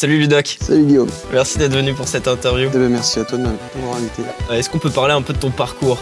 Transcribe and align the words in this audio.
Salut 0.00 0.20
Ludoc. 0.20 0.58
Salut 0.60 0.84
Guillaume. 0.84 1.10
Merci 1.32 1.58
d'être 1.58 1.74
venu 1.74 1.92
pour 1.92 2.06
cette 2.06 2.28
interview. 2.28 2.70
Eh 2.72 2.78
ben, 2.78 2.88
merci 2.88 3.18
à 3.18 3.24
toi 3.24 3.36
de 3.36 3.42
m'avoir 3.42 3.96
invité. 3.96 4.22
Est-ce 4.52 4.70
qu'on 4.70 4.78
peut 4.78 4.92
parler 4.92 5.12
un 5.12 5.22
peu 5.22 5.32
de 5.32 5.40
ton 5.40 5.50
parcours? 5.50 5.98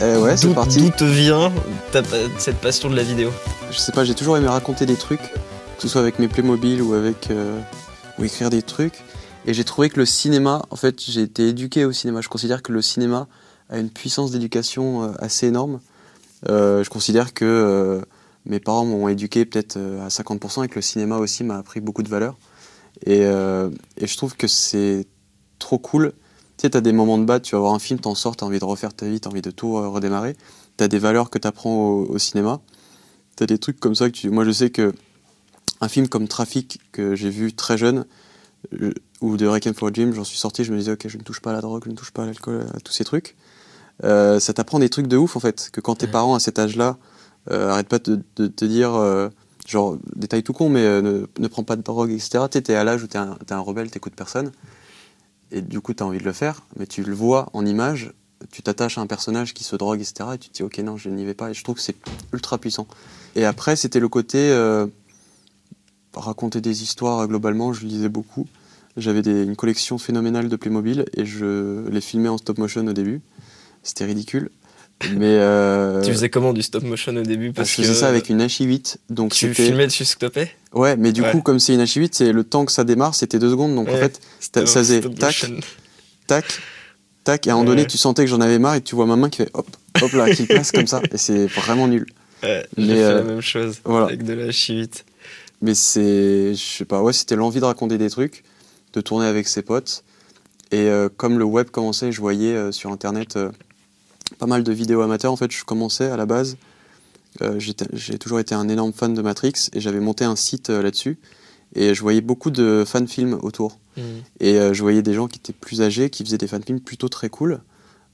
Eh 0.00 0.16
Ouais, 0.16 0.38
c'est 0.38 0.54
parti. 0.54 0.80
D'où 0.80 0.88
te 0.88 1.04
vient 1.04 1.52
ta, 1.92 2.00
cette 2.38 2.56
passion 2.56 2.88
de 2.88 2.96
la 2.96 3.02
vidéo? 3.02 3.30
Je 3.70 3.76
sais 3.76 3.92
pas, 3.92 4.04
j'ai 4.04 4.14
toujours 4.14 4.38
aimé 4.38 4.48
raconter 4.48 4.86
des 4.86 4.96
trucs, 4.96 5.20
que 5.20 5.82
ce 5.82 5.86
soit 5.86 6.00
avec 6.00 6.18
mes 6.18 6.28
Playmobil 6.28 6.80
ou 6.80 6.94
avec 6.94 7.30
euh, 7.30 7.60
ou 8.18 8.24
écrire 8.24 8.48
des 8.48 8.62
trucs. 8.62 9.04
Et 9.46 9.52
j'ai 9.52 9.64
trouvé 9.64 9.90
que 9.90 10.00
le 10.00 10.06
cinéma, 10.06 10.62
en 10.70 10.76
fait, 10.76 10.98
j'ai 10.98 11.20
été 11.20 11.48
éduqué 11.48 11.84
au 11.84 11.92
cinéma. 11.92 12.22
Je 12.22 12.30
considère 12.30 12.62
que 12.62 12.72
le 12.72 12.80
cinéma 12.80 13.28
a 13.68 13.76
une 13.76 13.90
puissance 13.90 14.30
d'éducation 14.30 15.02
euh, 15.02 15.08
assez 15.18 15.48
énorme. 15.48 15.80
Euh, 16.48 16.82
je 16.82 16.88
considère 16.88 17.34
que 17.34 18.00
mes 18.46 18.60
parents 18.60 18.86
m'ont 18.86 19.08
éduqué 19.08 19.44
peut-être 19.44 19.76
à 19.76 20.08
50% 20.08 20.64
et 20.64 20.68
que 20.68 20.76
le 20.76 20.80
cinéma 20.80 21.18
aussi 21.18 21.44
m'a 21.44 21.58
appris 21.58 21.80
beaucoup 21.80 22.02
de 22.02 22.08
valeurs. 22.08 22.36
Et, 23.04 23.20
et 23.22 24.06
je 24.06 24.16
trouve 24.16 24.36
que 24.36 24.46
c'est 24.46 25.06
trop 25.58 25.78
cool. 25.78 26.12
Tu 26.56 26.62
sais, 26.62 26.70
tu 26.70 26.76
as 26.76 26.80
des 26.80 26.92
moments 26.92 27.18
de 27.18 27.24
bas, 27.24 27.40
tu 27.40 27.54
vas 27.54 27.60
voir 27.60 27.74
un 27.74 27.78
film, 27.78 28.00
t'en 28.00 28.14
sors, 28.14 28.36
t'as 28.36 28.46
envie 28.46 28.58
de 28.58 28.64
refaire 28.64 28.94
ta 28.94 29.06
vie, 29.06 29.20
t'as 29.20 29.28
envie 29.28 29.42
de 29.42 29.50
tout 29.50 29.74
redémarrer. 29.74 30.34
Tu 30.78 30.84
as 30.84 30.88
des 30.88 30.98
valeurs 30.98 31.28
que 31.28 31.38
tu 31.38 31.46
apprends 31.46 31.76
au, 31.76 32.06
au, 32.06 32.18
cinéma. 32.18 32.60
Tu 33.36 33.42
as 33.42 33.46
des 33.46 33.58
trucs 33.58 33.78
comme 33.78 33.94
ça 33.94 34.08
que 34.08 34.14
tu... 34.14 34.30
Moi, 34.30 34.44
je 34.44 34.50
sais 34.52 34.70
que 34.70 34.94
un 35.80 35.88
film 35.88 36.08
comme 36.08 36.28
Trafic, 36.28 36.80
que 36.92 37.14
j'ai 37.14 37.30
vu 37.30 37.52
très 37.52 37.76
jeune, 37.76 38.06
ou 39.20 39.36
de 39.36 39.46
Requiem 39.46 39.74
for 39.74 39.88
a 39.88 39.90
Dream, 39.90 40.12
j'en 40.12 40.24
suis 40.24 40.38
sorti, 40.38 40.64
je 40.64 40.72
me 40.72 40.78
disais, 40.78 40.92
ok, 40.92 41.08
je 41.08 41.18
ne 41.18 41.22
touche 41.22 41.40
pas 41.40 41.50
à 41.50 41.52
la 41.52 41.60
drogue, 41.60 41.82
je 41.84 41.90
ne 41.90 41.96
touche 41.96 42.10
pas 42.10 42.22
à 42.22 42.26
l'alcool, 42.26 42.66
à 42.74 42.80
tous 42.80 42.92
ces 42.92 43.04
trucs. 43.04 43.36
Euh, 44.04 44.40
ça 44.40 44.52
t'apprend 44.52 44.78
des 44.78 44.88
trucs 44.88 45.06
de 45.06 45.16
ouf, 45.16 45.36
en 45.36 45.40
fait, 45.40 45.70
que 45.72 45.80
quand 45.80 45.96
tes 45.96 46.06
parents 46.06 46.34
à 46.34 46.40
cet 46.40 46.58
âge-là 46.58 46.98
euh, 47.50 47.70
arrêtent 47.70 47.88
pas 47.88 47.98
de, 47.98 48.22
te 48.46 48.64
dire, 48.64 48.94
euh, 48.94 49.28
genre, 49.66 49.98
détail 50.14 50.42
tout 50.42 50.52
con, 50.52 50.68
mais 50.68 50.82
ne, 50.82 51.26
ne, 51.38 51.48
prends 51.48 51.64
pas 51.64 51.76
de 51.76 51.82
drogue, 51.82 52.10
etc. 52.10 52.44
Tu 52.50 52.58
es 52.58 52.74
à 52.74 52.84
l'âge 52.84 53.02
où 53.02 53.06
tu 53.06 53.16
es, 53.16 53.52
un 53.52 53.60
rebelle, 53.60 53.90
t'écoutes 53.90 54.14
personne, 54.14 54.52
et 55.50 55.60
du 55.60 55.80
coup, 55.80 55.94
tu 55.94 56.02
as 56.02 56.06
envie 56.06 56.18
de 56.18 56.24
le 56.24 56.32
faire, 56.32 56.62
mais 56.78 56.86
tu 56.86 57.02
le 57.02 57.14
vois 57.14 57.48
en 57.52 57.64
image, 57.66 58.12
tu 58.52 58.62
t'attaches 58.62 58.98
à 58.98 59.00
un 59.00 59.06
personnage 59.06 59.54
qui 59.54 59.64
se 59.64 59.76
drogue, 59.76 60.00
etc. 60.00 60.30
Et 60.34 60.38
tu 60.38 60.50
te 60.50 60.54
dis, 60.54 60.62
ok, 60.62 60.78
non, 60.78 60.96
je 60.96 61.08
n'y 61.08 61.24
vais 61.24 61.34
pas, 61.34 61.50
et 61.50 61.54
je 61.54 61.62
trouve 61.64 61.76
que 61.76 61.82
c'est 61.82 61.96
ultra 62.32 62.58
puissant. 62.58 62.86
Et 63.34 63.44
après, 63.44 63.76
c'était 63.76 64.00
le 64.00 64.08
côté 64.08 64.52
raconter 66.20 66.60
des 66.60 66.82
histoires 66.82 67.26
globalement, 67.28 67.72
je 67.72 67.86
lisais 67.86 68.08
beaucoup. 68.08 68.46
J'avais 68.96 69.20
une 69.20 69.56
collection 69.56 69.98
phénoménale 69.98 70.48
de 70.48 70.56
Playmobil 70.56 71.04
et 71.14 71.26
je 71.26 71.86
les 71.88 72.00
filmais 72.00 72.28
en 72.28 72.38
stop 72.38 72.58
motion 72.58 72.86
au 72.86 72.92
début. 72.92 73.20
C'était 73.82 74.06
ridicule. 74.06 74.50
Mais 75.04 75.36
euh, 75.38 76.00
tu 76.02 76.10
faisais 76.10 76.30
comment 76.30 76.54
du 76.54 76.62
stop 76.62 76.82
motion 76.82 77.14
au 77.14 77.22
début 77.22 77.52
parce 77.52 77.68
Je 77.68 77.74
faisais 77.74 77.94
ça 77.94 78.08
avec 78.08 78.30
une 78.30 78.42
HI8. 78.42 78.96
Donc 79.10 79.32
tu 79.32 79.52
filmais 79.52 79.86
dessus 79.86 80.06
stopé 80.06 80.50
Ouais, 80.72 80.96
mais 80.96 81.12
du 81.12 81.22
coup, 81.22 81.42
comme 81.42 81.58
c'est 81.58 81.74
une 81.74 81.82
HI8, 81.82 82.10
c'est 82.12 82.32
le 82.32 82.44
temps 82.44 82.64
que 82.64 82.72
ça 82.72 82.84
démarre, 82.84 83.14
c'était 83.14 83.38
deux 83.38 83.50
secondes. 83.50 83.74
Donc 83.74 83.88
en 83.88 83.96
fait, 83.96 84.20
ça 84.40 84.64
faisait 84.66 85.00
tac, 85.00 85.46
tac, 86.26 86.44
tac. 87.24 87.46
Et 87.46 87.50
à 87.50 87.52
un 87.52 87.56
moment 87.56 87.68
donné, 87.68 87.86
tu 87.86 87.98
sentais 87.98 88.24
que 88.24 88.30
j'en 88.30 88.40
avais 88.40 88.58
marre 88.58 88.76
et 88.76 88.80
tu 88.80 88.94
vois 88.94 89.06
ma 89.06 89.16
main 89.16 89.28
qui 89.28 89.38
fait 89.38 89.50
hop, 89.52 89.68
hop 90.00 90.12
là, 90.12 90.30
qui 90.34 90.46
passe 90.46 90.72
comme 90.72 90.86
ça. 90.86 91.02
Et 91.12 91.18
c'est 91.18 91.46
vraiment 91.46 91.88
nul. 91.88 92.06
Ouais, 92.42 92.66
j'ai 92.76 92.86
fait 92.86 93.14
la 93.14 93.22
même 93.22 93.40
chose 93.40 93.80
avec 93.84 94.22
de 94.22 94.32
la 94.32 94.48
HI8. 94.48 95.02
Mais 95.62 95.74
c'est, 95.74 96.54
je 96.54 96.62
sais 96.62 96.84
pas, 96.84 97.02
ouais, 97.02 97.12
c'était 97.12 97.36
l'envie 97.36 97.60
de 97.60 97.64
raconter 97.64 97.98
des 97.98 98.10
trucs, 98.10 98.44
de 98.92 99.00
tourner 99.00 99.26
avec 99.26 99.48
ses 99.48 99.62
potes. 99.62 100.04
Et 100.70 100.88
euh, 100.88 101.08
comme 101.14 101.38
le 101.38 101.44
web 101.44 101.70
commençait, 101.70 102.12
je 102.12 102.20
voyais 102.20 102.54
euh, 102.54 102.72
sur 102.72 102.90
internet 102.90 103.36
euh, 103.36 103.50
pas 104.38 104.46
mal 104.46 104.62
de 104.62 104.72
vidéos 104.72 105.02
amateurs. 105.02 105.32
En 105.32 105.36
fait, 105.36 105.50
je 105.50 105.64
commençais 105.64 106.10
à 106.10 106.16
la 106.16 106.26
base. 106.26 106.56
j'ai 107.58 108.18
toujours 108.18 108.40
été 108.40 108.54
un 108.54 108.68
énorme 108.68 108.92
fan 108.92 109.14
de 109.14 109.22
Matrix 109.22 109.68
et 109.72 109.80
j'avais 109.80 110.00
monté 110.00 110.24
un 110.24 110.36
site 110.36 110.70
là-dessus. 110.70 111.18
Et 111.74 111.94
je 111.94 112.00
voyais 112.00 112.20
beaucoup 112.20 112.50
de 112.50 112.84
fan-films 112.86 113.38
autour. 113.42 113.78
Mmh. 113.96 114.02
Et 114.40 114.54
je 114.54 114.80
voyais 114.82 115.02
des 115.02 115.14
gens 115.14 115.26
qui 115.26 115.38
étaient 115.38 115.52
plus 115.52 115.82
âgés, 115.82 116.10
qui 116.10 116.24
faisaient 116.24 116.38
des 116.38 116.46
fan-films 116.46 116.80
plutôt 116.80 117.08
très 117.08 117.28
cool, 117.28 117.60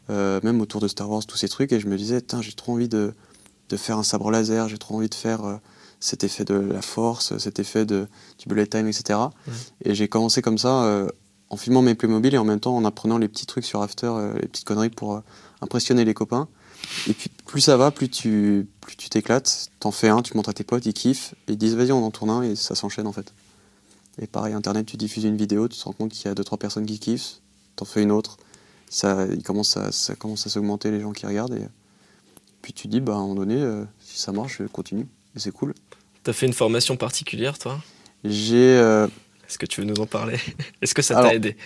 même 0.09 0.61
autour 0.61 0.81
de 0.81 0.89
Star 0.89 1.09
Wars, 1.09 1.25
tous 1.27 1.37
ces 1.37 1.49
trucs. 1.49 1.73
Et 1.73 1.81
je 1.81 1.87
me 1.87 1.97
disais, 1.97 2.23
j'ai 2.41 2.53
trop 2.53 2.73
envie 2.73 2.89
de, 2.89 3.15
de, 3.69 3.77
faire 3.77 3.99
un 3.99 4.03
sabre 4.03 4.31
laser, 4.31 4.69
j'ai 4.69 4.79
trop 4.79 4.97
envie 4.97 5.09
de 5.09 5.15
faire 5.15 5.61
cet 6.03 6.25
effet 6.25 6.45
de 6.45 6.55
la 6.55 6.83
force, 6.83 7.39
cet 7.39 7.61
effet 7.61 7.87
de, 7.87 8.09
du 8.39 8.49
bullet 8.49 8.67
time, 8.67 8.89
etc. 8.89 9.19
Et 9.85 9.95
j'ai 9.95 10.09
commencé 10.09 10.43
comme 10.43 10.59
ça, 10.59 10.83
euh, 10.83 11.09
en 11.49 11.57
filmant 11.57 11.81
mes 11.81 11.95
Playmobil 11.95 12.35
et 12.35 12.39
en 12.39 12.45
même 12.45 12.59
temps 12.59 12.77
en 12.77 12.85
apprenant 12.85 13.19
les 13.19 13.29
petits 13.29 13.47
trucs 13.47 13.65
sur 13.65 13.83
After, 13.83 14.09
euh, 14.09 14.35
les 14.35 14.49
petites 14.49 14.67
conneries 14.67 14.91
pour 14.91 15.15
euh, 15.15 15.21
impressionner 15.63 16.05
les 16.05 16.15
copains. 16.15 16.49
Et 17.09 17.15
puis 17.15 17.31
plus 17.47 17.61
ça 17.61 17.77
va, 17.77 17.91
plus 17.91 18.09
tu 18.09 18.69
plus 18.81 18.97
tu 18.97 19.09
t'éclates, 19.09 19.71
t'en 19.81 19.91
fais 19.91 20.09
un, 20.09 20.21
tu 20.21 20.37
montres 20.37 20.51
à 20.51 20.53
tes 20.53 20.65
potes, 20.65 20.85
ils 20.85 20.93
kiffent, 20.93 21.35
et 21.49 21.53
ils 21.53 21.59
disent 21.59 21.75
vas-y 21.75 21.93
on 21.93 22.05
en 22.05 22.11
tourne 22.11 22.31
un 22.31 22.43
et 22.43 22.57
ça 22.57 22.75
s'enchaîne 22.75 23.07
en 23.07 23.13
fait. 23.13 23.33
Et 24.21 24.27
pareil, 24.27 24.53
internet, 24.53 24.85
tu 24.85 24.97
diffuses 24.97 25.25
une 25.25 25.37
vidéo, 25.37 25.69
tu 25.69 25.79
te 25.79 25.85
rends 25.85 25.93
compte 25.93 26.13
qu'il 26.13 26.27
y 26.27 26.29
a 26.29 26.35
deux 26.35 26.45
trois 26.45 26.59
personnes 26.59 26.85
qui 26.85 26.99
kiffent, 26.99 27.41
t'en 27.77 27.87
fais 27.87 28.03
une 28.03 28.13
autre, 28.13 28.37
ça, 28.91 29.27
il 29.33 29.43
commence 29.43 29.77
à, 29.79 29.91
ça 29.91 30.15
commence 30.15 30.47
à 30.47 30.51
s'augmenter 30.51 30.91
les 30.91 31.01
gens 31.01 31.13
qui 31.13 31.25
regardent 31.25 31.55
et 31.55 31.67
puis 32.61 32.73
tu 32.73 32.89
dis 32.89 33.01
bah 33.01 33.15
à 33.15 33.17
un 33.17 33.21
moment 33.21 33.35
donné 33.35 33.57
si 34.01 34.21
ça 34.21 34.33
marche, 34.33 34.59
je 34.59 34.65
continue 34.65 35.07
et 35.35 35.39
c'est 35.39 35.53
cool. 35.53 35.75
T'as 36.23 36.33
fait 36.33 36.47
une 36.47 36.53
formation 36.53 36.97
particulière, 36.97 37.59
toi? 37.59 37.81
J'ai. 38.25 38.77
Euh, 38.77 39.07
Est-ce 39.49 39.59
que 39.59 39.67
tu 39.67 39.81
veux 39.81 39.87
nous 39.87 40.01
en 40.01 40.07
parler? 40.07 40.39
Est-ce 40.83 40.95
que 40.95 41.03
ça 41.03 41.15
t'a 41.15 41.35
aidé? 41.35 41.57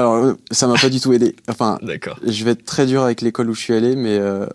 Alors, 0.00 0.14
euh, 0.14 0.34
ça 0.50 0.66
m'a 0.66 0.74
pas 0.74 0.88
du 0.88 1.00
tout 1.00 1.12
aidé. 1.12 1.36
Enfin, 1.48 1.78
D'accord. 1.82 2.18
Je 2.24 2.44
vais 2.44 2.52
être 2.52 2.64
très 2.64 2.86
dur 2.86 3.02
avec 3.02 3.20
l'école 3.20 3.50
où 3.50 3.54
je 3.54 3.60
suis 3.60 3.74
allé, 3.74 3.96
mais 3.96 4.18
euh, 4.18 4.46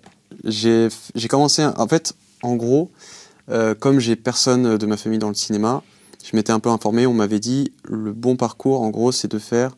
j'ai 0.44 0.90
commencé. 1.30 1.66
En 1.66 1.88
fait, 1.88 2.14
en 2.44 2.56
gros, 2.56 2.92
comme 3.80 4.00
j'ai 4.00 4.16
personne 4.16 4.78
de 4.78 4.86
ma 4.86 4.98
famille 4.98 5.20
dans 5.20 5.30
le 5.30 5.36
cinéma, 5.36 5.84
je 6.24 6.36
m'étais 6.36 6.52
un 6.52 6.60
peu 6.60 6.70
informé. 6.70 7.06
On 7.08 7.14
m'avait 7.14 7.40
dit 7.40 7.72
le 7.84 8.12
bon 8.12 8.36
parcours, 8.36 8.82
en 8.82 8.90
gros, 8.90 9.12
c'est 9.12 9.30
de 9.30 9.40
faire, 9.40 9.76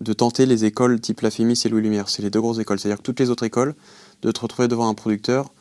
de 0.00 0.12
tenter 0.12 0.46
les 0.46 0.64
écoles 0.64 1.00
type 1.00 1.20
La 1.20 1.30
Fémis 1.30 1.60
et 1.64 1.68
Louis 1.68 1.82
Lumière. 1.82 2.08
C'est 2.08 2.22
les 2.22 2.30
deux 2.30 2.40
grosses 2.40 2.58
écoles. 2.58 2.78
C'est-à-dire 2.78 2.98
que 2.98 3.02
toutes 3.02 3.20
les 3.20 3.30
autres 3.30 3.44
écoles, 3.44 3.74
de 4.22 4.30
te 4.30 4.40
retrouver 4.40 4.68
devant 4.68 4.88
un 4.88 4.94
producteur 4.94 5.52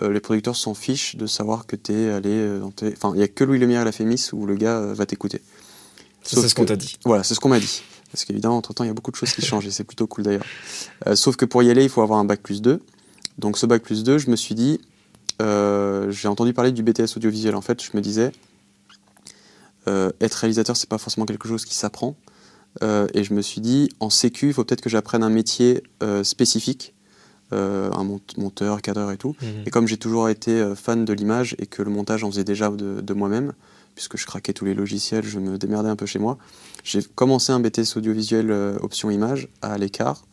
euh, 0.00 0.10
les 0.10 0.20
producteurs 0.20 0.56
s'en 0.56 0.72
fichent 0.72 1.16
de 1.16 1.26
savoir 1.26 1.66
que 1.66 1.76
tu 1.76 1.92
es 1.92 2.10
allé 2.10 2.30
euh, 2.30 2.60
dans 2.60 2.70
tes... 2.70 2.92
Enfin, 2.92 3.12
il 3.14 3.18
n'y 3.18 3.22
a 3.22 3.28
que 3.28 3.44
Louis 3.44 3.58
Lemire 3.58 3.82
et 3.82 3.84
la 3.84 3.92
Fémis 3.92 4.30
où 4.32 4.46
le 4.46 4.54
gars 4.54 4.78
euh, 4.78 4.94
va 4.94 5.04
t'écouter. 5.04 5.42
C'est 6.22 6.48
ce 6.48 6.54
qu'on 6.54 6.64
t'a 6.64 6.76
dit. 6.76 6.96
Voilà, 7.04 7.24
c'est 7.24 7.34
ce 7.34 7.40
qu'on 7.40 7.50
m'a 7.50 7.60
dit. 7.60 7.82
Parce 8.12 8.24
qu'évidemment, 8.24 8.58
entre-temps, 8.58 8.84
il 8.84 8.88
y 8.88 8.90
a 8.90 8.94
beaucoup 8.94 9.10
de 9.10 9.16
choses 9.16 9.32
qui 9.32 9.42
changent 9.42 9.66
et 9.66 9.70
c'est 9.70 9.84
plutôt 9.84 10.06
cool 10.06 10.24
d'ailleurs. 10.24 10.44
sauf 11.14 11.36
que 11.36 11.44
pour 11.44 11.62
y 11.62 11.70
aller, 11.70 11.82
il 11.82 11.88
faut 11.88 12.02
avoir 12.02 12.18
un 12.18 12.24
bac 12.24 12.40
plus 12.40 12.62
2. 12.62 12.80
Donc 13.38 13.58
ce 13.58 13.66
bac 13.66 13.82
plus 13.82 14.04
2, 14.04 14.18
je 14.18 14.30
me 14.30 14.36
suis 14.36 14.54
dit, 14.54 14.80
j'ai 15.40 16.28
entendu 16.28 16.52
parler 16.52 16.72
du 16.72 16.82
BTS 16.82 17.16
audiovisuel. 17.16 17.56
En 17.56 17.62
fait, 17.62 17.82
je 17.82 17.90
me 17.94 18.02
disais, 18.02 18.32
être 19.86 20.34
réalisateur, 20.34 20.76
c'est 20.76 20.88
pas 20.88 20.98
forcément 20.98 21.26
quelque 21.26 21.48
chose 21.48 21.64
qui 21.64 21.74
s'apprend. 21.74 22.14
et 22.82 23.24
je 23.24 23.32
me 23.32 23.40
suis 23.40 23.62
dit, 23.62 23.88
en 23.98 24.10
sécu, 24.10 24.48
il 24.48 24.52
faut 24.52 24.64
peut-être 24.64 24.82
que 24.82 24.90
j'apprenne 24.90 25.22
un 25.22 25.30
métier 25.30 25.82
spécifique 26.22 26.94
euh, 27.52 27.90
un 27.92 28.04
monteur, 28.38 28.80
cadreur 28.80 29.10
et 29.10 29.18
tout. 29.18 29.36
Mhm. 29.42 29.48
Et 29.66 29.70
comme 29.70 29.86
j'ai 29.86 29.98
toujours 29.98 30.30
été 30.30 30.52
euh, 30.52 30.74
fan 30.74 31.04
de 31.04 31.12
l'image 31.12 31.54
et 31.58 31.66
que 31.66 31.82
le 31.82 31.90
montage 31.90 32.24
en 32.24 32.30
faisait 32.30 32.44
déjà 32.44 32.70
de, 32.70 33.12
moi-même, 33.12 33.52
puisque 33.94 34.16
je 34.16 34.26
craquais 34.26 34.52
tous 34.52 34.64
les 34.64 34.74
logiciels, 34.74 35.24
je 35.24 35.38
me 35.38 35.58
démerdais 35.58 35.88
un 35.88 35.96
peu 35.96 36.06
chez 36.06 36.18
moi, 36.18 36.38
j'ai 36.84 37.02
commencé 37.02 37.52
un 37.52 37.60
BTS 37.60 37.96
audiovisuel 37.96 38.50
euh, 38.50 38.76
option 38.80 39.10
image 39.10 39.48
à 39.60 39.78
l'écart. 39.78 40.24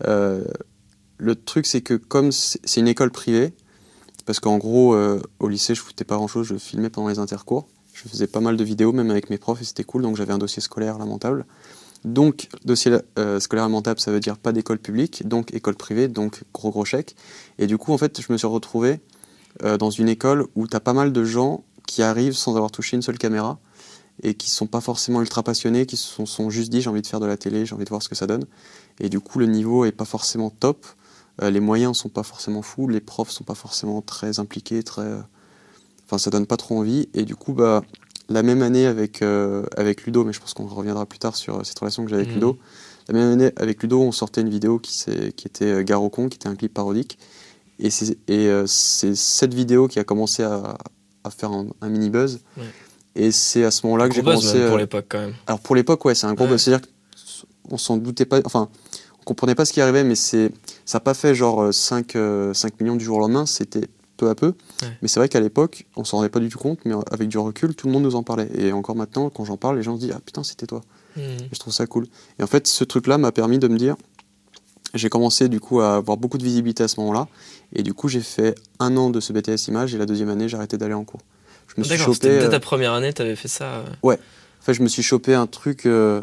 le 0.00 1.34
truc, 1.34 1.66
c'est 1.66 1.80
que 1.80 1.94
comme 1.94 2.32
c'est 2.32 2.80
une 2.80 2.88
école 2.88 3.10
privée, 3.10 3.54
parce 4.26 4.40
qu'en 4.40 4.58
gros, 4.58 4.96
au 5.38 5.48
lycée, 5.48 5.74
je 5.74 5.80
foutais 5.80 6.04
pas 6.04 6.16
grand-chose, 6.16 6.46
je 6.46 6.56
filmais 6.56 6.90
pendant 6.90 7.08
les 7.08 7.18
intercours. 7.18 7.68
Je 7.92 8.08
faisais 8.08 8.26
pas 8.26 8.40
mal 8.40 8.56
de 8.56 8.64
vidéos, 8.64 8.92
même 8.92 9.10
avec 9.10 9.30
mes 9.30 9.38
profs, 9.38 9.62
et 9.62 9.64
c'était 9.64 9.84
cool, 9.84 10.02
donc 10.02 10.16
j'avais 10.16 10.32
un 10.32 10.38
dossier 10.38 10.60
scolaire 10.60 10.98
lamentable. 10.98 11.46
Donc, 12.04 12.48
dossier 12.64 12.92
euh, 13.18 13.40
scolaire 13.40 13.64
lamentable, 13.64 13.98
ça 13.98 14.10
veut 14.10 14.20
dire 14.20 14.36
pas 14.36 14.52
d'école 14.52 14.78
publique, 14.78 15.26
donc 15.26 15.54
école 15.54 15.74
privée, 15.74 16.06
donc 16.08 16.42
gros 16.52 16.70
gros 16.70 16.84
chèque. 16.84 17.16
Et 17.58 17.66
du 17.66 17.78
coup, 17.78 17.92
en 17.92 17.98
fait, 17.98 18.20
je 18.20 18.30
me 18.30 18.36
suis 18.36 18.46
retrouvé 18.46 19.00
euh, 19.62 19.78
dans 19.78 19.90
une 19.90 20.08
école 20.08 20.46
où 20.54 20.66
tu 20.66 20.76
as 20.76 20.80
pas 20.80 20.92
mal 20.92 21.12
de 21.12 21.24
gens 21.24 21.64
qui 21.86 22.02
arrivent 22.02 22.34
sans 22.34 22.56
avoir 22.56 22.70
touché 22.70 22.96
une 22.96 23.02
seule 23.02 23.18
caméra 23.18 23.58
et 24.22 24.34
qui 24.34 24.48
sont 24.50 24.66
pas 24.66 24.80
forcément 24.80 25.20
ultra 25.20 25.42
passionnés, 25.42 25.86
qui 25.86 25.96
se 25.96 26.24
sont, 26.24 26.50
juste 26.50 26.70
dit 26.70 26.80
j'ai 26.80 26.90
envie 26.90 27.02
de 27.02 27.06
faire 27.06 27.20
de 27.20 27.26
la 27.26 27.36
télé, 27.36 27.66
j'ai 27.66 27.74
envie 27.74 27.84
de 27.84 27.90
voir 27.90 28.02
ce 28.02 28.08
que 28.08 28.14
ça 28.14 28.26
donne. 28.26 28.44
Et 29.00 29.08
du 29.08 29.20
coup, 29.20 29.38
le 29.38 29.46
niveau 29.46 29.84
est 29.84 29.92
pas 29.92 30.04
forcément 30.04 30.50
top, 30.50 30.86
euh, 31.42 31.50
les 31.50 31.60
moyens 31.60 31.96
sont 31.96 32.08
pas 32.08 32.22
forcément 32.22 32.62
fous, 32.62 32.88
les 32.88 33.00
profs 33.00 33.30
sont 33.30 33.44
pas 33.44 33.56
forcément 33.56 34.02
très 34.02 34.38
impliqués, 34.38 34.82
très. 34.82 35.08
Enfin, 36.06 36.18
ça 36.18 36.30
donne 36.30 36.46
pas 36.46 36.56
trop 36.56 36.78
envie. 36.78 37.08
Et 37.12 37.24
du 37.24 37.34
coup, 37.34 37.54
bah 37.54 37.82
la 38.28 38.42
même 38.42 38.62
année 38.62 38.86
avec, 38.86 39.22
euh, 39.22 39.64
avec 39.76 40.04
Ludo, 40.04 40.24
mais 40.24 40.32
je 40.32 40.40
pense 40.40 40.54
qu'on 40.54 40.66
reviendra 40.66 41.06
plus 41.06 41.18
tard 41.18 41.36
sur 41.36 41.64
cette 41.64 41.78
relation 41.78 42.04
que 42.04 42.10
j'ai 42.10 42.16
avec 42.16 42.28
mhm. 42.28 42.34
Ludo. 42.34 42.58
La 43.08 43.14
même 43.14 43.32
année 43.32 43.52
avec 43.56 43.82
Ludo, 43.82 44.00
on 44.00 44.12
sortait 44.12 44.40
une 44.40 44.48
vidéo 44.48 44.78
qui, 44.78 45.04
qui 45.36 45.46
était 45.46 45.66
euh, 45.66 45.82
Garocon, 45.82 46.28
qui 46.28 46.36
était 46.36 46.48
un 46.48 46.56
clip 46.56 46.72
parodique. 46.72 47.18
Et 47.78 47.90
c'est 47.90 48.16
euh, 48.30 48.66
cette 48.66 49.52
vidéo 49.52 49.88
qui 49.88 49.98
a 49.98 50.04
commencé 50.04 50.42
à, 50.42 50.76
à 51.24 51.30
faire 51.30 51.50
un, 51.52 51.88
mini 51.88 52.10
buzz. 52.10 52.40
Et 53.16 53.30
c'est 53.30 53.64
à 53.64 53.70
ce 53.70 53.86
moment-là 53.86 54.08
que 54.08 54.14
j'ai 54.14 54.22
commencé. 54.22 54.66
pour 54.66 54.78
l'époque 54.78 55.06
quand 55.08 55.20
même. 55.20 55.34
Alors 55.46 55.60
pour 55.60 55.74
l'époque, 55.74 56.04
ouais, 56.04 56.14
c'est 56.14 56.26
un 56.26 56.34
gros 56.34 56.46
buzz. 56.46 56.60
C'est-à-dire 56.60 56.86
qu'on 57.68 57.78
s'en 57.78 57.96
doutait 57.96 58.26
pas. 58.26 58.40
Enfin, 58.44 58.68
on 59.20 59.24
comprenait 59.24 59.54
pas 59.54 59.64
ce 59.64 59.72
qui 59.72 59.80
arrivait, 59.80 60.04
mais 60.04 60.14
ça 60.14 60.48
n'a 60.92 61.00
pas 61.00 61.14
fait 61.14 61.34
genre 61.34 61.72
5, 61.72 62.16
5 62.52 62.80
millions 62.80 62.96
du 62.96 63.04
jour 63.04 63.16
au 63.16 63.20
lendemain. 63.20 63.46
C'était 63.46 63.88
peu 64.16 64.28
à 64.28 64.34
peu. 64.34 64.54
Mais 65.02 65.08
c'est 65.08 65.20
vrai 65.20 65.28
qu'à 65.28 65.40
l'époque, 65.40 65.86
on 65.96 66.04
s'en 66.04 66.18
rendait 66.18 66.28
pas 66.28 66.40
du 66.40 66.48
tout 66.48 66.58
compte, 66.58 66.80
mais 66.84 66.94
avec 67.10 67.28
du 67.28 67.38
recul, 67.38 67.74
tout 67.74 67.86
le 67.86 67.92
monde 67.92 68.04
nous 68.04 68.16
en 68.16 68.22
parlait. 68.22 68.48
Et 68.54 68.72
encore 68.72 68.96
maintenant, 68.96 69.30
quand 69.30 69.44
j'en 69.44 69.56
parle, 69.56 69.76
les 69.76 69.82
gens 69.82 69.96
se 69.96 70.00
disent 70.00 70.14
Ah 70.14 70.20
putain, 70.24 70.42
c'était 70.42 70.66
toi. 70.66 70.82
Mmh. 71.16 71.20
je 71.52 71.58
trouve 71.58 71.72
ça 71.72 71.86
cool. 71.86 72.06
Et 72.38 72.42
en 72.42 72.48
fait, 72.48 72.66
ce 72.66 72.82
truc-là 72.82 73.18
m'a 73.18 73.30
permis 73.30 73.58
de 73.58 73.68
me 73.68 73.78
dire 73.78 73.96
j'ai 74.94 75.08
commencé 75.08 75.48
du 75.48 75.60
coup 75.60 75.80
à 75.80 75.96
avoir 75.96 76.16
beaucoup 76.16 76.38
de 76.38 76.44
visibilité 76.44 76.82
à 76.84 76.88
ce 76.88 77.00
moment-là. 77.00 77.28
Et 77.74 77.82
du 77.82 77.94
coup, 77.94 78.08
j'ai 78.08 78.20
fait 78.20 78.54
un 78.78 78.96
an 78.96 79.10
de 79.10 79.20
ce 79.20 79.32
BTS 79.32 79.68
Image 79.68 79.94
et 79.94 79.98
la 79.98 80.06
deuxième 80.06 80.28
année, 80.28 80.48
j'ai 80.48 80.56
arrêté 80.56 80.78
d'aller 80.78 80.94
en 80.94 81.04
cours. 81.04 81.20
Je 81.68 81.80
me 81.80 81.84
suis 81.84 81.96
chopé. 81.98 82.38
Ta 82.38 82.56
euh, 82.56 82.58
première 82.60 82.92
année, 82.92 83.12
tu 83.12 83.22
avais 83.22 83.36
fait 83.36 83.48
ça 83.48 83.64
euh 83.64 83.84
Ouais. 84.02 84.18
En 84.60 84.64
fait, 84.64 84.74
je 84.74 84.82
me 84.82 84.88
suis 84.88 85.02
chopé 85.02 85.34
un 85.34 85.46
truc, 85.46 85.86
euh, 85.86 86.22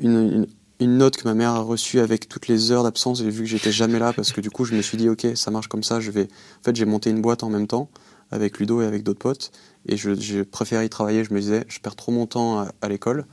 une, 0.00 0.46
une, 0.80 0.96
note 0.96 1.16
que 1.16 1.24
ma 1.24 1.34
mère 1.34 1.50
a 1.50 1.60
reçue 1.60 2.00
avec 2.00 2.28
toutes 2.28 2.48
les 2.48 2.72
heures 2.72 2.82
d'absence. 2.82 3.18
J'ai 3.22 3.30
vu 3.30 3.44
que 3.44 3.48
j'étais 3.48 3.72
jamais 3.72 3.98
là 3.98 4.12
parce 4.12 4.32
que 4.32 4.40
du 4.40 4.50
coup, 4.50 4.64
je 4.64 4.74
me 4.74 4.82
suis 4.82 4.96
dit, 4.96 5.08
ok, 5.08 5.26
ça 5.34 5.50
marche 5.50 5.68
comme 5.68 5.82
ça. 5.82 6.00
Je 6.00 6.10
vais. 6.10 6.24
En 6.24 6.64
fait, 6.64 6.74
j'ai 6.74 6.84
monté 6.84 7.10
une 7.10 7.20
boîte 7.20 7.42
en 7.42 7.50
même 7.50 7.66
temps 7.66 7.90
avec 8.30 8.58
Ludo 8.58 8.82
et 8.82 8.86
avec 8.86 9.02
d'autres 9.02 9.18
potes. 9.18 9.52
Et 9.86 9.96
je, 9.96 10.14
je 10.14 10.42
préférais 10.42 10.86
y 10.86 10.88
travailler. 10.88 11.24
Je 11.24 11.32
me 11.32 11.40
disais, 11.40 11.64
je 11.68 11.78
perds 11.80 11.96
trop 11.96 12.12
mon 12.12 12.26
temps 12.26 12.66
à, 12.80 12.88
l'école. 12.88 13.24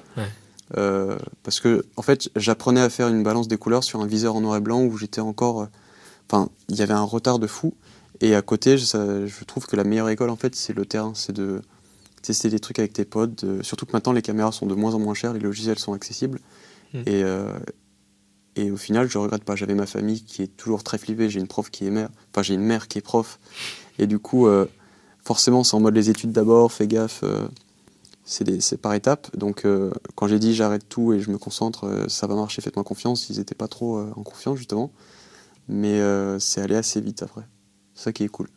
Parce 0.73 1.59
que, 1.59 1.85
en 1.95 2.01
fait, 2.01 2.29
j'apprenais 2.35 2.81
à 2.81 2.89
faire 2.89 3.07
une 3.07 3.23
balance 3.23 3.47
des 3.47 3.57
couleurs 3.57 3.83
sur 3.83 4.01
un 4.01 4.07
viseur 4.07 4.35
en 4.35 4.41
noir 4.41 4.57
et 4.57 4.61
blanc 4.61 4.83
où 4.83 4.97
j'étais 4.97 5.21
encore. 5.21 5.67
Enfin, 6.29 6.49
il 6.69 6.75
y 6.75 6.81
avait 6.81 6.93
un 6.93 7.03
retard 7.03 7.39
de 7.39 7.47
fou. 7.47 7.73
Et 8.21 8.33
à 8.35 8.41
côté, 8.41 8.77
je 8.77 9.43
trouve 9.45 9.67
que 9.67 9.75
la 9.75 9.83
meilleure 9.83 10.09
école, 10.09 10.29
en 10.29 10.35
fait, 10.35 10.55
c'est 10.55 10.73
le 10.73 10.85
terrain. 10.85 11.13
C'est 11.15 11.33
de 11.33 11.61
tester 12.21 12.49
des 12.49 12.59
trucs 12.59 12.79
avec 12.79 12.93
tes 12.93 13.05
potes. 13.05 13.45
surtout 13.61 13.85
que 13.85 13.91
maintenant, 13.93 14.13
les 14.13 14.21
caméras 14.21 14.51
sont 14.51 14.65
de 14.65 14.75
moins 14.75 14.93
en 14.95 14.99
moins 14.99 15.13
chères, 15.13 15.33
les 15.33 15.39
logiciels 15.39 15.79
sont 15.79 15.93
accessibles. 15.93 16.39
Hmm. 16.93 17.01
Et, 17.05 17.23
euh, 17.23 17.51
et 18.55 18.71
au 18.71 18.77
final, 18.77 19.09
je 19.09 19.17
regrette 19.17 19.43
pas. 19.43 19.55
J'avais 19.55 19.75
ma 19.75 19.85
famille 19.85 20.23
qui 20.23 20.41
est 20.41 20.55
toujours 20.55 20.83
très 20.83 20.97
flippée. 20.97 21.29
J'ai 21.29 21.39
une 21.39 21.47
prof 21.47 21.69
qui 21.69 21.85
est 21.85 21.91
mère. 21.91 22.09
Enfin, 22.31 22.41
j'ai 22.41 22.53
une 22.53 22.63
mère 22.63 22.87
qui 22.87 22.97
est 22.97 23.01
prof. 23.01 23.39
Et 23.99 24.07
du 24.07 24.19
coup, 24.19 24.47
euh, 24.47 24.65
forcément, 25.23 25.63
c'est 25.63 25.75
en 25.75 25.81
mode 25.81 25.95
les 25.95 26.09
études 26.09 26.31
d'abord, 26.31 26.71
fais 26.71 26.87
gaffe. 26.87 27.21
Euh, 27.23 27.47
c'est 28.25 28.77
par 28.81 28.93
étapes. 28.93 29.35
Donc, 29.37 29.65
quand 30.15 30.27
j'ai 30.27 30.39
dit 30.39 30.53
j'arrête 30.53 30.89
tout 30.89 31.13
et 31.13 31.19
je 31.19 31.29
me 31.31 31.37
concentre, 31.37 32.05
ça 32.09 32.27
va 32.27 32.35
marcher, 32.35 32.61
faites-moi 32.61 32.83
confiance. 32.83 33.29
Ils 33.29 33.37
n'étaient 33.37 33.55
pas 33.55 33.67
trop 33.67 33.99
en 33.99 34.23
confiance, 34.23 34.57
justement. 34.57 34.91
Mais 35.67 35.99
c'est 36.39 36.61
allé 36.61 36.75
assez 36.75 37.01
vite 37.01 37.23
après. 37.23 37.47
C'est 37.93 38.05
ça 38.05 38.13
qui 38.13 38.23
est 38.23 38.29
cool. 38.29 38.49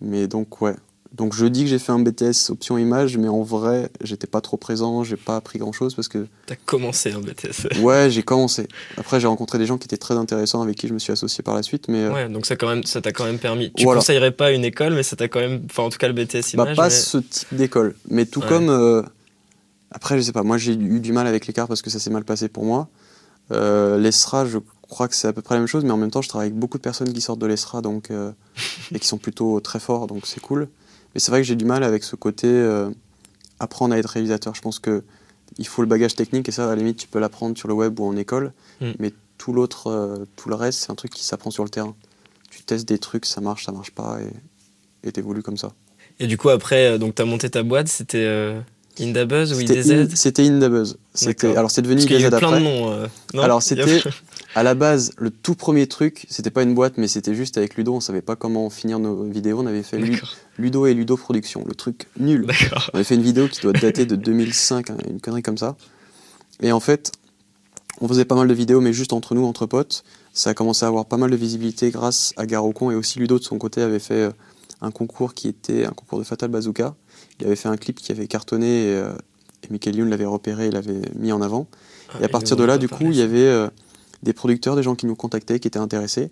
Mais 0.00 0.28
donc, 0.28 0.60
ouais. 0.60 0.76
Donc, 1.12 1.34
je 1.34 1.46
dis 1.46 1.64
que 1.64 1.68
j'ai 1.68 1.80
fait 1.80 1.90
un 1.90 1.98
BTS 1.98 2.50
option 2.50 2.78
image, 2.78 3.18
mais 3.18 3.26
en 3.26 3.42
vrai, 3.42 3.90
j'étais 4.00 4.28
pas 4.28 4.40
trop 4.40 4.56
présent, 4.56 5.02
j'ai 5.02 5.16
pas 5.16 5.36
appris 5.36 5.58
grand 5.58 5.72
chose 5.72 5.94
parce 5.94 6.08
que. 6.08 6.26
T'as 6.46 6.54
commencé 6.54 7.12
un 7.12 7.20
BTS 7.20 7.78
Ouais, 7.80 8.10
j'ai 8.10 8.22
commencé. 8.22 8.68
Après, 8.96 9.18
j'ai 9.18 9.26
rencontré 9.26 9.58
des 9.58 9.66
gens 9.66 9.76
qui 9.76 9.86
étaient 9.86 9.96
très 9.96 10.14
intéressants 10.14 10.62
avec 10.62 10.76
qui 10.76 10.86
je 10.86 10.94
me 10.94 10.98
suis 11.00 11.12
associé 11.12 11.42
par 11.42 11.54
la 11.54 11.62
suite, 11.62 11.88
mais. 11.88 12.04
Euh, 12.04 12.12
ouais, 12.12 12.28
donc 12.28 12.46
ça, 12.46 12.54
quand 12.54 12.68
même, 12.68 12.84
ça 12.84 13.00
t'a 13.00 13.10
quand 13.10 13.24
même 13.24 13.38
permis. 13.38 13.72
Tu 13.72 13.84
conseillerais 13.84 14.30
pas 14.30 14.52
une 14.52 14.64
école, 14.64 14.94
mais 14.94 15.02
ça 15.02 15.16
t'a 15.16 15.26
quand 15.28 15.40
même. 15.40 15.62
Enfin, 15.68 15.82
en 15.82 15.90
tout 15.90 15.98
cas, 15.98 16.08
le 16.08 16.14
BTS 16.14 16.54
bah, 16.54 16.64
image. 16.64 16.76
Bah, 16.76 16.82
pas 16.84 16.90
ce 16.90 17.18
type 17.18 17.54
d'école. 17.54 17.96
Mais 18.08 18.24
tout 18.24 18.40
comme. 18.40 18.70
Euh, 18.70 19.02
après, 19.90 20.16
je 20.16 20.22
sais 20.22 20.32
pas, 20.32 20.42
moi 20.42 20.56
j'ai 20.56 20.72
eu 20.72 21.00
du 21.00 21.12
mal 21.12 21.26
avec 21.26 21.46
l'écart 21.46 21.66
parce 21.66 21.82
que 21.82 21.90
ça 21.90 21.98
s'est 21.98 22.10
mal 22.10 22.24
passé 22.24 22.48
pour 22.48 22.64
moi. 22.64 22.88
Euh, 23.50 23.98
L'ESRA, 23.98 24.46
je 24.46 24.58
crois 24.82 25.08
que 25.08 25.14
c'est 25.14 25.26
à 25.26 25.32
peu 25.32 25.42
près 25.42 25.56
la 25.56 25.60
même 25.60 25.66
chose, 25.66 25.84
mais 25.84 25.90
en 25.90 25.96
même 25.96 26.10
temps, 26.10 26.22
je 26.22 26.28
travaille 26.28 26.48
avec 26.48 26.58
beaucoup 26.58 26.78
de 26.78 26.82
personnes 26.82 27.12
qui 27.12 27.20
sortent 27.20 27.40
de 27.40 27.46
l'ESRA 27.46 27.80
donc, 27.80 28.10
euh, 28.10 28.30
et 28.94 28.98
qui 28.98 29.08
sont 29.08 29.18
plutôt 29.18 29.58
très 29.60 29.80
forts, 29.80 30.06
donc 30.06 30.26
c'est 30.26 30.40
cool. 30.40 30.68
Mais 31.14 31.20
c'est 31.20 31.30
vrai 31.30 31.40
que 31.40 31.46
j'ai 31.46 31.56
du 31.56 31.64
mal 31.64 31.82
avec 31.82 32.04
ce 32.04 32.16
côté 32.16 32.46
euh, 32.48 32.90
apprendre 33.58 33.94
à 33.94 33.98
être 33.98 34.06
réalisateur. 34.06 34.54
Je 34.54 34.60
pense 34.60 34.78
que 34.78 35.02
il 35.58 35.66
faut 35.66 35.82
le 35.82 35.88
bagage 35.88 36.14
technique 36.14 36.48
et 36.48 36.52
ça, 36.52 36.66
à 36.66 36.68
la 36.68 36.76
limite, 36.76 36.96
tu 36.96 37.08
peux 37.08 37.18
l'apprendre 37.18 37.58
sur 37.58 37.68
le 37.68 37.74
web 37.74 37.98
ou 37.98 38.06
en 38.06 38.16
école, 38.16 38.52
mm. 38.80 38.92
mais 38.98 39.12
tout 39.36 39.52
l'autre, 39.52 39.88
euh, 39.88 40.24
tout 40.36 40.48
le 40.48 40.54
reste, 40.54 40.80
c'est 40.80 40.92
un 40.92 40.94
truc 40.94 41.12
qui 41.12 41.24
s'apprend 41.24 41.50
sur 41.50 41.64
le 41.64 41.70
terrain. 41.70 41.94
Tu 42.50 42.62
testes 42.62 42.86
des 42.86 42.98
trucs, 42.98 43.26
ça 43.26 43.40
marche, 43.40 43.64
ça 43.64 43.72
marche 43.72 43.90
pas, 43.90 44.18
et 45.02 45.12
t'évolues 45.12 45.42
comme 45.42 45.56
ça. 45.56 45.72
Et 46.18 46.26
du 46.26 46.36
coup, 46.36 46.50
après, 46.50 46.98
donc 46.98 47.14
tu 47.14 47.22
as 47.22 47.24
monté 47.24 47.48
ta 47.48 47.62
boîte, 47.62 47.88
c'était 47.88 48.62
Indabuzz 48.98 49.52
ou 49.52 49.60
IDZ 49.60 50.14
C'était 50.14 50.46
Indabuzz. 50.46 50.96
Alors 51.56 51.70
c'est 51.70 51.82
devenu 51.82 52.02
IDZ 52.02 52.24
après. 52.24 52.38
plein 52.38 52.58
de 52.58 52.64
noms. 52.64 52.92
Euh, 52.92 53.06
alors 53.34 53.62
c'était 53.62 53.84
à 54.54 54.62
la 54.62 54.74
base 54.74 55.12
le 55.16 55.30
tout 55.30 55.54
premier 55.54 55.86
truc, 55.86 56.26
c'était 56.28 56.50
pas 56.50 56.62
une 56.62 56.74
boîte 56.74 56.94
mais 56.96 57.08
c'était 57.08 57.34
juste 57.34 57.58
avec 57.58 57.76
Ludo, 57.76 57.94
on 57.94 58.00
savait 58.00 58.22
pas 58.22 58.36
comment 58.36 58.70
finir 58.70 58.98
nos 58.98 59.24
vidéos, 59.24 59.60
on 59.60 59.66
avait 59.66 59.82
fait 59.82 59.98
Ludo 60.58 60.86
et 60.86 60.94
Ludo 60.94 61.16
Production, 61.16 61.64
le 61.66 61.74
truc 61.74 62.08
nul. 62.18 62.46
On 62.92 62.96
avait 62.96 63.04
fait 63.04 63.14
une 63.14 63.22
vidéo 63.22 63.48
qui 63.48 63.60
doit 63.60 63.72
dater 63.72 64.06
de 64.06 64.16
2005, 64.16 64.90
hein, 64.90 64.96
une 65.08 65.20
connerie 65.20 65.42
comme 65.42 65.58
ça. 65.58 65.76
Et 66.62 66.72
en 66.72 66.80
fait, 66.80 67.12
on 68.00 68.08
faisait 68.08 68.24
pas 68.24 68.34
mal 68.34 68.48
de 68.48 68.54
vidéos 68.54 68.80
mais 68.80 68.92
juste 68.92 69.12
entre 69.12 69.34
nous, 69.34 69.44
entre 69.44 69.66
potes. 69.66 70.04
Ça 70.32 70.50
a 70.50 70.54
commencé 70.54 70.84
à 70.84 70.88
avoir 70.88 71.06
pas 71.06 71.16
mal 71.16 71.30
de 71.30 71.36
visibilité 71.36 71.90
grâce 71.90 72.32
à 72.36 72.46
Garocon 72.46 72.90
et 72.90 72.94
aussi 72.94 73.18
Ludo 73.18 73.38
de 73.38 73.44
son 73.44 73.58
côté 73.58 73.82
avait 73.82 73.98
fait 73.98 74.14
euh, 74.14 74.30
un 74.80 74.90
concours 74.90 75.34
qui 75.34 75.48
était 75.48 75.84
un 75.84 75.90
concours 75.90 76.18
de 76.18 76.24
Fatal 76.24 76.50
Bazooka 76.50 76.94
il 77.40 77.46
avait 77.46 77.56
fait 77.56 77.68
un 77.68 77.76
clip 77.76 77.98
qui 77.98 78.12
avait 78.12 78.26
cartonné 78.26 78.84
et, 78.84 78.94
euh, 78.94 79.12
Michael 79.70 79.96
Youn 79.96 80.10
l'avait 80.10 80.24
repéré 80.24 80.66
et 80.66 80.70
l'avait 80.70 81.02
mis 81.16 81.32
en 81.32 81.42
avant. 81.42 81.66
Ah, 82.12 82.18
et 82.20 82.24
à 82.24 82.28
partir 82.28 82.56
de 82.56 82.64
là, 82.64 82.78
du 82.78 82.88
coup, 82.88 83.04
il 83.04 83.16
y 83.16 83.22
avait 83.22 83.38
euh, 83.38 83.68
des 84.22 84.32
producteurs, 84.32 84.76
des 84.76 84.82
gens 84.82 84.94
qui 84.94 85.06
nous 85.06 85.16
contactaient, 85.16 85.60
qui 85.60 85.68
étaient 85.68 85.78
intéressés. 85.78 86.30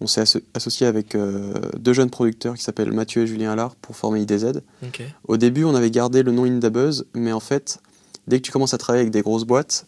On 0.00 0.06
s'est 0.06 0.24
associé 0.54 0.86
avec 0.86 1.14
euh, 1.14 1.52
deux 1.78 1.92
jeunes 1.92 2.10
producteurs 2.10 2.54
qui 2.54 2.62
s'appellent 2.62 2.92
Mathieu 2.92 3.22
et 3.22 3.26
Julien 3.26 3.52
Allard 3.52 3.76
pour 3.76 3.96
former 3.96 4.22
IDZ. 4.22 4.60
Au 5.28 5.36
début, 5.36 5.64
on 5.64 5.74
avait 5.74 5.90
gardé 5.90 6.22
le 6.22 6.32
nom 6.32 6.44
Indabuzz, 6.44 7.04
mais 7.14 7.32
en 7.32 7.40
fait, 7.40 7.80
dès 8.26 8.38
que 8.38 8.46
tu 8.46 8.52
commences 8.52 8.72
à 8.72 8.78
travailler 8.78 9.02
avec 9.02 9.12
des 9.12 9.20
grosses 9.20 9.44
boîtes, 9.44 9.86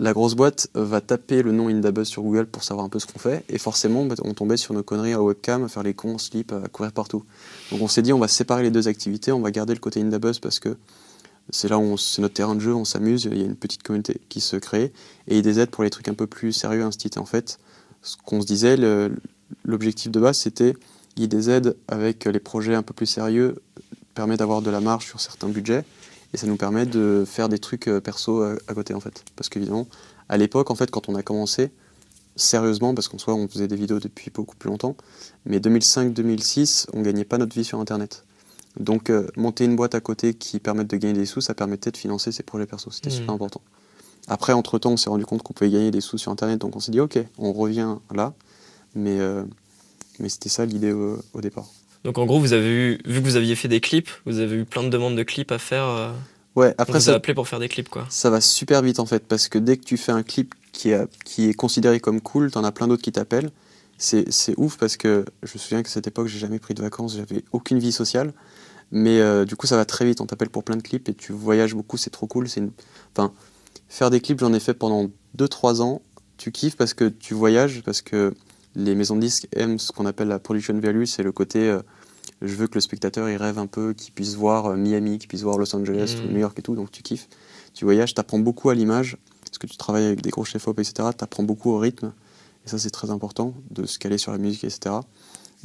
la 0.00 0.12
grosse 0.12 0.34
boîte 0.34 0.68
va 0.74 1.00
taper 1.00 1.42
le 1.42 1.52
nom 1.52 1.68
Indabuzz 1.68 2.08
sur 2.08 2.22
Google 2.22 2.46
pour 2.46 2.64
savoir 2.64 2.84
un 2.84 2.88
peu 2.88 2.98
ce 2.98 3.06
qu'on 3.06 3.18
fait. 3.18 3.44
Et 3.48 3.58
forcément, 3.58 4.04
bah, 4.04 4.16
on 4.22 4.34
tombait 4.34 4.56
sur 4.56 4.74
nos 4.74 4.82
conneries 4.82 5.12
à 5.12 5.22
webcam, 5.22 5.64
à 5.64 5.68
faire 5.68 5.82
les 5.82 5.94
cons, 5.94 6.18
slip, 6.18 6.52
à 6.52 6.68
courir 6.68 6.92
partout. 6.92 7.24
Donc 7.70 7.80
on 7.80 7.88
s'est 7.88 8.02
dit, 8.02 8.12
on 8.12 8.18
va 8.18 8.28
séparer 8.28 8.64
les 8.64 8.70
deux 8.70 8.88
activités, 8.88 9.30
on 9.32 9.40
va 9.40 9.50
garder 9.50 9.72
le 9.72 9.80
côté 9.80 10.00
Indabuzz 10.00 10.40
parce 10.40 10.58
que 10.58 10.76
c'est 11.50 11.68
là 11.68 11.78
où 11.78 11.96
c'est 11.98 12.22
notre 12.22 12.34
terrain 12.34 12.54
de 12.54 12.60
jeu, 12.60 12.74
on 12.74 12.84
s'amuse, 12.84 13.24
il 13.24 13.38
y 13.38 13.42
a 13.42 13.44
une 13.44 13.56
petite 13.56 13.82
communauté 13.82 14.20
qui 14.28 14.40
se 14.40 14.56
crée. 14.56 14.92
Et 15.28 15.38
IDZ 15.38 15.66
pour 15.70 15.84
les 15.84 15.90
trucs 15.90 16.08
un 16.08 16.14
peu 16.14 16.26
plus 16.26 16.52
sérieux, 16.52 16.82
institués. 16.82 17.20
En 17.20 17.26
fait, 17.26 17.58
ce 18.02 18.16
qu'on 18.16 18.40
se 18.40 18.46
disait, 18.46 18.76
l'objectif 19.64 20.10
de 20.10 20.20
base, 20.20 20.38
c'était 20.38 20.74
IDZ 21.16 21.74
avec 21.88 22.24
les 22.24 22.40
projets 22.40 22.74
un 22.74 22.82
peu 22.82 22.94
plus 22.94 23.06
sérieux 23.06 23.56
permet 24.14 24.36
d'avoir 24.36 24.62
de 24.62 24.70
la 24.70 24.80
marge 24.80 25.06
sur 25.06 25.20
certains 25.20 25.48
budgets 25.48 25.84
et 26.32 26.36
ça 26.36 26.46
nous 26.46 26.56
permet 26.56 26.86
de 26.86 27.24
faire 27.26 27.48
des 27.48 27.58
trucs 27.58 27.88
euh, 27.88 28.00
perso 28.00 28.42
à, 28.42 28.74
côté 28.74 28.94
en 28.94 29.00
fait. 29.00 29.24
Parce 29.36 29.48
qu'évidemment, 29.48 29.86
à 30.28 30.36
l'époque, 30.36 30.70
en 30.70 30.74
fait, 30.74 30.90
quand 30.90 31.08
on 31.08 31.14
a 31.14 31.22
commencé, 31.22 31.70
sérieusement, 32.36 32.94
parce 32.94 33.08
qu'en 33.08 33.18
soi 33.18 33.34
on 33.34 33.46
faisait 33.46 33.68
des 33.68 33.76
vidéos 33.76 34.00
depuis 34.00 34.30
beaucoup 34.32 34.56
plus 34.56 34.68
longtemps, 34.68 34.96
mais 35.46 35.58
2005-2006, 35.58 36.86
on 36.92 37.02
gagnait 37.02 37.24
pas 37.24 37.38
notre 37.38 37.54
vie 37.54 37.64
sur 37.64 37.78
Internet. 37.80 38.24
Donc 38.78 39.10
euh, 39.10 39.28
monter 39.36 39.64
une 39.64 39.76
boîte 39.76 39.94
à 39.94 40.00
côté 40.00 40.34
qui 40.34 40.58
permette 40.58 40.88
de 40.88 40.96
gagner 40.96 41.14
des 41.14 41.26
sous, 41.26 41.40
ça 41.40 41.54
permettait 41.54 41.90
de 41.90 41.96
financer 41.96 42.32
ses 42.32 42.42
projets 42.42 42.66
perso, 42.66 42.90
c'était 42.90 43.10
mmh. 43.10 43.12
super 43.12 43.34
important. 43.34 43.62
Après, 44.26 44.52
entre-temps, 44.52 44.92
on 44.92 44.96
s'est 44.96 45.10
rendu 45.10 45.26
compte 45.26 45.42
qu'on 45.42 45.52
pouvait 45.52 45.70
gagner 45.70 45.90
des 45.90 46.00
sous 46.00 46.18
sur 46.18 46.32
Internet, 46.32 46.60
donc 46.60 46.74
on 46.74 46.80
s'est 46.80 46.92
dit, 46.92 47.00
ok, 47.00 47.18
on 47.38 47.52
revient 47.52 47.96
là, 48.14 48.32
mais, 48.94 49.18
mais 50.18 50.30
c'était 50.30 50.48
ça 50.48 50.64
l'idée 50.64 50.92
au 50.92 51.40
départ. 51.42 51.66
Donc 52.04 52.18
en 52.18 52.26
gros, 52.26 52.38
vous 52.38 52.52
avez 52.52 52.68
eu, 52.68 52.98
vu 53.06 53.20
que 53.20 53.26
vous 53.26 53.36
aviez 53.36 53.56
fait 53.56 53.68
des 53.68 53.80
clips, 53.80 54.10
vous 54.26 54.38
avez 54.38 54.56
eu 54.56 54.64
plein 54.66 54.82
de 54.82 54.90
demandes 54.90 55.16
de 55.16 55.22
clips 55.22 55.50
à 55.50 55.58
faire. 55.58 55.84
Euh, 55.84 56.12
ouais, 56.54 56.74
après 56.76 57.00
ça. 57.00 57.14
Appelé 57.14 57.32
pour 57.32 57.48
faire 57.48 57.58
des 57.58 57.68
clips 57.68 57.88
quoi. 57.88 58.06
Ça 58.10 58.28
va 58.28 58.42
super 58.42 58.82
vite 58.82 59.00
en 59.00 59.06
fait, 59.06 59.26
parce 59.26 59.48
que 59.48 59.58
dès 59.58 59.78
que 59.78 59.84
tu 59.84 59.96
fais 59.96 60.12
un 60.12 60.22
clip 60.22 60.54
qui, 60.72 60.92
qui 61.24 61.48
est 61.48 61.54
considéré 61.54 62.00
comme 62.00 62.20
cool, 62.20 62.50
t'en 62.50 62.62
as 62.62 62.72
plein 62.72 62.88
d'autres 62.88 63.02
qui 63.02 63.12
t'appellent. 63.12 63.50
C'est 63.96 64.26
ouf 64.58 64.76
parce 64.76 64.98
que 64.98 65.24
je 65.42 65.54
me 65.54 65.58
souviens 65.58 65.82
qu'à 65.82 65.88
cette 65.88 66.06
époque, 66.06 66.26
j'ai 66.26 66.38
jamais 66.38 66.58
pris 66.58 66.74
de 66.74 66.82
vacances, 66.82 67.16
j'avais 67.16 67.42
aucune 67.52 67.78
vie 67.78 67.92
sociale. 67.92 68.34
Mais 68.94 69.20
euh, 69.20 69.44
du 69.44 69.56
coup, 69.56 69.66
ça 69.66 69.76
va 69.76 69.84
très 69.84 70.04
vite, 70.04 70.20
on 70.20 70.26
t'appelle 70.26 70.50
pour 70.50 70.62
plein 70.62 70.76
de 70.76 70.82
clips 70.82 71.08
et 71.08 71.14
tu 71.14 71.32
voyages 71.32 71.74
beaucoup, 71.74 71.96
c'est 71.96 72.10
trop 72.10 72.28
cool. 72.28 72.46
Une... 72.56 72.70
Enfin, 73.12 73.32
faire 73.88 74.08
des 74.08 74.20
clips, 74.20 74.38
j'en 74.38 74.52
ai 74.52 74.60
fait 74.60 74.72
pendant 74.72 75.10
2-3 75.36 75.82
ans. 75.82 76.00
Tu 76.36 76.52
kiffes 76.52 76.76
parce 76.76 76.94
que 76.94 77.08
tu 77.08 77.34
voyages, 77.34 77.82
parce 77.84 78.02
que 78.02 78.34
les 78.76 78.94
maisons 78.94 79.16
de 79.16 79.20
disques 79.20 79.48
aiment 79.52 79.80
ce 79.80 79.90
qu'on 79.90 80.06
appelle 80.06 80.28
la 80.28 80.38
production 80.38 80.78
value, 80.78 81.04
c'est 81.04 81.24
le 81.24 81.32
côté 81.32 81.68
euh, 81.68 81.82
je 82.40 82.54
veux 82.54 82.68
que 82.68 82.74
le 82.74 82.80
spectateur 82.80 83.28
il 83.28 83.36
rêve 83.36 83.58
un 83.58 83.66
peu, 83.66 83.94
qu'il 83.94 84.12
puisse 84.12 84.34
voir 84.34 84.66
euh, 84.66 84.76
Miami, 84.76 85.18
qu'il 85.18 85.28
puisse 85.28 85.42
voir 85.42 85.58
Los 85.58 85.74
Angeles 85.74 86.16
ou 86.18 86.28
mm. 86.28 86.32
New 86.32 86.38
York 86.38 86.58
et 86.58 86.62
tout, 86.62 86.76
donc 86.76 86.92
tu 86.92 87.02
kiffes. 87.02 87.28
Tu 87.72 87.84
voyages, 87.84 88.14
tu 88.14 88.20
apprends 88.20 88.38
beaucoup 88.38 88.70
à 88.70 88.74
l'image, 88.74 89.16
parce 89.44 89.58
que 89.58 89.66
tu 89.66 89.76
travailles 89.76 90.06
avec 90.06 90.22
des 90.22 90.30
gros 90.30 90.44
chefs-op, 90.44 90.78
etc. 90.78 91.08
Tu 91.16 91.24
apprends 91.24 91.42
beaucoup 91.42 91.70
au 91.70 91.78
rythme, 91.78 92.12
et 92.64 92.68
ça 92.68 92.78
c'est 92.78 92.90
très 92.90 93.10
important, 93.10 93.54
de 93.70 93.86
se 93.86 93.98
caler 93.98 94.18
sur 94.18 94.30
la 94.30 94.38
musique, 94.38 94.64
etc. 94.64 94.94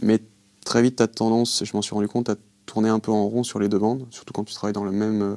Mais 0.01 0.19
très 0.65 0.81
vite, 0.81 0.97
tu 0.97 1.03
as 1.03 1.07
tendance, 1.07 1.63
je 1.63 1.75
m'en 1.75 1.81
suis 1.81 1.93
rendu 1.93 2.07
compte, 2.07 2.31
tourner 2.69 2.89
un 2.89 2.99
peu 2.99 3.11
en 3.11 3.27
rond 3.27 3.43
sur 3.43 3.59
les 3.59 3.69
demandes, 3.69 4.05
surtout 4.11 4.33
quand 4.33 4.43
tu 4.43 4.53
travailles 4.53 4.73
dans 4.73 4.83
le 4.83 4.91
même 4.91 5.21
euh, 5.21 5.35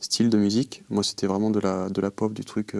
style 0.00 0.30
de 0.30 0.38
musique. 0.38 0.82
Moi, 0.90 1.04
c'était 1.04 1.26
vraiment 1.26 1.50
de 1.50 1.60
la, 1.60 1.88
de 1.88 2.00
la 2.00 2.10
pop, 2.10 2.32
du 2.32 2.44
truc. 2.44 2.74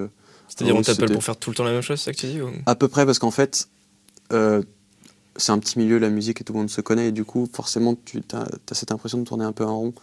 C'est-à-dire, 0.48 0.76
on 0.76 0.82
t'appelle 0.82 1.12
pour 1.12 1.24
faire 1.24 1.36
tout 1.36 1.50
le 1.50 1.56
temps 1.56 1.64
la 1.64 1.72
même 1.72 1.82
chose, 1.82 1.98
c'est 1.98 2.06
ça 2.06 2.12
que 2.12 2.18
tu 2.18 2.26
dis 2.26 2.40
À 2.66 2.74
peu 2.74 2.88
près, 2.88 3.06
parce 3.06 3.18
qu'en 3.18 3.30
fait, 3.30 3.68
euh, 4.32 4.62
c'est 5.36 5.52
un 5.52 5.58
petit 5.58 5.78
milieu, 5.78 5.98
la 5.98 6.10
musique, 6.10 6.40
et 6.40 6.44
tout 6.44 6.52
le 6.52 6.60
monde 6.60 6.70
se 6.70 6.80
connaît, 6.80 7.08
et 7.08 7.12
du 7.12 7.24
coup, 7.24 7.48
forcément, 7.52 7.96
tu 8.04 8.22
as, 8.32 8.46
cette 8.72 8.92
impression 8.92 9.18
de 9.18 9.24
tourner 9.24 9.44
un 9.44 9.52
peu 9.52 9.64
en 9.64 9.78
rond 9.78 9.94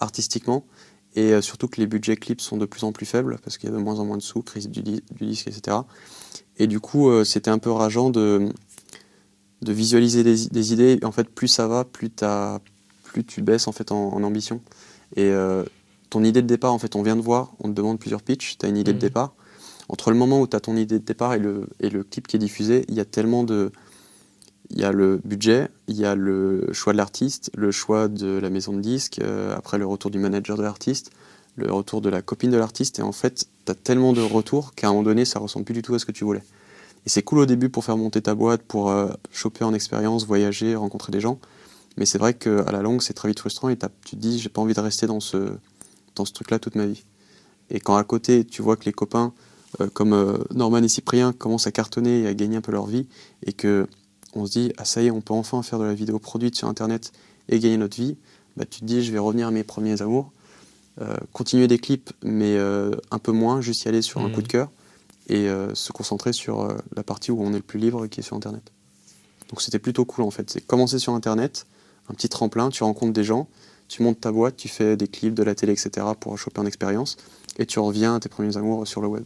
artistiquement, 0.00 0.64
et 1.14 1.32
euh, 1.32 1.42
surtout 1.42 1.68
que 1.68 1.80
les 1.80 1.86
budgets 1.86 2.16
clips 2.16 2.40
sont 2.40 2.56
de 2.56 2.66
plus 2.66 2.84
en 2.84 2.92
plus 2.92 3.06
faibles, 3.06 3.38
parce 3.44 3.58
qu'il 3.58 3.70
y 3.70 3.72
a 3.72 3.76
de 3.76 3.80
moins 3.80 3.98
en 3.98 4.04
moins 4.04 4.16
de 4.16 4.22
sous, 4.22 4.42
crise 4.42 4.68
du, 4.68 4.82
disque, 4.82 5.48
etc. 5.48 5.78
Et 6.58 6.66
du 6.66 6.80
coup, 6.80 7.08
euh, 7.08 7.24
c'était 7.24 7.50
un 7.50 7.58
peu 7.58 7.70
rageant 7.70 8.10
de, 8.10 8.48
de 9.62 9.72
visualiser 9.72 10.24
des, 10.24 10.72
idées. 10.72 10.98
En 11.02 11.12
fait, 11.12 11.28
plus 11.28 11.48
ça 11.48 11.66
va, 11.66 11.84
plus, 11.84 12.10
as, 12.22 12.60
plus 13.12 13.24
tu 13.24 13.42
baisses 13.42 13.68
en, 13.68 13.72
fait, 13.72 13.92
en, 13.92 14.22
ambition. 14.22 14.60
Et 15.16 15.30
euh, 15.30 15.64
ton 16.08 16.24
idée 16.24 16.42
de 16.42 16.46
départ, 16.46 16.72
en 16.72 16.78
fait, 16.78 16.96
on 16.96 17.02
vient 17.02 17.16
de 17.16 17.20
voir, 17.20 17.52
on 17.60 17.68
te 17.68 17.74
demande 17.74 17.98
plusieurs 17.98 18.22
pitchs, 18.22 18.56
tu 18.58 18.66
as 18.66 18.68
une 18.68 18.76
idée 18.76 18.92
de 18.92 18.98
mmh. 18.98 19.00
départ. 19.00 19.34
Entre 19.88 20.10
le 20.10 20.16
moment 20.16 20.40
où 20.40 20.46
tu 20.46 20.56
as 20.56 20.60
ton 20.60 20.76
idée 20.76 20.98
de 21.00 21.04
départ 21.04 21.34
et 21.34 21.38
le, 21.38 21.66
et 21.80 21.90
le 21.90 22.04
clip 22.04 22.28
qui 22.28 22.36
est 22.36 22.38
diffusé, 22.38 22.84
il 22.88 22.94
y 22.94 23.00
a 23.00 23.04
tellement 23.04 23.44
de. 23.44 23.72
Il 24.72 24.78
y 24.78 24.84
a 24.84 24.92
le 24.92 25.20
budget, 25.24 25.68
il 25.88 25.96
y 25.96 26.04
a 26.04 26.14
le 26.14 26.68
choix 26.72 26.92
de 26.92 26.98
l'artiste, 26.98 27.50
le 27.56 27.72
choix 27.72 28.06
de 28.06 28.38
la 28.38 28.50
maison 28.50 28.72
de 28.72 28.80
disques, 28.80 29.18
euh, 29.20 29.52
après 29.56 29.78
le 29.78 29.86
retour 29.86 30.12
du 30.12 30.20
manager 30.20 30.56
de 30.56 30.62
l'artiste, 30.62 31.10
le 31.56 31.72
retour 31.72 32.00
de 32.00 32.08
la 32.08 32.22
copine 32.22 32.52
de 32.52 32.56
l'artiste. 32.56 33.00
Et 33.00 33.02
en 33.02 33.10
fait, 33.10 33.48
tu 33.66 33.72
as 33.72 33.74
tellement 33.74 34.12
de 34.12 34.20
retours 34.20 34.72
qu'à 34.76 34.86
un 34.86 34.90
moment 34.90 35.02
donné, 35.02 35.24
ça 35.24 35.40
ressemble 35.40 35.64
plus 35.64 35.74
du 35.74 35.82
tout 35.82 35.96
à 35.96 35.98
ce 35.98 36.06
que 36.06 36.12
tu 36.12 36.22
voulais. 36.22 36.44
Et 37.04 37.08
c'est 37.08 37.22
cool 37.22 37.40
au 37.40 37.46
début 37.46 37.68
pour 37.68 37.84
faire 37.84 37.96
monter 37.96 38.22
ta 38.22 38.36
boîte, 38.36 38.62
pour 38.62 38.90
euh, 38.90 39.08
choper 39.32 39.64
en 39.64 39.74
expérience, 39.74 40.24
voyager, 40.24 40.76
rencontrer 40.76 41.10
des 41.10 41.20
gens. 41.20 41.40
Mais 42.00 42.06
c'est 42.06 42.18
vrai 42.18 42.34
qu'à 42.34 42.72
la 42.72 42.82
longue, 42.82 43.02
c'est 43.02 43.14
très 43.14 43.28
vite 43.28 43.38
frustrant 43.38 43.68
et 43.68 43.76
tu 43.76 43.86
te 43.86 44.16
dis, 44.16 44.40
j'ai 44.40 44.48
pas 44.48 44.60
envie 44.60 44.74
de 44.74 44.80
rester 44.80 45.06
dans 45.06 45.20
ce, 45.20 45.52
dans 46.16 46.24
ce 46.24 46.32
truc-là 46.32 46.58
toute 46.58 46.74
ma 46.74 46.86
vie. 46.86 47.04
Et 47.70 47.78
quand 47.78 47.94
à 47.94 48.02
côté, 48.02 48.44
tu 48.44 48.62
vois 48.62 48.76
que 48.76 48.86
les 48.86 48.92
copains, 48.92 49.32
euh, 49.80 49.88
comme 49.92 50.12
euh, 50.12 50.38
Norman 50.52 50.78
et 50.78 50.88
Cyprien, 50.88 51.32
commencent 51.32 51.68
à 51.68 51.72
cartonner 51.72 52.22
et 52.22 52.26
à 52.26 52.34
gagner 52.34 52.56
un 52.56 52.60
peu 52.60 52.72
leur 52.72 52.86
vie, 52.86 53.06
et 53.46 53.52
que 53.52 53.86
on 54.34 54.46
se 54.46 54.50
dit, 54.50 54.72
ah 54.78 54.84
ça 54.84 55.02
y 55.02 55.06
est, 55.06 55.10
on 55.12 55.20
peut 55.20 55.34
enfin 55.34 55.62
faire 55.62 55.78
de 55.78 55.84
la 55.84 55.94
vidéo 55.94 56.18
produite 56.18 56.56
sur 56.56 56.66
Internet 56.66 57.12
et 57.48 57.58
gagner 57.60 57.76
notre 57.76 57.96
vie, 57.96 58.16
bah, 58.56 58.64
tu 58.68 58.80
te 58.80 58.84
dis, 58.84 59.04
je 59.04 59.12
vais 59.12 59.18
revenir 59.18 59.46
à 59.46 59.50
mes 59.50 59.62
premiers 59.62 60.02
amours, 60.02 60.32
continuer 61.32 61.66
des 61.66 61.78
clips, 61.78 62.12
mais 62.22 62.58
un 62.58 63.18
peu 63.18 63.32
moins, 63.32 63.62
juste 63.62 63.84
y 63.84 63.88
aller 63.88 64.02
sur 64.02 64.20
un 64.20 64.28
mmh. 64.28 64.32
coup 64.32 64.42
de 64.42 64.48
cœur 64.48 64.70
et 65.30 65.48
euh, 65.48 65.74
se 65.74 65.92
concentrer 65.92 66.32
sur 66.32 66.60
euh, 66.60 66.76
la 66.96 67.04
partie 67.04 67.30
où 67.30 67.40
on 67.40 67.52
est 67.52 67.56
le 67.56 67.62
plus 67.62 67.78
libre 67.78 68.06
qui 68.08 68.20
est 68.20 68.22
sur 68.22 68.36
Internet. 68.36 68.72
Donc 69.48 69.62
c'était 69.62 69.78
plutôt 69.78 70.04
cool 70.04 70.24
en 70.24 70.30
fait. 70.30 70.50
C'est 70.50 70.60
commencer 70.60 70.98
sur 70.98 71.14
Internet, 71.14 71.66
un 72.10 72.14
petit 72.14 72.28
tremplin, 72.28 72.68
tu 72.68 72.82
rencontres 72.84 73.12
des 73.12 73.24
gens, 73.24 73.48
tu 73.88 74.02
montes 74.02 74.20
ta 74.20 74.32
boîte, 74.32 74.56
tu 74.56 74.68
fais 74.68 74.96
des 74.96 75.08
clips, 75.08 75.34
de 75.34 75.42
la 75.42 75.54
télé, 75.54 75.72
etc. 75.72 76.06
pour 76.18 76.36
choper 76.38 76.60
en 76.60 76.66
expérience, 76.66 77.16
et 77.58 77.66
tu 77.66 77.78
reviens 77.78 78.16
à 78.16 78.20
tes 78.20 78.28
premiers 78.28 78.56
amours 78.56 78.86
sur 78.86 79.00
le 79.00 79.08
web. 79.08 79.24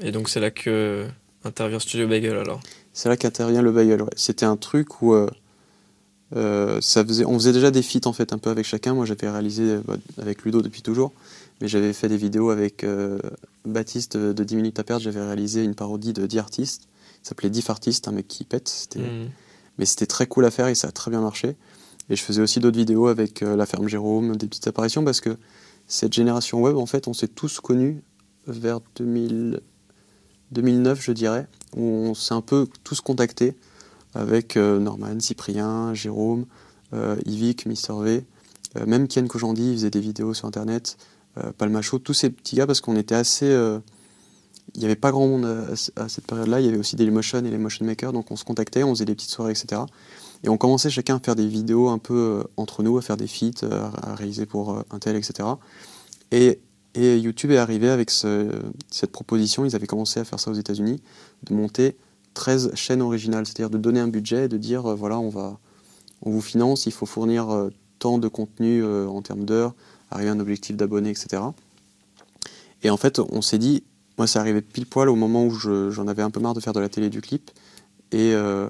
Et 0.00 0.12
donc 0.12 0.28
c'est 0.28 0.40
là 0.40 0.50
que 0.50 1.06
intervient 1.44 1.78
Studio 1.78 2.06
Bagel 2.06 2.36
alors? 2.36 2.60
C'est 2.92 3.08
là 3.08 3.16
qu'intervient 3.16 3.62
le 3.62 3.72
Bagel, 3.72 4.02
ouais. 4.02 4.10
C'était 4.16 4.46
un 4.46 4.56
truc 4.56 5.02
où 5.02 5.14
euh, 5.14 6.80
ça 6.80 7.04
faisait, 7.04 7.24
on 7.24 7.34
faisait 7.34 7.52
déjà 7.52 7.70
des 7.70 7.82
feats 7.82 8.06
en 8.06 8.12
fait 8.12 8.32
un 8.32 8.38
peu 8.38 8.50
avec 8.50 8.66
chacun. 8.66 8.94
Moi 8.94 9.06
j'avais 9.06 9.30
réalisé 9.30 9.78
bah, 9.86 9.96
avec 10.20 10.44
Ludo 10.44 10.62
depuis 10.62 10.82
toujours, 10.82 11.12
mais 11.60 11.68
j'avais 11.68 11.92
fait 11.92 12.08
des 12.08 12.16
vidéos 12.16 12.50
avec 12.50 12.84
Baptiste 13.66 14.16
de 14.16 14.44
10 14.44 14.56
minutes 14.56 14.78
à 14.78 14.84
perdre, 14.84 15.02
j'avais 15.02 15.22
réalisé 15.22 15.64
une 15.64 15.74
parodie 15.74 16.12
de 16.12 16.26
10 16.26 16.38
artistes. 16.38 16.88
Il 17.24 17.28
s'appelait 17.28 17.50
10 17.50 17.70
artistes, 17.70 18.08
un 18.08 18.12
mec 18.12 18.28
qui 18.28 18.44
pète. 18.44 18.88
Mhm. 18.96 19.28
Mais 19.78 19.84
c'était 19.84 20.06
très 20.06 20.26
cool 20.26 20.44
à 20.44 20.50
faire 20.50 20.68
et 20.68 20.74
ça 20.74 20.88
a 20.88 20.92
très 20.92 21.10
bien 21.10 21.20
marché. 21.20 21.56
Et 22.08 22.16
je 22.16 22.22
faisais 22.22 22.40
aussi 22.40 22.60
d'autres 22.60 22.78
vidéos 22.78 23.08
avec 23.08 23.42
euh, 23.42 23.56
La 23.56 23.66
Ferme 23.66 23.88
Jérôme, 23.88 24.36
des 24.36 24.46
petites 24.46 24.66
apparitions, 24.66 25.04
parce 25.04 25.20
que 25.20 25.36
cette 25.86 26.12
génération 26.12 26.60
web, 26.60 26.76
en 26.76 26.86
fait, 26.86 27.08
on 27.08 27.12
s'est 27.12 27.28
tous 27.28 27.60
connus 27.60 28.02
vers 28.46 28.80
2000, 28.96 29.60
2009, 30.52 31.02
je 31.02 31.12
dirais, 31.12 31.48
on 31.76 32.14
s'est 32.14 32.34
un 32.34 32.40
peu 32.40 32.68
tous 32.84 33.00
contactés 33.00 33.56
avec 34.16 34.56
euh, 34.56 34.78
Norman, 34.78 35.20
Cyprien, 35.20 35.94
Jérôme, 35.94 36.46
euh, 36.94 37.16
Yvick, 37.26 37.66
Mister 37.66 37.92
V. 38.00 38.24
Euh, 38.76 38.86
même 38.86 39.08
Ken 39.08 39.28
Kojandi 39.28 39.74
faisait 39.74 39.90
des 39.90 40.00
vidéos 40.00 40.34
sur 40.34 40.46
Internet. 40.46 40.96
Palmacho, 41.58 41.98
tous 41.98 42.14
ces 42.14 42.30
petits 42.30 42.56
gars, 42.56 42.66
parce 42.66 42.80
qu'on 42.80 42.96
était 42.96 43.14
assez. 43.14 43.54
Euh, 44.68 44.72
il 44.74 44.80
n'y 44.80 44.84
avait 44.84 44.96
pas 44.96 45.10
grand 45.10 45.26
monde 45.26 45.46
à, 45.96 46.08
cette 46.08 46.26
période-là. 46.26 46.60
Il 46.60 46.66
y 46.66 46.68
avait 46.68 46.78
aussi 46.78 46.96
des 46.96 47.10
motion 47.10 47.38
et 47.38 47.50
les 47.50 47.58
motion 47.58 47.84
makers, 47.84 48.12
donc 48.12 48.30
on 48.30 48.36
se 48.36 48.44
contactait, 48.44 48.82
on 48.82 48.90
faisait 48.90 49.04
des 49.04 49.14
petites 49.14 49.30
soirées, 49.30 49.52
etc. 49.52 49.82
Et 50.44 50.48
on 50.48 50.58
commençait 50.58 50.90
chacun 50.90 51.16
à 51.16 51.20
faire 51.20 51.36
des 51.36 51.46
vidéos 51.46 51.88
un 51.88 51.98
peu 51.98 52.14
euh, 52.14 52.44
entre 52.56 52.82
nous, 52.82 52.98
à 52.98 53.02
faire 53.02 53.16
des 53.16 53.26
feats, 53.26 53.64
à 54.02 54.14
réaliser 54.14 54.46
pour 54.46 54.82
Intel, 54.90 55.16
etc. 55.16 55.48
Et, 56.30 56.60
et, 56.94 57.18
YouTube 57.18 57.50
est 57.50 57.58
arrivé 57.58 57.88
avec 57.88 58.10
cette 58.10 59.12
proposition, 59.12 59.64
ils 59.64 59.76
avaient 59.76 59.86
commencé 59.86 60.20
à 60.20 60.24
faire 60.24 60.40
ça 60.40 60.50
aux 60.50 60.54
États-Unis, 60.54 61.00
de 61.44 61.54
monter 61.54 61.96
13 62.34 62.74
chaînes 62.74 63.02
originales, 63.02 63.46
c'est-à-dire 63.46 63.70
de 63.70 63.78
donner 63.78 64.00
un 64.00 64.08
budget 64.08 64.44
et 64.44 64.48
de 64.48 64.56
dire 64.56 64.82
voilà, 64.96 65.18
on, 65.18 65.28
va, 65.28 65.58
on 66.22 66.30
vous 66.30 66.40
finance, 66.40 66.86
il 66.86 66.92
faut 66.92 67.06
fournir 67.06 67.46
tant 67.98 68.18
de 68.18 68.28
contenu 68.28 68.84
en 68.84 69.22
termes 69.22 69.44
d'heures, 69.44 69.74
arriver 70.10 70.30
à 70.30 70.32
un 70.32 70.40
objectif 70.40 70.76
d'abonnés, 70.76 71.10
etc. 71.10 71.42
Et 72.82 72.90
en 72.90 72.96
fait, 72.96 73.18
on 73.18 73.42
s'est 73.42 73.58
dit, 73.58 73.82
moi, 74.18 74.26
c'est 74.26 74.38
arrivé 74.38 74.62
pile 74.62 74.86
poil 74.86 75.08
au 75.08 75.16
moment 75.16 75.44
où 75.44 75.50
j'en 75.50 76.06
avais 76.06 76.22
un 76.22 76.30
peu 76.30 76.40
marre 76.40 76.54
de 76.54 76.60
faire 76.60 76.72
de 76.72 76.80
la 76.80 76.88
télé 76.88 77.10
du 77.10 77.20
clip. 77.20 77.50
Et, 78.12 78.32
euh, 78.34 78.68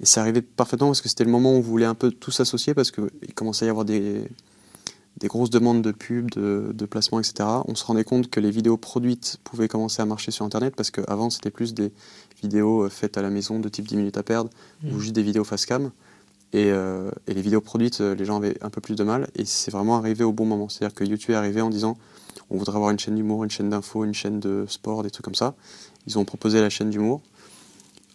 et 0.00 0.06
c'est 0.06 0.20
arrivé 0.20 0.42
parfaitement 0.42 0.88
parce 0.88 1.00
que 1.00 1.08
c'était 1.08 1.24
le 1.24 1.30
moment 1.30 1.52
où 1.52 1.56
on 1.56 1.60
voulait 1.60 1.86
un 1.86 1.94
peu 1.94 2.10
tout 2.10 2.30
s'associer 2.30 2.74
parce 2.74 2.90
qu'il 2.90 3.34
commençait 3.34 3.66
à 3.66 3.68
y 3.68 3.70
avoir 3.70 3.84
des, 3.84 4.24
des 5.18 5.28
grosses 5.28 5.50
demandes 5.50 5.82
de 5.82 5.92
pub, 5.92 6.30
de, 6.30 6.72
de 6.74 6.86
placement, 6.86 7.20
etc. 7.20 7.48
On 7.66 7.74
se 7.74 7.84
rendait 7.84 8.04
compte 8.04 8.30
que 8.30 8.40
les 8.40 8.50
vidéos 8.50 8.76
produites 8.76 9.38
pouvaient 9.44 9.68
commencer 9.68 10.02
à 10.02 10.06
marcher 10.06 10.30
sur 10.30 10.44
Internet 10.44 10.74
parce 10.76 10.90
qu'avant, 10.90 11.30
c'était 11.30 11.50
plus 11.50 11.74
des 11.74 11.92
vidéos 12.42 12.84
euh, 12.84 12.88
faites 12.88 13.18
à 13.18 13.22
la 13.22 13.30
maison 13.30 13.60
de 13.60 13.68
type 13.68 13.86
10 13.86 13.96
minutes 13.96 14.16
à 14.16 14.22
perdre 14.22 14.50
ou 14.84 14.96
mmh. 14.96 15.00
juste 15.00 15.14
des 15.14 15.22
vidéos 15.22 15.44
face 15.44 15.66
cam. 15.66 15.90
Euh, 16.54 17.10
et, 17.26 17.34
les 17.34 17.42
vidéos 17.42 17.60
produites, 17.60 18.00
euh, 18.00 18.14
les 18.14 18.24
gens 18.24 18.36
avaient 18.36 18.56
un 18.62 18.70
peu 18.70 18.80
plus 18.80 18.96
de 18.96 19.04
mal. 19.04 19.28
Et 19.36 19.44
c'est 19.44 19.70
vraiment 19.70 19.96
arrivé 19.96 20.24
au 20.24 20.32
bon 20.32 20.46
moment. 20.46 20.68
C'est-à-dire 20.68 20.94
que 20.94 21.04
YouTube 21.04 21.30
est 21.30 21.36
arrivé 21.36 21.60
en 21.60 21.70
disant 21.70 21.96
on 22.50 22.56
voudrait 22.56 22.76
avoir 22.76 22.90
une 22.90 22.98
chaîne 22.98 23.14
d'humour, 23.14 23.44
une 23.44 23.50
chaîne 23.50 23.70
d'info, 23.70 24.04
une 24.04 24.14
chaîne 24.14 24.40
de 24.40 24.64
sport, 24.68 25.02
des 25.02 25.10
trucs 25.10 25.24
comme 25.24 25.34
ça. 25.34 25.54
Ils 26.06 26.18
ont 26.18 26.24
proposé 26.24 26.60
la 26.60 26.70
chaîne 26.70 26.90
d'humour. 26.90 27.22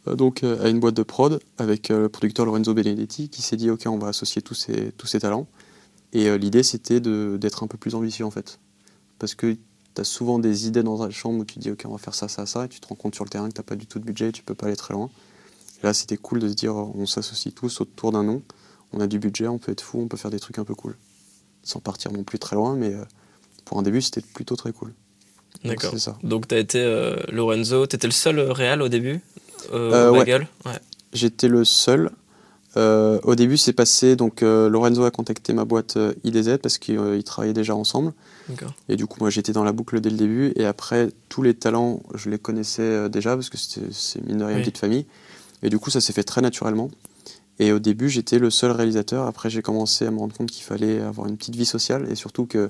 Euh, 0.07 0.15
donc 0.15 0.43
à 0.43 0.69
une 0.69 0.79
boîte 0.79 0.95
de 0.95 1.03
prod 1.03 1.39
avec 1.57 1.89
le 1.89 2.09
producteur 2.09 2.45
Lorenzo 2.45 2.73
Benedetti 2.73 3.29
qui 3.29 3.41
s'est 3.41 3.57
dit 3.57 3.69
ok 3.69 3.83
on 3.87 3.97
va 3.97 4.09
associer 4.09 4.41
tous 4.41 4.55
ces, 4.55 4.91
tous 4.93 5.07
ces 5.07 5.19
talents. 5.19 5.47
Et 6.13 6.37
l'idée 6.37 6.63
c'était 6.63 7.01
d'être 7.01 7.63
un 7.63 7.67
peu 7.67 7.77
plus 7.77 7.95
ambitieux 7.95 8.25
en 8.25 8.31
fait. 8.31 8.59
Parce 9.19 9.35
que 9.35 9.53
tu 9.53 10.01
as 10.01 10.03
souvent 10.03 10.39
des 10.39 10.67
idées 10.67 10.83
dans 10.83 11.03
la 11.03 11.09
chambre 11.09 11.39
où 11.39 11.45
tu 11.45 11.59
dis 11.59 11.71
ok 11.71 11.83
on 11.85 11.91
va 11.91 11.97
faire 11.97 12.15
ça, 12.15 12.27
ça, 12.27 12.45
ça, 12.45 12.65
et 12.65 12.69
tu 12.69 12.79
te 12.79 12.87
rends 12.87 12.95
compte 12.95 13.15
sur 13.15 13.25
le 13.25 13.29
terrain 13.29 13.49
que 13.49 13.53
tu 13.53 13.59
n'as 13.59 13.65
pas 13.65 13.75
du 13.75 13.85
tout 13.85 13.99
de 13.99 14.05
budget, 14.05 14.31
tu 14.31 14.43
peux 14.43 14.55
pas 14.55 14.67
aller 14.67 14.75
très 14.75 14.93
loin 14.93 15.09
là, 15.85 15.93
c'était 15.93 16.17
cool 16.17 16.39
de 16.39 16.49
se 16.49 16.53
dire, 16.53 16.75
on 16.75 17.05
s'associe 17.05 17.53
tous 17.53 17.79
autour 17.81 18.11
d'un 18.11 18.23
nom, 18.23 18.41
on 18.91 18.99
a 18.99 19.07
du 19.07 19.19
budget, 19.19 19.47
on 19.47 19.57
peut 19.57 19.71
être 19.71 19.81
fou, 19.81 19.99
on 20.01 20.07
peut 20.07 20.17
faire 20.17 20.31
des 20.31 20.39
trucs 20.39 20.59
un 20.59 20.65
peu 20.65 20.75
cool. 20.75 20.97
Sans 21.63 21.79
partir 21.79 22.11
non 22.11 22.23
plus 22.23 22.39
très 22.39 22.55
loin, 22.55 22.75
mais 22.75 22.93
euh, 22.93 23.03
pour 23.65 23.79
un 23.79 23.81
début, 23.81 24.01
c'était 24.01 24.21
plutôt 24.21 24.55
très 24.55 24.71
cool. 24.71 24.93
D'accord. 25.63 25.93
Donc, 26.23 26.47
tu 26.47 26.55
as 26.55 26.59
été 26.59 26.81
euh, 26.81 27.15
Lorenzo, 27.31 27.87
tu 27.87 27.95
étais 27.95 28.07
le 28.07 28.13
seul 28.13 28.39
euh, 28.39 28.51
réel 28.51 28.81
au 28.81 28.87
début 28.87 29.19
euh, 29.73 30.09
au 30.11 30.17
ouais. 30.17 30.47
J'étais 31.11 31.47
le 31.47 31.65
seul. 31.65 32.11
au 32.75 33.35
début, 33.35 33.57
c'est 33.57 33.73
passé, 33.73 34.15
donc 34.15 34.41
Lorenzo 34.41 35.03
a 35.03 35.11
contacté 35.11 35.53
ma 35.53 35.65
boîte 35.65 35.97
IDZ 36.23 36.57
parce 36.61 36.77
qu'ils 36.77 37.23
travaillaient 37.23 37.53
déjà 37.53 37.75
ensemble. 37.75 38.13
Et 38.89 38.95
du 38.95 39.07
coup, 39.07 39.17
moi, 39.21 39.29
j'étais 39.31 39.53
dans 39.53 39.63
la 39.63 39.71
boucle 39.71 39.99
dès 40.01 40.09
le 40.09 40.17
début. 40.17 40.53
Et 40.55 40.65
après, 40.65 41.09
tous 41.29 41.41
les 41.41 41.55
talents, 41.55 42.03
je 42.13 42.29
les 42.29 42.37
connaissais 42.37 43.09
déjà 43.09 43.33
parce 43.35 43.49
que 43.49 43.57
c'est 43.57 44.23
mine 44.23 44.37
de 44.37 44.43
rien 44.43 44.57
une 44.57 44.61
petite 44.61 44.77
famille. 44.77 45.05
Et 45.63 45.69
du 45.69 45.79
coup, 45.79 45.89
ça 45.89 46.01
s'est 46.01 46.13
fait 46.13 46.23
très 46.23 46.41
naturellement. 46.41 46.91
Et 47.59 47.71
au 47.71 47.79
début, 47.79 48.09
j'étais 48.09 48.37
le 48.37 48.49
seul 48.49 48.71
réalisateur. 48.71 49.25
Après, 49.25 49.49
j'ai 49.49 49.61
commencé 49.61 50.05
à 50.05 50.11
me 50.11 50.19
rendre 50.19 50.35
compte 50.35 50.51
qu'il 50.51 50.63
fallait 50.63 50.99
avoir 50.99 51.27
une 51.27 51.37
petite 51.37 51.55
vie 51.55 51.65
sociale 51.65 52.07
et 52.11 52.15
surtout 52.15 52.45
que 52.45 52.69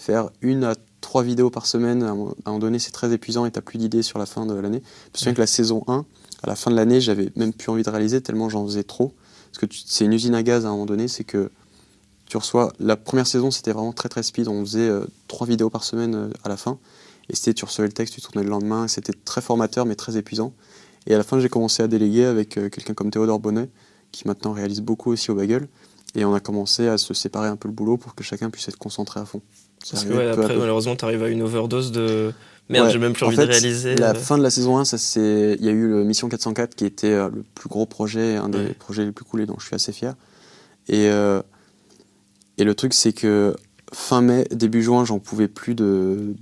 faire 0.00 0.30
une 0.40 0.64
à 0.64 0.74
trois 1.02 1.22
vidéos 1.22 1.50
par 1.50 1.66
semaine, 1.66 2.02
à 2.02 2.10
un 2.10 2.14
moment 2.14 2.58
donné, 2.58 2.78
c'est 2.78 2.90
très 2.90 3.12
épuisant 3.12 3.44
et 3.44 3.50
tu 3.50 3.58
n'as 3.58 3.62
plus 3.62 3.78
d'idées 3.78 4.02
sur 4.02 4.18
la 4.18 4.24
fin 4.24 4.46
de 4.46 4.54
l'année. 4.54 4.82
Je 4.82 5.10
me 5.12 5.18
souviens 5.18 5.34
que 5.34 5.40
la 5.40 5.46
saison 5.46 5.84
1, 5.88 6.06
à 6.42 6.46
la 6.46 6.56
fin 6.56 6.70
de 6.70 6.76
l'année, 6.76 7.00
j'avais 7.00 7.30
même 7.36 7.52
plus 7.52 7.70
envie 7.70 7.82
de 7.82 7.90
réaliser 7.90 8.22
tellement 8.22 8.48
j'en 8.48 8.64
faisais 8.64 8.82
trop. 8.82 9.12
Parce 9.52 9.66
que 9.66 9.76
c'est 9.84 10.06
une 10.06 10.12
usine 10.12 10.34
à 10.34 10.42
gaz 10.42 10.64
à 10.64 10.68
un 10.68 10.72
moment 10.72 10.86
donné, 10.86 11.06
c'est 11.06 11.24
que 11.24 11.50
tu 12.26 12.36
reçois. 12.36 12.72
La 12.78 12.96
première 12.96 13.26
saison, 13.26 13.50
c'était 13.50 13.72
vraiment 13.72 13.92
très 13.92 14.08
très 14.08 14.22
speed. 14.22 14.48
On 14.48 14.64
faisait 14.64 14.88
euh, 14.88 15.04
trois 15.28 15.46
vidéos 15.46 15.68
par 15.68 15.84
semaine 15.84 16.14
euh, 16.14 16.30
à 16.44 16.48
la 16.48 16.56
fin. 16.56 16.78
Et 17.28 17.36
c'était, 17.36 17.52
tu 17.52 17.64
recevais 17.66 17.88
le 17.88 17.92
texte, 17.92 18.14
tu 18.14 18.22
tournais 18.22 18.42
le 18.42 18.50
lendemain. 18.50 18.88
C'était 18.88 19.12
très 19.12 19.42
formateur, 19.42 19.84
mais 19.84 19.96
très 19.96 20.16
épuisant. 20.16 20.54
Et 21.06 21.14
à 21.14 21.18
la 21.18 21.24
fin, 21.24 21.40
j'ai 21.40 21.48
commencé 21.48 21.82
à 21.82 21.88
déléguer 21.88 22.24
avec 22.24 22.56
euh, 22.56 22.70
quelqu'un 22.70 22.94
comme 22.94 23.10
Théodore 23.10 23.40
Bonnet, 23.40 23.68
qui 24.12 24.26
maintenant 24.26 24.52
réalise 24.52 24.80
beaucoup 24.80 25.10
aussi 25.10 25.30
au 25.30 25.34
Bagel. 25.34 25.68
Et 26.14 26.24
on 26.24 26.32
a 26.32 26.40
commencé 26.40 26.88
à 26.88 26.96
se 26.96 27.12
séparer 27.12 27.48
un 27.48 27.56
peu 27.56 27.68
le 27.68 27.74
boulot 27.74 27.96
pour 27.96 28.14
que 28.14 28.24
chacun 28.24 28.48
puisse 28.48 28.68
être 28.68 28.78
concentré 28.78 29.20
à 29.20 29.24
fond. 29.24 29.42
Parce 29.90 30.04
que 30.04 30.30
après, 30.30 30.56
malheureusement, 30.56 30.96
tu 30.96 31.04
arrives 31.04 31.22
à 31.22 31.28
une 31.28 31.42
overdose 31.42 31.92
de. 31.92 32.32
Merde, 32.68 32.90
j'ai 32.90 32.98
même 32.98 33.14
plus 33.14 33.24
envie 33.24 33.36
de 33.36 33.42
réaliser. 33.42 33.96
La 33.96 34.14
fin 34.14 34.38
de 34.38 34.42
la 34.42 34.50
saison 34.50 34.78
1, 34.78 34.84
il 35.16 35.64
y 35.64 35.68
a 35.68 35.72
eu 35.72 35.88
le 35.88 36.04
Mission 36.04 36.28
404 36.28 36.76
qui 36.76 36.84
était 36.84 37.08
euh, 37.08 37.28
le 37.34 37.42
plus 37.54 37.68
gros 37.68 37.86
projet, 37.86 38.36
un 38.36 38.48
des 38.48 38.68
projets 38.74 39.04
les 39.04 39.12
plus 39.12 39.24
coolés 39.24 39.46
dont 39.46 39.56
je 39.58 39.66
suis 39.66 39.74
assez 39.74 39.92
fier. 39.92 40.14
Et, 40.88 41.08
euh, 41.08 41.42
et 42.58 42.64
le 42.64 42.74
truc, 42.74 42.94
c'est 42.94 43.12
que 43.12 43.56
fin 43.92 44.20
mai, 44.20 44.46
début 44.52 44.82
juin, 44.82 45.04
j'en 45.04 45.18
pouvais 45.18 45.48
plus 45.48 45.74
de. 45.74 46.34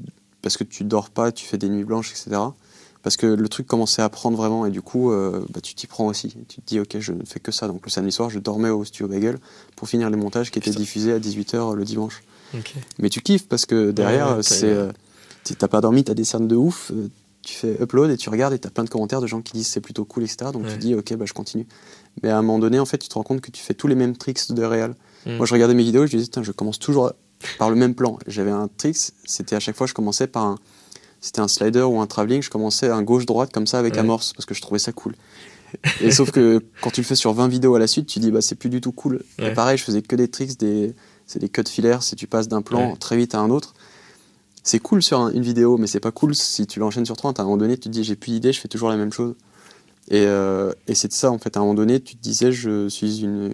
Parce 0.42 0.57
que 0.57 0.64
tu 0.64 0.85
dors 0.85 1.11
pas, 1.11 1.33
tu 1.33 1.47
fais 1.47 1.59
des 1.59 1.68
nuits 1.68 1.85
blanches, 1.85 2.11
etc 2.11 2.38
parce 3.02 3.16
que 3.16 3.26
le 3.26 3.49
truc 3.49 3.66
commençait 3.66 4.02
à 4.02 4.09
prendre 4.09 4.37
vraiment 4.37 4.66
et 4.66 4.71
du 4.71 4.83
coup 4.83 5.12
euh, 5.12 5.45
bah, 5.50 5.61
tu 5.61 5.75
t'y 5.75 5.87
prends 5.87 6.07
aussi. 6.07 6.35
Tu 6.49 6.61
te 6.61 6.66
dis 6.66 6.80
ok 6.80 6.99
je 6.99 7.12
ne 7.12 7.25
fais 7.25 7.40
que 7.40 7.52
ça. 7.52 7.68
Donc 7.68 7.85
le 7.85 7.90
samedi 7.90 8.12
soir 8.12 8.28
je 8.30 8.38
dormais 8.38 8.71
au 8.71 8.85
studio 8.85 9.09
Bagel 9.09 9.38
pour 9.76 9.88
finir 9.88 10.11
les 10.11 10.16
montages 10.16 10.50
qui 10.50 10.59
étaient 10.59 10.71
diffusés 10.71 11.12
à 11.12 11.18
18h 11.18 11.75
le 11.75 11.85
dimanche. 11.85 12.23
Mais 12.99 13.09
tu 13.09 13.21
kiffes 13.21 13.49
parce 13.49 13.67
que 13.67 13.90
derrière 13.90 14.38
c'est 14.43 14.71
euh, 14.71 14.90
t'as 15.59 15.69
pas 15.69 15.81
dormi, 15.81 16.05
t'as 16.05 16.14
des 16.14 16.25
cernes 16.25 16.49
de 16.49 16.57
ouf, 16.57 16.90
euh, 16.93 17.09
tu 17.43 17.55
fais 17.55 17.81
upload 17.81 18.11
et 18.11 18.17
tu 18.17 18.28
regardes 18.28 18.52
et 18.52 18.59
tu 18.59 18.67
as 18.67 18.71
plein 18.71 18.85
de 18.85 18.90
commentaires 18.90 19.21
de 19.21 19.26
gens 19.26 19.40
qui 19.40 19.52
disent 19.52 19.69
c'est 19.69 19.81
plutôt 19.81 20.05
cool, 20.05 20.25
etc. 20.25 20.50
Donc 20.52 20.67
tu 20.69 20.76
dis, 20.76 20.95
ok, 20.95 21.14
bah, 21.14 21.25
je 21.26 21.33
continue. 21.33 21.67
Mais 22.23 22.31
à 22.31 22.38
un 22.38 22.43
moment 22.43 22.59
donné, 22.59 22.78
en 22.78 22.85
fait, 22.85 22.99
tu 22.99 23.09
te 23.09 23.14
rends 23.14 23.23
compte 23.23 23.40
que 23.40 23.50
tu 23.50 23.62
fais 23.62 23.75
tous 23.75 23.87
les 23.87 23.95
mêmes 23.95 24.17
tricks 24.17 24.52
de 24.52 24.62
réel. 24.62 24.95
Mm. 25.25 25.37
Moi, 25.37 25.47
je 25.47 25.55
regardais 25.55 25.75
mes 25.75 25.83
vidéos 25.83 26.05
et 26.05 26.09
je 26.09 26.17
disais, 26.17 26.31
je 26.43 26.52
commence 26.52 26.78
toujours 26.78 27.12
par 27.59 27.71
le 27.71 27.76
même 27.76 27.95
plan. 27.95 28.19
J'avais 28.26 28.50
un 28.50 28.69
trick, 28.76 28.97
c'était 29.25 29.57
à 29.57 29.61
chaque 29.61 29.76
fois, 29.76 29.87
je 29.87 29.95
commençais 29.95 30.26
par 30.26 30.45
un. 30.45 30.59
C'était 31.21 31.40
un 31.40 31.49
slider 31.49 31.83
ou 31.83 32.00
un 32.00 32.07
travelling, 32.07 32.43
je 32.43 32.50
commençais 32.50 32.88
un 32.88 33.02
gauche-droite 33.02 33.52
comme 33.52 33.67
ça 33.67 33.81
avec 33.81 33.97
amorce 33.97 34.33
parce 34.35 34.47
que 34.47 34.55
je 34.55 34.62
trouvais 34.62 34.78
ça 34.78 34.93
cool. 34.93 35.17
Et 36.00 36.12
sauf 36.12 36.31
que 36.31 36.62
quand 36.81 36.90
tu 36.90 37.00
le 37.00 37.07
fais 37.07 37.17
sur 37.17 37.33
20 37.33 37.49
vidéos 37.49 37.75
à 37.75 37.81
la 37.81 37.88
suite, 37.88 38.07
tu 38.07 38.21
dis 38.21 38.31
bah 38.31 38.40
c'est 38.40 38.55
plus 38.55 38.71
du 38.71 38.81
tout 38.81 38.93
cool. 38.93 39.25
Et 39.38 39.50
pareil, 39.50 39.76
je 39.76 39.83
faisais 39.83 40.00
que 40.00 40.14
des 40.14 40.28
tricks, 40.28 40.57
des 40.61 40.95
c'est 41.28 41.38
des 41.38 41.49
cuts 41.49 41.62
filaires, 41.68 42.02
si 42.02 42.16
tu 42.16 42.26
passes 42.26 42.49
d'un 42.49 42.62
plan 42.62 42.97
très 42.97 43.16
vite 43.16 43.35
à 43.37 43.38
un 43.38 43.50
autre. 43.50 43.75
C'est 44.64 44.80
cool 44.80 45.02
sur 45.02 45.28
une 45.28 45.42
vidéo, 45.42 45.76
mais 45.76 45.87
c'est 45.87 46.00
pas 46.00 46.11
cool 46.11 46.35
si 46.35 46.66
tu 46.66 46.80
l'enchaînes 46.80 47.06
sur 47.06 47.16
30. 47.16 47.38
À 47.38 47.42
un 47.42 47.44
moment 47.44 47.58
donné, 47.58 47.76
tu 47.76 47.88
te 47.88 47.88
dis 47.90 48.02
j'ai 48.02 48.16
plus 48.16 48.32
d'idée, 48.32 48.52
je 48.52 48.61
fais 48.61 48.68
toujours 48.68 48.88
la 48.88 48.97
même 48.97 49.12
chose. 49.12 49.35
Et, 50.11 50.25
euh, 50.26 50.73
et 50.88 50.94
c'est 50.94 51.12
ça 51.12 51.30
en 51.30 51.38
fait. 51.38 51.56
À 51.56 51.61
un 51.61 51.62
moment 51.62 51.75
donné, 51.75 52.00
tu 52.00 52.16
te 52.16 52.23
disais 52.23 52.50
je 52.50 52.88
suis 52.88 53.20
une 53.20 53.52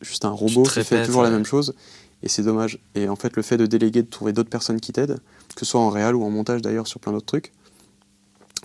juste 0.00 0.24
un 0.24 0.30
robot 0.30 0.64
qui 0.64 0.82
fait 0.82 1.04
toujours 1.04 1.22
la 1.22 1.30
même 1.30 1.44
chose. 1.44 1.74
Et 2.22 2.28
c'est 2.28 2.42
dommage. 2.42 2.78
Et 2.94 3.08
en 3.08 3.16
fait, 3.16 3.36
le 3.36 3.42
fait 3.42 3.58
de 3.58 3.66
déléguer, 3.66 4.02
de 4.02 4.08
trouver 4.08 4.32
d'autres 4.32 4.50
personnes 4.50 4.80
qui 4.80 4.92
t'aident, 4.92 5.18
que 5.54 5.60
ce 5.60 5.66
soit 5.66 5.80
en 5.80 5.90
réel 5.90 6.14
ou 6.14 6.24
en 6.24 6.30
montage 6.30 6.62
d'ailleurs 6.62 6.86
sur 6.86 7.00
plein 7.00 7.12
d'autres 7.12 7.26
trucs, 7.26 7.52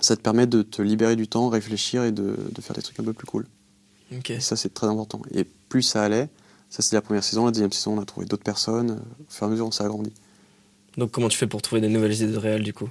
ça 0.00 0.16
te 0.16 0.22
permet 0.22 0.46
de 0.46 0.62
te 0.62 0.80
libérer 0.80 1.16
du 1.16 1.28
temps, 1.28 1.48
réfléchir 1.48 2.04
et 2.04 2.12
de, 2.12 2.36
de 2.52 2.60
faire 2.62 2.74
des 2.74 2.82
trucs 2.82 2.98
un 3.00 3.04
peu 3.04 3.12
plus 3.12 3.26
cool. 3.26 3.46
Et 4.30 4.40
ça, 4.40 4.56
c'est 4.56 4.72
très 4.72 4.86
important. 4.86 5.20
Et 5.32 5.44
plus 5.44 5.82
ça 5.82 6.02
allait, 6.02 6.30
ça 6.70 6.82
c'est 6.82 6.94
la 6.94 7.02
première 7.02 7.24
saison, 7.24 7.46
la 7.46 7.52
deuxième 7.52 7.72
saison, 7.72 7.96
on 7.98 8.00
a 8.00 8.04
trouvé 8.04 8.26
d'autres 8.26 8.42
personnes, 8.42 9.00
au 9.20 9.32
fur 9.32 9.44
et 9.44 9.46
à 9.46 9.50
mesure, 9.50 9.66
on 9.66 9.70
s'est 9.70 9.84
agrandi. 9.84 10.12
Donc 10.96 11.10
comment 11.10 11.28
tu 11.28 11.38
fais 11.38 11.46
pour 11.46 11.62
trouver 11.62 11.80
des 11.80 11.88
nouvelles 11.88 12.14
idées 12.14 12.32
de 12.32 12.38
réel 12.38 12.62
du 12.62 12.72
coup? 12.72 12.90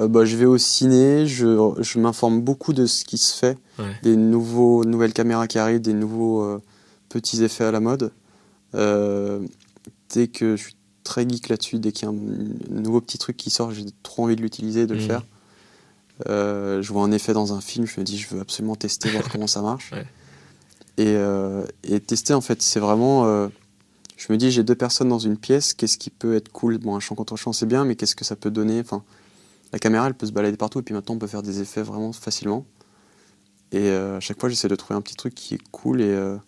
Euh, 0.00 0.08
bah, 0.08 0.24
je 0.24 0.36
vais 0.36 0.44
au 0.44 0.58
ciné, 0.58 1.26
je, 1.26 1.74
je 1.80 1.98
m'informe 1.98 2.40
beaucoup 2.40 2.72
de 2.72 2.86
ce 2.86 3.04
qui 3.04 3.18
se 3.18 3.36
fait, 3.36 3.58
des 4.02 4.16
nouveaux, 4.16 4.84
nouvelles 4.84 5.12
caméras 5.12 5.46
qui 5.46 5.58
arrivent, 5.58 5.80
des 5.80 5.92
nouveaux 5.92 6.42
euh, 6.42 6.62
petits 7.08 7.42
effets 7.42 7.64
à 7.64 7.72
la 7.72 7.80
mode. 7.80 8.12
Euh, 8.74 9.40
dès 10.10 10.28
que 10.28 10.56
je 10.56 10.62
suis 10.62 10.76
très 11.04 11.28
geek 11.28 11.48
là-dessus, 11.48 11.78
dès 11.78 11.92
qu'il 11.92 12.08
y 12.08 12.10
a 12.10 12.14
un, 12.14 12.16
nouveau 12.70 13.00
petit 13.00 13.18
truc 13.18 13.36
qui 13.36 13.50
sort, 13.50 13.72
j'ai 13.72 13.84
trop 14.02 14.24
envie 14.24 14.36
de 14.36 14.42
l'utiliser, 14.42 14.86
de 14.86 14.94
le 14.94 15.00
mmh. 15.00 15.06
faire. 15.06 15.22
Je 16.26 16.92
vois 16.92 17.02
un 17.02 17.12
effet 17.12 17.32
dans 17.32 17.52
un 17.52 17.60
film, 17.60 17.86
je 17.86 17.98
me 17.98 18.04
dis 18.04 18.18
je 18.18 18.28
veux 18.28 18.40
absolument 18.40 18.76
tester, 18.76 19.10
voir 19.10 19.28
comment 19.32 19.46
ça 19.46 19.62
marche. 19.62 19.92
Et, 20.98 21.14
euh, 21.16 21.64
et, 21.84 22.00
tester, 22.00 22.34
en 22.34 22.40
fait, 22.40 22.60
c'est 22.60 22.80
vraiment. 22.80 23.24
Euh, 23.26 23.48
je 24.16 24.32
me 24.32 24.36
dis 24.36 24.50
j'ai 24.50 24.64
deux 24.64 24.74
personnes 24.74 25.08
dans 25.08 25.18
une 25.20 25.36
pièce, 25.36 25.72
qu'est-ce 25.72 25.96
qui 25.96 26.10
peut 26.10 26.34
être 26.34 26.50
cool? 26.50 26.78
Bon, 26.78 26.96
un 26.96 27.00
champ 27.00 27.14
contre 27.14 27.36
champ, 27.36 27.52
c'est 27.52 27.66
bien, 27.66 27.84
mais 27.84 27.96
qu'est-ce 27.96 28.16
que 28.16 28.24
ça 28.24 28.36
peut 28.36 28.50
donner? 28.50 28.80
Enfin, 28.80 29.04
La 29.72 29.78
caméra, 29.78 30.06
elle 30.08 30.14
peut 30.14 30.26
se 30.26 30.32
balader 30.32 30.56
partout, 30.56 30.80
et 30.80 30.82
puis 30.82 30.94
maintenant, 30.94 31.14
on 31.14 31.18
peut 31.18 31.26
faire 31.28 31.42
des 31.42 31.60
effets 31.60 31.82
vraiment 31.82 32.12
facilement. 32.12 32.66
Et 33.70 33.90
à 33.90 34.18
chaque 34.20 34.40
fois, 34.40 34.48
j'essaie 34.48 34.68
de 34.68 34.76
trouver 34.76 34.96
un 34.96 35.02
petit 35.02 35.14
truc 35.14 35.34
qui 35.34 35.54
est 35.54 35.62
cool 35.70 36.00
et 36.00 36.38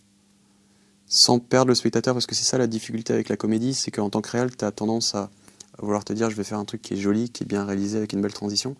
sans 1.11 1.39
perdre 1.39 1.67
le 1.67 1.75
spectateur, 1.75 2.15
parce 2.15 2.25
que 2.25 2.33
c'est 2.35 2.45
ça 2.45 2.57
la 2.57 2.67
difficulté 2.67 3.13
avec 3.13 3.27
la 3.27 3.35
comédie, 3.35 3.73
c'est 3.73 3.91
qu'en 3.91 4.09
tant 4.09 4.21
que 4.21 4.31
réel, 4.31 4.55
tu 4.55 4.63
as 4.63 4.71
tendance 4.71 5.13
à 5.13 5.29
vouloir 5.79 6.05
te 6.05 6.13
dire 6.13 6.29
je 6.29 6.35
vais 6.35 6.45
faire 6.45 6.57
un 6.57 6.65
truc 6.65 6.81
qui 6.81 6.93
est 6.93 6.97
joli, 6.97 7.29
qui 7.29 7.43
est 7.43 7.45
bien 7.45 7.65
réalisé 7.65 7.97
avec 7.97 8.13
une 8.13 8.21
belle 8.21 8.33
transition. 8.33 8.75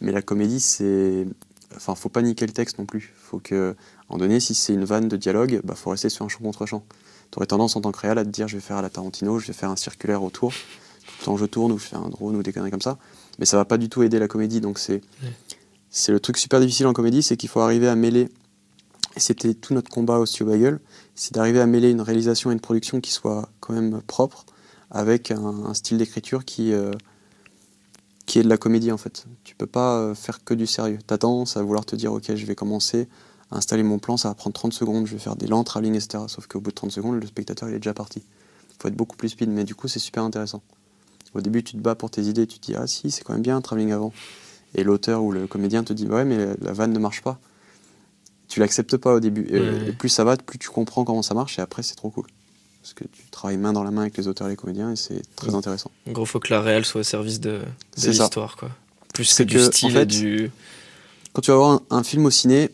Mais 0.00 0.12
la 0.12 0.22
comédie, 0.22 0.60
c'est. 0.60 1.26
Enfin, 1.76 1.94
faut 1.94 2.08
pas 2.08 2.22
niquer 2.22 2.46
le 2.46 2.52
texte 2.52 2.78
non 2.78 2.86
plus. 2.86 3.12
Faut 3.16 3.38
que, 3.38 3.74
moment 4.08 4.18
donné, 4.18 4.40
si 4.40 4.54
c'est 4.54 4.74
une 4.74 4.84
vanne 4.84 5.08
de 5.08 5.16
dialogue, 5.16 5.60
bah, 5.64 5.74
faut 5.74 5.90
rester 5.90 6.08
sur 6.08 6.24
un 6.24 6.28
champ 6.28 6.40
contre 6.40 6.66
champ. 6.66 6.84
Tu 7.30 7.38
aurais 7.38 7.46
tendance 7.46 7.76
en 7.76 7.80
tant 7.80 7.92
que 7.92 7.98
réel 8.00 8.18
à 8.18 8.24
te 8.24 8.30
dire 8.30 8.48
je 8.48 8.56
vais 8.56 8.62
faire 8.62 8.76
à 8.76 8.82
la 8.82 8.90
Tarantino, 8.90 9.38
je 9.38 9.46
vais 9.46 9.52
faire 9.52 9.70
un 9.70 9.76
circulaire 9.76 10.22
autour, 10.22 10.52
tout 10.52 11.12
le 11.20 11.24
temps 11.24 11.36
je 11.36 11.46
tourne 11.46 11.72
ou 11.72 11.78
je 11.78 11.86
fais 11.86 11.96
un 11.96 12.08
drone 12.08 12.36
ou 12.36 12.42
des 12.42 12.52
conneries 12.52 12.70
comme 12.70 12.82
ça. 12.82 12.98
Mais 13.38 13.46
ça 13.46 13.56
va 13.56 13.64
pas 13.64 13.78
du 13.78 13.88
tout 13.88 14.02
aider 14.02 14.18
la 14.18 14.28
comédie. 14.28 14.60
Donc 14.60 14.78
c'est. 14.78 15.00
C'est 15.94 16.10
le 16.10 16.20
truc 16.20 16.38
super 16.38 16.58
difficile 16.58 16.86
en 16.86 16.94
comédie, 16.94 17.22
c'est 17.22 17.36
qu'il 17.36 17.50
faut 17.50 17.60
arriver 17.60 17.86
à 17.86 17.94
mêler. 17.94 18.30
Et 19.14 19.20
c'était 19.20 19.52
tout 19.52 19.74
notre 19.74 19.90
combat 19.90 20.18
au 20.18 20.24
Studio 20.24 20.46
Bagel 20.46 20.80
c'est 21.14 21.34
d'arriver 21.34 21.60
à 21.60 21.66
mêler 21.66 21.90
une 21.90 22.00
réalisation 22.00 22.50
et 22.50 22.54
une 22.54 22.60
production 22.60 23.00
qui 23.00 23.12
soit 23.12 23.48
quand 23.60 23.74
même 23.74 24.00
propre 24.06 24.46
avec 24.90 25.30
un, 25.30 25.74
style 25.74 25.98
d'écriture 25.98 26.44
qui, 26.44 26.72
euh, 26.72 26.90
qui 28.26 28.38
est 28.38 28.42
de 28.42 28.48
la 28.48 28.56
comédie 28.56 28.92
en 28.92 28.96
fait. 28.96 29.26
Tu 29.44 29.54
peux 29.54 29.66
pas 29.66 29.98
euh, 29.98 30.14
faire 30.14 30.44
que 30.44 30.54
du 30.54 30.66
sérieux. 30.66 30.98
Tu 31.06 31.14
as 31.14 31.18
tendance 31.18 31.56
à 31.56 31.62
vouloir 31.62 31.84
te 31.84 31.96
dire 31.96 32.12
ok 32.12 32.34
je 32.34 32.46
vais 32.46 32.54
commencer 32.54 33.08
à 33.50 33.56
installer 33.56 33.82
mon 33.82 33.98
plan, 33.98 34.16
ça 34.16 34.28
va 34.28 34.34
prendre 34.34 34.54
30 34.54 34.72
secondes, 34.72 35.06
je 35.06 35.12
vais 35.12 35.18
faire 35.18 35.36
des 35.36 35.46
lents 35.46 35.62
travelling, 35.64 35.94
etc. 35.94 36.24
Sauf 36.28 36.46
qu'au 36.46 36.60
bout 36.60 36.70
de 36.70 36.74
30 36.74 36.90
secondes, 36.90 37.20
le 37.20 37.26
spectateur 37.26 37.68
il 37.68 37.74
est 37.74 37.78
déjà 37.78 37.94
parti. 37.94 38.22
Il 38.70 38.82
faut 38.82 38.88
être 38.88 38.96
beaucoup 38.96 39.16
plus 39.16 39.30
speed, 39.30 39.50
mais 39.50 39.64
du 39.64 39.74
coup 39.74 39.88
c'est 39.88 39.98
super 39.98 40.22
intéressant. 40.22 40.62
Au 41.34 41.40
début 41.40 41.62
tu 41.62 41.74
te 41.74 41.78
bats 41.78 41.94
pour 41.94 42.10
tes 42.10 42.22
idées, 42.22 42.46
tu 42.46 42.58
te 42.58 42.66
dis 42.66 42.74
ah 42.74 42.86
si 42.86 43.10
c'est 43.10 43.24
quand 43.24 43.32
même 43.32 43.42
bien 43.42 43.56
un 43.56 43.60
travelling 43.60 43.92
avant. 43.92 44.12
Et 44.74 44.84
l'auteur 44.84 45.22
ou 45.22 45.32
le 45.32 45.46
comédien 45.46 45.84
te 45.84 45.92
dit 45.92 46.06
ouais 46.06 46.24
mais 46.24 46.54
la 46.60 46.72
vanne 46.72 46.92
ne 46.92 46.98
marche 46.98 47.22
pas 47.22 47.38
tu 48.52 48.60
l'acceptes 48.60 48.98
pas 48.98 49.14
au 49.14 49.20
début. 49.20 49.46
Et, 49.50 49.92
plus 49.92 50.10
ça 50.10 50.24
va, 50.24 50.36
plus 50.36 50.58
tu 50.58 50.68
comprends 50.68 51.04
comment 51.04 51.22
ça 51.22 51.32
marche, 51.32 51.58
et 51.58 51.62
après, 51.62 51.82
c'est 51.82 51.94
trop 51.94 52.10
cool. 52.10 52.26
Parce 52.82 52.94
que 52.94 53.04
tu 53.04 53.22
travailles 53.30 53.58
main 53.58 53.72
dans 53.72 53.84
la 53.84 53.92
main 53.92 54.02
avec 54.02 54.16
les 54.16 54.26
auteurs 54.26 54.48
et 54.48 54.50
les 54.50 54.56
comédiens, 54.56 54.90
et 54.90 54.96
c'est 54.96 55.22
très 55.36 55.54
intéressant. 55.54 55.92
En 56.08 56.12
gros, 56.12 56.26
faut 56.26 56.40
que 56.40 56.52
la 56.52 56.60
réelle 56.60 56.84
soit 56.84 57.02
au 57.02 57.04
service 57.04 57.38
de, 57.38 57.60
l'histoire, 57.96 58.56
quoi. 58.56 58.70
Plus 59.14 59.32
que, 59.34 59.44
du 59.44 59.60
style 59.60 59.96
et 59.96 60.06
du. 60.06 60.50
Quand 61.32 61.42
tu 61.42 61.52
vas 61.52 61.58
voir 61.58 61.80
un, 61.90 62.02
film 62.02 62.26
au 62.26 62.30
ciné, 62.30 62.70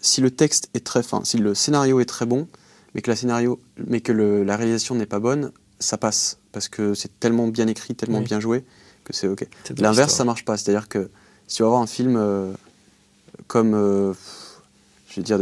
si 0.00 0.20
le 0.20 0.30
texte 0.30 0.70
est 0.74 0.84
très 0.84 1.02
fin, 1.02 1.24
si 1.24 1.38
le 1.38 1.54
scénario 1.54 1.98
est 1.98 2.04
très 2.04 2.24
bon, 2.24 2.46
mais 2.94 3.02
que 3.02 3.10
la, 3.10 3.16
scénario, 3.16 3.60
mais 3.84 4.00
que 4.00 4.12
la 4.12 4.56
réalisation 4.56 4.94
n'est 4.94 5.06
pas 5.06 5.18
bonne, 5.18 5.50
ça 5.80 5.98
passe. 5.98 6.38
Parce 6.52 6.68
que 6.68 6.94
c'est 6.94 7.18
tellement 7.18 7.48
bien 7.48 7.66
écrit, 7.66 7.96
tellement 7.96 8.20
bien 8.20 8.38
joué, 8.38 8.64
que 9.02 9.12
c'est 9.12 9.26
OK. 9.26 9.44
L'inverse, 9.78 10.14
ça 10.14 10.24
marche 10.24 10.44
pas. 10.44 10.56
C'est-à-dire 10.56 10.88
que 10.88 11.10
si 11.48 11.56
tu 11.56 11.62
vas 11.64 11.70
voir 11.70 11.82
un 11.82 11.88
film 11.88 12.16
euh, 12.16 12.52
comme. 13.48 13.74
Euh, 13.74 14.12
je 15.10 15.16
vais 15.16 15.22
dire, 15.22 15.40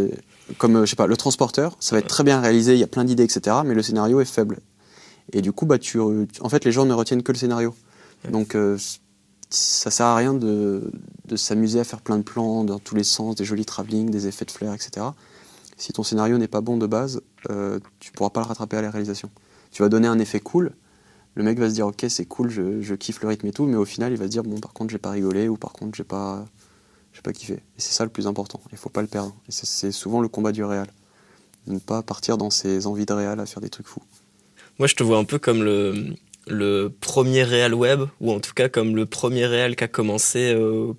comme 0.58 0.76
euh, 0.76 0.84
je 0.84 0.90
sais 0.90 0.96
pas, 0.96 1.06
le 1.06 1.16
transporteur, 1.16 1.76
ça 1.80 1.96
va 1.96 2.00
être 2.00 2.08
très 2.08 2.24
bien 2.24 2.40
réalisé, 2.40 2.74
il 2.74 2.80
y 2.80 2.84
a 2.84 2.88
plein 2.88 3.04
d'idées, 3.04 3.24
etc. 3.24 3.56
Mais 3.64 3.74
le 3.74 3.82
scénario 3.82 4.20
est 4.20 4.26
faible. 4.26 4.58
Et 5.32 5.42
du 5.42 5.52
coup, 5.52 5.66
bah, 5.66 5.78
tu, 5.78 5.98
en 6.00 6.48
fait, 6.48 6.64
les 6.64 6.72
gens 6.72 6.84
ne 6.84 6.92
retiennent 6.94 7.22
que 7.22 7.32
le 7.32 7.38
scénario. 7.38 7.74
Donc, 8.30 8.54
euh, 8.54 8.76
ça 9.50 9.90
sert 9.90 10.06
à 10.06 10.16
rien 10.16 10.34
de, 10.34 10.90
de 11.26 11.36
s'amuser 11.36 11.80
à 11.80 11.84
faire 11.84 12.00
plein 12.00 12.18
de 12.18 12.22
plans 12.22 12.64
dans 12.64 12.78
tous 12.78 12.94
les 12.94 13.04
sens, 13.04 13.36
des 13.36 13.44
jolis 13.44 13.64
travelling, 13.64 14.10
des 14.10 14.26
effets 14.26 14.44
de 14.44 14.50
flair, 14.50 14.74
etc. 14.74 15.06
Si 15.76 15.92
ton 15.92 16.02
scénario 16.02 16.38
n'est 16.38 16.48
pas 16.48 16.60
bon 16.60 16.76
de 16.76 16.86
base, 16.86 17.20
euh, 17.50 17.78
tu 18.00 18.12
pourras 18.12 18.30
pas 18.30 18.40
le 18.40 18.46
rattraper 18.46 18.76
à 18.76 18.82
la 18.82 18.90
réalisation. 18.90 19.30
Tu 19.70 19.82
vas 19.82 19.88
donner 19.88 20.08
un 20.08 20.18
effet 20.18 20.40
cool, 20.40 20.72
le 21.34 21.42
mec 21.42 21.58
va 21.58 21.68
se 21.68 21.74
dire 21.74 21.86
ok 21.86 22.06
c'est 22.08 22.26
cool, 22.26 22.48
je, 22.48 22.80
je, 22.80 22.94
kiffe 22.94 23.20
le 23.20 23.28
rythme 23.28 23.46
et 23.46 23.52
tout, 23.52 23.66
mais 23.66 23.76
au 23.76 23.84
final 23.84 24.12
il 24.12 24.18
va 24.18 24.26
se 24.26 24.30
dire 24.30 24.44
bon 24.44 24.60
par 24.60 24.72
contre 24.72 24.92
j'ai 24.92 24.98
pas 24.98 25.10
rigolé 25.10 25.48
ou 25.48 25.56
par 25.56 25.72
contre 25.72 25.96
j'ai 25.96 26.04
pas 26.04 26.44
je 27.14 27.18
sais 27.18 27.22
pas 27.22 27.32
kiffer. 27.32 27.54
Et 27.54 27.78
c'est 27.78 27.92
ça 27.92 28.02
le 28.02 28.10
plus 28.10 28.26
important. 28.26 28.60
Il 28.72 28.76
faut 28.76 28.90
pas 28.90 29.00
le 29.00 29.06
perdre. 29.06 29.34
Et 29.48 29.52
c'est 29.52 29.92
souvent 29.92 30.20
le 30.20 30.26
combat 30.26 30.50
du 30.50 30.64
réel. 30.64 30.88
Ne 31.68 31.78
pas 31.78 32.02
partir 32.02 32.36
dans 32.36 32.50
ses 32.50 32.88
envies 32.88 33.06
de 33.06 33.12
réel 33.12 33.38
à 33.38 33.46
faire 33.46 33.62
des 33.62 33.70
trucs 33.70 33.86
fous. 33.86 34.02
Moi, 34.80 34.88
je 34.88 34.96
te 34.96 35.04
vois 35.04 35.16
un 35.18 35.24
peu 35.24 35.38
comme 35.38 35.62
le, 35.62 36.16
le 36.48 36.88
premier 36.88 37.44
réel 37.44 37.72
web, 37.72 38.00
ou 38.20 38.32
en 38.32 38.40
tout 38.40 38.52
cas 38.52 38.68
comme 38.68 38.96
le 38.96 39.06
premier 39.06 39.46
réel 39.46 39.76
qui 39.76 39.84
a 39.84 39.88
commencé 39.88 40.52
euh, 40.52 40.92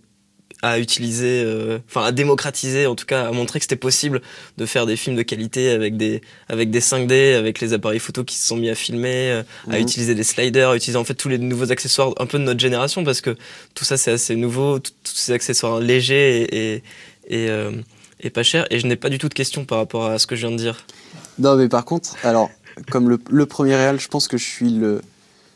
à 0.66 0.80
utiliser, 0.80 1.44
euh, 1.46 1.78
enfin 1.88 2.04
à 2.04 2.12
démocratiser, 2.12 2.88
en 2.88 2.96
tout 2.96 3.06
cas 3.06 3.28
à 3.28 3.32
montrer 3.32 3.60
que 3.60 3.66
c'était 3.66 3.76
possible 3.76 4.22
de 4.58 4.66
faire 4.66 4.88
des 4.88 4.96
films 4.96 5.16
de 5.16 5.22
qualité 5.22 5.70
avec 5.70 5.96
des 5.96 6.22
avec 6.50 6.72
des 6.72 6.80
5D, 6.80 7.36
avec 7.36 7.60
les 7.60 7.74
appareils 7.74 8.00
photo 8.00 8.24
qui 8.24 8.36
se 8.36 8.48
sont 8.48 8.58
mis 8.58 8.70
à 8.70 8.76
filmer, 8.76 9.32
euh, 9.32 9.44
à 9.70 9.76
mhm. 9.76 9.82
utiliser 9.82 10.16
des 10.16 10.24
sliders, 10.24 10.72
à 10.72 10.76
utiliser 10.76 10.98
en 10.98 11.04
fait 11.04 11.14
tous 11.14 11.30
les 11.30 11.38
nouveaux 11.38 11.72
accessoires 11.72 12.14
un 12.18 12.26
peu 12.26 12.40
de 12.40 12.44
notre 12.44 12.60
génération 12.60 13.04
parce 13.04 13.22
que 13.22 13.36
tout 13.76 13.86
ça 13.86 13.96
c'est 13.96 14.12
assez 14.12 14.36
nouveau, 14.36 14.80
tous 14.80 14.94
ces 15.04 15.34
accessoires 15.34 15.80
légers 15.80 16.48
et 16.52 16.84
et, 17.28 17.50
euh, 17.50 17.72
et, 18.20 18.30
pas 18.30 18.44
chers. 18.44 18.72
Et 18.72 18.80
je 18.80 18.88
n'ai 18.88 18.96
pas 18.96 19.10
du 19.10 19.18
tout 19.18 19.30
de 19.30 19.34
questions 19.34 19.66
par 19.66 19.80
rapport 19.80 20.06
à 20.06 20.20
ce 20.20 20.28
que 20.28 20.36
je 20.36 20.48
viens 20.48 20.56
de 20.56 20.62
dire. 20.62 20.86
Non 21.38 21.56
mais 21.56 21.70
par 21.70 21.86
contre, 21.86 22.16
alors 22.24 22.50
comme 22.90 23.08
le, 23.10 23.20
le 23.30 23.46
premier 23.46 23.76
réel, 23.76 24.00
je 24.00 24.08
pense 24.08 24.28
que 24.28 24.38
je 24.38 24.46
suis 24.46 24.72
le, 24.72 25.02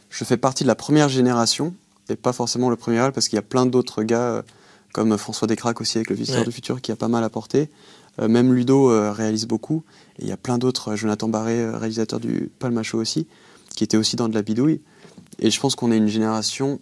je 0.10 0.24
fais 0.24 0.38
partie 0.38 0.64
de 0.64 0.68
la 0.68 0.76
première 0.76 1.10
génération 1.10 1.74
et 2.10 2.16
pas 2.16 2.34
forcément 2.34 2.70
le 2.70 2.76
premier 2.76 3.00
réel 3.00 3.12
parce 3.12 3.28
qu'il 3.28 3.38
y 3.38 3.40
a 3.40 3.44
plein 3.44 3.66
d'autres 3.66 4.04
gars 4.04 4.44
comme 4.94 5.18
François 5.18 5.48
Descraques 5.48 5.82
aussi 5.82 5.98
avec 5.98 6.10
Le 6.10 6.16
Visiteur 6.16 6.44
du 6.44 6.52
Futur 6.52 6.82
qui 6.82 6.92
a 6.92 6.96
pas 6.96 7.08
mal 7.08 7.24
apporté. 7.24 7.70
Euh, 8.22 8.28
même 8.28 8.54
Ludo 8.54 8.92
euh, 8.92 9.12
réalise 9.12 9.46
beaucoup. 9.46 9.84
Et 10.18 10.24
il 10.24 10.28
y 10.28 10.32
a 10.32 10.38
plein 10.38 10.58
d'autres, 10.58 10.90
euh, 10.90 10.96
Jonathan 10.96 11.30
Barré, 11.30 11.70
réalisateur 11.70 12.20
du 12.20 12.52
Palmacho 12.60 12.98
aussi, 12.98 13.28
qui 13.76 13.84
était 13.84 13.98
aussi 13.98 14.16
dans 14.16 14.30
de 14.30 14.34
la 14.34 14.42
bidouille. 14.42 14.82
Et 15.40 15.52
je 15.52 15.60
pense 15.60 15.76
qu'on 15.76 15.92
est 15.92 15.98
une 15.98 16.08
génération 16.08 16.80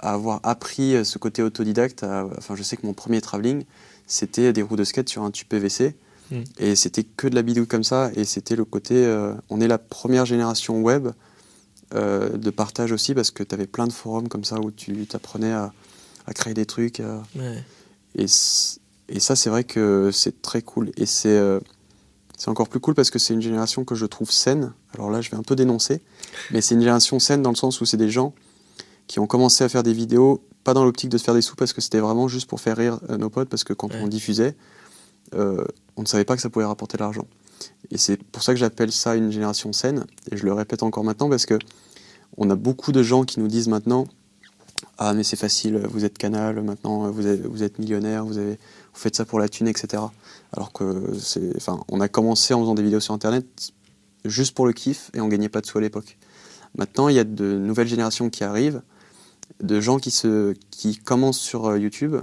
à 0.00 0.14
avoir 0.14 0.40
appris 0.42 1.04
ce 1.04 1.18
côté 1.18 1.42
autodidacte. 1.42 2.04
enfin, 2.36 2.56
je 2.56 2.62
sais 2.62 2.76
que 2.76 2.86
mon 2.86 2.92
premier 2.92 3.20
travelling, 3.20 3.64
c'était 4.06 4.52
des 4.52 4.60
roues 4.60 4.76
de 4.76 4.84
skate 4.84 5.08
sur 5.08 5.22
un 5.22 5.30
tube 5.30 5.46
PVC. 5.48 5.94
Mm. 6.30 6.42
Et 6.58 6.76
c'était 6.76 7.04
que 7.04 7.28
de 7.28 7.34
la 7.34 7.42
bidouille 7.42 7.68
comme 7.68 7.84
ça. 7.84 8.10
Et 8.16 8.24
c'était 8.24 8.56
le 8.56 8.64
côté. 8.64 9.06
on 9.50 9.60
est 9.60 9.68
la 9.68 9.78
première 9.78 10.26
génération 10.26 10.82
web 10.82 11.08
de 11.92 12.50
partage 12.50 12.90
aussi, 12.90 13.14
parce 13.14 13.30
que 13.30 13.44
tu 13.44 13.54
avais 13.54 13.68
plein 13.68 13.86
de 13.86 13.92
forums 13.92 14.28
comme 14.28 14.44
ça 14.44 14.58
où 14.58 14.72
tu 14.72 15.06
t'apprenais 15.06 15.52
à 15.52 15.72
à 16.26 16.32
créer 16.34 16.54
des 16.54 16.66
trucs. 16.66 17.00
Euh. 17.00 17.20
Et, 18.16 18.24
et, 18.24 19.20
ça, 19.20 19.36
c'est 19.36 19.50
vrai 19.50 19.64
que 19.64 20.10
c'est 20.12 20.42
très 20.42 20.62
cool. 20.62 20.90
Et 20.96 21.06
c'est 21.06 21.36
euh, 21.36 21.60
encore 22.46 22.68
plus 22.68 22.80
cool 22.80 22.94
parce 22.94 23.10
que 23.10 23.18
c'est 23.18 23.34
une 23.34 23.42
génération 23.42 23.84
que 23.84 23.94
je 23.94 24.06
trouve 24.06 24.30
saine. 24.30 24.72
Alors 24.94 25.10
là, 25.10 25.20
je 25.20 25.30
vais 25.30 25.36
un 25.36 25.42
peu 25.42 25.56
dénoncer, 25.56 26.02
mais 26.50 26.60
c'est 26.60 26.74
une 26.74 26.80
génération 26.80 27.18
saine 27.18 27.42
dans 27.42 27.50
le 27.50 27.56
sens 27.56 27.80
où 27.80 27.86
c'est 27.86 27.96
des 27.96 28.10
gens 28.10 28.34
qui 29.06 29.18
ont 29.18 29.26
commencé 29.26 29.64
à 29.64 29.68
faire 29.68 29.82
des 29.82 29.92
vidéos 29.92 30.42
pas 30.62 30.72
dans 30.72 30.84
l'optique 30.84 31.10
de 31.10 31.18
se 31.18 31.24
faire 31.24 31.34
des 31.34 31.42
sous 31.42 31.56
parce 31.56 31.74
que 31.74 31.82
c'était 31.82 32.00
vraiment 32.00 32.26
juste 32.26 32.48
pour 32.48 32.58
faire 32.58 32.78
rire 32.78 32.98
nos 33.18 33.28
potes 33.28 33.50
parce 33.50 33.64
que 33.64 33.74
quand 33.74 33.94
on 33.94 34.08
diffusait, 34.08 34.56
on 35.34 35.66
ne 35.98 36.06
savait 36.06 36.24
pas 36.24 36.36
que 36.36 36.40
ça 36.40 36.48
pouvait 36.48 36.64
rapporter 36.64 36.96
de 36.96 37.02
l'argent. 37.02 37.26
Et 37.90 37.98
c'est 37.98 38.16
pour 38.16 38.42
ça 38.42 38.52
que 38.52 38.58
j'appelle 38.58 38.92
ça 38.92 39.14
une 39.16 39.30
génération 39.30 39.72
saine. 39.72 40.04
Et 40.30 40.36
je 40.36 40.44
le 40.44 40.52
répète 40.52 40.82
encore 40.82 41.04
maintenant 41.04 41.28
parce 41.28 41.46
que 41.46 41.58
on 42.36 42.50
a 42.50 42.56
beaucoup 42.56 42.92
de 42.92 43.02
gens 43.02 43.24
qui 43.24 43.40
nous 43.40 43.48
disent 43.48 43.68
maintenant 43.68 44.06
Ah, 44.98 45.12
mais 45.12 45.24
c'est 45.24 45.36
facile, 45.36 45.78
vous 45.90 46.04
êtes 46.04 46.18
canal, 46.18 46.62
maintenant 46.62 47.10
vous 47.10 47.26
êtes, 47.26 47.78
millionnaire, 47.78 48.24
vous 48.24 48.56
faites 48.92 49.16
ça 49.16 49.24
pour 49.24 49.40
la 49.40 49.48
thune, 49.48 49.66
etc. 49.66 50.02
Alors 50.52 50.72
que 50.72 51.12
c'est. 51.18 51.56
Enfin, 51.56 51.80
on 51.88 52.00
a 52.00 52.08
commencé 52.08 52.54
en 52.54 52.60
faisant 52.60 52.74
des 52.74 52.82
vidéos 52.82 53.00
sur 53.00 53.12
internet 53.12 53.44
juste 54.24 54.54
pour 54.54 54.66
le 54.66 54.72
kiff 54.72 55.10
et 55.14 55.20
on 55.20 55.28
gagnait 55.28 55.48
pas 55.48 55.60
de 55.60 55.66
sous 55.66 55.78
à 55.78 55.80
l'époque. 55.80 56.16
Maintenant, 56.76 57.08
il 57.08 57.16
y 57.16 57.18
a 57.18 57.24
de 57.24 57.58
nouvelles 57.58 57.88
générations 57.88 58.30
qui 58.30 58.44
arrivent, 58.44 58.82
de 59.62 59.80
gens 59.80 59.98
qui, 59.98 60.10
se, 60.10 60.54
qui 60.70 60.96
commencent 60.96 61.40
sur 61.40 61.66
euh, 61.66 61.78
YouTube 61.78 62.16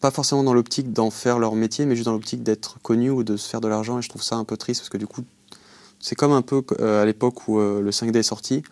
pas 0.00 0.10
forcément 0.10 0.44
dans 0.44 0.52
l'optique 0.52 0.92
d'en 0.92 1.08
faire 1.08 1.38
leur 1.38 1.54
métier, 1.54 1.86
mais 1.86 1.96
juste 1.96 2.04
dans 2.04 2.12
l'optique 2.12 2.42
d'être 2.42 2.78
connu 2.82 3.08
ou 3.08 3.24
de 3.24 3.38
se 3.38 3.48
faire 3.48 3.62
de 3.62 3.68
l'argent. 3.68 3.98
Et 3.98 4.02
je 4.02 4.10
trouve 4.10 4.22
ça 4.22 4.36
un 4.36 4.44
peu 4.44 4.58
triste 4.58 4.82
parce 4.82 4.90
que 4.90 4.98
du 4.98 5.06
coup, 5.06 5.22
c'est 5.98 6.14
comme 6.14 6.32
un 6.32 6.42
peu 6.42 6.62
euh, 6.80 7.02
à 7.02 7.06
l'époque 7.06 7.48
où 7.48 7.58
euh, 7.58 7.80
le 7.80 7.90
5D 7.90 8.18
est 8.18 8.22
sorti. 8.22 8.62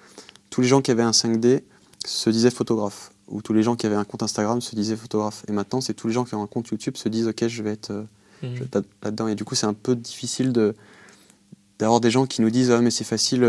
Tous 0.51 0.61
les 0.61 0.68
gens 0.68 0.83
qui 0.83 0.90
avaient 0.90 1.03
un 1.03 1.12
5D 1.12 1.62
se 2.07 2.31
disaient 2.31 2.51
photographes. 2.51 3.12
Ou 3.29 3.41
tous 3.43 3.53
les 3.53 3.62
gens 3.62 3.77
qui 3.77 3.87
avaient 3.87 3.97
un 3.97 4.05
compte 4.05 4.23
Instagram 4.23 4.61
se 4.61 4.75
disaient 4.75 4.97
photographes. 4.97 5.45
Et 5.49 5.53
maintenant, 5.53 5.81
c'est 5.81 5.95
tous 5.95 6.09
les 6.09 6.12
gens 6.12 6.25
qui 6.25 6.35
ont 6.35 6.43
un 6.43 6.47
compte 6.47 6.69
YouTube 6.69 6.97
se 6.97 7.09
disent 7.09 7.29
Ok, 7.29 7.47
je 7.47 7.62
vais 7.62 7.73
être, 7.73 7.91
euh, 7.91 8.05
mmh. 8.43 8.81
là-dedans. 9.03 9.29
Et 9.29 9.35
du 9.35 9.45
coup, 9.45 9.55
c'est 9.55 9.67
un 9.67 9.75
peu 9.75 9.97
difficile 9.97 10.53
de, 10.53 10.75
d'avoir 11.79 12.01
des 12.01 12.11
gens 12.11 12.27
qui 12.27 12.43
nous 12.43 12.51
disent 12.51 12.71
Ah, 12.71 12.81
mais 12.81 12.91
c'est 12.91 13.05
facile, 13.05 13.43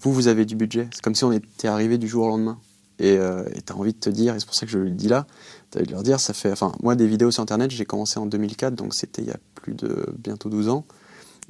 vous, 0.00 0.12
vous 0.12 0.28
avez 0.28 0.44
du 0.44 0.56
budget. 0.56 0.88
C'est 0.92 1.02
comme 1.02 1.14
si 1.14 1.24
on 1.24 1.32
était 1.32 1.68
arrivé 1.68 1.98
du 1.98 2.08
jour 2.08 2.26
au 2.26 2.28
lendemain. 2.28 2.58
Et 2.98 3.16
tu 3.16 3.72
as 3.72 3.76
envie 3.76 3.94
de 3.94 3.98
te 3.98 4.10
dire, 4.10 4.34
et 4.34 4.40
c'est 4.40 4.44
pour 4.44 4.54
ça 4.54 4.66
que 4.66 4.72
je 4.72 4.78
le 4.78 4.90
dis 4.90 5.08
là, 5.08 5.26
de 5.72 5.90
leur 5.90 6.02
dire, 6.02 6.20
ça 6.20 6.34
fait. 6.34 6.52
Enfin, 6.52 6.72
moi, 6.82 6.96
des 6.96 7.06
vidéos 7.06 7.30
sur 7.30 7.42
Internet, 7.42 7.70
j'ai 7.70 7.86
commencé 7.86 8.18
en 8.18 8.26
2004, 8.26 8.74
donc 8.74 8.92
c'était 8.92 9.22
il 9.22 9.28
y 9.28 9.30
a 9.30 9.38
plus 9.54 9.72
de 9.72 10.06
bientôt 10.18 10.50
12 10.50 10.68
ans. 10.68 10.84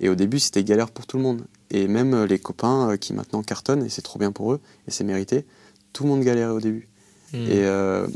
Et 0.00 0.08
au 0.08 0.14
début, 0.14 0.38
c'était 0.38 0.64
galère 0.64 0.90
pour 0.90 1.06
tout 1.06 1.16
le 1.16 1.22
monde. 1.22 1.42
Et 1.70 1.86
même 1.86 2.14
euh, 2.14 2.26
les 2.26 2.38
copains 2.38 2.90
euh, 2.90 2.96
qui 2.96 3.12
maintenant 3.12 3.42
cartonnent, 3.42 3.84
et 3.84 3.88
c'est 3.88 4.02
trop 4.02 4.18
bien 4.18 4.32
pour 4.32 4.52
eux, 4.52 4.60
et 4.88 4.90
c'est 4.90 5.04
mérité, 5.04 5.44
tout 5.92 6.04
le 6.04 6.10
monde 6.10 6.22
galérait 6.22 6.52
au 6.52 6.60
début. 6.60 6.88
Hmm. 7.32 7.36
Et, 7.36 7.64
euh, 7.64 8.06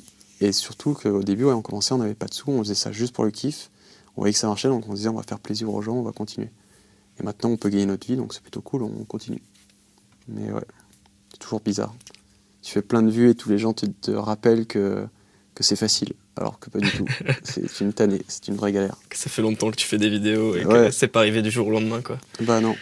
et, 0.41 0.53
surtout 0.53 0.95
qu'au 0.95 1.23
début, 1.23 1.45
on 1.45 1.63
commençait, 1.63 1.93
on 1.95 1.99
n'avait 1.99 2.15
pas 2.15 2.27
de 2.27 2.35
sous, 2.35 2.51
on 2.51 2.59
faisait 2.59 2.75
ça 2.75 2.93
juste 2.93 3.15
pour 3.15 3.25
le 3.25 3.31
kiff. 3.31 3.71
On 4.17 4.21
voyait 4.21 4.33
que 4.33 4.39
ça 4.39 4.47
marchait, 4.47 4.69
donc 4.69 4.87
on 4.89 4.93
se 4.93 4.97
disait, 4.97 5.09
on 5.09 5.15
va 5.15 5.23
faire 5.23 5.41
plaisir 5.41 5.73
aux 5.73 5.83
gens, 5.83 5.95
on 5.95 6.03
va 6.03 6.13
continuer. 6.13 6.51
Et 7.21 7.23
maintenant, 7.23 7.51
on 7.51 7.57
peut 7.57 7.69
gagner 7.69 7.87
notre 7.87 8.07
vie, 8.07 8.17
donc 8.17 8.35
c'est 8.35 8.43
plutôt 8.43 8.61
cool, 8.61 8.83
on 8.83 9.05
continue. 9.05 9.43
Mais 10.29 10.53
ouais, 10.53 10.65
c'est 11.33 11.39
toujours 11.39 11.61
bizarre. 11.61 11.95
Tu 12.63 12.73
fais 12.73 12.83
plein 12.83 13.03
de 13.03 13.11
vues 13.11 13.31
et 13.31 13.35
tous 13.35 13.51
les 13.51 13.59
gens 13.59 13.73
te, 13.73 13.87
te 13.87 14.11
rappellent 14.11 14.67
que 14.67 15.07
que 15.55 15.63
c'est 15.63 15.77
facile, 15.77 16.13
alors 16.37 16.59
que 16.59 16.69
pas 16.69 16.81
du 16.81 16.91
tout. 16.91 17.07
c'est 17.45 17.81
une 17.81 17.93
tannée, 17.93 18.23
c'est 18.29 18.49
une 18.49 18.57
vraie 18.57 18.73
galère. 18.73 18.97
Que 19.09 19.17
ça 19.17 19.31
fait 19.31 19.43
longtemps 19.43 19.71
que 19.71 19.77
tu 19.77 19.87
fais 19.87 19.99
des 19.99 20.11
vidéos 20.11 20.57
et 20.57 20.65
que 20.65 20.91
c'est 20.91 21.09
pas 21.09 21.21
arrivé 21.21 21.43
du 21.43 21.51
jour 21.51 21.69
au 21.69 21.71
lendemain, 21.71 22.03
quoi. 22.03 22.19
Bah 22.41 22.61
non. 22.61 22.75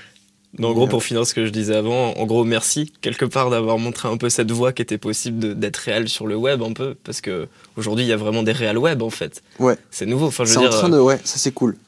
Donc, 0.58 0.72
en 0.72 0.74
gros, 0.74 0.86
pour 0.86 1.02
finir 1.02 1.26
ce 1.26 1.32
que 1.32 1.46
je 1.46 1.50
disais 1.50 1.74
avant, 1.74 2.12
en 2.12 2.26
gros, 2.26 2.44
merci 2.44 2.92
quelque 3.00 3.24
part 3.24 3.48
d'avoir 3.48 3.78
montré 3.78 4.08
un 4.08 4.18
peu 4.18 4.28
cette 4.28 4.50
voie 4.50 4.72
qui 4.72 4.82
était 4.82 4.98
possible 4.98 5.58
d'être 5.58 5.78
réelle 5.78 6.10
sur 6.10 6.26
le 6.26 6.36
web 6.36 6.62
un 6.62 6.74
peu, 6.74 6.94
parce 7.04 7.22
que 7.22 7.48
aujourd'hui 7.76 8.04
il 8.04 8.08
y 8.08 8.12
a 8.12 8.18
vraiment 8.18 8.42
des 8.42 8.52
réels 8.52 8.76
web 8.76 9.02
en 9.02 9.08
fait. 9.08 9.42
Ouais. 9.58 9.78
C'est 9.90 10.04
nouveau. 10.04 10.26
Enfin, 10.26 10.44
je 10.44 10.52
veux 10.52 10.60
dire. 10.60 10.68
En 10.68 10.78
train 10.78 10.88
de, 10.90 10.98
ouais, 10.98 11.18
ça 11.24 11.38
c'est 11.38 11.52
cool. 11.52 11.78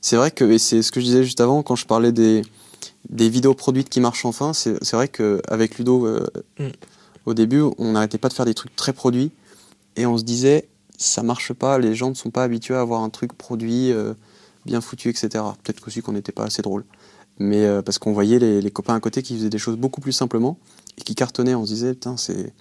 C'est 0.00 0.16
vrai 0.16 0.30
que, 0.30 0.44
et 0.44 0.58
c'est 0.58 0.80
ce 0.80 0.90
que 0.90 1.00
je 1.00 1.04
disais 1.04 1.22
juste 1.22 1.40
avant 1.40 1.62
quand 1.62 1.76
je 1.76 1.84
parlais 1.84 2.12
des, 2.12 2.42
des 3.10 3.28
vidéos 3.28 3.54
produites 3.54 3.90
qui 3.90 4.00
marchent 4.00 4.24
enfin, 4.24 4.52
c'est 4.52 4.92
vrai 4.92 5.08
qu'avec 5.08 5.78
Ludo, 5.78 6.06
euh, 6.06 6.26
mm. 6.58 6.68
au 7.26 7.34
début, 7.34 7.62
on 7.76 7.92
n'arrêtait 7.92 8.18
pas 8.18 8.28
de 8.28 8.34
faire 8.34 8.46
des 8.46 8.54
trucs 8.54 8.74
très 8.74 8.92
produits 8.92 9.32
et 9.96 10.06
on 10.06 10.16
se 10.16 10.24
disait, 10.24 10.68
ça 10.96 11.22
marche 11.22 11.52
pas, 11.52 11.78
les 11.78 11.94
gens 11.94 12.10
ne 12.10 12.14
sont 12.14 12.30
pas 12.30 12.44
habitués 12.44 12.74
à 12.74 12.80
avoir 12.80 13.02
un 13.02 13.10
truc 13.10 13.32
produit, 13.32 13.92
euh, 13.92 14.14
bien 14.66 14.80
foutu, 14.80 15.08
etc. 15.08 15.28
Peut-être 15.62 15.86
aussi 15.86 16.00
qu'on 16.00 16.12
n'était 16.12 16.32
pas 16.32 16.44
assez 16.44 16.62
drôle. 16.62 16.84
Mais 17.38 17.64
euh, 17.64 17.82
parce 17.82 17.98
qu'on 17.98 18.12
voyait 18.12 18.38
les, 18.38 18.70
copains 18.70 18.94
à 18.94 19.00
côté 19.00 19.22
qui 19.22 19.36
faisaient 19.36 19.50
des 19.50 19.58
choses 19.58 19.76
beaucoup 19.76 20.00
plus 20.00 20.12
simplement 20.12 20.58
et 20.96 21.02
qui 21.02 21.14
cartonnaient, 21.14 21.54
on 21.54 21.64
se 21.64 21.72
disait, 21.72 21.94
putain, 21.94 22.16
c'est. 22.16 22.52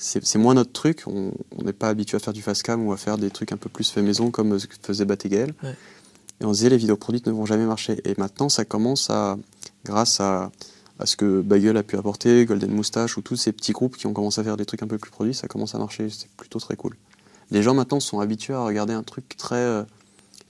C'est 0.00 0.38
moins 0.38 0.54
notre 0.54 0.70
truc, 0.70 1.02
on 1.08 1.32
n'est 1.64 1.72
pas 1.72 1.88
habitué 1.88 2.14
à 2.14 2.20
faire 2.20 2.32
du 2.32 2.40
fast 2.40 2.62
cam 2.62 2.86
ou 2.86 2.92
à 2.92 2.96
faire 2.96 3.18
des 3.18 3.30
trucs 3.30 3.50
un 3.50 3.56
peu 3.56 3.68
plus 3.68 3.90
fait 3.90 4.00
maison 4.00 4.30
comme 4.30 4.56
ce 4.56 4.68
que 4.68 4.76
faisait 4.80 5.04
Batégael. 5.04 5.54
Et 6.40 6.44
on 6.44 6.52
se 6.52 6.58
disait 6.58 6.70
les 6.70 6.76
vidéos 6.76 6.96
produites 6.96 7.26
ne 7.26 7.32
vont 7.32 7.46
jamais 7.46 7.66
marcher. 7.66 8.00
Et 8.04 8.14
maintenant 8.16 8.48
ça 8.48 8.64
commence 8.64 9.10
à, 9.10 9.36
grâce 9.84 10.20
à, 10.20 10.52
à 10.98 11.06
ce 11.06 11.16
que 11.16 11.40
Bagel 11.40 11.76
a 11.76 11.82
pu 11.82 11.96
apporter, 11.96 12.44
Golden 12.44 12.70
Moustache 12.70 13.16
ou 13.16 13.22
tous 13.22 13.36
ces 13.36 13.52
petits 13.52 13.72
groupes 13.72 13.96
qui 13.96 14.06
ont 14.06 14.12
commencé 14.12 14.40
à 14.40 14.44
faire 14.44 14.56
des 14.56 14.66
trucs 14.66 14.82
un 14.82 14.86
peu 14.86 14.98
plus 14.98 15.10
produits, 15.10 15.34
ça 15.34 15.46
commence 15.46 15.74
à 15.74 15.78
marcher, 15.78 16.08
c'est 16.10 16.30
plutôt 16.36 16.58
très 16.58 16.76
cool. 16.76 16.96
Les 17.50 17.62
gens 17.62 17.74
maintenant 17.74 18.00
sont 18.00 18.20
habitués 18.20 18.54
à 18.54 18.64
regarder 18.64 18.92
un 18.92 19.02
truc 19.02 19.36
très, 19.36 19.56
euh, 19.56 19.84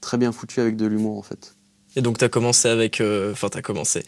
très 0.01 0.17
bien 0.17 0.33
foutu 0.33 0.61
avec 0.61 0.77
de 0.77 0.87
l'humour 0.87 1.19
en 1.19 1.23
fait. 1.23 1.55
Et 1.97 2.01
donc 2.03 2.19
tu 2.19 2.25
as 2.25 2.29
commencé 2.29 2.69
avec, 2.69 3.01
euh, 3.01 3.33
enfin 3.33 3.49
tu 3.49 3.59
as 3.59 3.63
commencé, 3.63 4.05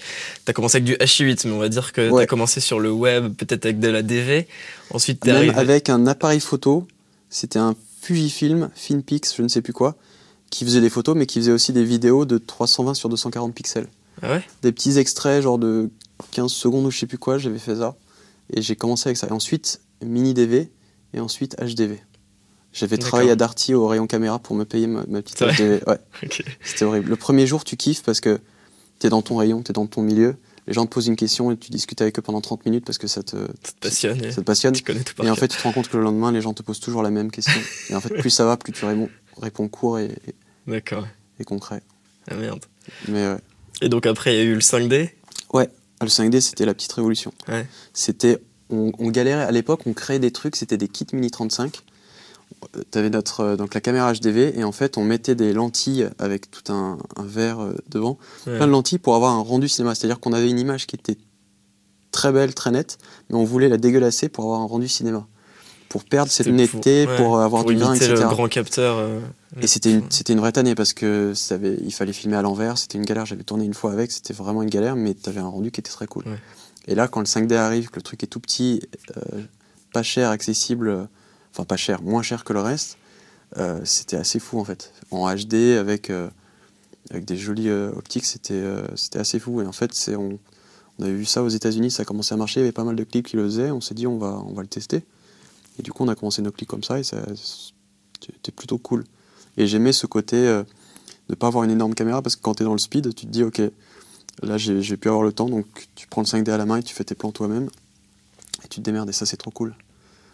as 0.47 0.53
commencé 0.53 0.77
avec 0.77 0.85
du 0.85 0.95
H8, 0.95 1.47
mais 1.47 1.53
on 1.53 1.59
va 1.59 1.69
dire 1.69 1.93
que 1.93 2.09
tu 2.11 2.19
as 2.19 2.27
commencé 2.27 2.61
sur 2.61 2.79
le 2.79 2.93
web, 2.93 3.35
peut-être 3.35 3.64
avec 3.64 3.81
de 3.81 3.88
la 3.88 4.03
DV, 4.03 4.47
ensuite 4.90 5.23
tu 5.23 5.31
arrivé... 5.31 5.55
avec 5.55 5.88
un 5.88 6.07
appareil 6.07 6.40
photo, 6.40 6.87
c'était 7.31 7.59
un 7.59 7.75
Fujifilm, 8.01 8.71
Finpix, 8.75 9.35
je 9.37 9.43
ne 9.43 9.49
sais 9.49 9.62
plus 9.62 9.73
quoi, 9.73 9.97
qui 10.51 10.64
faisait 10.64 10.81
des 10.81 10.90
photos, 10.90 11.16
mais 11.16 11.27
qui 11.27 11.38
faisait 11.38 11.53
aussi 11.53 11.73
des 11.73 11.85
vidéos 11.85 12.25
de 12.25 12.38
320 12.38 12.95
sur 12.95 13.09
240 13.09 13.55
pixels. 13.55 13.88
Ah 14.23 14.33
ouais? 14.33 14.43
Des 14.62 14.73
petits 14.73 14.99
extraits, 14.99 15.43
genre 15.43 15.59
de 15.59 15.90
15 16.33 16.51
secondes 16.51 16.87
ou 16.87 16.90
je 16.90 16.99
sais 16.99 17.07
plus 17.07 17.19
quoi, 17.19 17.38
j'avais 17.38 17.59
fait 17.59 17.77
ça. 17.77 17.97
Et 18.53 18.62
j'ai 18.62 18.77
commencé 18.77 19.09
avec 19.09 19.16
ça. 19.16 19.29
Et 19.29 19.33
ensuite, 19.33 19.81
mini 20.03 20.35
DV 20.35 20.71
et 21.14 21.21
ensuite 21.21 21.57
HDV. 21.61 22.01
J'avais 22.72 22.98
travaillé 22.98 23.30
à 23.30 23.37
Darty 23.37 23.74
au 23.74 23.88
rayon 23.88 24.06
caméra 24.06 24.38
pour 24.38 24.54
me 24.54 24.64
payer 24.64 24.87
ma, 24.87 25.02
petite 25.02 25.42
HDV. 25.42 25.80
Ouais. 25.87 25.98
C'était 26.62 26.85
horrible. 26.85 27.11
Le 27.11 27.16
premier 27.16 27.46
jour, 27.46 27.64
tu 27.64 27.76
kiffes 27.76 28.02
parce 28.02 28.20
que 28.20 28.40
tu 29.00 29.06
es 29.06 29.11
dans 29.11 29.22
ton 29.22 29.37
rayon, 29.37 29.62
tu 29.62 29.70
es 29.70 29.72
dans 29.72 29.87
ton 29.87 30.02
milieu. 30.02 30.37
Les 30.66 30.74
gens 30.74 30.87
te 30.87 30.92
posent 30.92 31.09
une 31.09 31.16
question 31.16 31.50
et 31.50 31.56
tu 31.56 31.72
discutes 31.72 32.00
avec 32.00 32.18
eux 32.18 32.22
pendant 32.22 32.40
30 32.40 32.64
minutes 32.66 32.85
parce 32.85 32.98
que 32.98 33.09
ça 33.09 33.22
te, 33.24 33.37
passionne. 33.80 34.30
Ça 34.30 34.40
te 34.40 34.46
passionne. 34.46 34.74
et 34.76 35.30
en 35.30 35.35
fait, 35.35 35.48
tu 35.48 35.56
te 35.56 35.62
rends 35.62 35.72
compte 35.72 35.88
que 35.88 35.96
le 35.96 36.04
lendemain, 36.04 36.30
les 36.30 36.40
gens 36.40 36.54
te 36.54 36.62
posent 36.62 36.80
toujours 36.80 37.02
la 37.02 37.11
même 37.11 37.30
question. 37.30 37.61
et 37.88 37.94
en 37.94 38.00
fait, 38.00 38.14
plus 38.14 38.30
ça 38.30 38.44
va, 38.44 38.56
plus 38.56 38.72
tu 38.72 38.85
réponds, 38.85 39.09
réponds 39.40 39.68
court 39.68 39.98
et, 39.98 40.11
et 40.68 41.44
concret. 41.44 41.83
Ah 42.30 42.37
merde. 42.37 42.64
Mais 43.09 43.26
ouais. 43.26 43.38
Et 43.80 43.88
donc 43.88 44.06
après, 44.06 44.35
il 44.35 44.38
y 44.38 44.40
a 44.40 44.44
eu 44.44 44.54
le 44.54 44.61
5D 44.61 45.11
Ouais. 45.52 45.68
Le 46.00 46.09
5D, 46.09 46.40
c'était 46.40 46.64
la 46.64 46.74
petite 46.74 46.92
révolution. 46.92 47.33
C'était, 47.92 48.38
on, 48.70 48.90
galérait 49.11 49.42
à 49.42 49.50
l'époque, 49.50 49.83
on 49.87 49.92
créait 49.92 50.18
des 50.18 50.30
trucs, 50.30 50.56
c'était 50.56 50.78
des 50.78 50.88
kits 50.88 51.06
Mini 51.12 51.30
35. 51.30 51.83
Tu 52.90 52.99
avais 52.99 53.11
notre, 53.11 53.40
euh, 53.40 53.57
donc 53.57 53.75
la 53.75 53.81
caméra 53.81 54.12
HDV 54.12 54.59
et 54.59 54.64
en 54.64 54.73
fait 54.73 54.99
on 54.99 55.05
mettait 55.05 55.35
des 55.35 55.53
lentilles 55.53 56.09
avec 56.18 56.51
tout 56.51 56.73
un, 56.73 56.99
verre 57.25 57.61
euh, 57.61 57.75
devant, 57.88 58.18
plein 58.44 58.66
de 58.66 58.73
lentilles 58.73 58.99
pour 58.99 59.14
avoir 59.14 59.33
un 59.33 59.42
rendu 59.42 59.68
cinéma. 59.68 59.94
C'est-à-dire 59.94 60.20
qu'on 60.20 60.33
avait 60.33 60.51
une 60.51 60.59
image 60.59 60.87
qui 60.87 60.96
était 60.96 61.16
très 62.11 62.33
belle, 62.33 62.55
très 62.55 62.70
nette, 62.70 62.99
mais 63.29 63.37
on 63.37 63.44
voulait 63.44 63.68
la 63.68 63.79
dégueulasser 63.79 64.29
pour 64.29 64.44
avoir 64.44 64.61
un 64.61 64.66
rendu 64.66 64.88
cinéma 64.88 65.27
pour 65.90 66.05
perdre 66.05 66.31
cette 66.31 66.46
netteté, 66.46 67.07
pour, 67.16 67.40
avoir 67.40 67.64
du 67.64 67.75
grain, 67.75 67.94
etc. 67.94 68.14
le 68.14 68.29
grand 68.29 68.49
capteur. 68.49 68.96
Euh, 68.96 69.18
et 69.61 69.66
c'était 69.66 69.90
une, 69.90 70.09
c'était 70.09 70.33
une 70.33 70.38
vraie 70.38 70.53
tannée 70.53 70.77
parce 70.77 70.92
que 70.92 71.35
ça 71.35 71.57
avait, 71.57 71.77
il 71.85 71.92
fallait 71.92 72.12
filmer 72.12 72.37
à 72.37 72.42
l'envers, 72.42 72.79
c'était 72.79 72.96
une 72.96 73.05
galère. 73.05 73.27
J'avais 73.27 73.42
tourné 73.42 73.64
une 73.64 73.75
fois 73.75 73.90
avec, 73.92 74.12
c'était 74.12 74.33
vraiment 74.33 74.62
une 74.62 74.70
galère, 74.70 74.94
mais 74.94 75.14
tu 75.14 75.29
avais 75.29 75.40
un 75.40 75.49
rendu 75.49 75.73
qui 75.73 75.81
était 75.81 75.90
très 75.90 76.07
cool. 76.07 76.25
Et 76.87 76.94
là, 76.94 77.09
quand 77.09 77.18
le 77.18 77.27
5D 77.27 77.55
arrive, 77.55 77.90
que 77.90 77.96
le 77.96 78.03
truc 78.03 78.23
est 78.23 78.29
tout 78.29 78.38
petit, 78.38 78.81
euh, 79.16 79.42
pas 79.92 80.05
cher, 80.05 80.31
accessible, 80.31 81.09
enfin 81.52 81.64
pas 81.64 81.76
cher, 81.76 82.02
moins 82.02 82.22
cher 82.22 82.44
que 82.44 82.52
le 82.52 82.60
reste, 82.60 82.98
euh, 83.58 83.80
c'était 83.84 84.16
assez 84.16 84.38
fou 84.38 84.58
en 84.60 84.64
fait. 84.64 84.92
En 85.10 85.32
HD 85.34 85.76
avec, 85.78 86.10
avec 87.10 87.24
des 87.24 87.36
jolies 87.36 87.70
optiques, 87.70 88.26
c'était, 88.26 88.62
c'était 88.96 89.18
assez 89.18 89.38
fou. 89.38 89.60
Et 89.60 89.66
en 89.66 89.72
fait, 89.72 89.92
on, 90.16 90.38
avait 91.00 91.14
vu 91.14 91.24
ça 91.24 91.42
aux 91.42 91.48
États-Unis, 91.48 91.90
ça 91.90 92.02
a 92.02 92.04
commencé 92.04 92.34
à 92.34 92.36
marcher, 92.36 92.60
il 92.60 92.62
y 92.62 92.66
avait 92.66 92.72
pas 92.72 92.84
mal 92.84 92.94
de 92.94 93.04
clips 93.04 93.26
qui 93.26 93.36
le 93.36 93.44
faisaient. 93.44 93.70
On 93.70 93.80
s'est 93.80 93.94
dit, 93.94 94.06
on 94.06 94.18
va, 94.18 94.42
on 94.46 94.52
va 94.52 94.62
le 94.62 94.68
tester. 94.68 95.02
Et 95.78 95.82
du 95.82 95.92
coup, 95.92 96.04
on 96.04 96.08
a 96.08 96.14
commencé 96.14 96.42
nos 96.42 96.52
clics 96.52 96.68
comme 96.68 96.84
ça 96.84 96.98
et 96.98 97.02
c'était 97.02 98.52
plutôt 98.54 98.78
cool. 98.78 99.04
Et 99.56 99.66
j'aimais 99.66 99.92
ce 99.92 100.06
côté 100.06 100.36
euh, 100.36 100.62
de 100.62 100.68
ne 101.30 101.34
pas 101.34 101.46
avoir 101.46 101.64
une 101.64 101.70
énorme 101.70 101.94
caméra 101.94 102.22
parce 102.22 102.36
que 102.36 102.42
quand 102.42 102.54
tu 102.54 102.62
es 102.62 102.66
dans 102.66 102.72
le 102.72 102.78
speed, 102.78 103.14
tu 103.14 103.26
te 103.26 103.30
dis, 103.30 103.42
ok, 103.42 103.62
là 104.42 104.58
j'ai 104.58 104.96
pu 104.96 105.08
avoir 105.08 105.22
le 105.22 105.32
temps, 105.32 105.48
donc 105.48 105.66
tu 105.94 106.06
prends 106.06 106.22
le 106.22 106.26
5D 106.26 106.50
à 106.50 106.56
la 106.56 106.66
main 106.66 106.76
et 106.76 106.82
tu 106.82 106.94
fais 106.94 107.04
tes 107.04 107.14
plans 107.14 107.32
toi-même 107.32 107.68
et 108.64 108.68
tu 108.68 108.80
te 108.80 108.84
démerdes 108.84 109.08
et 109.08 109.12
ça 109.12 109.26
c'est 109.26 109.36
trop 109.36 109.50
cool. 109.50 109.74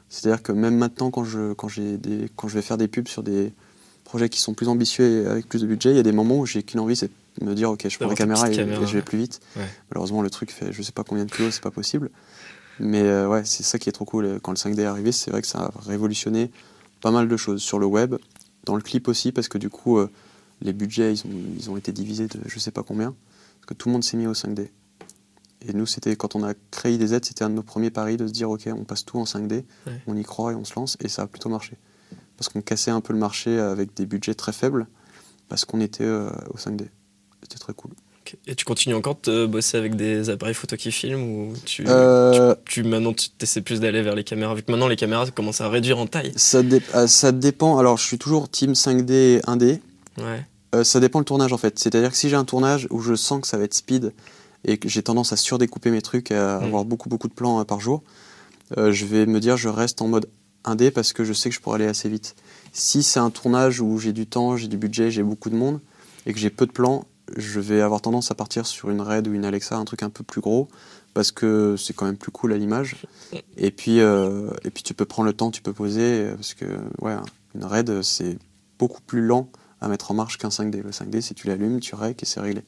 C'est-à-dire 0.09 0.43
que 0.43 0.53
même 0.53 0.77
maintenant, 0.77 1.11
quand 1.11 1.25
je, 1.25 1.53
quand, 1.53 1.69
des, 1.77 2.31
quand 2.37 2.49
je 2.49 2.55
vais 2.55 2.63
faire 2.63 2.77
des 2.77 2.89
pubs 2.89 3.09
sur 3.09 3.23
des 3.23 3.53
projets 4.05 4.29
qui 4.29 4.41
sont 4.41 4.55
plus 4.55 4.69
ambitieux 4.69 5.25
et 5.25 5.27
avec 5.27 5.49
plus 5.49 5.63
de 5.63 5.67
budget, 5.67 5.91
il 5.91 5.97
y 5.97 6.01
a 6.01 6.05
des 6.05 6.13
moments 6.13 6.39
où 6.39 6.47
j'ai 6.47 6.63
qu'une 6.63 6.81
envie, 6.81 6.97
c'est 6.97 7.11
de 7.41 7.45
me 7.45 7.55
dire, 7.55 7.71
ok, 7.71 7.87
je 7.89 7.99
prends 7.99 8.09
la 8.09 8.15
caméra 8.15 8.49
et, 8.51 8.55
je 8.55 8.93
vais 8.93 9.03
plus 9.03 9.19
vite. 9.19 9.41
Malheureusement, 9.91 10.23
le 10.23 10.31
truc 10.31 10.51
fait 10.51 10.73
je 10.73 10.83
sais 10.83 10.93
pas 10.93 11.05
combien 11.05 11.25
de 11.25 11.31
kilos, 11.31 11.55
c'est 11.55 11.63
pas 11.63 11.71
possible. 11.71 12.11
Mais 12.79 13.03
euh, 13.03 13.29
ouais, 13.29 13.43
c'est 13.45 13.63
ça 13.63 13.79
qui 13.79 13.89
est 13.89 13.93
trop 13.93 14.05
cool. 14.05 14.39
Quand 14.43 14.53
le 14.53 14.57
5D 14.57 14.81
est 14.81 14.85
arrivé, 14.85 15.11
c'est 15.11 15.31
vrai 15.31 15.41
que 15.41 15.49
ça 15.49 15.59
a 15.59 15.73
révolutionné 15.87 16.51
pas 17.01 17.11
mal 17.11 17.29
de 17.29 17.37
choses 17.37 17.63
sur 17.63 17.79
le 17.79 17.87
web, 17.87 18.17
dans 18.65 18.77
le 18.77 18.83
clip 18.83 19.09
aussi, 19.09 19.33
parce 19.33 19.49
que 19.49 19.59
du 19.59 19.71
coup, 19.71 19.99
euh, 19.99 20.11
les 20.61 20.73
budgets, 20.73 21.13
ils 21.13 21.27
ont, 21.27 21.31
ils 21.59 21.71
ont, 21.71 21.77
été 21.77 21.93
divisés 21.93 22.27
de 22.27 22.41
je 22.47 22.59
sais 22.59 22.71
pas 22.71 22.83
combien, 22.83 23.15
parce 23.61 23.67
que 23.67 23.75
tout 23.75 23.89
le 23.89 23.93
monde 23.95 24.05
s'est 24.05 24.17
mis 24.17 24.27
au 24.27 24.33
5D. 24.33 24.69
Et 25.69 25.73
nous, 25.73 25.87
c'était 25.87 26.15
quand 26.17 26.37
on 26.37 26.45
a 26.45 26.55
créé 26.71 26.99
des 26.99 27.15
aides, 27.15 27.25
c'était 27.25 27.45
un 27.45 27.51
de 27.51 27.55
nos 27.55 27.63
premiers 27.63 27.91
paris 27.91 28.17
de 28.17 28.27
se 28.27 28.33
dire, 28.33 28.51
ok, 28.51 28.69
on 28.73 28.85
passe 28.85 29.05
tout 29.05 29.19
en 29.19 29.25
5D, 29.25 29.65
on 30.07 30.17
y 30.17 30.23
croit 30.23 30.53
et 30.53 30.55
on 30.55 30.65
se 30.65 30.75
lance, 30.77 30.97
et 31.01 31.09
ça 31.09 31.23
a 31.23 31.27
plutôt 31.27 31.49
marché. 31.49 31.77
Parce 32.37 32.49
qu'on 32.49 32.61
cassait 32.61 32.91
un 32.91 33.01
peu 33.01 33.13
le 33.13 33.19
marché 33.19 33.59
avec 33.59 33.95
des 33.95 34.07
budgets 34.07 34.35
très 34.35 34.53
faibles, 34.53 34.87
parce 35.49 35.65
qu'on 35.65 35.81
était 35.81 36.05
euh, 36.05 36.31
au 36.51 36.59
5D. 36.59 36.87
C'était 37.43 37.59
très 37.59 37.75
cool. 37.75 37.93
Et 38.49 38.57
tu 38.57 38.65
continues 38.65 38.97
encore 38.97 39.19
de 39.23 39.47
bosser 39.47 39.77
avec 39.77 39.95
des 39.95 40.31
appareils 40.31 40.55
photo 40.55 40.77
qui 40.77 40.91
filment 40.91 41.23
ou 41.23 41.55
tu, 41.65 41.85
euh, 41.87 42.57
tu, 42.65 42.83
maintenant 42.83 43.13
tu 43.13 43.29
essaies 43.41 43.61
plus 43.61 43.79
d'aller 43.79 44.03
vers 44.03 44.17
les 44.17 44.25
caméras 44.25 44.53
vu 44.57 44.65
que 44.65 44.73
maintenant 44.73 44.89
les 44.89 44.97
caméras 44.97 45.31
commencent 45.31 45.61
à 45.61 45.69
réduire 45.69 45.99
en 45.99 46.09
taille? 46.09 46.33
Ça, 46.35 46.59
euh, 46.59 47.07
ça 47.07 47.31
dépend. 47.31 47.79
Alors 47.79 47.99
je 47.99 48.05
suis 48.05 48.19
toujours 48.19 48.49
team 48.49 48.73
5D 48.73 49.13
et 49.13 49.41
1D. 49.47 49.81
Ouais. 50.19 50.85
ça 50.85 50.99
dépend 50.99 51.21
le 51.21 51.25
tournage 51.25 51.53
en 51.53 51.59
fait. 51.59 51.79
C'est-à-dire 51.79 52.11
que 52.11 52.17
si 52.17 52.29
j'ai 52.29 52.35
un 52.35 52.45
tournage 52.45 52.89
où 52.91 53.01
je 53.01 53.15
sens 53.15 53.43
que 53.43 53.47
ça 53.47 53.59
va 53.59 53.65
être 53.65 53.75
speed 53.75 54.13
et 54.65 54.79
que 54.79 54.89
j'ai 54.89 55.03
tendance 55.03 55.33
à 55.33 55.37
surdécouper 55.37 55.91
mes 55.91 56.03
trucs, 56.03 56.31
à 56.31 56.61
mm. 56.61 56.65
avoir 56.65 56.85
beaucoup 56.85 57.09
beaucoup 57.09 57.29
de 57.29 57.35
plans 57.35 57.65
par 57.65 57.81
jour, 57.81 58.03
je 58.77 59.05
vais 59.05 59.27
me 59.27 59.39
dire 59.39 59.57
je 59.57 59.69
reste 59.69 60.03
en 60.03 60.09
mode 60.09 60.29
1D 60.67 60.91
parce 60.91 61.13
que 61.13 61.25
je 61.25 61.33
sais 61.33 61.49
que 61.49 61.55
je 61.55 61.61
pourrais 61.61 61.77
aller 61.77 61.87
assez 61.87 62.09
vite. 62.09 62.35
Si 62.73 63.03
c'est 63.03 63.21
un 63.21 63.31
tournage 63.31 63.81
où 63.81 63.99
j'ai 63.99 64.13
du 64.13 64.27
temps, 64.27 64.57
j'ai 64.57 64.69
du 64.69 64.77
budget, 64.77 65.11
j'ai 65.11 65.23
beaucoup 65.23 65.51
de 65.51 65.57
monde 65.57 65.81
et 66.27 66.33
que 66.33 66.39
j'ai 66.39 66.51
peu 66.51 66.67
de 66.67 66.73
plans, 66.73 67.07
je 67.37 67.61
vais 67.61 67.81
avoir 67.81 68.01
tendance 68.01 68.31
à 68.31 68.35
partir 68.35 68.67
sur 68.67 68.91
une 68.91 69.01
RAID 69.01 69.29
ou 69.29 69.35
une 69.35 69.45
Alexa, 69.45 69.77
un 69.77 69.85
truc 69.85 70.03
un 70.03 70.11
peu 70.11 70.25
plus 70.25 70.41
gros 70.41 70.69
parce 71.15 71.33
que 71.33 71.77
c'est 71.79 71.95
quand 71.95 72.05
même 72.05 72.19
plus 72.19 72.31
cool 72.31 72.53
à 72.53 72.59
l'image. 72.59 72.97
Et 73.57 73.71
puis 73.71 74.01
euh, 74.01 74.51
et 74.65 74.71
puis 74.71 74.83
tu 74.83 74.93
peux 74.93 75.07
prendre 75.07 75.27
le 75.27 75.33
temps, 75.33 75.51
tu 75.51 75.63
peux 75.63 75.73
poser 75.73 76.31
parce 76.35 76.55
que 76.55 76.67
ouais, 77.01 77.15
une 77.55 77.65
RAID 77.65 78.03
c'est 78.03 78.39
beaucoup 78.79 79.01
plus 79.01 79.23
lent 79.23 79.49
à 79.81 79.89
mettre 79.89 80.11
en 80.11 80.15
marche 80.15 80.39
qu'un 80.39 80.49
5D. 80.49 80.83
Le 80.83 80.91
5D, 80.91 81.21
si 81.21 81.35
tu 81.35 81.47
l'allumes, 81.47 81.81
tu 81.81 81.95
règles 81.95 82.17
et 82.23 82.25
c'est 82.27 82.41
réglé. 82.41 82.63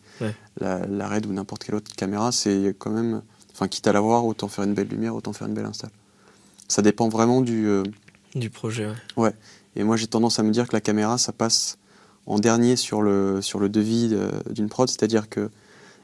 La, 0.60 0.86
la, 0.86 1.08
RAID 1.08 1.26
ou 1.26 1.32
n'importe 1.32 1.64
quelle 1.64 1.74
autre 1.74 1.94
caméra, 1.94 2.32
c'est 2.32 2.74
quand 2.78 2.90
même, 2.90 3.22
enfin 3.52 3.68
quitte 3.68 3.86
à 3.86 3.92
l'avoir, 3.92 4.26
autant 4.26 4.48
faire 4.48 4.64
une 4.64 4.74
belle 4.74 4.88
lumière, 4.88 5.14
autant 5.14 5.32
faire 5.32 5.48
une 5.48 5.54
belle 5.54 5.66
install. 5.66 5.90
Ça 6.68 6.82
dépend 6.82 7.08
vraiment 7.08 7.40
du 7.40 7.66
euh, 7.66 7.82
du 8.34 8.50
projet. 8.50 8.86
Ouais. 8.86 8.94
ouais. 9.16 9.34
Et 9.76 9.84
moi, 9.84 9.96
j'ai 9.96 10.06
tendance 10.06 10.38
à 10.38 10.42
me 10.42 10.50
dire 10.50 10.68
que 10.68 10.74
la 10.74 10.80
caméra, 10.80 11.18
ça 11.18 11.32
passe 11.32 11.78
en 12.26 12.38
dernier 12.38 12.76
sur 12.76 13.00
le, 13.00 13.40
sur 13.40 13.58
le 13.58 13.68
devis 13.68 14.14
d'une 14.50 14.68
prod, 14.68 14.88
c'est-à-dire 14.88 15.30
que 15.30 15.48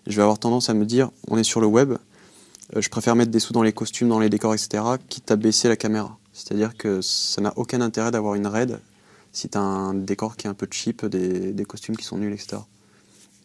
je 0.07 0.17
vais 0.17 0.23
avoir 0.23 0.39
tendance 0.39 0.71
à 0.71 0.75
me 0.75 0.87
dire, 0.87 1.11
on 1.29 1.37
est 1.37 1.45
sur 1.45 1.61
le 1.61 1.67
web, 1.67 1.95
euh, 2.75 2.81
je 2.81 2.89
préfère 2.89 3.15
mettre 3.17 3.31
des 3.31 3.41
sous 3.41 3.53
dans 3.53 3.63
les 3.63 3.73
costumes, 3.73 4.09
dans 4.09 4.19
les 4.19 4.31
décors, 4.31 4.55
etc., 4.55 4.83
quitte 5.09 5.31
à 5.31 5.37
baisser 5.37 5.69
la 5.69 5.77
caméra. 5.77 6.19
C'est-à-dire 6.33 6.77
que 6.77 7.01
ça 7.01 7.41
n'a 7.41 7.53
aucun 7.57 7.81
intérêt 7.81 8.11
d'avoir 8.11 8.35
une 8.35 8.47
RAID 8.47 8.79
si 9.35 9.51
tu 9.51 9.59
as 9.59 9.61
un 9.61 9.93
décor 9.93 10.39
qui 10.39 10.47
est 10.47 10.51
un 10.51 10.55
peu 10.55 10.67
cheap, 10.71 11.05
des, 11.05 11.53
des, 11.53 11.65
costumes 11.67 11.97
qui 11.97 12.05
sont 12.05 12.17
nuls, 12.17 12.33
etc. 12.33 12.57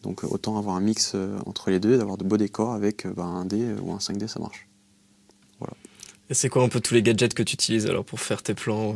Donc 0.02 0.24
autant 0.24 0.56
avoir 0.56 0.76
un 0.76 0.80
mix 0.80 1.12
euh, 1.14 1.38
entre 1.44 1.68
les 1.68 1.78
deux, 1.78 1.98
d'avoir 1.98 2.16
de 2.16 2.24
beaux 2.24 2.38
décors 2.38 2.72
avec 2.72 3.06
bah, 3.06 3.24
un 3.24 3.44
D 3.44 3.74
ou 3.82 3.92
un 3.92 3.98
5D, 3.98 4.26
ça 4.26 4.40
marche. 4.40 4.66
Voilà. 5.58 5.74
Et 6.30 6.34
c'est 6.34 6.48
quoi 6.48 6.62
un 6.62 6.68
peu 6.68 6.80
tous 6.80 6.94
les 6.94 7.02
gadgets 7.02 7.34
que 7.34 7.42
tu 7.42 7.52
utilises 7.52 7.86
alors 7.86 8.06
pour 8.06 8.20
faire 8.20 8.42
tes 8.42 8.54
plans 8.54 8.94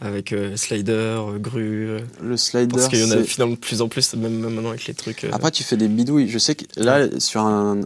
avec 0.00 0.32
euh, 0.32 0.56
slider, 0.56 0.92
euh, 0.92 1.38
grue. 1.38 1.88
Euh, 1.90 2.00
le 2.22 2.36
slider. 2.36 2.74
Parce 2.74 2.88
qu'il 2.88 3.00
y 3.00 3.04
en 3.04 3.10
a 3.10 3.22
finalement 3.22 3.54
de 3.54 3.58
plus 3.58 3.82
en 3.82 3.88
plus, 3.88 4.14
même, 4.14 4.38
maintenant 4.38 4.70
avec 4.70 4.86
les 4.86 4.94
trucs. 4.94 5.24
Après, 5.30 5.50
tu 5.50 5.62
fais 5.62 5.76
des 5.76 5.88
bidouilles. 5.88 6.28
Je 6.28 6.38
sais 6.38 6.54
que 6.54 6.64
là, 6.76 7.06
sur 7.20 7.42
un. 7.42 7.82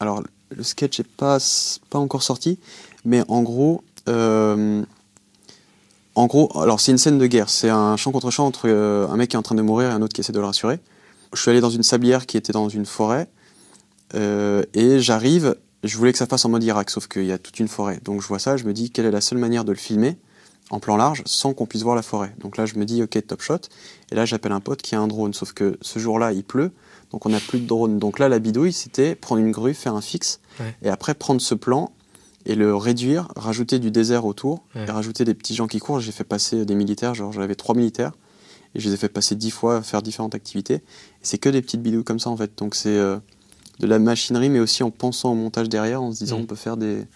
Alors, 0.00 0.22
le 0.50 0.62
sketch 0.62 0.98
n'est 0.98 1.04
pas, 1.04 1.38
pas 1.90 1.98
encore 1.98 2.22
sorti, 2.22 2.58
mais 3.04 3.22
en 3.28 3.42
gros. 3.42 3.84
En 6.20 6.26
gros, 6.26 6.50
alors 6.60 6.80
c'est 6.80 6.92
une 6.92 6.98
scène 6.98 7.16
de 7.16 7.26
guerre. 7.26 7.48
C'est 7.48 7.70
un 7.70 7.96
champ 7.96 8.12
contre 8.12 8.30
champ 8.30 8.44
entre 8.44 8.68
un 8.68 9.16
mec 9.16 9.30
qui 9.30 9.36
est 9.36 9.38
en 9.38 9.42
train 9.42 9.54
de 9.54 9.62
mourir 9.62 9.88
et 9.88 9.92
un 9.92 10.02
autre 10.02 10.12
qui 10.12 10.20
essaie 10.20 10.34
de 10.34 10.38
le 10.38 10.44
rassurer. 10.44 10.78
Je 11.32 11.40
suis 11.40 11.50
allé 11.50 11.62
dans 11.62 11.70
une 11.70 11.82
sablière 11.82 12.26
qui 12.26 12.36
était 12.36 12.52
dans 12.52 12.68
une 12.68 12.84
forêt. 12.84 13.26
et 14.14 14.98
j'arrive. 14.98 15.56
Je 15.82 15.96
voulais 15.96 16.12
que 16.12 16.18
ça 16.18 16.26
fasse 16.26 16.44
en 16.44 16.50
mode 16.50 16.62
Irak, 16.62 16.90
sauf 16.90 17.08
qu'il 17.08 17.24
y 17.24 17.32
a 17.32 17.38
toute 17.38 17.58
une 17.58 17.68
forêt. 17.68 18.00
Donc 18.04 18.20
je 18.20 18.28
vois 18.28 18.38
ça, 18.38 18.58
je 18.58 18.64
me 18.64 18.74
dis 18.74 18.90
quelle 18.90 19.06
est 19.06 19.10
la 19.10 19.22
seule 19.22 19.38
manière 19.38 19.64
de 19.64 19.72
le 19.72 19.78
filmer 19.78 20.18
en 20.68 20.78
plan 20.78 20.98
large 20.98 21.22
sans 21.24 21.54
qu'on 21.54 21.64
puisse 21.64 21.84
voir 21.84 21.96
la 21.96 22.02
forêt? 22.02 22.34
Donc 22.38 22.58
là, 22.58 22.66
je 22.66 22.74
me 22.74 22.84
dis, 22.84 23.02
ok, 23.02 23.26
top 23.26 23.40
shot. 23.40 23.60
Et 24.12 24.14
là, 24.14 24.26
j'appelle 24.26 24.52
un 24.52 24.60
pote 24.60 24.82
qui 24.82 24.94
a 24.94 25.00
un 25.00 25.08
drone. 25.08 25.32
Sauf 25.32 25.54
que 25.54 25.78
ce 25.80 25.98
jour-là, 25.98 26.32
il 26.32 26.44
pleut, 26.44 26.72
donc 27.12 27.24
on 27.24 27.30
n'a 27.30 27.40
plus 27.40 27.60
de 27.60 27.66
drone. 27.66 27.98
Donc 27.98 28.18
là, 28.18 28.28
la 28.28 28.40
bidouille, 28.40 28.74
c'était 28.74 29.14
prendre 29.14 29.40
une 29.40 29.52
grue, 29.52 29.72
faire 29.72 29.94
un 29.94 30.02
fixe, 30.02 30.40
et 30.82 30.90
après 30.90 31.14
prendre 31.14 31.40
ce 31.40 31.54
plan 31.54 31.92
et 32.50 32.56
le 32.56 32.74
réduire, 32.74 33.28
rajouter 33.36 33.78
du 33.78 33.92
désert 33.92 34.24
autour, 34.24 34.64
et 34.74 34.90
rajouter 34.90 35.24
des 35.24 35.34
petits 35.34 35.54
gens 35.54 35.68
qui 35.68 35.78
courent. 35.78 36.00
J'ai 36.00 36.10
fait 36.10 36.24
passer 36.24 36.64
des 36.64 36.74
militaires, 36.74 37.14
genre 37.14 37.32
j'avais 37.32 37.54
trois 37.54 37.76
militaires, 37.76 38.12
et 38.74 38.80
je 38.80 38.88
les 38.88 38.94
ai 38.94 38.96
fait 38.96 39.08
passer 39.08 39.36
dix 39.36 39.52
fois 39.52 39.76
à 39.76 39.82
faire 39.82 40.02
différentes 40.02 40.34
activités. 40.34 40.82
C'est 41.22 41.38
que 41.38 41.48
des 41.48 41.62
petites 41.62 41.80
bidouilles 41.80 42.02
comme 42.02 42.18
ça, 42.18 42.28
en 42.28 42.36
fait. 42.36 42.50
Donc 42.58 42.74
c'est 42.74 42.88
euh, 42.88 43.18
de 43.78 43.86
la 43.86 44.00
machinerie, 44.00 44.50
mais 44.50 44.58
aussi 44.58 44.82
en 44.82 44.90
pensant 44.90 45.30
au 45.30 45.36
montage 45.36 45.68
derrière, 45.68 46.02
en 46.02 46.10
se 46.10 46.18
disant, 46.18 46.38
on 46.38 46.46
peut 46.46 46.56
faire 46.56 46.76
des 46.76 47.06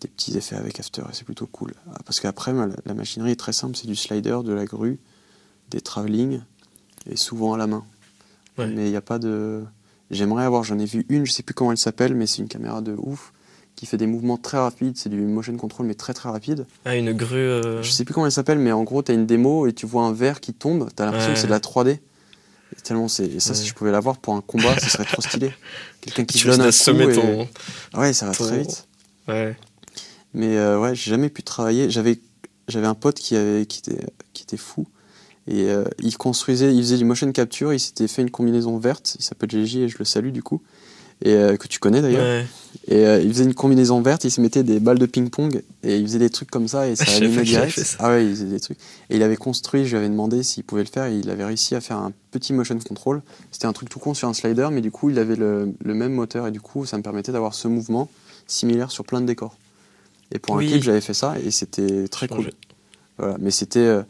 des 0.00 0.08
petits 0.08 0.36
effets 0.36 0.56
avec 0.56 0.80
After 0.80 1.02
et 1.02 1.12
c'est 1.12 1.24
plutôt 1.24 1.46
cool. 1.46 1.74
Ah, 1.92 1.98
parce 2.04 2.18
qu'après, 2.18 2.52
la 2.52 2.94
machinerie 2.94 3.32
est 3.32 3.36
très 3.36 3.52
simple, 3.52 3.76
c'est 3.76 3.86
du 3.86 3.96
slider, 3.96 4.38
de 4.44 4.52
la 4.52 4.64
grue, 4.64 4.98
des 5.70 5.80
travelling 5.80 6.40
et 7.08 7.16
souvent 7.16 7.54
à 7.54 7.56
la 7.56 7.68
main. 7.68 7.84
Mais 8.58 8.86
il 8.86 8.90
n'y 8.90 8.96
a 8.96 9.00
pas 9.00 9.20
de. 9.20 9.64
J'aimerais 10.10 10.44
avoir, 10.44 10.64
j'en 10.64 10.80
ai 10.80 10.86
vu 10.86 11.06
une, 11.08 11.24
je 11.24 11.30
sais 11.30 11.44
plus 11.44 11.54
comment 11.54 11.70
elle 11.70 11.78
s'appelle, 11.78 12.16
mais 12.16 12.26
c'est 12.26 12.42
une 12.42 12.48
caméra 12.48 12.80
de 12.80 12.96
ouf 12.98 13.32
qui 13.78 13.86
fait 13.86 13.96
des 13.96 14.06
mouvements 14.06 14.36
très 14.36 14.58
rapides, 14.58 14.96
c'est 14.96 15.08
du 15.08 15.20
motion 15.20 15.56
control 15.56 15.86
mais 15.86 15.94
très 15.94 16.14
très 16.14 16.28
rapide. 16.28 16.66
Ah, 16.84 16.96
une 16.96 17.12
grue. 17.12 17.38
Euh... 17.38 17.82
Je 17.82 17.90
sais 17.90 18.04
plus 18.04 18.12
comment 18.12 18.26
elle 18.26 18.32
s'appelle, 18.32 18.58
mais 18.58 18.72
en 18.72 18.82
gros, 18.82 19.02
tu 19.02 19.12
as 19.12 19.14
une 19.14 19.26
démo 19.26 19.66
et 19.66 19.72
tu 19.72 19.86
vois 19.86 20.02
un 20.02 20.12
verre 20.12 20.40
qui 20.40 20.52
tombe, 20.52 20.88
tu 20.96 21.02
as 21.02 21.06
l'impression 21.06 21.32
que 21.32 21.38
c'est 21.38 21.46
de 21.46 21.52
la 21.52 21.60
3D. 21.60 21.98
Et 22.76 22.80
tellement 22.82 23.08
c'est 23.08 23.24
et 23.24 23.40
ça 23.40 23.54
si 23.54 23.66
je 23.66 23.72
pouvais 23.72 23.90
l'avoir 23.90 24.18
pour 24.18 24.34
un 24.34 24.42
combat 24.42 24.78
ce 24.78 24.90
serait 24.90 25.06
trop 25.06 25.22
stylé 25.22 25.50
quelqu'un 26.02 26.26
qui 26.26 26.44
donne 26.44 26.60
un 26.60 26.70
coup 26.70 27.12
ton... 27.14 27.48
ouais 27.98 28.12
ça 28.12 28.26
va 28.26 28.32
très 28.32 28.58
vite 28.58 28.86
ouais 29.26 29.56
mais 30.34 30.56
euh, 30.56 30.78
ouais, 30.78 30.94
j'ai 30.94 31.10
jamais 31.10 31.30
pu 31.30 31.42
travailler. 31.42 31.90
J'avais, 31.90 32.20
j'avais 32.68 32.86
un 32.86 32.94
pote 32.94 33.16
qui, 33.16 33.36
avait, 33.36 33.66
qui, 33.66 33.78
était, 33.78 34.06
qui 34.32 34.42
était 34.42 34.56
fou. 34.56 34.86
Et 35.46 35.70
euh, 35.70 35.84
il 36.00 36.16
construisait, 36.18 36.74
il 36.74 36.80
faisait 36.82 36.98
du 36.98 37.04
motion 37.04 37.30
capture. 37.32 37.72
Il 37.72 37.80
s'était 37.80 38.08
fait 38.08 38.22
une 38.22 38.30
combinaison 38.30 38.78
verte. 38.78 39.16
Il 39.18 39.24
s'appelle 39.24 39.50
GJ 39.50 39.76
et 39.76 39.88
je 39.88 39.98
le 39.98 40.04
salue 40.04 40.30
du 40.30 40.42
coup. 40.42 40.62
Et 41.22 41.34
euh, 41.34 41.56
que 41.56 41.66
tu 41.66 41.78
connais 41.78 42.00
d'ailleurs. 42.00 42.44
Et 42.86 43.02
il 43.02 43.32
faisait 43.32 43.44
une 43.44 43.54
combinaison 43.54 44.00
verte. 44.00 44.24
Il 44.24 44.30
se 44.30 44.40
mettait 44.40 44.62
des 44.62 44.80
balles 44.80 44.98
de 44.98 45.06
ping-pong 45.06 45.62
et 45.82 45.96
il 45.96 46.06
faisait 46.06 46.18
des 46.18 46.30
trucs 46.30 46.50
comme 46.50 46.68
ça 46.68 46.88
et 46.88 46.96
ça 46.96 47.04
allumait 47.16 47.42
direct. 47.42 47.96
Ah 47.98 48.10
ouais, 48.10 48.24
il 48.24 48.30
faisait 48.30 48.46
des 48.46 48.60
trucs. 48.60 48.78
Et 49.10 49.16
il 49.16 49.22
avait 49.22 49.36
construit. 49.36 49.84
Je 49.84 49.90
lui 49.90 49.96
avais 49.98 50.08
demandé 50.08 50.42
s'il 50.42 50.64
pouvait 50.64 50.84
le 50.84 50.88
faire. 50.88 51.06
Et 51.06 51.16
il 51.16 51.28
avait 51.28 51.44
réussi 51.44 51.74
à 51.74 51.80
faire 51.80 51.96
un 51.96 52.12
petit 52.30 52.52
motion 52.52 52.78
control. 52.78 53.22
C'était 53.50 53.66
un 53.66 53.72
truc 53.72 53.88
tout 53.88 53.98
con 53.98 54.14
sur 54.14 54.28
un 54.28 54.34
slider, 54.34 54.68
mais 54.70 54.80
du 54.80 54.90
coup 54.90 55.10
il 55.10 55.18
avait 55.18 55.36
le, 55.36 55.74
le 55.84 55.94
même 55.94 56.12
moteur 56.12 56.46
et 56.46 56.50
du 56.50 56.60
coup 56.60 56.86
ça 56.86 56.96
me 56.96 57.02
permettait 57.02 57.32
d'avoir 57.32 57.52
ce 57.52 57.68
mouvement 57.68 58.08
similaire 58.46 58.90
sur 58.90 59.04
plein 59.04 59.20
de 59.20 59.26
décors. 59.26 59.56
Et 60.32 60.38
pour 60.38 60.58
un 60.58 60.60
clip, 60.60 60.82
j'avais 60.82 61.00
fait 61.00 61.14
ça 61.14 61.36
et 61.44 61.50
c'était 61.50 62.08
très 62.08 62.28
cool. 62.28 62.50
Voilà. 63.18 63.36
Mais 63.40 63.50
c'était. 63.50 63.80
Euh, 63.80 64.02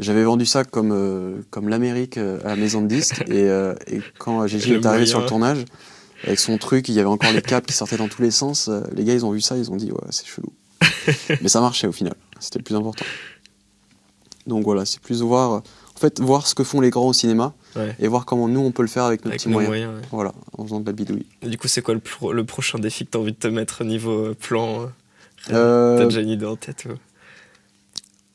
j'avais 0.00 0.24
vendu 0.24 0.44
ça 0.44 0.64
comme, 0.64 0.90
euh, 0.92 1.36
comme 1.50 1.68
l'Amérique 1.68 2.18
euh, 2.18 2.40
à 2.44 2.48
la 2.48 2.56
maison 2.56 2.82
de 2.82 2.88
disques. 2.88 3.22
et, 3.28 3.46
et, 3.86 4.02
quand 4.18 4.46
Gigi 4.46 4.72
est 4.72 4.86
arrivé 4.86 5.06
sur 5.06 5.20
le 5.20 5.26
tournage, 5.26 5.64
avec 6.26 6.38
son 6.38 6.58
truc, 6.58 6.88
il 6.88 6.94
y 6.94 7.00
avait 7.00 7.08
encore 7.08 7.32
les 7.32 7.42
câbles 7.42 7.66
qui 7.66 7.74
sortaient 7.74 7.96
dans 7.96 8.08
tous 8.08 8.22
les 8.22 8.30
sens. 8.30 8.70
les 8.94 9.04
gars, 9.04 9.14
ils 9.14 9.24
ont 9.24 9.30
vu 9.30 9.40
ça, 9.40 9.56
ils 9.56 9.70
ont 9.70 9.76
dit, 9.76 9.90
ouais, 9.90 9.98
c'est 10.10 10.26
chelou. 10.26 10.52
Mais 11.42 11.48
ça 11.48 11.60
marchait 11.60 11.86
au 11.86 11.92
final. 11.92 12.14
C'était 12.40 12.58
le 12.58 12.64
plus 12.64 12.74
important. 12.74 13.04
Donc 14.46 14.64
voilà, 14.64 14.84
c'est 14.84 15.00
plus 15.00 15.22
voir. 15.22 15.62
En 15.96 15.98
fait, 15.98 16.20
voir 16.20 16.46
ce 16.46 16.54
que 16.54 16.64
font 16.64 16.80
les 16.80 16.90
grands 16.90 17.06
au 17.06 17.12
cinéma 17.12 17.54
et 17.98 18.08
voir 18.08 18.24
comment 18.24 18.48
nous 18.48 18.60
on 18.60 18.72
peut 18.72 18.82
le 18.82 18.88
faire 18.88 19.04
avec 19.04 19.24
nos 19.24 19.30
petits 19.30 19.48
moyens. 19.48 19.92
Voilà, 20.10 20.32
en 20.56 20.64
faisant 20.64 20.80
de 20.80 20.86
la 20.86 20.92
bidouille. 20.92 21.26
du 21.42 21.56
coup, 21.56 21.68
c'est 21.68 21.82
quoi 21.82 21.94
le, 21.94 22.00
le, 22.32 22.44
prochain 22.44 22.78
défi 22.78 23.06
que 23.06 23.12
tu 23.12 23.18
as 23.18 23.20
envie 23.20 23.32
de 23.32 23.38
te 23.38 23.48
mettre 23.48 23.84
niveau 23.84 24.34
plan 24.34 24.90
euh, 25.50 25.98
T'as 25.98 26.04
déjà 26.04 26.20
une 26.20 26.30
idée 26.30 26.46
en 26.46 26.56
tête 26.56 26.86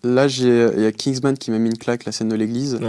Là, 0.02 0.28
il 0.28 0.82
y 0.82 0.86
a 0.86 0.92
Kingsman 0.94 1.38
qui 1.38 1.52
m'a 1.52 1.60
mis 1.60 1.70
une 1.70 1.78
claque, 1.78 2.06
la 2.06 2.14
scène 2.14 2.30
de 2.30 2.36
l'église. 2.36 2.80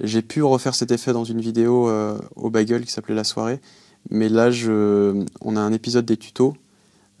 J'ai 0.00 0.22
pu 0.22 0.42
refaire 0.42 0.74
cet 0.74 0.92
effet 0.92 1.12
dans 1.12 1.24
une 1.24 1.40
vidéo 1.40 1.88
euh, 1.88 2.18
au 2.36 2.50
Bagel 2.50 2.84
qui 2.84 2.92
s'appelait 2.92 3.14
La 3.14 3.24
soirée. 3.24 3.60
Mais 4.08 4.28
là, 4.28 4.50
je, 4.50 5.24
on 5.40 5.56
a 5.56 5.60
un 5.60 5.72
épisode 5.72 6.04
des 6.04 6.16
tutos. 6.16 6.54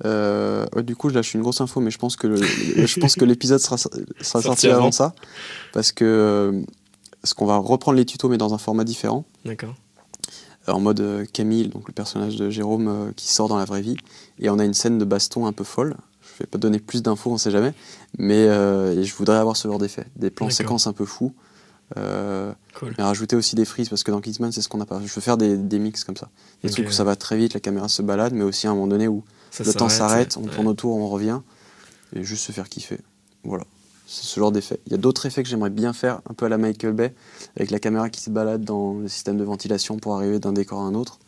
Euh, 0.06 0.64
du 0.82 0.96
coup, 0.96 1.10
je 1.10 1.20
suis 1.20 1.36
une 1.36 1.42
grosse 1.42 1.60
info, 1.60 1.80
mais 1.80 1.90
je 1.90 1.98
pense 1.98 2.16
que, 2.16 2.34
je 2.36 3.00
pense 3.00 3.16
que 3.16 3.24
l'épisode 3.24 3.60
sera, 3.60 3.76
sera 3.76 4.42
sorti 4.42 4.68
avant. 4.68 4.90
ça. 4.90 5.14
Parce 5.72 5.92
que 5.92 6.62
ce 7.22 7.34
qu'on 7.34 7.46
va 7.46 7.58
reprendre 7.58 7.98
les 7.98 8.06
tutos, 8.06 8.28
mais 8.28 8.38
dans 8.38 8.54
un 8.54 8.58
format 8.58 8.84
différent. 8.84 9.24
D'accord. 9.44 9.74
En 10.66 10.80
mode 10.80 11.26
Camille, 11.32 11.68
donc 11.68 11.88
le 11.88 11.92
personnage 11.92 12.36
de 12.36 12.48
Jérôme 12.48 13.12
qui 13.16 13.28
sort 13.32 13.48
dans 13.48 13.58
la 13.58 13.64
vraie 13.64 13.82
vie. 13.82 13.96
Et 14.38 14.48
on 14.48 14.58
a 14.58 14.64
une 14.64 14.74
scène 14.74 14.98
de 14.98 15.04
baston 15.04 15.46
un 15.46 15.52
peu 15.52 15.64
folle 15.64 15.96
je 16.40 16.44
vais 16.46 16.48
pas 16.48 16.58
donner 16.58 16.78
plus 16.78 17.02
d'infos, 17.02 17.30
on 17.30 17.36
sait 17.36 17.50
jamais. 17.50 17.74
Mais 18.18 18.46
euh, 18.46 19.02
je 19.02 19.14
voudrais 19.14 19.36
avoir 19.36 19.56
ce 19.58 19.68
genre 19.68 19.78
d'effet, 19.78 20.06
des 20.16 20.30
plans 20.30 20.48
séquences 20.48 20.86
un 20.86 20.94
peu 20.94 21.04
fous. 21.04 21.34
Euh, 21.96 22.52
Mais 22.96 23.02
rajouter 23.02 23.34
aussi 23.36 23.56
des 23.56 23.64
frises 23.64 23.88
parce 23.88 24.04
que 24.04 24.10
dans 24.10 24.20
Kingsman 24.20 24.52
c'est 24.52 24.62
ce 24.62 24.68
qu'on 24.68 24.78
n'a 24.78 24.86
pas. 24.86 25.00
Je 25.04 25.12
veux 25.12 25.20
faire 25.20 25.36
des, 25.36 25.56
des, 25.56 25.78
mix 25.78 26.04
comme 26.04 26.16
ça. 26.16 26.28
Des 26.62 26.70
trucs 26.70 26.88
où 26.88 26.92
ça 26.92 27.04
va 27.04 27.16
très 27.16 27.36
vite, 27.36 27.54
la 27.54 27.60
caméra 27.60 27.88
se 27.88 28.02
balade, 28.02 28.32
mais 28.32 28.44
aussi 28.44 28.66
à 28.66 28.70
un 28.70 28.74
moment 28.74 28.86
donné 28.86 29.08
où 29.08 29.24
le 29.58 29.72
temps 29.72 29.88
s'arrête, 29.88 30.36
on 30.36 30.46
tourne 30.46 30.68
autour, 30.68 30.96
on 30.96 31.08
revient 31.08 31.40
et 32.14 32.22
juste 32.22 32.44
se 32.44 32.52
faire 32.52 32.68
kiffer. 32.68 32.98
Voilà, 33.42 33.64
c'est 34.06 34.24
ce 34.24 34.38
genre 34.38 34.52
d'effet. 34.52 34.78
Il 34.86 34.92
y 34.92 34.94
a 34.94 34.98
d'autres 34.98 35.26
effets 35.26 35.42
que 35.42 35.48
j'aimerais 35.48 35.70
bien 35.70 35.92
faire, 35.92 36.20
un 36.30 36.34
peu 36.34 36.46
à 36.46 36.48
la 36.48 36.58
Michael 36.58 36.92
Bay, 36.92 37.12
avec 37.56 37.70
la 37.70 37.78
caméra 37.80 38.08
qui 38.08 38.20
se 38.20 38.30
balade 38.30 38.62
dans 38.64 38.94
le 38.94 39.08
système 39.08 39.36
de 39.36 39.44
ventilation 39.44 39.98
pour 39.98 40.14
arriver 40.14 40.38
d'un 40.38 40.52
décor 40.52 40.80
à 40.80 40.84
un 40.84 40.94
autre. 40.94 41.18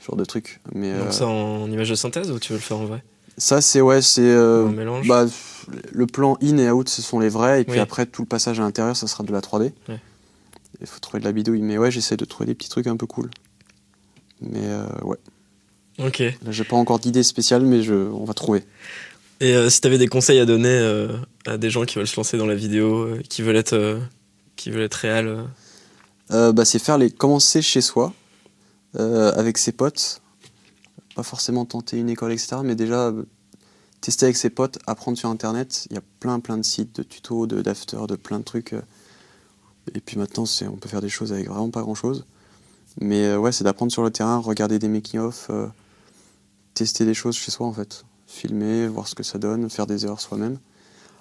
ce 0.00 0.06
genre 0.06 0.16
de 0.16 0.24
trucs. 0.24 0.60
Mais, 0.74 0.98
Donc 0.98 1.12
ça 1.12 1.26
en 1.26 1.70
image 1.70 1.88
de 1.90 1.94
synthèse 1.94 2.30
ou 2.30 2.38
tu 2.38 2.52
veux 2.52 2.58
le 2.58 2.62
faire 2.62 2.78
en 2.78 2.84
vrai? 2.86 3.02
Ça, 3.38 3.62
c'est 3.62 3.80
ouais, 3.80 4.02
c'est. 4.02 4.20
Mélange 4.20 5.08
bah, 5.08 5.24
le 5.92 6.06
plan 6.06 6.36
in 6.42 6.58
et 6.58 6.70
out, 6.70 6.88
ce 6.88 7.00
sont 7.00 7.20
les 7.20 7.28
vrais, 7.28 7.60
et 7.62 7.64
puis 7.64 7.74
Oui. 7.74 7.78
après, 7.78 8.04
tout 8.04 8.22
le 8.22 8.26
passage 8.28 8.58
à 8.60 8.62
l'intérieur, 8.64 8.96
ça 8.96 9.06
sera 9.06 9.24
de 9.24 9.32
la 9.32 9.40
3D. 9.40 9.72
Ouais. 9.88 10.00
Il 10.80 10.86
faut 10.86 11.00
trouver 11.00 11.20
de 11.20 11.24
la 11.24 11.32
bidouille. 11.32 11.62
Mais 11.62 11.78
ouais, 11.78 11.90
j'essaie 11.90 12.16
de 12.16 12.24
trouver 12.24 12.46
des 12.46 12.54
petits 12.54 12.68
trucs 12.68 12.86
un 12.86 12.96
peu 12.96 13.06
cool. 13.06 13.30
Mais 14.40 14.62
euh, 14.64 14.86
ouais, 15.02 15.18
Ok. 15.98 16.18
là, 16.20 16.50
j'ai 16.50 16.64
pas 16.64 16.76
encore 16.76 16.98
d'idée 16.98 17.22
spéciale, 17.22 17.62
mais 17.62 17.82
je, 17.82 17.94
on 17.94 18.24
va 18.24 18.34
trouver. 18.34 18.64
Et 19.40 19.54
euh, 19.54 19.70
si 19.70 19.80
tu 19.80 19.86
avais 19.86 19.98
des 19.98 20.06
conseils 20.08 20.38
à 20.38 20.46
donner 20.46 20.68
euh, 20.68 21.16
à 21.46 21.56
des 21.58 21.70
gens 21.70 21.84
qui 21.84 21.96
veulent 21.96 22.06
se 22.06 22.16
lancer 22.16 22.36
dans 22.36 22.46
la 22.46 22.54
vidéo, 22.54 23.02
euh, 23.02 23.22
qui 23.28 23.42
veulent 23.42 23.56
être, 23.56 23.98
qui 24.56 24.70
veulent 24.70 24.82
être 24.82 24.94
réels, 24.94 25.44
bah, 26.30 26.64
c'est 26.64 26.78
faire 26.78 26.96
les 26.98 27.10
commencer 27.10 27.60
chez 27.60 27.80
soi 27.80 28.12
avec 28.94 29.58
ses 29.58 29.72
potes 29.72 30.20
pas 31.16 31.22
forcément 31.24 31.64
tenter 31.64 31.96
une 31.98 32.08
école 32.08 32.32
etc 32.32 32.58
mais 32.64 32.76
déjà 32.76 33.12
tester 34.00 34.26
avec 34.26 34.36
ses 34.36 34.50
potes 34.50 34.78
apprendre 34.86 35.18
sur 35.18 35.28
internet 35.28 35.86
il 35.90 35.94
y 35.94 35.98
a 35.98 36.02
plein 36.20 36.38
plein 36.38 36.56
de 36.56 36.62
sites 36.64 36.94
de 36.96 37.02
tutos 37.02 37.46
de 37.48 37.62
d'after 37.62 37.98
de 38.08 38.14
plein 38.16 38.38
de 38.38 38.44
trucs. 38.44 38.74
Et 39.94 40.00
puis 40.00 40.18
maintenant 40.18 40.44
on 40.62 40.76
peut 40.76 40.88
faire 40.88 41.00
des 41.00 41.08
choses 41.08 41.32
avec 41.32 41.48
vraiment 41.48 41.70
pas 41.70 41.82
grand 41.82 41.94
chose 41.94 42.26
mais 43.00 43.24
euh, 43.26 43.38
ouais 43.38 43.52
c'est 43.52 43.64
d'apprendre 43.64 43.92
sur 43.92 44.02
le 44.02 44.10
terrain 44.10 44.38
regarder 44.38 44.78
des 44.78 44.88
making 44.88 45.20
of 45.20 45.48
euh, 45.50 45.66
tester 46.74 47.04
des 47.04 47.14
choses 47.14 47.36
chez 47.36 47.50
soi 47.50 47.66
en 47.66 47.72
fait 47.72 48.04
filmer 48.26 48.86
voir 48.86 49.08
ce 49.08 49.14
que 49.14 49.22
ça 49.22 49.38
donne 49.38 49.68
faire 49.70 49.86
des 49.86 50.04
erreurs 50.04 50.20
soi-même 50.20 50.58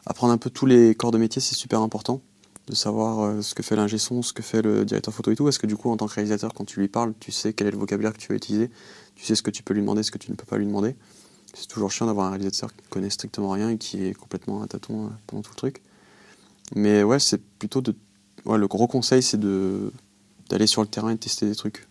apprendre 0.05 0.33
un 0.33 0.37
peu 0.37 0.49
tous 0.49 0.65
les 0.65 0.95
corps 0.95 1.11
de 1.11 1.17
métier 1.17 1.41
c'est 1.41 1.55
super 1.55 1.81
important 1.81 2.21
de 2.69 2.75
savoir 2.75 3.19
euh, 3.19 3.41
ce 3.41 3.55
que 3.55 3.63
fait 3.63 3.75
l'ingé 3.75 3.97
son, 3.97 4.21
ce 4.21 4.31
que 4.31 4.43
fait 4.43 4.61
le 4.61 4.85
directeur 4.85 5.13
photo 5.13 5.31
et 5.31 5.35
tout, 5.35 5.43
parce 5.43 5.57
que 5.57 5.65
du 5.67 5.75
coup, 5.75 5.89
en 5.89 5.97
tant 5.97 6.07
que 6.07 6.13
réalisateur, 6.13 6.53
quand 6.53 6.65
tu 6.65 6.79
lui 6.79 6.87
parles, 6.87 7.13
tu 7.19 7.31
sais 7.31 7.51
quel 7.53 7.67
est 7.67 7.71
le 7.71 7.77
vocabulaire 7.77 8.13
que 8.13 8.19
tu 8.19 8.27
vas 8.27 8.35
utiliser, 8.35 8.69
tu 9.15 9.25
sais 9.25 9.35
ce 9.35 9.41
que 9.41 9.49
tu 9.49 9.63
peux 9.63 9.73
lui 9.73 9.81
demander, 9.81 10.03
ce 10.03 10.11
que 10.11 10.19
tu 10.19 10.29
ne 10.31 10.35
peux 10.35 10.45
pas 10.45 10.57
lui 10.57 10.67
demander? 10.67 10.95
C'est 11.55 11.67
toujours 11.67 11.91
chiant 11.91 12.05
d'avoir 12.05 12.27
un 12.27 12.29
réalisateur 12.29 12.71
qui 12.75 12.87
connaît 12.89 13.09
strictement 13.09 13.49
rien 13.49 13.69
et 13.71 13.77
qui 13.77 14.05
est 14.05 14.13
complètement 14.13 14.65
tâtons 14.67 15.07
euh, 15.07 15.09
pendant 15.25 15.41
tout 15.41 15.51
le 15.51 15.55
truc. 15.55 15.81
Mais 16.75 17.01
ouais, 17.01 17.19
c'est 17.19 17.41
plutôt 17.41 17.81
de. 17.81 17.95
Ouais, 18.45 18.57
le 18.57 18.67
gros 18.67 18.87
conseil, 18.87 19.21
c'est 19.21 19.39
de 19.39 19.91
d'aller 20.49 20.67
sur 20.67 20.81
le 20.81 20.87
terrain 20.87 21.11
et 21.11 21.13
de 21.13 21.19
tester 21.19 21.45
des 21.47 21.55
trucs. 21.55 21.87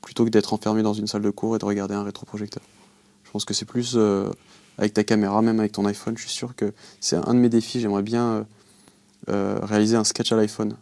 Plutôt 0.00 0.24
que 0.24 0.30
d'être 0.30 0.52
enfermé 0.52 0.82
dans 0.82 0.94
une 0.94 1.08
salle 1.08 1.22
de 1.22 1.30
cours 1.30 1.56
et 1.56 1.58
de 1.58 1.64
regarder 1.64 1.94
un 1.94 2.04
rétroprojecteur. 2.04 2.62
Je 3.24 3.30
pense 3.30 3.44
que 3.44 3.52
c'est 3.52 3.64
plus 3.64 3.94
euh, 3.96 4.30
avec 4.78 4.94
ta 4.94 5.02
caméra, 5.04 5.42
même 5.42 5.58
avec 5.58 5.72
ton 5.72 5.84
iPhone, 5.86 6.16
je 6.16 6.22
suis 6.22 6.30
sûr 6.30 6.54
que 6.54 6.72
c'est 7.00 7.16
un 7.16 7.34
de 7.34 7.40
mes 7.40 7.48
défis. 7.48 7.80
J'aimerais 7.80 8.02
bien 8.02 8.24
euh, 8.24 8.44
euh, 9.28 9.58
réaliser 9.62 9.96
un 9.96 10.04
sketch 10.04 10.32
à 10.32 10.36
l'iPhone 10.36 10.76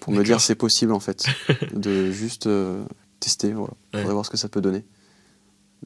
pour 0.00 0.12
me 0.12 0.22
dire 0.22 0.40
c'est 0.40 0.54
possible 0.54 0.92
en 0.92 1.00
fait 1.00 1.26
de 1.74 2.12
juste 2.12 2.46
euh, 2.46 2.84
tester 3.18 3.52
voilà 3.52 3.72
Ouais. 3.92 4.00
Faudrait 4.00 4.12
voir 4.12 4.26
ce 4.26 4.30
que 4.30 4.36
ça 4.36 4.48
peut 4.48 4.60
donner 4.60 4.84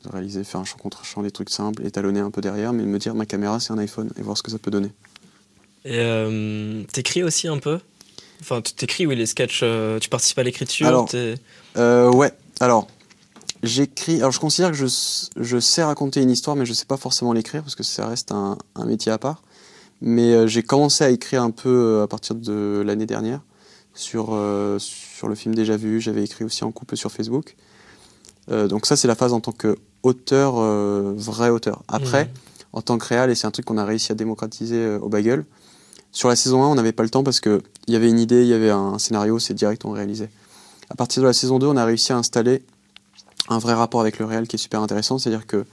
de 0.04 0.08
réaliser 0.08 0.44
faire 0.44 0.60
un 0.60 0.64
champ 0.64 0.76
contre 0.78 1.04
champ 1.04 1.22
des 1.22 1.30
trucs 1.30 1.48
simples 1.48 1.86
étalonner 1.86 2.20
un 2.20 2.30
peu 2.30 2.40
derrière 2.40 2.72
mais 2.72 2.84
me 2.84 2.98
dire 2.98 3.14
ma 3.14 3.24
caméra 3.24 3.60
c'est 3.60 3.72
un 3.72 3.78
iPhone 3.78 4.10
et 4.18 4.22
voir 4.22 4.36
ce 4.36 4.42
que 4.42 4.50
ça 4.50 4.58
peut 4.58 4.70
donner 4.70 4.90
Et 5.84 5.98
euh, 5.98 6.82
t'écris 6.92 7.22
aussi 7.22 7.48
un 7.48 7.58
peu? 7.58 7.80
Enfin, 8.40 8.60
tu 8.60 8.72
t'écris, 8.72 9.06
oui, 9.06 9.16
les 9.16 9.26
sketchs, 9.26 9.60
euh, 9.62 9.98
tu 9.98 10.08
participes 10.08 10.38
à 10.38 10.42
l'écriture 10.42 10.86
Alors, 10.86 11.08
Euh, 11.76 12.10
ouais 12.12 12.32
alors 12.58 12.88
j'écris 13.62 14.16
alors 14.16 14.32
je 14.32 14.40
considère 14.40 14.70
que 14.70 14.76
je, 14.76 14.86
je 15.36 15.60
sais 15.60 15.82
raconter 15.84 16.20
une 16.22 16.30
histoire 16.30 16.56
mais 16.56 16.66
je 16.66 16.72
sais 16.72 16.84
pas 16.86 16.96
forcément 16.96 17.32
l'écrire 17.32 17.62
parce 17.62 17.74
que 17.74 17.82
ça 17.82 18.06
reste 18.06 18.32
un, 18.32 18.58
un 18.74 18.84
métier 18.86 19.12
à 19.12 19.18
part 19.18 19.42
mais 20.00 20.32
euh, 20.32 20.46
j'ai 20.46 20.62
commencé 20.62 21.04
à 21.04 21.10
écrire 21.10 21.42
un 21.42 21.50
peu 21.50 21.68
euh, 21.68 22.02
à 22.02 22.06
partir 22.08 22.34
de 22.34 22.82
l'année 22.84 23.06
dernière 23.06 23.40
sur, 23.94 24.38
sur 24.78 25.28
le 25.28 25.34
film 25.34 25.54
Déjà 25.54 25.76
Vu. 25.76 26.00
J'avais 26.00 26.24
écrit 26.24 26.44
aussi 26.44 26.64
en 26.64 26.70
couple 26.70 26.96
sur 26.96 27.10
Facebook. 27.12 27.56
Donc 28.48 28.86
ça, 28.86 28.96
c'est 28.96 29.08
la 29.08 29.14
phase 29.14 29.32
en 29.32 29.40
tant 29.40 29.52
qu'auteur, 29.52 30.54
vrai 30.54 31.50
auteur. 31.50 31.82
Après, 31.88 32.30
en 32.72 32.82
tant 32.82 32.98
que 32.98 33.06
réal, 33.06 33.30
et 33.30 33.34
c'est 33.34 33.46
un 33.46 33.50
truc 33.50 33.66
qu'on 33.66 33.78
a 33.78 33.84
réussi 33.84 34.12
à 34.12 34.14
démocratiser 34.14 34.76
euh, 34.76 34.98
au 35.00 35.08
Bagel, 35.08 35.44
sur 36.12 36.28
la 36.28 36.36
saison 36.36 36.62
1, 36.64 36.68
on 36.68 36.74
n'avait 36.74 36.92
pas 36.92 37.02
le 37.02 37.10
temps 37.10 37.22
parce 37.22 37.40
qu'il 37.40 37.60
y 37.88 37.96
avait 37.96 38.08
une 38.08 38.18
idée, 38.18 38.42
il 38.42 38.48
y 38.48 38.54
avait 38.54 38.70
un 38.70 38.98
scénario, 38.98 39.38
c'est 39.38 39.54
direct, 39.54 39.84
on 39.84 39.92
réalisait. 39.92 40.30
À 40.88 40.94
partir 40.96 41.22
de 41.22 41.28
la 41.28 41.32
saison 41.32 41.58
2, 41.58 41.66
on 41.66 41.76
a 41.76 41.84
réussi 41.84 42.12
à 42.12 42.16
installer 42.16 42.62
un 43.48 43.58
vrai 43.58 43.74
rapport 43.74 44.00
avec 44.00 44.18
le 44.18 44.24
réel 44.24 44.48
qui 44.48 44.56
est 44.56 44.58
super 44.58 44.80
intéressant, 44.80 45.18
c'est-à-dire 45.18 45.46
que 45.46 45.64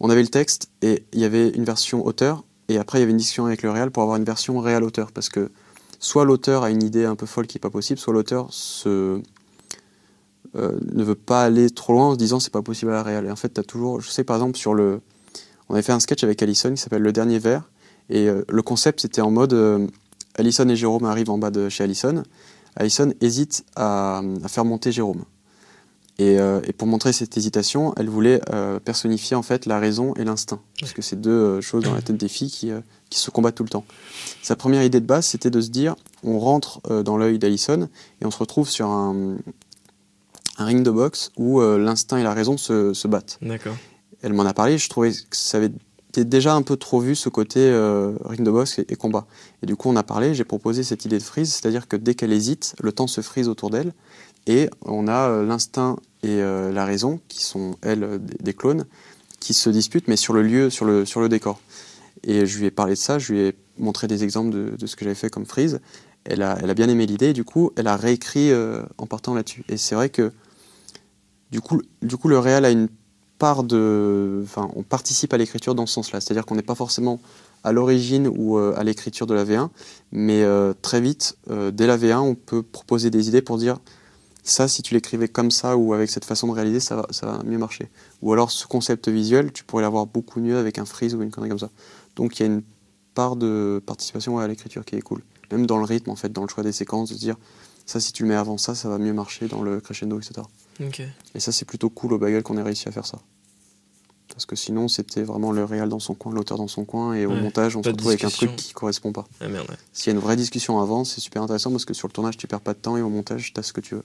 on 0.00 0.10
avait 0.10 0.22
le 0.22 0.28
texte 0.28 0.68
et 0.82 1.04
il 1.12 1.20
y 1.20 1.24
avait 1.24 1.48
une 1.50 1.64
version 1.64 2.04
auteur, 2.04 2.44
et 2.68 2.78
après 2.78 2.98
il 2.98 3.02
y 3.02 3.04
avait 3.04 3.12
une 3.12 3.18
discussion 3.18 3.46
avec 3.46 3.62
le 3.62 3.70
réel 3.70 3.90
pour 3.90 4.02
avoir 4.02 4.16
une 4.16 4.24
version 4.24 4.58
réel 4.58 4.82
auteur, 4.82 5.12
parce 5.12 5.28
que 5.28 5.50
soit 5.98 6.24
l'auteur 6.24 6.62
a 6.62 6.70
une 6.70 6.82
idée 6.82 7.04
un 7.04 7.16
peu 7.16 7.26
folle 7.26 7.46
qui 7.46 7.58
est 7.58 7.60
pas 7.60 7.70
possible, 7.70 7.98
soit 7.98 8.12
l'auteur 8.12 8.50
euh, 8.86 9.20
ne 10.52 11.02
veut 11.02 11.14
pas 11.14 11.42
aller 11.42 11.70
trop 11.70 11.94
loin 11.94 12.08
en 12.08 12.12
se 12.12 12.18
disant 12.18 12.38
c'est 12.38 12.52
pas 12.52 12.62
possible 12.62 12.90
à 12.92 12.94
la 12.94 13.02
réelle. 13.02 13.26
Et 13.26 13.30
en 13.30 13.36
fait, 13.36 13.54
tu 13.54 13.60
as 13.60 13.64
toujours, 13.64 14.00
je 14.00 14.10
sais 14.10 14.24
par 14.24 14.36
exemple 14.36 14.58
sur 14.58 14.74
le, 14.74 15.00
on 15.68 15.74
avait 15.74 15.82
fait 15.82 15.92
un 15.92 16.00
sketch 16.00 16.22
avec 16.22 16.42
Allison 16.42 16.70
qui 16.70 16.76
s'appelle 16.76 17.02
Le 17.02 17.12
Dernier 17.12 17.38
Verre, 17.38 17.62
et 18.10 18.28
euh, 18.28 18.44
le 18.48 18.62
concept 18.62 19.00
c'était 19.00 19.22
en 19.22 19.30
mode 19.30 19.52
euh, 19.52 19.86
Allison 20.36 20.68
et 20.68 20.76
Jérôme 20.76 21.04
arrivent 21.04 21.30
en 21.30 21.38
bas 21.38 21.50
de 21.50 21.68
chez 21.68 21.84
Allison, 21.84 22.22
Allison 22.76 23.12
hésite 23.20 23.64
à, 23.76 24.22
à 24.42 24.48
faire 24.48 24.64
monter 24.64 24.92
Jérôme. 24.92 25.24
Et, 26.18 26.38
euh, 26.38 26.60
et 26.64 26.72
pour 26.72 26.86
montrer 26.86 27.12
cette 27.12 27.36
hésitation, 27.36 27.92
elle 27.96 28.08
voulait 28.08 28.40
euh, 28.52 28.78
personnifier 28.78 29.34
en 29.34 29.42
fait 29.42 29.66
la 29.66 29.80
raison 29.80 30.14
et 30.14 30.22
l'instinct, 30.22 30.60
parce 30.78 30.92
que 30.92 31.02
c'est 31.02 31.20
deux 31.20 31.30
euh, 31.30 31.60
choses 31.60 31.82
dans 31.82 31.92
la 31.92 32.02
tête 32.02 32.16
des 32.16 32.28
filles 32.28 32.52
qui, 32.52 32.70
qui 33.10 33.18
se 33.18 33.32
combattent 33.32 33.56
tout 33.56 33.64
le 33.64 33.68
temps. 33.68 33.84
Sa 34.40 34.54
première 34.54 34.84
idée 34.84 35.00
de 35.00 35.06
base, 35.06 35.26
c'était 35.26 35.50
de 35.50 35.60
se 35.60 35.70
dire, 35.70 35.96
on 36.22 36.38
rentre 36.38 36.80
dans 37.02 37.16
l'œil 37.16 37.40
d'Allison 37.40 37.88
et 38.20 38.26
on 38.26 38.30
se 38.30 38.38
retrouve 38.38 38.70
sur 38.70 38.86
un, 38.90 39.36
un 40.58 40.64
ring 40.64 40.84
de 40.84 40.90
boxe 40.92 41.32
où 41.36 41.60
l'instinct 41.60 42.18
et 42.18 42.22
la 42.22 42.32
raison 42.32 42.56
se, 42.56 42.94
se 42.94 43.08
battent. 43.08 43.38
D'accord. 43.42 43.74
Elle 44.22 44.34
m'en 44.34 44.46
a 44.46 44.54
parlé, 44.54 44.78
je 44.78 44.88
trouvais 44.88 45.10
que 45.10 45.36
ça 45.36 45.56
avait 45.58 45.72
été 46.14 46.24
déjà 46.24 46.54
un 46.54 46.62
peu 46.62 46.76
trop 46.76 47.00
vu 47.00 47.16
ce 47.16 47.28
côté 47.28 47.60
euh, 47.60 48.12
ring 48.24 48.42
de 48.42 48.50
boxe 48.50 48.78
et, 48.78 48.96
combat. 48.96 49.26
Et 49.62 49.66
du 49.66 49.74
coup, 49.74 49.88
on 49.88 49.96
a 49.96 50.04
parlé, 50.04 50.34
j'ai 50.34 50.44
proposé 50.44 50.84
cette 50.84 51.04
idée 51.04 51.18
de 51.18 51.22
freeze, 51.22 51.52
c'est-à-dire 51.52 51.88
que 51.88 51.96
dès 51.96 52.14
qu'elle 52.14 52.32
hésite, 52.32 52.74
le 52.80 52.92
temps 52.92 53.08
se 53.08 53.20
frise 53.20 53.48
autour 53.48 53.70
d'elle 53.70 53.92
et 54.46 54.70
on 54.82 55.08
a 55.08 55.28
euh, 55.28 55.44
l'instinct 55.44 55.96
et 56.22 56.40
euh, 56.40 56.72
la 56.72 56.84
raison, 56.84 57.20
qui 57.28 57.42
sont, 57.42 57.76
elles, 57.82 58.20
des, 58.22 58.54
clones, 58.54 58.86
qui 59.40 59.54
se 59.54 59.70
disputent, 59.70 60.06
mais 60.06 60.16
sur 60.16 60.34
le 60.34 60.42
lieu, 60.42 60.70
sur 60.70 60.84
le, 60.84 61.04
sur 61.04 61.20
le 61.20 61.28
décor. 61.28 61.60
Et 62.22 62.46
je 62.46 62.58
lui 62.58 62.66
ai 62.66 62.70
parlé 62.70 62.94
de 62.94 62.98
ça, 62.98 63.18
je 63.18 63.32
lui 63.32 63.40
ai 63.40 63.56
montré 63.78 64.06
des 64.06 64.22
exemples 64.22 64.54
de, 64.54 64.76
de 64.76 64.86
ce 64.86 64.94
que 64.94 65.04
j'avais 65.04 65.16
fait 65.16 65.30
comme 65.30 65.46
freeze. 65.46 65.80
Elle 66.24 66.42
a, 66.42 66.56
elle 66.62 66.70
a 66.70 66.74
bien 66.74 66.88
aimé 66.88 67.06
l'idée, 67.06 67.30
et 67.30 67.32
du 67.32 67.44
coup, 67.44 67.72
elle 67.76 67.88
a 67.88 67.96
réécrit 67.96 68.50
en 68.96 69.06
partant 69.06 69.34
là-dessus. 69.34 69.62
Et 69.68 69.76
c'est 69.76 69.94
vrai 69.94 70.08
que, 70.08 70.32
du 71.50 71.60
coup, 71.60 71.82
du 72.00 72.16
coup, 72.16 72.28
le 72.28 72.38
réel 72.38 72.64
a 72.64 72.70
une 72.70 72.88
part 73.38 73.64
de. 73.64 74.40
Enfin, 74.44 74.70
on 74.76 74.82
participe 74.82 75.32
à 75.34 75.38
l'écriture 75.38 75.74
dans 75.74 75.86
ce 75.86 75.94
sens-là. 75.94 76.20
C'est-à-dire 76.20 76.46
qu'on 76.46 76.54
n'est 76.54 76.62
pas 76.62 76.74
forcément 76.74 77.20
à 77.64 77.72
l'origine 77.72 78.28
ou 78.28 78.58
euh, 78.58 78.74
à 78.76 78.84
l'écriture 78.84 79.26
de 79.26 79.34
la 79.34 79.44
V1, 79.44 79.70
mais 80.12 80.42
euh, 80.42 80.74
très 80.82 81.00
vite, 81.00 81.36
euh, 81.50 81.70
dès 81.70 81.86
la 81.86 81.96
V1, 81.96 82.18
on 82.18 82.34
peut 82.34 82.62
proposer 82.62 83.10
des 83.10 83.28
idées 83.28 83.40
pour 83.40 83.56
dire 83.56 83.78
ça, 84.42 84.68
si 84.68 84.82
tu 84.82 84.92
l'écrivais 84.92 85.28
comme 85.28 85.50
ça 85.50 85.74
ou 85.78 85.94
avec 85.94 86.10
cette 86.10 86.26
façon 86.26 86.48
de 86.48 86.52
réaliser, 86.52 86.78
ça 86.78 86.96
va, 86.96 87.06
ça 87.10 87.26
va 87.26 87.42
mieux 87.42 87.56
marcher. 87.56 87.88
Ou 88.20 88.34
alors 88.34 88.50
ce 88.50 88.66
concept 88.66 89.08
visuel, 89.08 89.52
tu 89.52 89.64
pourrais 89.64 89.82
l'avoir 89.82 90.04
beaucoup 90.04 90.40
mieux 90.40 90.58
avec 90.58 90.78
un 90.78 90.84
freeze 90.84 91.14
ou 91.14 91.22
une 91.22 91.30
connerie 91.30 91.48
comme 91.48 91.58
ça. 91.58 91.70
Donc 92.16 92.38
il 92.38 92.42
y 92.42 92.42
a 92.42 92.46
une 92.46 92.62
part 93.14 93.36
de 93.36 93.82
participation 93.86 94.38
à 94.38 94.46
l'écriture 94.46 94.84
qui 94.84 94.96
est 94.96 95.00
cool. 95.00 95.22
Même 95.50 95.66
dans 95.66 95.78
le 95.78 95.84
rythme, 95.84 96.10
en 96.10 96.16
fait, 96.16 96.30
dans 96.30 96.42
le 96.42 96.48
choix 96.48 96.62
des 96.62 96.72
séquences, 96.72 97.10
de 97.10 97.14
dire 97.14 97.36
ça, 97.86 98.00
si 98.00 98.12
tu 98.12 98.24
le 98.24 98.28
mets 98.28 98.34
avant 98.34 98.58
ça, 98.58 98.74
ça 98.74 98.90
va 98.90 98.98
mieux 98.98 99.14
marcher 99.14 99.48
dans 99.48 99.62
le 99.62 99.80
crescendo, 99.80 100.18
etc. 100.18 100.42
Et 101.34 101.40
ça, 101.40 101.52
c'est 101.52 101.64
plutôt 101.64 101.88
cool 101.90 102.12
au 102.14 102.18
bagel 102.18 102.42
qu'on 102.42 102.56
ait 102.56 102.62
réussi 102.62 102.88
à 102.88 102.92
faire 102.92 103.06
ça. 103.06 103.18
Parce 104.28 104.46
que 104.46 104.56
sinon, 104.56 104.88
c'était 104.88 105.22
vraiment 105.22 105.52
le 105.52 105.64
réal 105.64 105.88
dans 105.88 106.00
son 106.00 106.14
coin, 106.14 106.32
l'auteur 106.32 106.58
dans 106.58 106.66
son 106.66 106.84
coin, 106.84 107.14
et 107.14 107.24
au 107.26 107.30
Ouais, 107.30 107.40
montage, 107.40 107.76
on 107.76 107.82
se 107.82 107.88
retrouve 107.90 108.08
avec 108.08 108.24
un 108.24 108.30
truc 108.30 108.56
qui 108.56 108.72
correspond 108.72 109.12
pas. 109.12 109.26
Ah 109.40 109.46
ouais. 109.46 109.60
S'il 109.92 110.12
y 110.12 110.16
a 110.16 110.18
une 110.18 110.22
vraie 110.24 110.34
discussion 110.36 110.80
avant, 110.80 111.04
c'est 111.04 111.20
super 111.20 111.42
intéressant 111.42 111.70
parce 111.70 111.84
que 111.84 111.94
sur 111.94 112.08
le 112.08 112.12
tournage, 112.12 112.36
tu 112.36 112.46
perds 112.48 112.60
pas 112.62 112.72
de 112.74 112.78
temps 112.78 112.96
et 112.96 113.02
au 113.02 113.10
montage, 113.10 113.52
tu 113.52 113.60
as 113.60 113.62
ce 113.62 113.72
que 113.72 113.80
tu 113.80 113.94
veux. 113.94 114.02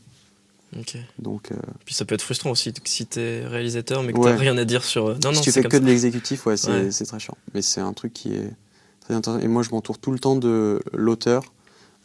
Donc, 1.18 1.52
euh, 1.52 1.56
Puis 1.86 1.96
ça 1.96 2.06
peut 2.06 2.14
être 2.14 2.22
frustrant 2.22 2.52
aussi 2.52 2.72
si 2.86 3.08
t'es 3.08 3.44
réalisateur 3.44 4.04
mais 4.04 4.14
que 4.14 4.20
Ouais. 4.20 4.32
t'as 4.32 4.38
rien 4.38 4.56
à 4.56 4.66
dire 4.66 4.84
sur. 4.84 5.08
euh, 5.08 5.14
Non, 5.24 5.32
non, 5.32 5.38
si 5.38 5.42
tu 5.42 5.52
c'est 5.52 5.64
fais 5.64 5.68
que 5.68 5.78
ça. 5.78 5.80
de 5.82 5.86
l'exécutif, 5.88 6.46
ouais, 6.46 6.58
c'est 6.58 6.70
Ouais. 6.70 6.92
c'est 6.92 7.06
très 7.06 7.20
chiant. 7.20 7.36
Mais 7.56 7.64
c'est 7.64 7.82
un 7.82 7.94
truc 7.94 8.14
qui 8.14 8.34
est 8.36 8.52
très 9.02 9.16
intéressant. 9.16 9.42
Et 9.44 9.48
moi, 9.48 9.64
je 9.64 9.72
m'entoure 9.72 9.98
tout 9.98 10.12
le 10.12 10.20
temps 10.20 10.36
de 10.36 10.80
l'auteur 10.94 11.44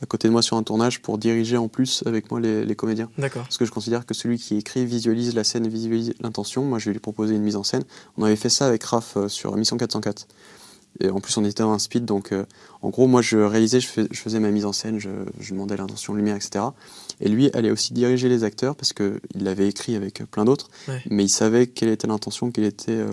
à 0.04 0.06
côté 0.06 0.28
de 0.28 0.32
moi 0.32 0.42
sur 0.42 0.56
un 0.56 0.62
tournage 0.62 1.00
pour 1.02 1.18
diriger 1.18 1.56
en 1.56 1.68
plus 1.68 2.02
avec 2.06 2.30
moi 2.30 2.38
les, 2.38 2.64
les 2.64 2.76
comédiens. 2.76 3.10
D'accord. 3.18 3.42
Parce 3.42 3.58
que 3.58 3.64
je 3.64 3.72
considère 3.72 4.04
que 4.06 4.12
celui 4.14 4.38
qui 4.38 4.56
écrit 4.56 4.84
visualise 4.86 5.34
la 5.34 5.42
scène, 5.44 5.66
visualise 5.66 6.12
l'intention. 6.20 6.62
Moi, 6.64 6.78
je 6.78 6.86
vais 6.86 6.92
lui 6.92 7.00
proposer 7.00 7.34
une 7.34 7.42
mise 7.42 7.56
en 7.56 7.64
scène. 7.64 7.82
On 8.18 8.22
avait 8.24 8.36
fait 8.36 8.50
ça 8.50 8.66
avec 8.66 8.84
Raph 8.84 9.16
euh, 9.16 9.28
sur 9.28 9.56
Mission 9.56 9.76
404. 9.78 10.28
Et 11.00 11.08
en 11.10 11.18
plus, 11.20 11.36
on 11.38 11.44
était 11.44 11.64
dans 11.64 11.72
un 11.72 11.80
speed, 11.80 12.04
donc 12.04 12.30
euh, 12.30 12.44
en 12.80 12.90
gros, 12.90 13.08
moi, 13.08 13.20
je 13.20 13.36
réalisais, 13.38 13.80
je, 13.80 13.88
fais- 13.88 14.06
je 14.12 14.20
faisais 14.20 14.38
ma 14.38 14.50
mise 14.52 14.64
en 14.64 14.72
scène, 14.72 15.00
je, 15.00 15.08
je 15.40 15.52
demandais 15.52 15.76
l'intention 15.76 16.12
de 16.12 16.18
lumière, 16.18 16.36
etc. 16.36 16.66
Et 17.20 17.28
lui 17.28 17.50
allait 17.52 17.72
aussi 17.72 17.92
diriger 17.94 18.28
les 18.28 18.44
acteurs 18.44 18.76
parce 18.76 18.92
qu'il 18.92 19.18
l'avait 19.34 19.66
écrit 19.68 19.96
avec 19.96 20.20
euh, 20.20 20.24
plein 20.26 20.44
d'autres, 20.44 20.70
Ouais. 20.86 21.02
mais 21.10 21.24
il 21.24 21.28
savait 21.30 21.66
quelle 21.66 21.88
était 21.88 22.06
l'intention, 22.06 22.52
quel 22.52 22.62
était 22.64 22.92
euh, 22.92 23.08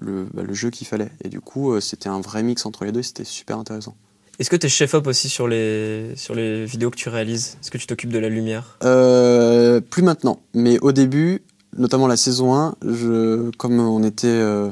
le, 0.00 0.28
bah, 0.32 0.42
le 0.44 0.54
jeu 0.54 0.70
qu'il 0.70 0.86
fallait. 0.86 1.10
Et 1.24 1.28
du 1.28 1.40
coup, 1.40 1.72
euh, 1.72 1.80
c'était 1.80 2.08
un 2.08 2.20
vrai 2.20 2.44
mix 2.44 2.64
entre 2.66 2.84
les 2.84 2.92
deux, 2.92 3.02
c'était 3.02 3.24
super 3.24 3.58
intéressant. 3.58 3.96
Est-ce 4.38 4.50
que 4.50 4.56
t'es 4.56 4.68
chef-op 4.68 5.06
aussi 5.08 5.28
sur 5.28 5.48
les, 5.48 6.12
sur 6.14 6.34
les 6.34 6.64
vidéos 6.64 6.90
que 6.90 6.96
tu 6.96 7.08
réalises? 7.08 7.56
Est-ce 7.60 7.72
que 7.72 7.78
tu 7.78 7.88
t'occupes 7.88 8.12
de 8.12 8.20
la 8.20 8.28
lumière? 8.28 8.78
Euh, 8.84 9.80
plus 9.80 10.02
maintenant, 10.02 10.40
mais 10.54 10.78
au 10.78 10.92
début, 10.92 11.42
notamment 11.76 12.06
la 12.06 12.16
saison 12.16 12.54
1, 12.54 12.76
je, 12.82 13.50
comme 13.56 13.80
on 13.80 14.04
était 14.04 14.28
euh, 14.28 14.70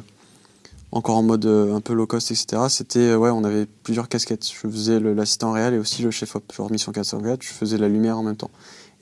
encore 0.93 1.17
en 1.17 1.25
mode 1.25 1.47
euh, 1.47 1.75
un 1.75 1.81
peu 1.81 1.95
low 1.95 2.07
cost, 2.07 2.31
etc., 2.31 2.63
c'était, 2.69 3.17
ouais, 3.17 3.31
on 3.31 3.43
avait 3.43 3.67
plusieurs 3.83 4.09
casquettes. 4.09 4.47
Je 4.49 4.55
faisais 4.55 5.01
l'assistant 5.01 5.51
réel 5.51 5.75
et 5.75 5.79
aussi 5.79 6.03
le 6.03 6.13
chef-op. 6.13 6.45
Genre 6.57 6.71
Mission 6.71 6.93
404, 6.93 7.43
je 7.43 7.49
faisais 7.49 7.77
la 7.77 7.89
lumière 7.89 8.19
en 8.19 8.23
même 8.23 8.37
temps. 8.37 8.53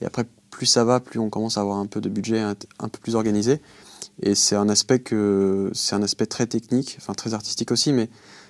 Et 0.01 0.05
après, 0.05 0.25
plus 0.49 0.65
ça 0.65 0.83
va, 0.83 0.99
plus 0.99 1.19
on 1.19 1.29
commence 1.29 1.59
à 1.59 1.61
avoir 1.61 1.77
un 1.77 1.85
peu 1.85 2.01
de 2.01 2.09
budget 2.09 2.39
un, 2.39 2.55
peu 2.55 2.99
plus 2.99 3.13
organisé. 3.13 3.61
Et 4.23 4.33
c'est 4.33 4.55
un 4.55 4.69
aspect 4.69 4.97
que 4.97 5.69
c'est 5.73 5.95
un 5.95 6.01
aspect 6.01 6.25
très 6.25 6.47
technique, 6.47 6.95
enfin 6.99 7.13
très 7.13 7.35
artistique 7.35 7.71
aussi, 7.71 7.93
mais 7.93 8.09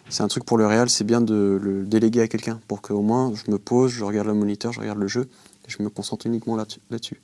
c'est 0.10 0.24
un 0.24 0.28
truc 0.28 0.45
pour 0.45 0.58
le 0.58 0.66
réel, 0.68 0.89
c'est 0.89 1.03
bien 1.03 1.22
de 1.22 1.60
le 1.62 1.86
déléguer 1.86 2.22
à 2.22 2.28
quelqu'un 2.28 2.60
pour 2.68 2.82
qu'au 2.82 3.01
moins 3.01 3.34
je 3.34 3.51
me 3.51 3.58
pose, 3.58 3.91
je 3.91 4.03
regarde 4.03 4.28
le 4.28 4.34
moniteur, 4.34 4.72
je 4.72 4.80
regarde 4.80 4.99
le 4.99 5.08
jeu 5.08 5.30
et 5.68 5.70
je 5.70 5.82
me 5.82 5.89
concentre 5.89 6.28
uniquement 6.28 6.56
là-dessus. 6.56 7.22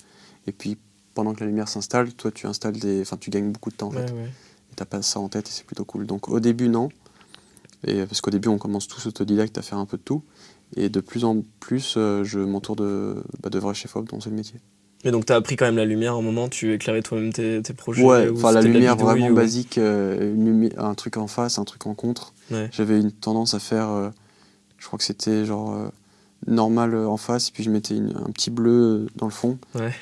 et 0.48 0.52
puis 0.52 0.78
pendant 1.14 1.34
que 1.34 1.42
la 1.42 1.48
lumière 1.48 1.68
s'installe, 1.68 2.14
toi 2.14 2.32
tu 2.32 2.48
installes 2.48 2.80
des, 2.80 3.02
enfin 3.02 3.18
tu 3.18 3.30
gagnes 3.30 3.52
beaucoup 3.52 3.70
de 3.70 3.76
temps 3.76 3.88
en 3.88 3.92
fait. 3.92 4.12
Et 4.72 4.76
t'as 4.76 4.86
pas 4.86 5.02
ça 5.02 5.20
en 5.20 5.28
tête 5.28 5.48
et 5.50 5.52
c'est 5.52 5.66
plutôt 5.66 5.86
cool. 5.86 6.06
Donc 6.06 6.30
au 6.30 6.40
début 6.40 6.70
non, 6.70 6.90
et 7.86 8.06
parce 8.06 8.22
qu'au 8.22 8.32
début 8.32 8.48
on 8.48 8.58
commence 8.58 8.88
tous 8.88 9.06
autodidacte 9.08 9.58
à 9.58 9.62
faire 9.62 9.78
un 9.78 9.86
peu 9.86 9.98
de 9.98 10.04
tout. 10.04 10.24
Et 10.78 10.90
de 10.90 11.02
plus 11.02 11.26
en 11.26 11.44
plus, 11.60 11.96
euh, 11.98 12.24
je 12.24 12.40
m'entoure 12.40 12.78
de, 12.78 13.22
bah, 13.44 13.50
de 13.50 13.60
vrais 13.60 13.74
chefs-op 13.74 14.08
dans 14.08 14.22
ce 14.22 14.30
métier. 14.30 14.60
Mais 15.04 15.12
donc, 15.12 15.26
tu 15.26 15.34
as 15.34 15.36
appris 15.36 15.56
quand 15.56 15.66
même 15.66 15.78
la 15.78 15.86
lumière 15.86 16.18
au 16.18 16.22
moment, 16.22 16.48
tu 16.48 16.74
éclairais 16.74 17.02
toi-même 17.02 17.34
tes, 17.34 17.62
tes, 17.62 17.74
projets 17.74 18.04
Ouais, 18.04 18.30
enfin 18.30 18.52
la 18.52 18.62
lumière 18.62 18.96
vraiment 18.96 19.32
basique, 19.32 19.78
euh, 19.78 20.70
un 20.78 20.94
truc 20.94 21.18
en 21.18 21.28
face, 21.28 21.58
un 21.58 21.66
truc 21.66 21.86
en 21.88 21.94
contre. 21.94 22.34
J'avais 22.72 23.00
une 23.00 23.12
tendance 23.12 23.54
à 23.54 23.60
faire, 23.60 23.90
euh, 23.90 24.10
je 24.78 24.86
crois 24.86 25.00
que 25.00 25.06
c'était 25.06 25.46
genre 25.46 25.92
normal 26.48 26.96
en 26.96 27.18
face, 27.18 27.50
et 27.50 27.52
puis 27.52 27.64
je 27.64 27.70
mettais 27.70 27.96
un 27.96 28.32
petit 28.32 28.50
bleu 28.50 29.08
dans 29.16 29.26
le 29.26 29.32
fond. 29.32 29.58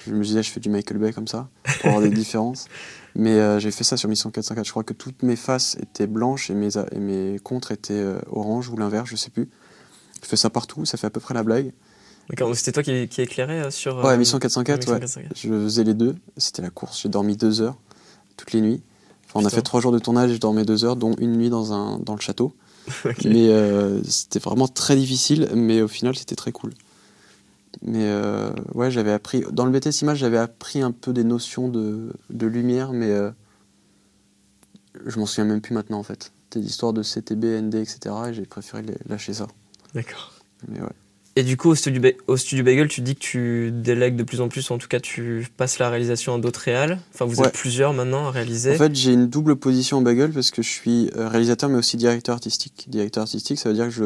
Je 0.06 0.14
me 0.14 0.24
disais, 0.24 0.44
je 0.44 0.52
fais 0.52 0.60
du 0.60 0.70
Michael 0.70 0.98
Bay 0.98 1.14
comme 1.14 1.28
ça, 1.28 1.48
pour 1.80 1.90
avoir 1.90 2.02
des 2.02 2.10
différences. 2.16 2.68
Mais 3.16 3.60
j'ai 3.60 3.72
fait 3.72 3.84
ça 3.84 3.96
sur 3.96 4.10
Mission 4.10 4.32
454. 4.32 4.66
Je 4.66 4.72
crois 4.72 4.84
que 4.84 4.94
toutes 4.94 5.24
mes 5.24 5.36
faces 5.36 5.78
étaient 5.82 6.08
blanches 6.08 6.50
et 6.50 6.56
mes, 6.56 6.78
et 6.92 7.00
mes 7.00 7.40
contres 7.40 7.72
étaient 7.72 8.06
orange 8.32 8.70
ou 8.70 8.76
l'inverse, 8.76 9.10
je 9.10 9.16
sais 9.16 9.30
plus. 9.30 9.50
Je 10.22 10.28
fais 10.28 10.36
ça 10.36 10.50
partout, 10.50 10.86
ça 10.86 10.98
fait 10.98 11.08
à 11.08 11.10
peu 11.10 11.20
près 11.22 11.34
la 11.34 11.44
blague. 11.44 11.72
D'accord, 12.30 12.56
c'était 12.56 12.72
toi 12.72 12.84
qui, 12.84 13.08
qui 13.08 13.22
éclairais 13.22 13.66
euh, 13.66 13.72
sur. 13.72 13.98
Ouais, 14.04 14.18
Mission 14.18 14.38
404, 14.40 14.92
ouais. 14.92 15.26
Je 15.36 15.48
faisais 15.48 15.84
les 15.84 15.96
deux. 15.96 16.16
C'était 16.38 16.62
la 16.62 16.70
course. 16.70 17.02
J'ai 17.02 17.10
dormi 17.10 17.36
deux 17.36 17.62
heures 17.62 17.78
toutes 18.38 18.54
les 18.54 18.62
nuits. 18.62 18.82
Enfin, 19.26 19.42
on 19.42 19.46
a 19.46 19.50
fait 19.50 19.62
trois 19.62 19.82
jours 19.82 19.92
de 19.92 20.00
tournage 20.00 20.32
je 20.32 20.38
dormais 20.38 20.64
deux 20.64 20.86
heures, 20.86 20.96
dont 20.96 21.14
une 21.20 21.38
nuit 21.38 21.50
dans, 21.50 21.74
un, 21.74 22.00
dans 22.00 22.16
le 22.16 22.22
château. 22.22 22.56
Mais 23.26 23.50
euh, 23.50 24.02
c'était 24.04 24.40
vraiment 24.40 24.68
très 24.68 24.96
difficile, 24.96 25.50
mais 25.54 25.84
au 25.84 25.88
final, 25.88 26.16
c'était 26.16 26.36
très 26.36 26.52
cool. 26.52 26.74
Mais 27.84 28.06
euh, 28.08 28.52
ouais, 28.74 28.90
j'avais 28.90 29.12
appris. 29.12 29.44
Dans 29.52 29.66
le 29.66 29.72
BTS 29.72 30.02
Image, 30.02 30.18
j'avais 30.18 30.40
appris 30.40 30.82
un 30.82 30.92
peu 30.92 31.14
des 31.14 31.24
notions 31.24 31.68
de, 31.68 32.12
de 32.32 32.48
lumière, 32.48 32.94
mais 32.94 33.14
je 35.06 35.20
m'en 35.20 35.28
souviens 35.28 35.46
même 35.46 35.62
plus 35.62 35.76
maintenant 35.76 36.00
en 36.00 36.04
fait. 36.04 36.32
Des 36.50 36.62
histoires 36.62 36.94
de 36.94 37.04
CTB, 37.04 37.62
ND, 37.62 37.76
etc. 37.76 38.16
Et 38.30 38.34
j'ai 38.34 38.46
préféré 38.46 38.84
lâcher 39.08 39.34
ça. 39.34 39.48
D'accord. 39.94 40.34
Et 41.40 41.44
du 41.44 41.56
coup, 41.56 41.70
au 41.70 41.76
studio, 41.76 42.02
au 42.28 42.36
studio 42.36 42.66
Bagel, 42.66 42.90
tu 42.90 43.00
dis 43.00 43.16
que 43.16 43.22
tu 43.22 43.72
délègues 43.72 44.18
de 44.18 44.24
plus 44.24 44.42
en 44.42 44.50
plus, 44.50 44.70
en 44.72 44.78
tout 44.78 44.90
cas, 44.90 45.00
tu 45.00 45.48
passes 45.56 45.80
la 45.80 45.90
réalisation 45.90 46.36
à 46.36 46.38
d'autres 46.38 46.60
réals. 46.60 47.00
Enfin, 47.14 47.24
vous 47.24 47.42
êtes 47.42 47.54
plusieurs 47.54 47.94
maintenant 47.94 48.28
à 48.28 48.32
réaliser. 48.32 48.74
En 48.74 48.78
fait, 48.78 48.94
j'ai 48.94 49.14
une 49.14 49.30
double 49.30 49.56
position 49.56 50.00
au 50.00 50.02
Bagel 50.02 50.32
parce 50.32 50.52
que 50.52 50.62
je 50.62 50.68
suis 50.68 51.10
euh, 51.16 51.30
réalisateur, 51.30 51.70
mais 51.70 51.78
aussi 51.78 51.96
directeur 51.96 52.36
artistique. 52.36 52.88
Directeur 52.90 53.22
artistique, 53.22 53.58
ça 53.58 53.70
veut 53.70 53.76
dire 53.76 53.86
que 53.86 53.92
je 53.92 54.04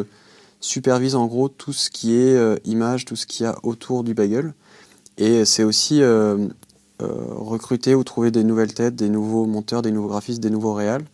supervise 0.59 1.15
en 1.15 1.25
gros 1.25 1.49
tout 1.49 1.73
ce 1.73 1.89
qui 1.89 2.13
est 2.13 2.35
euh, 2.35 2.57
image, 2.65 3.05
tout 3.05 3.15
ce 3.15 3.25
qu'il 3.25 3.47
y 3.47 3.49
a 3.49 3.55
autour 3.63 4.03
du 4.03 4.13
Bagel. 4.13 4.53
Et 5.17 5.43
c'est 5.43 5.63
aussi 5.63 6.03
euh, 6.03 6.37
recruter 6.99 7.95
ou 7.95 8.03
trouver 8.03 8.29
des 8.29 8.43
nouvelles 8.43 8.75
têtes, 8.75 8.95
des 8.95 9.09
nouveaux 9.09 9.47
monteurs, 9.47 9.81
des 9.81 9.91
nouveaux 9.91 10.09
graphistes, 10.09 10.39
des 10.39 10.51
nouveaux 10.51 10.75
réals 10.75 11.05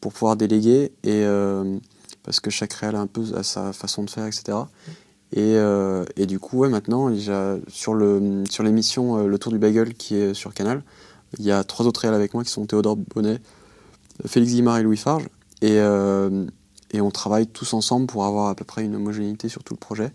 pour 0.00 0.14
pouvoir 0.14 0.36
déléguer. 0.36 0.92
Et 1.04 1.26
parce 2.22 2.40
que 2.40 2.48
chaque 2.48 2.72
réel 2.72 2.96
a 2.96 3.00
un 3.00 3.06
peu 3.06 3.22
sa 3.42 3.74
façon 3.74 4.02
de 4.02 4.08
faire, 4.08 4.26
etc. 4.26 4.56
Et, 5.32 5.56
euh, 5.56 6.04
et 6.16 6.26
du 6.26 6.38
coup, 6.38 6.66
maintenant, 6.66 7.12
sur, 7.68 7.94
l'émission 7.94 9.18
euh, 9.18 9.26
Le 9.26 9.38
Tour 9.38 9.52
du 9.52 9.58
Bagel 9.58 9.94
qui 9.94 10.16
est 10.16 10.32
sur 10.34 10.54
Canal, 10.54 10.82
il 11.38 11.44
y 11.44 11.52
a 11.52 11.64
trois 11.64 11.86
autres 11.86 12.00
réels 12.00 12.14
avec 12.14 12.32
moi 12.32 12.44
qui 12.44 12.50
sont 12.50 12.64
Théodore 12.64 12.96
Bonnet, 12.96 13.40
Félix 14.26 14.52
Guimard 14.52 14.78
et 14.78 14.82
Louis 14.82 14.96
Farge. 14.96 15.28
Et, 15.60 15.78
euh, 15.78 16.46
on 16.94 17.10
travaille 17.10 17.46
tous 17.46 17.74
ensemble 17.74 18.06
pour 18.06 18.24
avoir 18.24 18.48
à 18.48 18.54
peu 18.54 18.64
près 18.64 18.84
une 18.84 18.96
homogénéité 18.96 19.50
sur 19.50 19.62
tout 19.62 19.74
le 19.74 19.78
projet. 19.78 20.12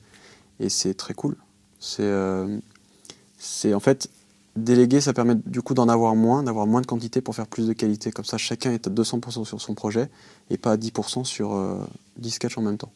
Et 0.59 0.70
c'est 0.70 0.95
très 0.95 1.14
cool. 1.14 1.36
C'est, 1.80 3.74
en 3.74 3.80
fait, 3.80 4.09
déléguer, 4.55 4.99
ça 4.99 5.14
permet 5.14 5.36
du 5.36 5.61
coup 5.61 5.76
d'en 5.76 5.89
avoir 5.89 6.16
moins, 6.16 6.41
d'avoir 6.41 6.66
moins 6.66 6.82
de 6.82 6.88
quantité 6.88 7.22
pour 7.22 7.36
faire 7.36 7.45
plus 7.45 7.68
de 7.68 7.74
qualité. 7.74 8.11
Comme 8.11 8.26
ça, 8.26 8.39
chacun 8.39 8.72
est 8.72 8.88
à 8.88 8.89
200% 8.89 9.45
sur 9.45 9.61
son 9.61 9.76
projet 9.76 10.09
et 10.49 10.57
pas 10.57 10.72
à 10.72 10.78
10% 10.78 11.24
sur 11.26 11.55
10 12.18 12.32
sketchs 12.32 12.57
en 12.57 12.64
même 12.64 12.78
temps. 12.78 12.91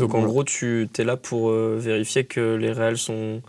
Donc 0.00 0.14
en 0.14 0.24
gros, 0.24 0.44
tu 0.44 0.88
es 0.98 1.04
là 1.04 1.16
pour 1.16 1.50
euh, 1.50 1.76
vérifier 1.78 2.24
que 2.24 2.56
les 2.56 2.72
réels 2.72 2.98
sont, 2.98 3.42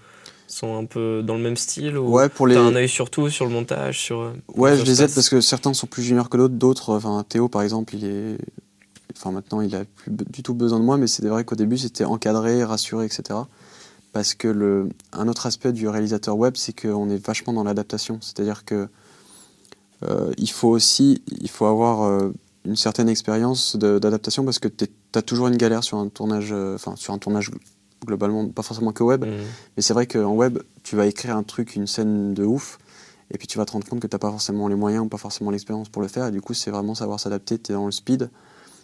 sont 0.47 0.77
un 0.77 0.85
peu 0.85 1.23
dans 1.23 1.35
le 1.35 1.41
même 1.41 1.57
style 1.57 1.97
ou 1.97 2.11
ouais, 2.11 2.29
pour 2.29 2.47
les... 2.47 2.55
as 2.55 2.61
un 2.61 2.75
œil 2.75 2.89
sur 2.89 3.09
tout, 3.09 3.29
sur 3.29 3.45
le 3.45 3.51
montage 3.51 3.99
sur, 3.99 4.21
euh, 4.21 4.33
Ouais, 4.55 4.77
je 4.77 4.83
les 4.83 5.01
aide 5.01 5.13
parce 5.13 5.29
que 5.29 5.41
certains 5.41 5.73
sont 5.73 5.87
plus 5.87 6.03
juniors 6.03 6.29
que 6.29 6.37
d'autres. 6.37 6.55
D'autres, 6.55 6.95
enfin 6.95 7.23
Théo 7.27 7.47
par 7.47 7.61
exemple, 7.61 7.95
il 7.95 8.05
est... 8.05 8.37
Enfin 9.17 9.31
maintenant, 9.31 9.61
il 9.61 9.75
a 9.75 9.83
plus 9.85 10.11
du 10.11 10.41
tout 10.41 10.53
besoin 10.53 10.79
de 10.79 10.85
moi, 10.85 10.97
mais 10.97 11.07
c'est 11.07 11.25
vrai 11.27 11.43
qu'au 11.43 11.55
début, 11.55 11.77
c'était 11.77 12.05
encadré, 12.05 12.63
rassuré, 12.63 13.05
etc. 13.05 13.39
Parce 14.13 14.33
que 14.33 14.47
le... 14.47 14.89
un 15.13 15.27
autre 15.27 15.45
aspect 15.45 15.73
du 15.73 15.87
réalisateur 15.87 16.37
web, 16.37 16.53
c'est 16.55 16.79
qu'on 16.79 17.09
est 17.09 17.23
vachement 17.25 17.53
dans 17.53 17.63
l'adaptation. 17.63 18.19
C'est-à-dire 18.21 18.65
que 18.65 18.87
euh, 20.03 20.31
il 20.37 20.49
faut 20.49 20.69
aussi 20.69 21.21
il 21.27 21.49
faut 21.49 21.65
avoir 21.65 22.31
une 22.65 22.75
certaine 22.75 23.09
expérience 23.09 23.75
d'adaptation 23.75 24.45
parce 24.45 24.59
que 24.59 24.67
tu 24.67 24.87
as 25.15 25.21
toujours 25.21 25.47
une 25.47 25.57
galère 25.57 25.83
sur 25.83 25.97
un 25.97 26.07
tournage, 26.07 26.49
euh, 26.51 26.75
enfin 26.75 26.95
sur 26.95 27.13
un 27.13 27.17
tournage 27.17 27.51
globalement, 28.05 28.47
pas 28.47 28.63
forcément 28.63 28.91
que 28.91 29.03
web, 29.03 29.25
mmh. 29.25 29.29
mais 29.75 29.83
c'est 29.83 29.93
vrai 29.93 30.07
qu'en 30.07 30.33
web, 30.33 30.59
tu 30.83 30.95
vas 30.95 31.05
écrire 31.05 31.35
un 31.35 31.43
truc, 31.43 31.75
une 31.75 31.87
scène 31.87 32.33
de 32.33 32.43
ouf, 32.43 32.79
et 33.31 33.37
puis 33.37 33.47
tu 33.47 33.57
vas 33.57 33.65
te 33.65 33.71
rendre 33.71 33.87
compte 33.87 33.99
que 33.99 34.07
tu 34.07 34.15
n'as 34.15 34.19
pas 34.19 34.29
forcément 34.29 34.67
les 34.67 34.75
moyens 34.75 35.05
ou 35.05 35.07
pas 35.07 35.17
forcément 35.17 35.51
l'expérience 35.51 35.89
pour 35.89 36.01
le 36.01 36.07
faire, 36.07 36.27
et 36.27 36.31
du 36.31 36.41
coup, 36.41 36.53
c'est 36.53 36.71
vraiment 36.71 36.95
savoir 36.95 37.19
s'adapter, 37.19 37.59
tu 37.59 37.71
es 37.71 37.75
dans 37.75 37.85
le 37.85 37.91
speed. 37.91 38.29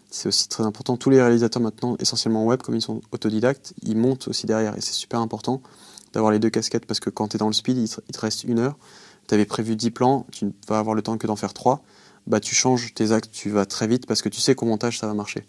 C'est 0.09 0.29
aussi 0.29 0.47
très 0.47 0.63
important. 0.63 0.95
Tous 0.95 1.09
les 1.09 1.21
réalisateurs 1.21 1.61
maintenant, 1.61 1.97
essentiellement 1.99 2.45
web, 2.45 2.61
comme 2.61 2.75
ils 2.75 2.81
sont 2.81 3.01
autodidactes, 3.11 3.73
ils 3.83 3.97
montent 3.97 4.29
aussi 4.29 4.45
derrière, 4.45 4.77
et 4.77 4.81
c'est 4.81 4.93
super 4.93 5.19
important 5.19 5.61
d'avoir 6.13 6.31
les 6.31 6.39
deux 6.39 6.49
casquettes 6.49 6.85
parce 6.85 6.99
que 6.99 7.09
quand 7.09 7.29
tu 7.29 7.37
es 7.37 7.39
dans 7.39 7.47
le 7.47 7.53
speed, 7.53 7.77
il 7.77 7.89
te, 7.89 8.19
reste 8.19 8.45
une 8.45 8.59
heure, 8.59 8.77
tu 9.27 9.33
avais 9.33 9.45
prévu 9.45 9.75
10 9.75 9.91
plans, 9.91 10.25
tu 10.31 10.45
ne 10.45 10.51
vas 10.67 10.79
avoir 10.79 10.95
le 10.95 11.01
temps 11.01 11.17
que 11.17 11.27
d'en 11.27 11.35
faire 11.35 11.53
3 11.53 11.83
bah, 12.27 12.39
tu 12.39 12.53
changes 12.53 12.93
tes 12.93 13.11
actes, 13.11 13.31
tu 13.31 13.49
vas 13.49 13.65
très 13.65 13.87
vite 13.87 14.05
parce 14.05 14.21
que 14.21 14.29
tu 14.29 14.41
sais 14.41 14.53
qu'au 14.53 14.65
montage 14.65 14.99
ça 14.99 15.07
va 15.07 15.13
marcher. 15.13 15.45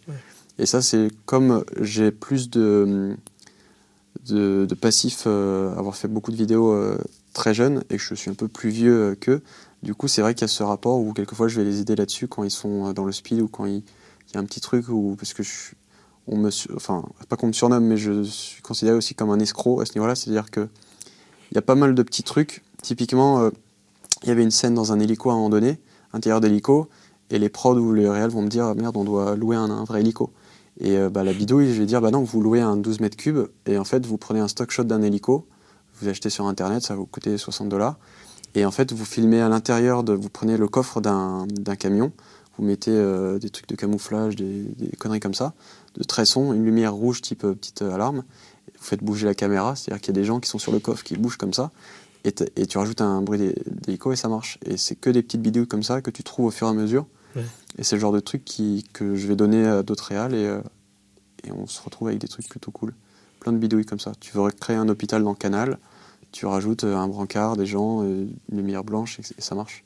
Et 0.59 0.67
ça, 0.67 0.83
c'est 0.83 1.09
comme 1.27 1.65
j'ai 1.81 2.11
plus 2.11 2.51
de, 2.51 3.17
de, 4.27 4.67
de 4.69 4.75
passif, 4.75 5.25
euh, 5.27 5.77
avoir 5.77 5.97
fait 5.97 6.09
beaucoup 6.09 6.33
de 6.33 6.37
vidéos 6.37 6.73
euh, 6.73 6.99
très 7.33 7.55
jeunes 7.55 7.85
et 7.91 7.97
que 7.97 8.03
je 8.03 8.15
suis 8.15 8.31
un 8.31 8.35
peu 8.35 8.49
plus 8.49 8.71
vieux 8.71 9.11
euh, 9.11 9.15
qu'eux. 9.15 9.43
Du 9.83 9.95
coup, 9.95 10.09
c'est 10.09 10.23
vrai 10.23 10.35
qu'il 10.35 10.43
y 10.43 10.45
a 10.45 10.49
ce 10.49 10.63
rapport 10.65 10.99
où 10.99 11.13
quelquefois 11.13 11.47
je 11.47 11.57
vais 11.61 11.65
les 11.65 11.81
aider 11.81 11.95
là-dessus 11.95 12.27
quand 12.27 12.43
ils 12.43 12.51
sont 12.51 12.93
dans 12.93 13.05
le 13.05 13.13
speed 13.13 13.41
ou 13.41 13.49
quand 13.49 13.67
il, 13.67 13.83
y 14.35 14.37
a 14.37 14.41
un 14.41 14.45
petit 14.45 14.61
truc 14.61 14.89
où, 14.89 15.15
parce 15.17 15.35
que 15.35 15.45
je, 15.45 15.53
on 16.27 16.37
me, 16.37 16.51
enfin, 16.75 17.05
pas 17.29 17.37
qu'on 17.37 17.47
me 17.47 17.53
surnomme, 17.53 17.85
mais 17.85 17.97
je 17.97 18.25
suis 18.25 18.61
considéré 18.61 18.97
aussi 18.97 19.15
comme 19.15 19.31
un 19.31 19.39
escroc 19.39 19.81
à 19.81 19.87
ce 19.87 19.95
niveau-là. 19.95 20.17
C'est-à-dire 20.17 20.51
que 20.51 20.69
il 21.53 21.55
y 21.55 21.59
a 21.59 21.63
pas 21.63 21.77
mal 21.77 21.95
de 21.95 22.03
petits 22.03 22.25
trucs. 22.25 22.63
Typiquement, 22.83 23.51
il 24.23 24.29
y 24.29 24.33
avait 24.33 24.43
une 24.43 24.51
scène 24.51 24.75
dans 24.75 24.93
un 24.93 24.99
hélico 24.99 25.31
à 25.31 25.33
un 25.33 25.37
moment 25.37 25.49
donné 25.49 25.79
intérieur 26.19 26.41
d'hélico, 26.41 26.89
et 27.31 27.39
les 27.39 27.49
prods 27.49 27.79
ou 27.79 27.93
les 27.93 28.09
réels 28.09 28.31
vont 28.31 28.43
me 28.43 28.49
dire 28.49 28.75
merde, 28.75 28.97
on 28.97 29.05
doit 29.05 29.37
louer 29.37 29.57
un, 29.57 29.85
vrai 29.85 30.01
hélico. 30.01 30.31
Et 30.81 30.97
euh, 30.97 31.11
bah, 31.11 31.25
la 31.25 31.33
bidouille, 31.33 31.73
je 31.73 31.81
vais 31.81 31.87
dire 31.87 32.01
bah 32.01 32.11
non, 32.11 32.23
vous 32.23 32.41
louez 32.41 32.61
un 32.61 32.77
12 32.77 33.01
mètres 33.01 33.17
cubes, 33.17 33.49
et 33.67 33.79
en 33.79 33.85
fait, 33.85 34.07
vous 34.07 34.19
prenez 34.19 34.41
un 34.41 34.49
stock 34.49 34.71
shot 34.71 34.85
d'un 34.85 35.03
hélico, 35.03 35.47
vous 36.01 36.09
achetez 36.09 36.31
sur 36.31 36.47
internet, 36.47 36.83
ça 36.83 36.95
va 36.95 37.01
vous 37.01 37.07
coûter 37.07 37.37
60 37.37 37.69
dollars, 37.69 37.97
et 38.55 38.65
en 38.65 38.71
fait, 38.71 38.93
vous 38.93 39.05
filmez 39.05 39.41
à 39.41 39.49
l'intérieur, 39.49 40.05
de, 40.05 40.13
vous 40.13 40.31
prenez 40.31 40.57
le 40.57 40.69
coffre 40.69 41.01
d'un 41.01 41.47
camion, 41.79 42.13
vous 42.57 42.65
mettez 42.65 42.93
euh, 42.93 43.39
des 43.39 43.51
trucs 43.51 43.69
de 43.69 43.77
camouflage, 43.77 44.37
des, 44.37 44.67
conneries 44.99 45.21
comme 45.21 45.35
ça, 45.35 45.55
de 45.97 46.05
tresson, 46.05 46.53
une 46.53 46.65
lumière 46.65 46.95
rouge 46.95 47.23
type 47.23 47.45
euh, 47.45 47.55
petite 47.55 47.83
alarme, 47.83 48.25
vous 48.79 48.85
faites 48.85 49.03
bouger 49.03 49.27
la 49.27 49.35
caméra, 49.35 49.77
c'est-à-dire 49.77 50.01
qu'il 50.01 50.15
y 50.15 50.19
a 50.19 50.21
des 50.21 50.27
gens 50.27 50.41
qui 50.41 50.49
sont 50.49 50.59
sur 50.59 50.73
le 50.73 50.79
coffre 50.79 51.05
qui 51.05 51.17
bougent 51.17 51.37
comme 51.37 51.53
ça, 51.53 51.71
et, 52.25 52.67
tu 52.67 52.79
rajoutes 52.79 53.01
un 53.01 53.23
bruit 53.23 53.55
d'hélico 53.67 54.13
et 54.13 54.17
ça 54.17 54.29
marche. 54.29 54.59
Et 54.65 54.77
c'est 54.77 54.97
que 54.97 55.11
des 55.11 55.23
petites 55.23 55.43
vidéos 55.43 55.67
comme 55.67 55.83
ça 55.83 56.03
que 56.03 56.11
tu 56.11 56.23
trouves 56.23 56.47
au 56.47 56.51
fur 56.51 56.67
et 56.67 56.71
à 56.71 56.75
mesure. 56.75 57.07
Et 57.79 57.85
c'est 57.85 57.95
le 57.95 58.01
genre 58.01 58.13
de 58.13 58.21
truc 58.21 58.45
qui, 58.45 58.85
que 58.93 59.15
je 59.15 59.29
vais 59.29 59.37
donner 59.37 59.65
à 59.65 59.85
d'autres 59.85 60.07
réals 60.07 60.35
et, 60.35 60.45
euh, 60.45 60.61
et, 61.45 61.53
on 61.53 61.69
se 61.69 61.81
retrouve 61.81 62.09
avec 62.09 62.21
des 62.21 62.27
trucs 62.27 62.49
plutôt 62.49 62.73
cool. 62.73 62.95
Plein 63.39 63.53
de 63.53 63.59
bidouilles 63.59 63.87
comme 63.87 64.01
ça. 64.01 64.13
Tu 64.19 64.37
veux 64.37 64.51
créer 64.51 64.77
un 64.77 64.89
hôpital 64.89 65.23
dans 65.23 65.31
le 65.31 65.37
canal, 65.37 65.79
tu 66.33 66.47
rajoutes 66.47 66.83
euh, 66.83 66.97
un 66.97 67.07
brancard, 67.07 67.57
des 67.57 67.67
gens, 67.67 68.03
euh, 68.03 68.27
une 68.51 68.57
lumière 68.57 68.83
blanche 68.83 69.21
et, 69.21 69.41
ça 69.41 69.55
marche. 69.55 69.85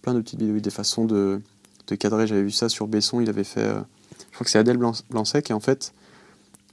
Plein 0.00 0.14
de 0.14 0.20
petites 0.20 0.38
bidouilles, 0.38 0.62
des 0.62 0.70
façons 0.70 1.04
de, 1.04 1.42
de 1.86 1.94
cadrer. 1.94 2.26
J'avais 2.26 2.44
vu 2.44 2.50
ça 2.50 2.70
sur 2.70 2.86
Besson, 2.86 3.20
il 3.20 3.28
avait 3.28 3.44
fait. 3.44 3.66
je 3.66 4.34
crois 4.34 4.44
que 4.44 4.50
c'est 4.50 4.58
Adèle 4.58 4.78
Blanc-Sec 4.78 5.50
et 5.50 5.52
en 5.52 5.60
fait, 5.60 5.92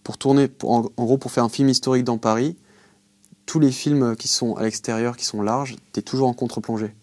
pour 0.03 0.17
tourner, 0.17 0.49
en, 0.63 0.81
gros, 0.81 1.17
pour 1.17 1.31
faire 1.31 1.43
un 1.43 1.49
film 1.49 1.69
historique 1.69 2.03
dans 2.03 2.17
Paris, 2.17 2.55
tous 3.45 3.59
les 3.59 3.71
films 3.71 4.15
qui 4.15 4.27
sont 4.27 4.55
à 4.55 4.63
l'extérieur, 4.63 5.17
qui 5.17 5.25
sont 5.25 5.41
larges, 5.41 5.75
tu 5.93 5.99
es 5.99 6.03
toujours 6.03 6.27
en 6.27 6.33
contre-plongée. 6.33 6.93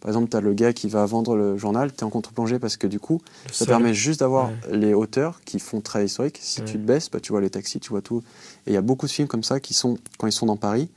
Par 0.00 0.08
exemple, 0.08 0.30
tu 0.30 0.36
as 0.36 0.40
le 0.40 0.54
gars 0.54 0.72
qui 0.72 0.88
va 0.88 1.04
vendre 1.04 1.36
le 1.36 1.58
journal, 1.58 1.92
tu 1.92 1.98
es 1.98 2.04
en 2.04 2.10
contre-plongée 2.10 2.58
parce 2.58 2.78
que 2.78 2.86
du 2.86 2.98
coup, 2.98 3.20
ça 3.52 3.66
permet 3.66 3.92
juste 3.92 4.20
d'avoir 4.20 4.50
les 4.70 4.94
hauteurs 4.94 5.42
qui 5.44 5.58
font 5.58 5.82
très 5.82 6.06
historique. 6.06 6.38
Si 6.40 6.62
tu 6.62 6.72
te 6.74 6.78
baisses, 6.78 7.10
bah, 7.10 7.20
tu 7.20 7.32
vois 7.32 7.42
les 7.42 7.50
taxis, 7.50 7.80
tu 7.80 7.90
vois 7.90 8.00
tout. 8.00 8.22
Et 8.66 8.70
il 8.70 8.72
y 8.72 8.78
a 8.78 8.82
beaucoup 8.82 9.06
de 9.06 9.10
films 9.10 9.28
comme 9.28 9.44
ça 9.44 9.60
qui 9.60 9.74
sont, 9.74 9.98
quand 10.16 10.26
ils 10.26 10.32
sont 10.32 10.46
dans 10.46 10.56
Paris, 10.56 10.88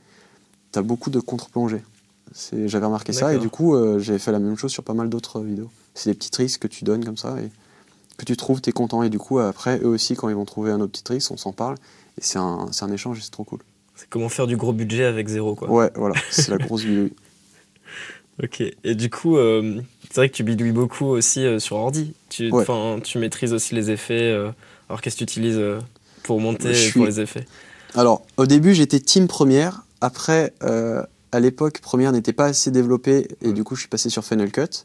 tu 0.72 0.78
as 0.78 0.82
beaucoup 0.82 1.10
de 1.10 1.20
contre-plongée. 1.20 1.82
J'avais 2.64 2.86
remarqué 2.86 3.12
ça 3.12 3.34
et 3.34 3.38
du 3.38 3.50
coup, 3.50 3.74
euh, 3.74 3.98
j'ai 3.98 4.18
fait 4.18 4.32
la 4.32 4.38
même 4.38 4.56
chose 4.56 4.72
sur 4.72 4.82
pas 4.82 4.94
mal 4.94 5.10
d'autres 5.10 5.40
vidéos. 5.40 5.70
C'est 5.94 6.10
des 6.10 6.14
petits 6.14 6.30
risques 6.36 6.62
que 6.62 6.68
tu 6.68 6.84
donnes 6.84 7.04
comme 7.04 7.18
ça 7.18 7.36
et 7.40 7.50
que 8.16 8.24
tu 8.24 8.36
trouves, 8.36 8.62
tu 8.62 8.70
es 8.70 8.72
content. 8.72 9.02
Et 9.02 9.10
du 9.10 9.18
coup, 9.18 9.38
après, 9.38 9.78
eux 9.80 9.88
aussi, 9.88 10.16
quand 10.16 10.30
ils 10.30 10.34
vont 10.34 10.46
trouver 10.46 10.70
un 10.70 10.80
autre 10.80 10.92
petit 10.92 11.12
risque, 11.12 11.30
on 11.30 11.36
s'en 11.36 11.52
parle. 11.52 11.76
Et 12.18 12.22
c'est 12.22 12.38
un, 12.38 12.68
un 12.80 12.92
échange 12.92 13.18
et 13.18 13.20
c'est 13.20 13.30
trop 13.30 13.44
cool. 13.44 13.60
C'est 13.94 14.08
comment 14.08 14.28
faire 14.28 14.46
du 14.46 14.56
gros 14.56 14.72
budget 14.72 15.04
avec 15.04 15.28
zéro, 15.28 15.54
quoi. 15.54 15.70
Ouais, 15.70 15.90
voilà, 15.94 16.14
c'est 16.30 16.48
la 16.48 16.58
grosse 16.58 16.82
vidéo. 16.82 17.08
Ok, 18.42 18.62
et 18.82 18.94
du 18.96 19.10
coup, 19.10 19.36
euh, 19.36 19.80
c'est 20.08 20.16
vrai 20.16 20.28
que 20.28 20.34
tu 20.34 20.42
bidouilles 20.42 20.72
beaucoup 20.72 21.04
aussi 21.04 21.46
euh, 21.46 21.60
sur 21.60 21.76
ordi. 21.76 22.14
Tu, 22.28 22.50
tu 23.04 23.18
maîtrises 23.18 23.52
aussi 23.52 23.76
les 23.76 23.92
effets. 23.92 24.32
Euh, 24.32 24.50
alors, 24.88 25.00
qu'est-ce 25.00 25.14
que 25.14 25.18
tu 25.18 25.24
utilises 25.24 25.60
pour 26.24 26.40
monter 26.40 26.72
et 26.72 26.90
pour 26.90 27.06
les 27.06 27.20
effets? 27.20 27.46
Alors, 27.94 28.26
au 28.36 28.46
début, 28.46 28.74
j'étais 28.74 28.98
team 28.98 29.28
première. 29.28 29.84
Après, 30.00 30.52
à 30.60 31.40
l'époque, 31.40 31.78
première 31.78 32.10
n'était 32.10 32.32
pas 32.32 32.46
assez 32.46 32.72
développée 32.72 33.28
et 33.40 33.52
du 33.52 33.62
coup, 33.62 33.76
je 33.76 33.82
suis 33.82 33.88
passé 33.88 34.10
sur 34.10 34.24
Final 34.24 34.50
Cut. 34.50 34.84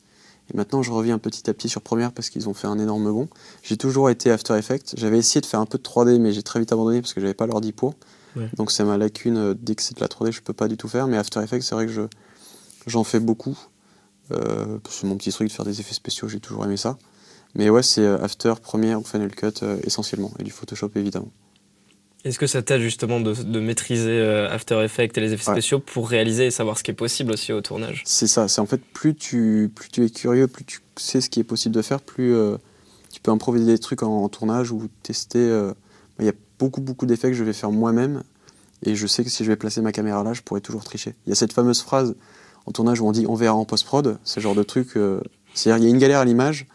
Et 0.53 0.57
maintenant, 0.57 0.82
je 0.84 0.91
reviens 0.91 1.18
petit 1.18 1.49
à 1.49 1.53
petit 1.53 1.70
sur 1.70 1.82
première 1.82 2.12
parce 2.12 2.30
qu'ils 2.30 2.49
ont 2.49 2.53
fait 2.53 2.68
un 2.68 2.78
énorme 2.80 3.12
bond. 3.12 3.28
J'ai 3.64 3.78
toujours 3.78 4.10
été 4.10 4.32
After 4.32 4.55
Effects. 4.57 4.93
J'avais 4.95 5.18
essayé 5.18 5.41
de 5.41 5.45
faire 5.45 5.60
un 5.60 5.66
peu 5.66 5.78
de 5.78 5.84
3D, 5.84 6.20
mais 6.20 6.34
j'ai 6.34 6.43
très 6.43 6.60
vite 6.60 6.72
abandonné 6.72 7.01
parce 7.01 7.14
que 7.14 7.22
j'avais 7.22 7.34
pas 7.34 7.47
l'ordi 7.47 7.72
pour. 7.72 7.95
Donc, 8.55 8.71
c'est 8.71 8.84
ma 8.84 8.97
lacune. 8.97 9.53
Dès 9.53 9.75
que 9.75 9.82
c'est 9.82 9.95
de 9.95 10.01
la 10.01 10.07
3D, 10.07 10.32
je 10.32 10.41
peux 10.41 10.53
pas 10.53 10.67
du 10.67 10.77
tout 10.77 10.88
faire. 10.88 11.07
Mais 11.07 11.17
After 11.17 11.41
Effects, 11.41 11.63
c'est 11.63 11.75
vrai 11.75 11.86
que 11.86 11.91
je 11.91 12.03
J'en 12.88 13.03
fais 13.03 13.19
beaucoup. 13.19 13.57
Euh, 14.32 14.77
c'est 14.89 15.05
mon 15.05 15.17
petit 15.17 15.32
truc 15.32 15.47
de 15.47 15.53
faire 15.53 15.65
des 15.65 15.80
effets 15.80 15.93
spéciaux, 15.93 16.27
j'ai 16.27 16.39
toujours 16.39 16.65
aimé 16.65 16.77
ça. 16.77 16.97
Mais 17.55 17.69
ouais, 17.69 17.84
c'est 17.84 18.01
euh, 18.01 18.23
After, 18.23 18.53
Premiere 18.61 18.99
ou 18.99 19.03
Final 19.03 19.32
Cut 19.32 19.63
euh, 19.63 19.80
essentiellement, 19.84 20.32
et 20.39 20.43
du 20.43 20.51
Photoshop 20.51 20.91
évidemment. 20.95 21.32
Est-ce 22.25 22.38
que 22.38 22.47
ça 22.47 22.61
t'aide 22.61 22.82
justement 22.82 23.21
de, 23.21 23.59
maîtriser 23.61 24.21
After 24.51 24.84
Effects 24.84 25.17
et 25.17 25.21
les 25.21 25.32
effets 25.32 25.51
spéciaux 25.51 25.80
pour 25.80 26.09
réaliser 26.09 26.47
et 26.47 26.51
savoir 26.51 26.77
ce 26.77 26.84
qui 26.84 26.91
est 26.91 26.95
possible 26.95 27.32
aussi 27.32 27.53
au 27.53 27.61
tournage? 27.61 28.03
C'est 28.05 28.27
ça, 28.27 28.49
c'est 28.49 28.59
en 28.59 28.65
fait 28.65 28.82
plus 28.84 29.15
tu, 29.15 29.71
plus 29.73 29.88
tu 29.88 30.03
es 30.03 30.09
curieux, 30.09 30.47
plus 30.47 30.65
tu 30.65 30.82
sais 30.97 31.21
ce 31.21 31.30
qui 31.30 31.39
est 31.39 31.45
possible 31.45 31.73
de 31.73 31.82
faire, 31.82 32.01
plus 32.01 32.36
tu 33.09 33.21
peux 33.21 33.32
improviser 33.32 33.67
des 33.67 33.80
trucs 33.80 34.03
en, 34.03 34.27
tournage 34.27 34.73
ou 34.73 34.89
tester. 35.01 35.71
Il 36.19 36.25
y 36.25 36.30
a 36.30 36.34
beaucoup 36.60 36.82
beaucoup 36.82 37.05
d'effets 37.05 37.30
que 37.30 37.38
je 37.38 37.43
vais 37.43 37.53
faire 37.53 37.72
moi-même 37.72 38.24
et 38.84 38.95
je 38.95 39.07
sais 39.07 39.24
que 39.24 39.30
si 39.30 39.43
je 39.43 39.49
vais 39.49 39.55
placer 39.55 39.82
ma 39.82 39.91
caméra 39.91 40.24
là, 40.24 40.34
je 40.34 40.41
pourrais 40.41 40.62
toujours 40.62 40.84
tricher. 40.84 41.16
Il 41.26 41.30
y 41.30 41.32
a 41.32 41.36
cette 41.36 41.53
fameuse 41.53 41.82
phrase 41.82 42.16
en 42.66 42.72
tournage 42.72 43.01
où 43.01 43.07
on 43.07 43.12
dit 43.12 43.26
on 43.28 43.36
verra 43.36 43.55
en 43.55 43.66
post-prod, 43.66 44.18
c'est 44.24 44.39
le 44.39 44.43
genre 44.43 44.55
de 44.55 44.64
truc. 44.64 44.95
Euh, 44.95 45.22
c'est-à-dire, 45.53 45.84
il 45.84 45.88
y 45.88 45.88
a 45.88 45.89
une 45.89 45.99
galère 45.99 46.20
à 46.20 46.26
l'image, 46.26 46.68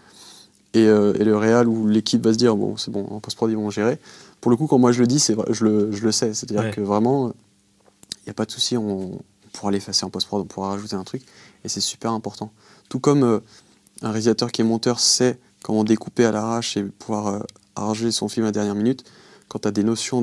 et, 0.75 0.87
euh, 0.87 1.13
le 1.13 1.37
réal 1.37 1.69
ou 1.69 1.87
l'équipe 1.87 2.23
va 2.23 2.33
se 2.33 2.39
dire 2.39 2.57
bon, 2.57 2.77
c'est 2.77 2.91
bon, 2.91 3.07
en 3.07 3.21
post-prod, 3.21 3.51
ils 3.51 3.57
vont 3.57 3.71
gérer. 3.71 3.99
Pour 4.41 4.51
le 4.51 4.57
coup, 4.57 4.67
quand 4.67 4.79
moi 4.79 4.93
je 4.93 5.01
le 5.01 5.07
dis, 5.07 5.19
c'est 5.19 5.37
je 5.51 5.65
le, 5.65 5.93
je 5.93 6.03
le 6.03 6.13
sais. 6.13 6.35
C'est-à-dire 6.35 6.71
que 6.71 6.81
vraiment, 6.81 7.29
il 7.29 8.27
n'y 8.27 8.31
a 8.31 8.35
pas 8.35 8.45
de 8.45 8.51
souci, 8.51 8.77
on, 8.77 9.19
pourra 9.53 9.71
l'effacer 9.71 10.05
en 10.05 10.11
post-prod, 10.11 10.43
on 10.43 10.47
pourra 10.47 10.71
rajouter 10.71 10.97
un 10.97 11.05
truc, 11.05 11.23
et 11.65 11.69
c'est 11.69 11.81
super 11.81 12.11
important. 12.11 12.53
Tout 12.89 12.99
comme 12.99 13.23
euh, 13.23 13.39
un 14.03 14.11
réalisateur 14.11 14.51
qui 14.51 14.61
est 14.61 14.65
monteur 14.65 14.99
sait 14.99 15.39
comment 15.63 15.85
découper 15.85 16.25
à 16.25 16.33
l'arrache 16.33 16.77
et 16.77 16.83
pouvoir 16.83 17.45
arranger 17.77 18.11
son 18.11 18.29
film 18.29 18.45
à 18.45 18.53
dernière 18.53 18.75
minute, 18.75 19.05
quand 19.55 19.61
tu 19.61 19.69
as 19.69 19.71
des 19.71 19.85
notions 19.85 20.21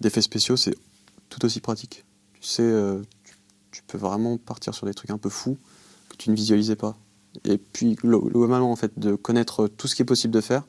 d'effets 0.00 0.22
spéciaux, 0.22 0.56
c'est 0.56 0.74
tout 1.28 1.44
aussi 1.44 1.60
pratique. 1.60 2.04
Tu 2.40 2.48
sais, 2.48 2.68
tu 3.70 3.84
peux 3.86 3.96
vraiment 3.96 4.38
partir 4.38 4.74
sur 4.74 4.86
des 4.86 4.92
trucs 4.94 5.10
un 5.10 5.18
peu 5.18 5.28
fous 5.28 5.56
que 6.08 6.16
tu 6.16 6.30
ne 6.30 6.34
visualisais 6.34 6.74
pas. 6.74 6.96
Et 7.44 7.58
puis, 7.58 7.94
globalement, 7.94 8.72
en 8.72 8.76
fait, 8.76 8.98
de 8.98 9.14
connaître 9.14 9.68
tout 9.68 9.86
ce 9.86 9.94
qui 9.94 10.02
est 10.02 10.04
possible 10.04 10.34
de 10.34 10.40
faire, 10.40 10.64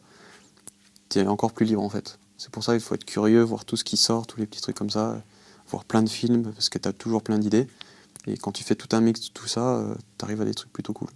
tu 1.09 1.17
es 1.17 1.25
encore 1.25 1.53
plus 1.53 1.65
libre, 1.65 1.81
en 1.81 1.89
fait. 1.89 2.19
C'est 2.37 2.51
pour 2.51 2.63
ça 2.63 2.73
qu'il 2.73 2.81
faut 2.81 2.93
être 2.93 3.03
curieux, 3.03 3.41
voir 3.41 3.65
tout 3.65 3.77
ce 3.77 3.83
qui 3.83 3.97
sort, 3.97 4.27
tous 4.27 4.39
les 4.39 4.45
petits 4.45 4.61
trucs 4.61 4.77
comme 4.77 4.91
ça, 4.91 5.19
voir 5.67 5.85
plein 5.85 6.03
de 6.03 6.09
films, 6.09 6.53
parce 6.53 6.69
que 6.69 6.77
tu 6.77 6.87
as 6.87 6.93
toujours 6.93 7.23
plein 7.23 7.39
d'idées. 7.39 7.67
Et 8.27 8.37
quand 8.37 8.51
tu 8.51 8.63
fais 8.63 8.75
tout 8.75 8.95
un 8.95 9.01
mix 9.01 9.21
de 9.21 9.29
tout 9.29 9.47
ça, 9.47 9.77
euh, 9.77 9.95
tu 10.19 10.25
arrives 10.25 10.41
à 10.41 10.45
des 10.45 10.53
trucs 10.53 10.71
plutôt 10.71 10.93
cool. 10.93 11.09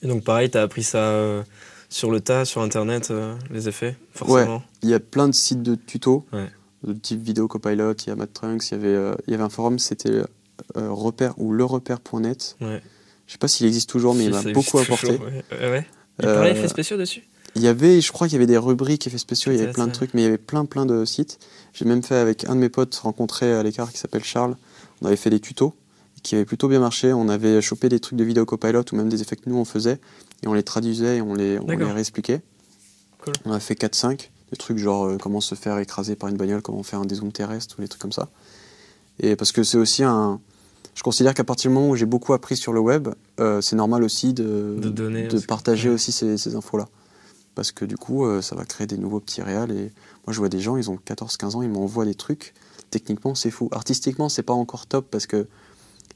Et 0.00 0.08
donc, 0.08 0.24
pareil, 0.24 0.50
tu 0.50 0.56
as 0.56 0.62
appris 0.62 0.84
ça 0.84 0.98
euh, 0.98 1.42
sur 1.90 2.10
le 2.10 2.20
tas, 2.20 2.46
sur 2.46 2.62
Internet, 2.62 3.10
euh, 3.10 3.34
les 3.50 3.68
effets, 3.68 3.96
forcément 4.12 4.56
Ouais, 4.56 4.62
il 4.82 4.88
y 4.88 4.94
a 4.94 5.00
plein 5.00 5.28
de 5.28 5.34
sites 5.34 5.62
de 5.62 5.74
tutos, 5.74 6.24
de 6.84 6.92
type 6.94 7.20
vidéo 7.20 7.46
copilot, 7.48 7.92
il 7.92 8.08
y 8.08 8.10
a 8.10 8.16
Matt 8.16 8.32
Trunks, 8.32 8.70
il 8.70 8.74
y 8.74 8.74
avait, 8.74 9.14
il 9.26 9.30
y 9.32 9.34
avait 9.34 9.42
un 9.42 9.50
forum, 9.50 9.78
c'était 9.78 10.08
euh, 10.10 10.24
repère 10.76 11.34
ou 11.38 11.52
le 11.52 11.64
repère.net. 11.64 12.56
Ouais. 12.60 12.80
Je 13.26 13.32
sais 13.32 13.38
pas 13.38 13.48
s'il 13.48 13.66
existe 13.66 13.90
toujours, 13.90 14.14
mais 14.14 14.24
il 14.24 14.30
m'a 14.30 14.42
beaucoup 14.52 14.78
apporté. 14.78 15.18
ouais. 15.18 15.86
Il 16.20 16.24
parlait 16.24 16.54
d'effets 16.54 16.68
spéciaux 16.68 16.96
dessus? 16.96 17.24
il 17.56 17.62
y 17.62 17.68
avait, 17.68 18.00
je 18.00 18.12
crois 18.12 18.28
qu'il 18.28 18.34
y 18.34 18.36
avait 18.36 18.46
des 18.46 18.56
rubriques 18.58 19.06
effets 19.06 19.18
spéciaux, 19.18 19.52
il 19.52 19.58
y 19.58 19.62
avait 19.62 19.72
plein 19.72 19.86
de 19.86 19.92
trucs, 19.92 20.14
mais 20.14 20.22
il 20.22 20.24
y 20.24 20.28
avait 20.28 20.38
plein 20.38 20.64
plein 20.64 20.86
de 20.86 21.04
sites. 21.04 21.38
J'ai 21.72 21.84
même 21.84 22.02
fait 22.02 22.16
avec 22.16 22.44
un 22.44 22.54
de 22.54 22.60
mes 22.60 22.68
potes 22.68 22.94
rencontré 22.96 23.52
à 23.52 23.62
l'écart 23.62 23.90
qui 23.92 23.98
s'appelle 23.98 24.24
Charles. 24.24 24.56
On 25.02 25.06
avait 25.06 25.16
fait 25.16 25.30
des 25.30 25.40
tutos 25.40 25.74
qui 26.22 26.34
avaient 26.36 26.44
plutôt 26.44 26.68
bien 26.68 26.80
marché. 26.80 27.12
On 27.12 27.28
avait 27.28 27.60
chopé 27.60 27.88
des 27.88 27.98
trucs 27.98 28.18
de 28.18 28.24
vidéo 28.24 28.44
copilot 28.44 28.84
ou 28.92 28.96
même 28.96 29.08
des 29.08 29.22
effets 29.22 29.36
que 29.36 29.48
nous 29.48 29.56
on 29.56 29.64
faisait 29.64 29.98
et 30.42 30.48
on 30.48 30.54
les 30.54 30.62
traduisait 30.62 31.18
et 31.18 31.22
on 31.22 31.34
les, 31.34 31.58
on 31.58 31.66
les 31.66 31.84
réexpliquait. 31.84 32.42
On 33.44 33.52
a 33.52 33.60
fait 33.60 33.74
4-5, 33.74 34.30
des 34.50 34.56
trucs 34.56 34.78
genre 34.78 35.06
euh, 35.06 35.18
comment 35.18 35.40
se 35.40 35.54
faire 35.54 35.78
écraser 35.78 36.16
par 36.16 36.28
une 36.28 36.36
bagnole, 36.36 36.62
comment 36.62 36.82
faire 36.82 37.00
un 37.00 37.04
dézoom 37.04 37.32
terrestre 37.32 37.76
ou 37.78 37.82
des 37.82 37.88
trucs 37.88 38.00
comme 38.00 38.12
ça. 38.12 38.28
Et 39.18 39.36
parce 39.36 39.52
que 39.52 39.62
c'est 39.62 39.76
aussi 39.76 40.02
un, 40.02 40.40
je 40.94 41.02
considère 41.02 41.34
qu'à 41.34 41.44
partir 41.44 41.70
du 41.70 41.74
moment 41.74 41.90
où 41.90 41.96
j'ai 41.96 42.06
beaucoup 42.06 42.32
appris 42.32 42.56
sur 42.56 42.72
le 42.72 42.80
web, 42.80 43.08
euh, 43.38 43.60
c'est 43.60 43.76
normal 43.76 44.02
aussi 44.02 44.32
de, 44.34 44.76
de, 44.78 45.38
partager 45.46 45.88
aussi 45.88 46.12
ces, 46.12 46.54
infos-là. 46.54 46.88
Parce 47.54 47.72
que 47.72 47.84
du 47.84 47.96
coup, 47.96 48.26
euh, 48.26 48.42
ça 48.42 48.56
va 48.56 48.64
créer 48.64 48.86
des 48.86 48.98
nouveaux 48.98 49.20
petits 49.20 49.42
réals. 49.42 49.70
Et 49.70 49.92
moi, 50.26 50.32
je 50.32 50.38
vois 50.38 50.48
des 50.48 50.60
gens, 50.60 50.76
ils 50.76 50.90
ont 50.90 50.98
14-15 51.06 51.56
ans, 51.56 51.62
ils 51.62 51.70
m'envoient 51.70 52.04
des 52.04 52.14
trucs. 52.14 52.54
Techniquement, 52.90 53.34
c'est 53.34 53.50
fou. 53.50 53.68
Artistiquement, 53.72 54.28
c'est 54.28 54.42
pas 54.42 54.52
encore 54.52 54.86
top 54.86 55.06
parce 55.10 55.26
que 55.26 55.46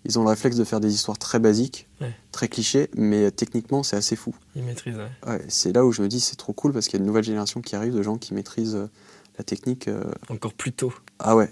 ils 0.04 0.18
ont 0.18 0.22
le 0.22 0.28
réflexe 0.28 0.56
de 0.56 0.64
faire 0.64 0.80
des 0.80 0.94
histoires 0.94 1.18
très 1.18 1.38
basiques, 1.38 1.88
très 2.32 2.48
clichés, 2.48 2.90
mais 2.96 3.30
techniquement, 3.30 3.82
c'est 3.82 3.96
assez 3.96 4.16
fou. 4.16 4.34
Ils 4.54 4.62
maîtrisent, 4.62 4.96
ouais. 5.26 5.42
c'est 5.48 5.72
là 5.72 5.84
où 5.84 5.92
je 5.92 6.02
me 6.02 6.08
dis, 6.08 6.20
c'est 6.20 6.36
trop 6.36 6.52
cool 6.52 6.72
parce 6.72 6.86
qu'il 6.86 6.98
y 6.98 7.00
a 7.00 7.02
une 7.02 7.06
nouvelle 7.06 7.24
génération 7.24 7.60
qui 7.60 7.76
arrive 7.76 7.94
de 7.94 8.02
gens 8.02 8.18
qui 8.18 8.34
maîtrisent 8.34 8.76
euh, 8.76 8.90
la 9.38 9.44
technique. 9.44 9.88
Encore 10.28 10.52
plus 10.52 10.72
tôt. 10.72 10.92
Ah 11.18 11.36
ouais, 11.36 11.50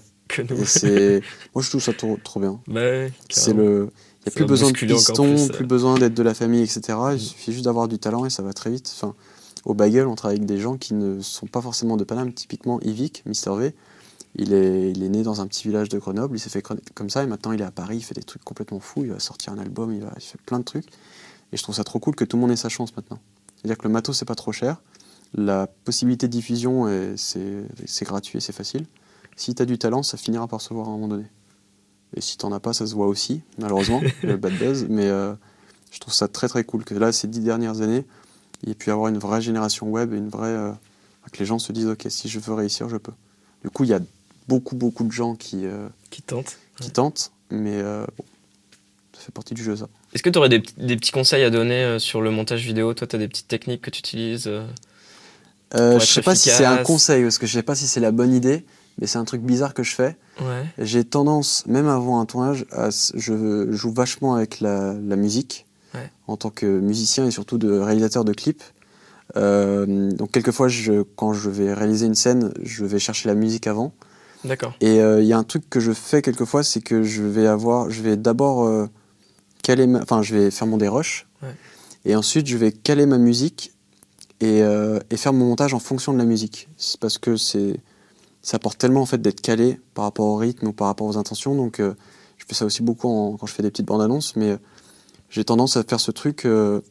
c'est... 0.65 1.23
Moi, 1.55 1.63
je 1.63 1.69
trouve 1.69 1.83
ça 1.83 1.93
trop, 1.93 2.19
trop 2.23 2.41
bien. 2.41 2.61
Bah 2.67 2.81
c'est 3.29 3.55
le... 3.55 3.91
Il 4.25 4.29
n'y 4.29 4.35
a 4.35 4.37
plus 4.37 4.45
besoin 4.45 4.71
de 4.71 4.77
piston, 4.77 5.49
plus, 5.49 5.67
besoin 5.67 5.99
d'être 5.99 6.15
de 6.15 6.23
la 6.23 6.33
famille, 6.33 6.63
etc. 6.63 6.81
Il 6.89 7.17
mm. 7.17 7.19
suffit 7.19 7.53
juste 7.53 7.65
d'avoir 7.65 7.89
du 7.89 7.99
talent 7.99 8.25
et 8.25 8.31
ça 8.31 8.43
va 8.43 8.53
très 8.53 8.71
vite. 8.71 8.89
Enfin, 8.95 9.17
au 9.65 9.75
Bagel, 9.75 10.07
on 10.07 10.15
travaille 10.15 10.37
avec 10.37 10.47
des 10.47 10.59
gens 10.59 10.77
qui 10.77 10.95
ne 10.95 11.21
sont 11.21 11.47
pas 11.47 11.61
forcément 11.61 11.97
de 11.97 12.05
Paname. 12.05 12.33
Typiquement, 12.33 12.81
Yvick, 12.83 13.25
Mister 13.27 13.51
V, 13.57 13.75
il 14.37 14.53
est, 14.53 14.91
il 14.91 15.03
est 15.03 15.09
né 15.09 15.22
dans 15.22 15.41
un 15.41 15.47
petit 15.47 15.68
village 15.68 15.89
de 15.89 15.99
Grenoble. 15.99 16.37
Il 16.37 16.41
s'est 16.41 16.51
fait 16.51 16.62
comme 16.62 17.11
ça 17.11 17.22
et 17.22 17.26
maintenant 17.26 17.53
il 17.53 17.61
est 17.61 17.64
à 17.64 17.70
Paris. 17.70 17.99
Il 17.99 18.03
fait 18.03 18.14
des 18.14 18.22
trucs 18.22 18.45
complètement 18.45 18.80
fous. 18.80 19.05
Il 19.05 19.12
va 19.12 19.20
sortir 19.20 19.53
un 19.53 19.59
album, 19.59 19.93
il, 19.93 20.01
va, 20.01 20.12
il 20.16 20.22
fait 20.22 20.41
plein 20.47 20.59
de 20.59 20.64
trucs. 20.64 20.89
Et 21.53 21.57
je 21.57 21.62
trouve 21.62 21.74
ça 21.74 21.85
trop 21.85 21.99
cool 21.99 22.14
que 22.14 22.24
tout 22.24 22.37
le 22.37 22.41
monde 22.41 22.51
ait 22.51 22.57
sa 22.57 22.68
chance 22.70 22.97
maintenant. 22.97 23.18
C'est-à-dire 23.57 23.78
que 23.78 23.85
le 23.85 23.93
matos, 23.93 24.16
c'est 24.16 24.24
pas 24.24 24.35
trop 24.35 24.53
cher. 24.53 24.80
La 25.35 25.66
possibilité 25.66 26.26
de 26.26 26.33
diffusion, 26.33 26.87
c'est 27.16 28.05
gratuit 28.05 28.39
et 28.39 28.41
c'est 28.41 28.53
facile 28.53 28.87
si 29.37 29.55
tu 29.55 29.62
as 29.62 29.66
du 29.66 29.78
talent, 29.78 30.03
ça 30.03 30.16
finira 30.16 30.47
par 30.47 30.61
se 30.61 30.72
voir 30.72 30.87
à 30.87 30.91
un 30.91 30.93
moment 30.95 31.09
donné. 31.09 31.26
Et 32.14 32.20
si 32.20 32.37
t'en 32.37 32.53
as 32.53 32.61
pas, 32.61 32.72
ça 32.72 32.87
se 32.87 32.95
voit 32.95 33.07
aussi, 33.07 33.43
malheureusement, 33.59 34.01
le 34.22 34.37
bad 34.37 34.57
buzz. 34.59 34.87
Mais 34.89 35.07
euh, 35.07 35.35
je 35.91 35.99
trouve 36.01 36.14
ça 36.14 36.28
très 36.28 36.49
très 36.49 36.64
cool 36.64 36.85
que 36.85 36.95
là, 36.95 37.12
ces 37.12 37.28
dix 37.28 37.41
dernières 37.41 37.80
années, 37.80 38.05
il 38.62 38.68
y 38.68 38.72
ait 38.72 38.76
pu 38.76 38.91
avoir 38.91 39.09
une 39.09 39.18
vraie 39.18 39.41
génération 39.41 39.89
web 39.91 40.12
et 40.12 40.16
une 40.16 40.28
vraie. 40.28 40.49
Euh, 40.49 40.72
que 41.30 41.39
les 41.39 41.47
gens 41.47 41.59
se 41.59 41.72
disent, 41.72 41.87
ok, 41.87 42.07
si 42.09 42.28
je 42.28 42.41
veux 42.41 42.53
réussir, 42.53 42.89
je 42.89 42.97
peux. 42.97 43.12
Du 43.62 43.70
coup, 43.70 43.85
il 43.85 43.91
y 43.91 43.95
a 43.95 44.01
beaucoup 44.49 44.76
beaucoup 44.76 45.05
de 45.05 45.12
gens 45.12 45.34
qui. 45.34 45.66
Euh, 45.66 45.88
qui 46.11 46.22
tentent. 46.22 46.59
Qui 46.80 46.90
tentent, 46.90 47.32
mais 47.51 47.82
bon, 47.82 48.24
ça 49.12 49.20
fait 49.20 49.32
partie 49.32 49.55
du 49.55 49.62
jeu, 49.62 49.76
ça. 49.76 49.88
Est-ce 50.14 50.22
que 50.22 50.30
tu 50.30 50.38
aurais 50.38 50.49
des, 50.49 50.62
des, 50.78 50.97
petits 50.97 51.12
conseils 51.12 51.45
à 51.45 51.51
donner 51.51 51.99
sur 51.99 52.20
le 52.20 52.30
montage 52.30 52.64
vidéo? 52.64 52.93
Toi, 52.93 53.07
tu 53.07 53.16
as 53.16 53.18
des 53.18 53.28
petites 53.28 53.49
techniques 53.49 53.82
que 53.82 53.90
tu 53.90 54.01
utilises 54.01 54.51
Je 55.74 55.99
sais 56.01 56.22
pas 56.22 56.34
si 56.34 56.51
c'est 56.51 56.64
un 56.64 56.78
conseil, 56.78 57.22
parce 57.22 57.38
que 57.38 57.47
je 57.47 57.53
sais 57.53 57.62
pas 57.62 57.74
si 57.74 57.86
c'est 57.86 58.01
la 58.01 58.11
bonne 58.11 58.34
idée 58.34 58.64
mais 58.99 59.07
c'est 59.07 59.18
un 59.18 59.24
truc 59.24 59.43
bizarre 59.43 59.74
que 59.74 59.82
je 59.82 59.95
fais. 59.95 60.16
J'ai 60.78 61.05
tendance, 61.05 61.64
même 61.66 61.88
avant 61.88 62.20
un 62.20 62.26
tournage, 62.26 62.66
à, 62.72 62.90
je 63.14 63.70
joue 63.70 63.93
vachement 63.93 64.34
avec 64.34 64.61
la, 64.61 64.95
musique 64.95 65.66
en 66.26 66.36
tant 66.36 66.51
que 66.51 66.66
musicien 66.66 67.26
et 67.26 67.30
surtout 67.30 67.59
de 67.59 67.78
réalisateur 67.78 68.24
de 68.24 68.32
clips. 68.32 68.62
Euh, 69.36 70.11
donc 70.12 70.30
quelquefois, 70.30 70.68
je, 70.68 71.03
quand 71.16 71.32
je 71.32 71.49
vais 71.49 71.72
réaliser 71.72 72.07
une 72.07 72.14
scène, 72.14 72.53
je 72.62 72.84
vais 72.84 72.99
chercher 72.99 73.28
la 73.28 73.34
musique 73.34 73.66
avant. 73.66 73.93
D'accord. 74.45 74.74
Et 74.80 75.01
euh, 75.01 75.22
il 75.22 75.26
y 75.26 75.32
a 75.32 75.38
un 75.38 75.45
truc 75.45 75.68
que 75.70 75.80
je 75.80 75.93
fais 75.93 76.22
quelquefois, 76.22 76.62
c'est 76.62 76.80
que 76.80 77.03
je 77.03 77.22
vais 77.22 77.47
avoir, 77.47 77.90
je 77.90 78.03
vais 78.03 78.16
d'abord 78.16 78.64
euh, 78.64 78.86
caler, 79.62 79.86
enfin, 79.97 80.22
je 80.22 80.34
vais 80.34 80.51
faire 80.51 80.66
mon 80.66 80.76
dérush, 80.76 81.26
et 82.05 82.16
ensuite 82.16 82.47
je 82.49 82.57
vais 82.57 82.72
caler 82.72 83.07
ma 83.07 83.18
musique 83.18 83.72
et, 84.40 84.59
et, 84.59 85.16
faire 85.16 85.32
mon 85.32 85.47
montage 85.47 85.72
en 85.72 85.78
fonction 85.78 86.12
de 86.12 86.18
la 86.18 86.24
musique. 86.24 86.68
C'est 86.76 86.99
parce 86.99 87.16
que 87.18 87.36
c'est 87.36 87.76
ça 88.43 88.57
apporte 88.57 88.76
tellement 88.78 89.03
en 89.03 89.07
fait 89.07 89.22
d'être 89.22 89.40
calé 89.40 89.80
par 89.95 90.05
rapport 90.05 90.26
au 90.26 90.36
rythme 90.36 90.66
ou 90.68 90.72
par 90.72 90.88
rapport 90.88 91.07
aux 91.07 91.16
intentions. 91.16 91.55
Donc 91.55 91.78
euh, 91.78 91.95
je 92.38 92.45
fais 92.49 92.55
ça 92.55 92.64
aussi 92.64 92.82
beaucoup 92.82 93.36
quand 93.38 93.47
je 93.47 93.53
fais 93.53 93.62
des 93.62 93.70
petites 93.70 93.86
bandes 93.86 94.03
annonces, 94.03 94.34
mais 94.34 94.57
j'ai 95.30 95.45
tendance 95.45 95.76
à 95.76 95.84
faire 95.84 96.01
ce 96.01 96.11
truc 96.11 96.47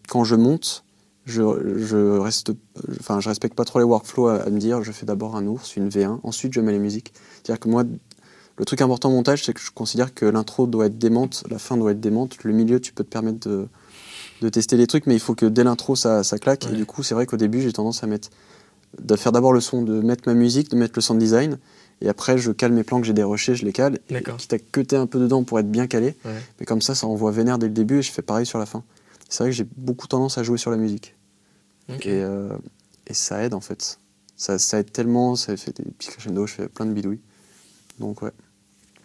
quand 0.07 0.23
je 0.23 0.35
monte. 0.35 0.85
Je, 1.31 1.77
je, 1.77 2.19
reste, 2.19 2.51
enfin, 2.99 3.19
je 3.19 3.29
respecte 3.29 3.55
pas 3.55 3.65
trop 3.65 3.79
les 3.79 3.85
workflows 3.85 4.27
à, 4.27 4.49
me 4.49 4.59
dire 4.59 4.83
je 4.83 4.91
fais 4.91 5.05
d'abord 5.05 5.35
un 5.35 5.45
ours, 5.47 5.75
une 5.75 5.89
V1, 5.89 6.19
ensuite 6.23 6.53
je 6.53 6.61
mets 6.61 6.71
les 6.71 6.79
musiques. 6.79 7.13
C'est-à-dire 7.43 7.59
que 7.59 7.69
moi, 7.69 7.83
le 8.57 8.65
truc 8.65 8.81
important 8.81 9.09
au 9.09 9.13
montage, 9.13 9.43
c'est 9.43 9.53
que 9.53 9.61
je 9.61 9.71
considère 9.71 10.13
que 10.13 10.25
l'intro 10.25 10.67
doit 10.67 10.87
être 10.87 10.97
démente, 10.97 11.43
la 11.49 11.59
fin 11.59 11.77
doit 11.77 11.91
être 11.91 11.99
démente, 11.99 12.43
le 12.43 12.53
milieu, 12.53 12.79
tu 12.79 12.93
peux 12.93 13.03
te 13.03 13.09
permettre 13.09 13.47
de, 13.47 13.67
de 14.41 14.49
tester 14.49 14.77
les 14.77 14.87
trucs, 14.87 15.07
mais 15.07 15.15
il 15.15 15.19
faut 15.19 15.35
que 15.35 15.45
dès 15.45 15.63
l'intro, 15.63 15.95
ça, 15.95 16.23
ça 16.23 16.37
claque. 16.37 16.67
Et 16.71 16.75
du 16.75 16.85
coup, 16.85 17.03
c'est 17.03 17.15
vrai 17.15 17.25
qu'au 17.25 17.37
début, 17.37 17.61
j'ai 17.61 17.73
tendance 17.73 18.03
à 18.03 18.07
mettre, 18.07 18.29
de 19.01 19.15
faire 19.15 19.31
d'abord 19.31 19.53
le 19.53 19.61
son, 19.61 19.81
de 19.81 20.01
mettre 20.01 20.23
ma 20.27 20.33
musique, 20.33 20.69
de 20.69 20.75
mettre 20.75 20.93
le 20.95 21.01
sound 21.01 21.19
design, 21.19 21.57
et 22.01 22.09
après, 22.09 22.37
je 22.37 22.51
cale 22.51 22.73
mes 22.73 22.83
plans 22.83 22.99
que 22.99 23.05
j'ai 23.05 23.13
dérochés, 23.13 23.55
je 23.55 23.63
les 23.63 23.71
cale. 23.71 23.99
Quitte 24.37 24.53
à 24.53 24.59
cuter 24.59 24.95
un 24.95 25.05
peu 25.05 25.19
dedans 25.19 25.43
pour 25.43 25.59
être 25.59 25.69
bien 25.69 25.87
calé. 25.87 26.15
Mais 26.59 26.65
comme 26.65 26.81
ça, 26.81 26.95
ça 26.95 27.07
envoie 27.07 27.31
vénère 27.31 27.59
dès 27.59 27.67
le 27.67 27.73
début 27.73 27.99
et 27.99 28.01
je 28.01 28.11
fais 28.11 28.23
pareil 28.23 28.45
sur 28.45 28.59
la 28.59 28.65
fin. 28.65 28.83
C'est 29.29 29.43
vrai 29.43 29.51
que 29.51 29.55
j'ai 29.55 29.67
beaucoup 29.77 30.07
tendance 30.07 30.37
à 30.37 30.43
jouer 30.43 30.57
sur 30.57 30.71
la 30.71 30.77
musique. 30.77 31.15
Euh, 31.89 32.57
et, 33.07 33.13
ça 33.13 33.43
aide 33.43 33.53
en 33.53 33.61
fait. 33.61 33.99
Ça, 34.37 34.57
ça, 34.57 34.79
aide 34.79 34.91
tellement, 34.91 35.35
ça 35.35 35.55
fait 35.57 35.75
des 35.75 35.83
petits 35.83 36.09
crescendo, 36.09 36.47
je 36.47 36.53
fais 36.53 36.67
plein 36.67 36.85
de 36.85 36.93
bidouilles. 36.93 37.19
Donc 37.99 38.21
ouais. 38.21 38.31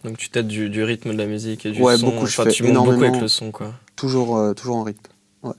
Donc 0.04 0.18
tu 0.18 0.30
t'aides 0.30 0.46
du, 0.46 0.82
rythme 0.84 1.12
de 1.12 1.18
la 1.18 1.26
musique 1.26 1.66
et 1.66 1.72
du 1.72 1.82
ouais, 1.82 1.96
son. 1.96 2.10
beaucoup. 2.10 2.26
Je 2.26 2.40
fais 2.40 2.50
tu 2.50 2.64
énormément, 2.66 2.98
beaucoup 2.98 3.04
avec 3.04 3.20
le 3.20 3.28
son 3.28 3.50
quoi. 3.50 3.74
Toujours, 3.96 4.36
euh, 4.36 4.54
toujours 4.54 4.76
en 4.76 4.84
rythme. 4.84 5.10
Ouais. 5.42 5.54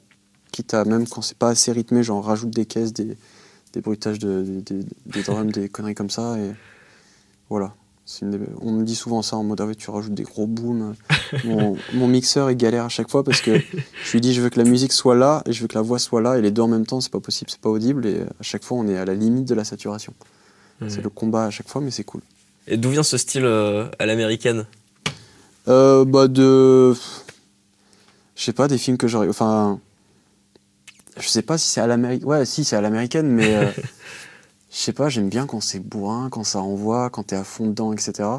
Quitte 0.51 0.74
à 0.74 0.86
même 0.86 1.07
quand 1.07 1.22
c'est 1.22 1.38
pas 1.38 1.49
assez 1.49 1.72
rythmé, 1.72 2.03
j'en 2.03 2.22
rajoute 2.22 2.51
des 2.51 2.65
caisses, 2.65 2.93
des, 2.93 3.18
des 3.74 3.82
bruitages 3.82 4.20
de, 4.20 4.63
des 5.05 5.24
drums, 5.24 5.51
des 5.51 5.70
conneries 5.70 5.95
comme 5.95 6.09
ça 6.09 6.38
et 6.39 6.51
voilà. 7.49 7.74
On 8.62 8.72
me 8.72 8.84
dit 8.84 8.95
souvent 8.95 9.22
ça 9.22 9.36
en 9.36 9.43
mode 9.43 9.60
ah 9.60 9.68
tu 9.78 9.89
rajoutes 9.89 10.14
des 10.14 10.24
gros 10.24 10.47
booms. 10.47 10.95
mon, 11.43 11.78
mixeur 12.08 12.49
il 12.49 12.55
galère 12.55 12.86
à 12.86 12.89
chaque 12.89 13.10
fois 13.10 13.24
parce 13.24 13.41
que 13.41 13.60
je 13.60 14.12
lui 14.14 14.22
dis 14.22 14.34
je 14.34 14.41
veux 14.41 14.49
que 14.49 14.60
la 14.60 14.70
musique 14.70 14.93
soit 14.93 15.16
là 15.16 15.43
et 15.45 15.51
je 15.51 15.62
veux 15.62 15.68
que 15.68 15.76
la 15.76 15.82
voix 15.82 15.99
soit 15.99 16.22
là 16.22 16.38
et 16.38 16.41
les 16.41 16.51
deux 16.51 16.62
en 16.62 16.70
même 16.70 16.86
temps 16.86 17.01
c'est 17.01 17.12
pas 17.12 17.20
possible, 17.20 17.51
c'est 17.51 17.60
pas 17.60 17.70
audible 17.70 18.05
et 18.05 18.22
à 18.22 18.43
chaque 18.43 18.64
fois 18.64 18.78
on 18.78 18.88
est 18.88 18.97
à 18.97 19.05
la 19.05 19.14
limite 19.14 19.45
de 19.45 19.55
la 19.55 19.64
saturation. 19.64 20.14
C'est 20.88 21.01
le 21.01 21.10
combat 21.10 21.45
à 21.45 21.49
chaque 21.49 21.68
fois 21.68 21.82
mais 21.82 21.91
c'est 21.91 22.03
cool. 22.03 22.22
Et 22.68 22.78
d'où 22.78 22.89
vient 22.89 23.03
ce 23.03 23.18
style 23.18 23.45
euh, 23.45 23.88
à 23.97 24.05
l'américaine? 24.05 24.66
Euh, 25.68 26.03
Bah 26.05 26.28
de. 26.28 26.93
Je 28.36 28.43
sais 28.43 28.53
pas, 28.53 28.68
des 28.68 28.78
films 28.78 28.97
que 28.97 29.08
j'aurais. 29.08 29.30
Enfin. 29.30 29.80
Je 31.18 31.28
sais 31.28 31.41
pas 31.41 31.58
si 31.58 31.70
c'est 31.70 31.82
à 31.82 31.88
l'américaine. 31.88 32.28
Ouais, 32.28 32.45
si, 32.45 32.64
c'est 32.64 32.76
à 32.76 32.82
l'américaine, 32.82 33.28
mais. 33.28 33.55
Euh, 33.55 33.72
je 34.78 34.84
sais 34.84 34.93
pas, 34.93 35.09
j'aime 35.09 35.28
bien 35.28 35.47
quand 35.47 35.59
c'est 35.59 35.80
bourrin, 35.80 36.30
quand 36.30 36.43
ça 36.43 36.59
envoie, 36.59 37.09
quand 37.09 37.23
t'es 37.23 37.36
à 37.36 37.43
fond 37.43 37.65
dedans, 37.65 37.93
etc. 37.93 38.30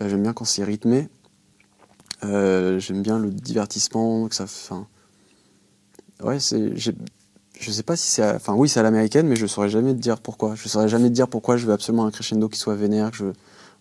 Euh, 0.00 0.08
j'aime 0.08 0.22
bien 0.22 0.32
quand 0.32 0.44
c'est 0.44 0.64
rythmé. 0.64 1.08
j'aime 2.22 3.02
bien 3.02 3.20
le 3.20 3.30
divertissement, 3.30 4.26
que 4.28 4.34
ça. 4.34 4.44
Enfin. 4.44 4.88
Ouais, 6.20 6.40
c'est. 6.40 6.76
Je 6.76 7.70
sais 7.70 7.82
pas 7.84 7.94
si 7.94 8.10
c'est. 8.10 8.34
Enfin, 8.34 8.54
oui, 8.54 8.68
c'est 8.68 8.80
à 8.80 8.82
l'américaine, 8.82 9.28
mais 9.28 9.36
je 9.36 9.46
saurais 9.46 9.68
jamais 9.68 9.94
te 9.94 10.00
dire 10.00 10.20
pourquoi. 10.20 10.56
Je 10.56 10.68
saurais 10.68 10.88
jamais 10.88 11.08
te 11.08 11.14
dire 11.14 11.28
pourquoi 11.28 11.56
je 11.56 11.66
veux 11.66 11.72
absolument 11.72 12.04
un 12.04 12.10
crescendo 12.10 12.48
qui 12.48 12.58
soit 12.58 12.74
vénère, 12.74 13.12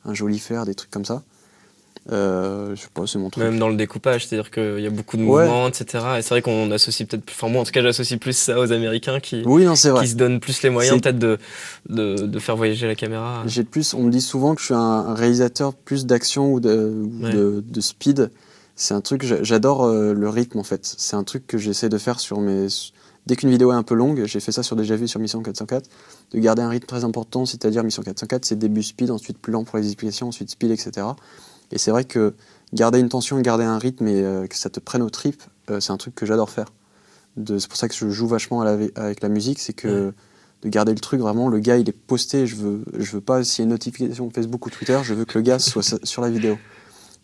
un 0.06 0.14
joli 0.14 0.38
fer, 0.38 0.66
des 0.66 0.76
trucs 0.76 0.92
comme 0.92 1.06
ça. 1.06 1.24
Euh, 2.12 2.76
je 2.76 2.82
sais 2.82 2.88
pas, 2.94 3.08
c'est 3.08 3.18
mon 3.18 3.30
truc. 3.30 3.44
Même 3.44 3.58
dans 3.58 3.70
le 3.70 3.76
découpage, 3.76 4.28
c'est-à-dire 4.28 4.52
qu'il 4.52 4.80
y 4.80 4.88
a 4.88 4.90
beaucoup 4.90 5.16
de 5.16 5.22
mouvements, 5.22 5.68
etc. 5.70 6.04
Et 6.18 6.22
c'est 6.22 6.30
vrai 6.30 6.42
qu'on 6.42 6.70
associe 6.72 7.08
peut-être, 7.08 7.24
enfin 7.30 7.48
moi 7.48 7.62
en 7.62 7.64
tout 7.64 7.72
cas 7.72 7.82
j'associe 7.82 8.20
plus 8.20 8.36
ça 8.36 8.60
aux 8.60 8.74
Américains 8.74 9.22
qui, 9.22 9.42
oui, 9.46 9.64
non, 9.64 9.74
vrai. 9.74 10.04
qui 10.04 10.10
se 10.10 10.16
donnent 10.16 10.42
plus 10.42 10.62
les 10.64 10.70
moyens 10.70 11.02
peut-être 11.02 11.20
de, 11.20 11.38
de, 11.88 12.16
de, 12.16 12.40
faire 12.40 12.58
voyager 12.58 12.88
la 12.88 12.96
caméra. 12.96 13.44
J'ai 13.46 13.64
plus, 13.64 13.94
on 13.94 14.04
me 14.04 14.12
dit 14.12 14.22
souvent 14.22 14.54
que 14.54 14.60
je 14.60 14.66
suis 14.66 14.74
un 14.74 15.14
réalisateur 15.14 15.74
plus 15.74 16.06
d'action 16.06 16.52
ou, 16.52 16.60
de, 16.60 16.94
de, 17.32 17.64
de, 17.66 17.82
speed. 17.82 18.32
C'est 18.76 18.94
un 18.94 19.02
truc, 19.02 19.24
j'adore 19.42 19.86
euh, 19.86 20.14
le 20.14 20.30
rythme 20.30 20.60
en 20.60 20.64
fait. 20.64 20.82
C'est 20.98 21.16
un 21.16 21.24
truc 21.24 21.48
que 21.48 21.58
j'essaie 21.58 21.90
de 21.90 21.98
faire 21.98 22.20
sur 22.20 22.42
mes 22.42 22.68
dès 23.26 23.38
qu'une 23.38 23.50
vidéo 23.50 23.72
est 23.72 23.76
un 23.76 23.84
peu 23.84 23.96
longue, 23.96 24.26
j'ai 24.26 24.42
fait 24.42 24.52
ça 24.52 24.64
sur 24.64 24.76
déjà 24.76 24.98
vu 24.98 25.08
sur 25.08 25.20
Mission 25.20 25.42
404, 25.42 25.90
de 26.34 26.40
garder 26.40 26.62
un 26.62 26.68
rythme 26.68 26.86
très 26.86 27.04
important, 27.04 27.46
c'est-à-dire 27.46 27.82
Mission 27.84 28.04
404, 28.04 28.44
c'est 28.44 28.58
début 28.58 28.84
speed, 28.84 29.12
ensuite 29.12 29.38
plus 29.38 29.54
lent 29.54 29.64
pour 29.64 29.78
les 29.78 29.86
explications, 29.86 30.28
ensuite 30.28 30.50
speed, 30.50 30.72
etc. 30.72 31.08
Et 31.74 31.78
c'est 31.78 31.92
vrai 31.92 32.06
que 32.06 32.34
garder 32.74 33.00
une 33.00 33.10
tension, 33.10 33.40
garder 33.42 33.66
un 33.66 33.78
rythme 33.78 34.08
et 34.08 34.22
euh, 34.22 34.48
que 34.48 34.56
ça 34.56 34.70
te 34.70 34.80
prenne 34.80 35.02
au 35.02 35.10
trip, 35.10 35.44
euh, 35.70 35.80
c'est 35.80 35.92
un 35.92 35.98
truc 35.98 36.16
que 36.16 36.26
j'adore 36.26 36.50
faire. 36.50 36.68
C'est 37.48 37.68
pour 37.68 37.78
ça 37.78 37.90
que 37.90 37.96
je 37.96 38.10
joue 38.10 38.28
vachement 38.28 38.62
avec 38.62 39.22
la 39.22 39.30
musique, 39.30 39.60
c'est 39.60 39.74
que 39.74 40.14
de 40.62 40.70
garder 40.70 40.94
le 40.94 41.00
truc 41.00 41.20
vraiment, 41.20 41.50
le 41.50 41.58
gars 41.60 41.78
il 41.78 41.90
est 41.90 41.98
posté, 41.98 42.46
je 42.46 42.56
veux, 42.56 42.84
je 42.96 43.12
veux 43.14 43.22
pas 43.22 43.44
s'il 43.44 43.60
y 43.60 43.64
a 43.64 43.66
une 43.66 43.72
notification 43.72 44.30
Facebook 44.30 44.64
ou 44.68 44.70
Twitter, 44.70 45.00
je 45.04 45.16
veux 45.16 45.26
que 45.26 45.40
le 45.40 45.42
gars 45.42 45.58
soit 45.60 46.06
sur 46.06 46.22
la 46.22 46.30
vidéo. 46.30 46.60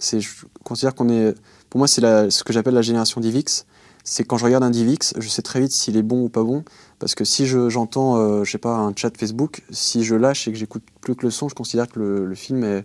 Je 0.01 0.27
considère 0.63 0.95
qu'on 0.95 1.09
est, 1.09 1.35
pour 1.69 1.77
moi 1.77 1.87
c'est 1.87 2.01
ce 2.31 2.43
que 2.43 2.51
j'appelle 2.51 2.73
la 2.73 2.81
génération 2.81 3.21
DivX, 3.21 3.65
c'est 4.03 4.23
quand 4.23 4.37
je 4.37 4.45
regarde 4.45 4.63
un 4.63 4.71
DivX, 4.71 5.13
je 5.19 5.29
sais 5.29 5.43
très 5.43 5.59
vite 5.59 5.71
s'il 5.71 5.95
est 5.95 6.03
bon 6.03 6.23
ou 6.23 6.29
pas 6.29 6.43
bon, 6.43 6.63
parce 6.97 7.13
que 7.13 7.23
si 7.23 7.45
j'entends, 7.45 8.15
je, 8.15 8.21
euh, 8.21 8.43
je 8.43 8.51
sais 8.51 8.57
pas, 8.57 8.75
un 8.75 8.93
chat 8.95 9.15
Facebook, 9.15 9.61
si 9.69 10.03
je 10.03 10.15
lâche 10.15 10.47
et 10.47 10.51
que 10.51 10.57
j'écoute 10.57 10.83
plus 11.01 11.15
que 11.15 11.25
le 11.25 11.31
son, 11.31 11.49
je 11.49 11.55
considère 11.55 11.87
que 11.87 11.99
le, 11.99 12.35
film 12.35 12.59
ne 12.59 12.81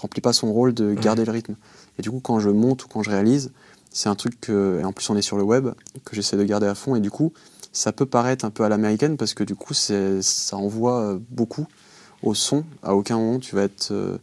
remplit 0.00 0.20
pas 0.20 0.32
son 0.32 0.52
rôle 0.52 0.74
de 0.74 0.94
garder 0.94 1.24
le 1.24 1.32
rythme. 1.32 1.56
Et 1.98 2.02
du 2.02 2.10
coup, 2.10 2.20
quand 2.20 2.40
je 2.40 2.50
monte 2.50 2.84
ou 2.84 2.88
quand 2.88 3.02
je 3.02 3.10
réalise, 3.10 3.52
c'est 3.92 4.08
un 4.08 4.14
truc 4.14 4.40
que, 4.40 4.78
et 4.80 4.84
en 4.84 4.92
plus 4.92 5.08
on 5.10 5.16
est 5.16 5.22
sur 5.22 5.36
le 5.36 5.42
web, 5.42 5.68
que 6.04 6.14
j'essaie 6.14 6.36
de 6.36 6.44
garder 6.44 6.66
à 6.66 6.74
fond, 6.74 6.94
et 6.94 7.00
du 7.00 7.10
coup, 7.10 7.32
ça 7.72 7.92
peut 7.92 8.06
paraître 8.06 8.44
un 8.44 8.50
peu 8.50 8.64
à 8.64 8.68
l'américaine, 8.68 9.16
parce 9.16 9.34
que 9.34 9.44
du 9.44 9.54
coup, 9.54 9.74
ça 9.74 10.56
envoie 10.56 11.00
euh, 11.00 11.18
beaucoup 11.30 11.66
au 12.22 12.34
son, 12.34 12.64
à 12.82 12.94
aucun 12.94 13.16
moment 13.16 13.38
tu 13.38 13.54
vas 13.54 13.62
être... 13.62 13.90
Euh, 13.92 14.18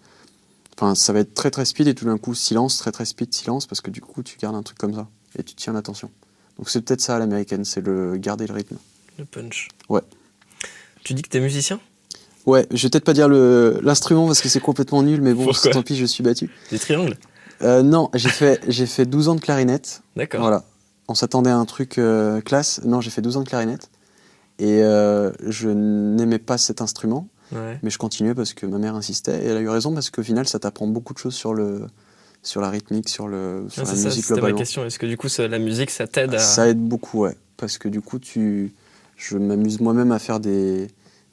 enfin, 0.76 0.96
ça 0.96 1.14
va 1.14 1.20
être 1.20 1.34
très 1.34 1.52
très 1.52 1.66
speed 1.66 1.88
et 1.88 1.96
tout 1.96 2.06
d'un 2.06 2.18
coup 2.18 2.34
silence, 2.36 2.78
très 2.78 2.92
très 2.92 3.06
speed, 3.06 3.34
silence, 3.34 3.66
parce 3.66 3.82
que 3.82 3.92
du 3.92 4.02
coup 4.02 4.24
tu 4.24 4.38
gardes 4.38 4.56
un 4.56 4.64
truc 4.64 4.78
comme 4.78 4.94
ça 4.94 5.08
et 5.38 5.44
tu 5.44 5.56
tiens 5.56 5.74
l'attention. 5.74 6.10
Donc 6.58 6.70
c'est 6.70 6.82
peut-être 6.82 7.02
ça 7.02 7.16
à 7.16 7.20
l'américaine, 7.20 7.66
c'est 7.66 7.82
le 7.82 8.18
garder 8.18 8.48
le 8.48 8.54
rythme. 8.54 8.78
Le 9.18 9.26
punch. 9.26 9.70
Ouais. 9.90 10.02
Tu 11.04 11.14
dis 11.14 11.22
que 11.22 11.30
t'es 11.30 11.40
musicien? 11.40 11.80
Ouais, 12.48 12.66
je 12.72 12.82
vais 12.84 12.90
peut-être 12.90 13.04
pas 13.04 13.14
dire 13.14 13.28
l'instrument 13.28 14.26
parce 14.26 14.42
que 14.42 14.48
c'est 14.48 14.62
complètement 14.62 15.04
nul, 15.04 15.22
mais 15.22 15.34
bon, 15.34 15.52
tant 15.72 15.84
pis, 15.84 15.98
je 15.98 16.06
suis 16.06 16.24
battu. 16.24 16.50
Des 16.72 16.80
triangles? 16.80 17.18
Euh, 17.62 17.84
Non, 17.84 18.10
j'ai 18.14 18.30
fait, 18.30 18.72
fait 18.72 19.06
12 19.06 19.28
ans 19.28 19.36
de 19.36 19.42
clarinette. 19.42 20.02
D'accord. 20.16 20.40
Voilà. 20.40 20.64
On 21.10 21.14
s'attendait 21.14 21.50
à 21.50 21.58
un 21.58 21.66
truc 21.66 21.98
euh, 21.98 22.40
classe. 22.40 22.82
Non, 22.86 23.02
j'ai 23.02 23.10
fait 23.10 23.22
12 23.22 23.38
ans 23.38 23.44
de 23.44 23.50
clarinette. 23.50 23.90
Et 24.60 24.82
euh, 24.82 25.32
je 25.46 25.68
n'aimais 25.70 26.40
pas 26.40 26.58
cet 26.58 26.82
instrument. 26.82 27.28
Mais 27.52 27.90
je 27.90 27.98
continuais 27.98 28.34
parce 28.34 28.54
que 28.54 28.66
ma 28.66 28.78
mère 28.78 28.96
insistait. 28.96 29.44
Et 29.44 29.48
elle 29.48 29.58
a 29.58 29.62
eu 29.62 29.70
raison 29.70 29.94
parce 29.94 30.10
qu'au 30.10 30.24
final, 30.24 30.48
ça 30.48 30.58
t'apprend 30.60 30.88
beaucoup 30.88 31.14
de 31.14 31.20
choses 31.20 31.36
sur 31.36 31.54
le, 31.54 31.86
sur 32.44 32.62
la 32.62 32.70
rythmique, 32.70 33.10
sur, 33.10 33.28
le, 33.28 33.66
sur 33.70 33.84
la 33.86 33.92
musique 33.92 34.24
C'était 34.24 34.42
ma 34.42 34.54
question. 34.54 34.86
Est-ce 34.86 35.00
que 35.00 35.06
du 35.06 35.18
coup, 35.18 35.28
la 35.38 35.60
musique, 35.60 35.90
ça 35.90 36.08
t'aide 36.08 36.34
à... 36.34 36.40
Ça 36.40 36.68
aide 36.70 36.80
beaucoup, 36.80 37.20
ouais. 37.20 37.36
Parce 37.58 37.78
que 37.78 37.88
du 37.90 38.02
coup, 38.02 38.20
tu... 38.20 38.74
je 39.18 39.38
m'amuse 39.38 39.80
moi-même 39.80 40.12
à 40.12 40.20
faire 40.20 40.40
des, 40.42 40.88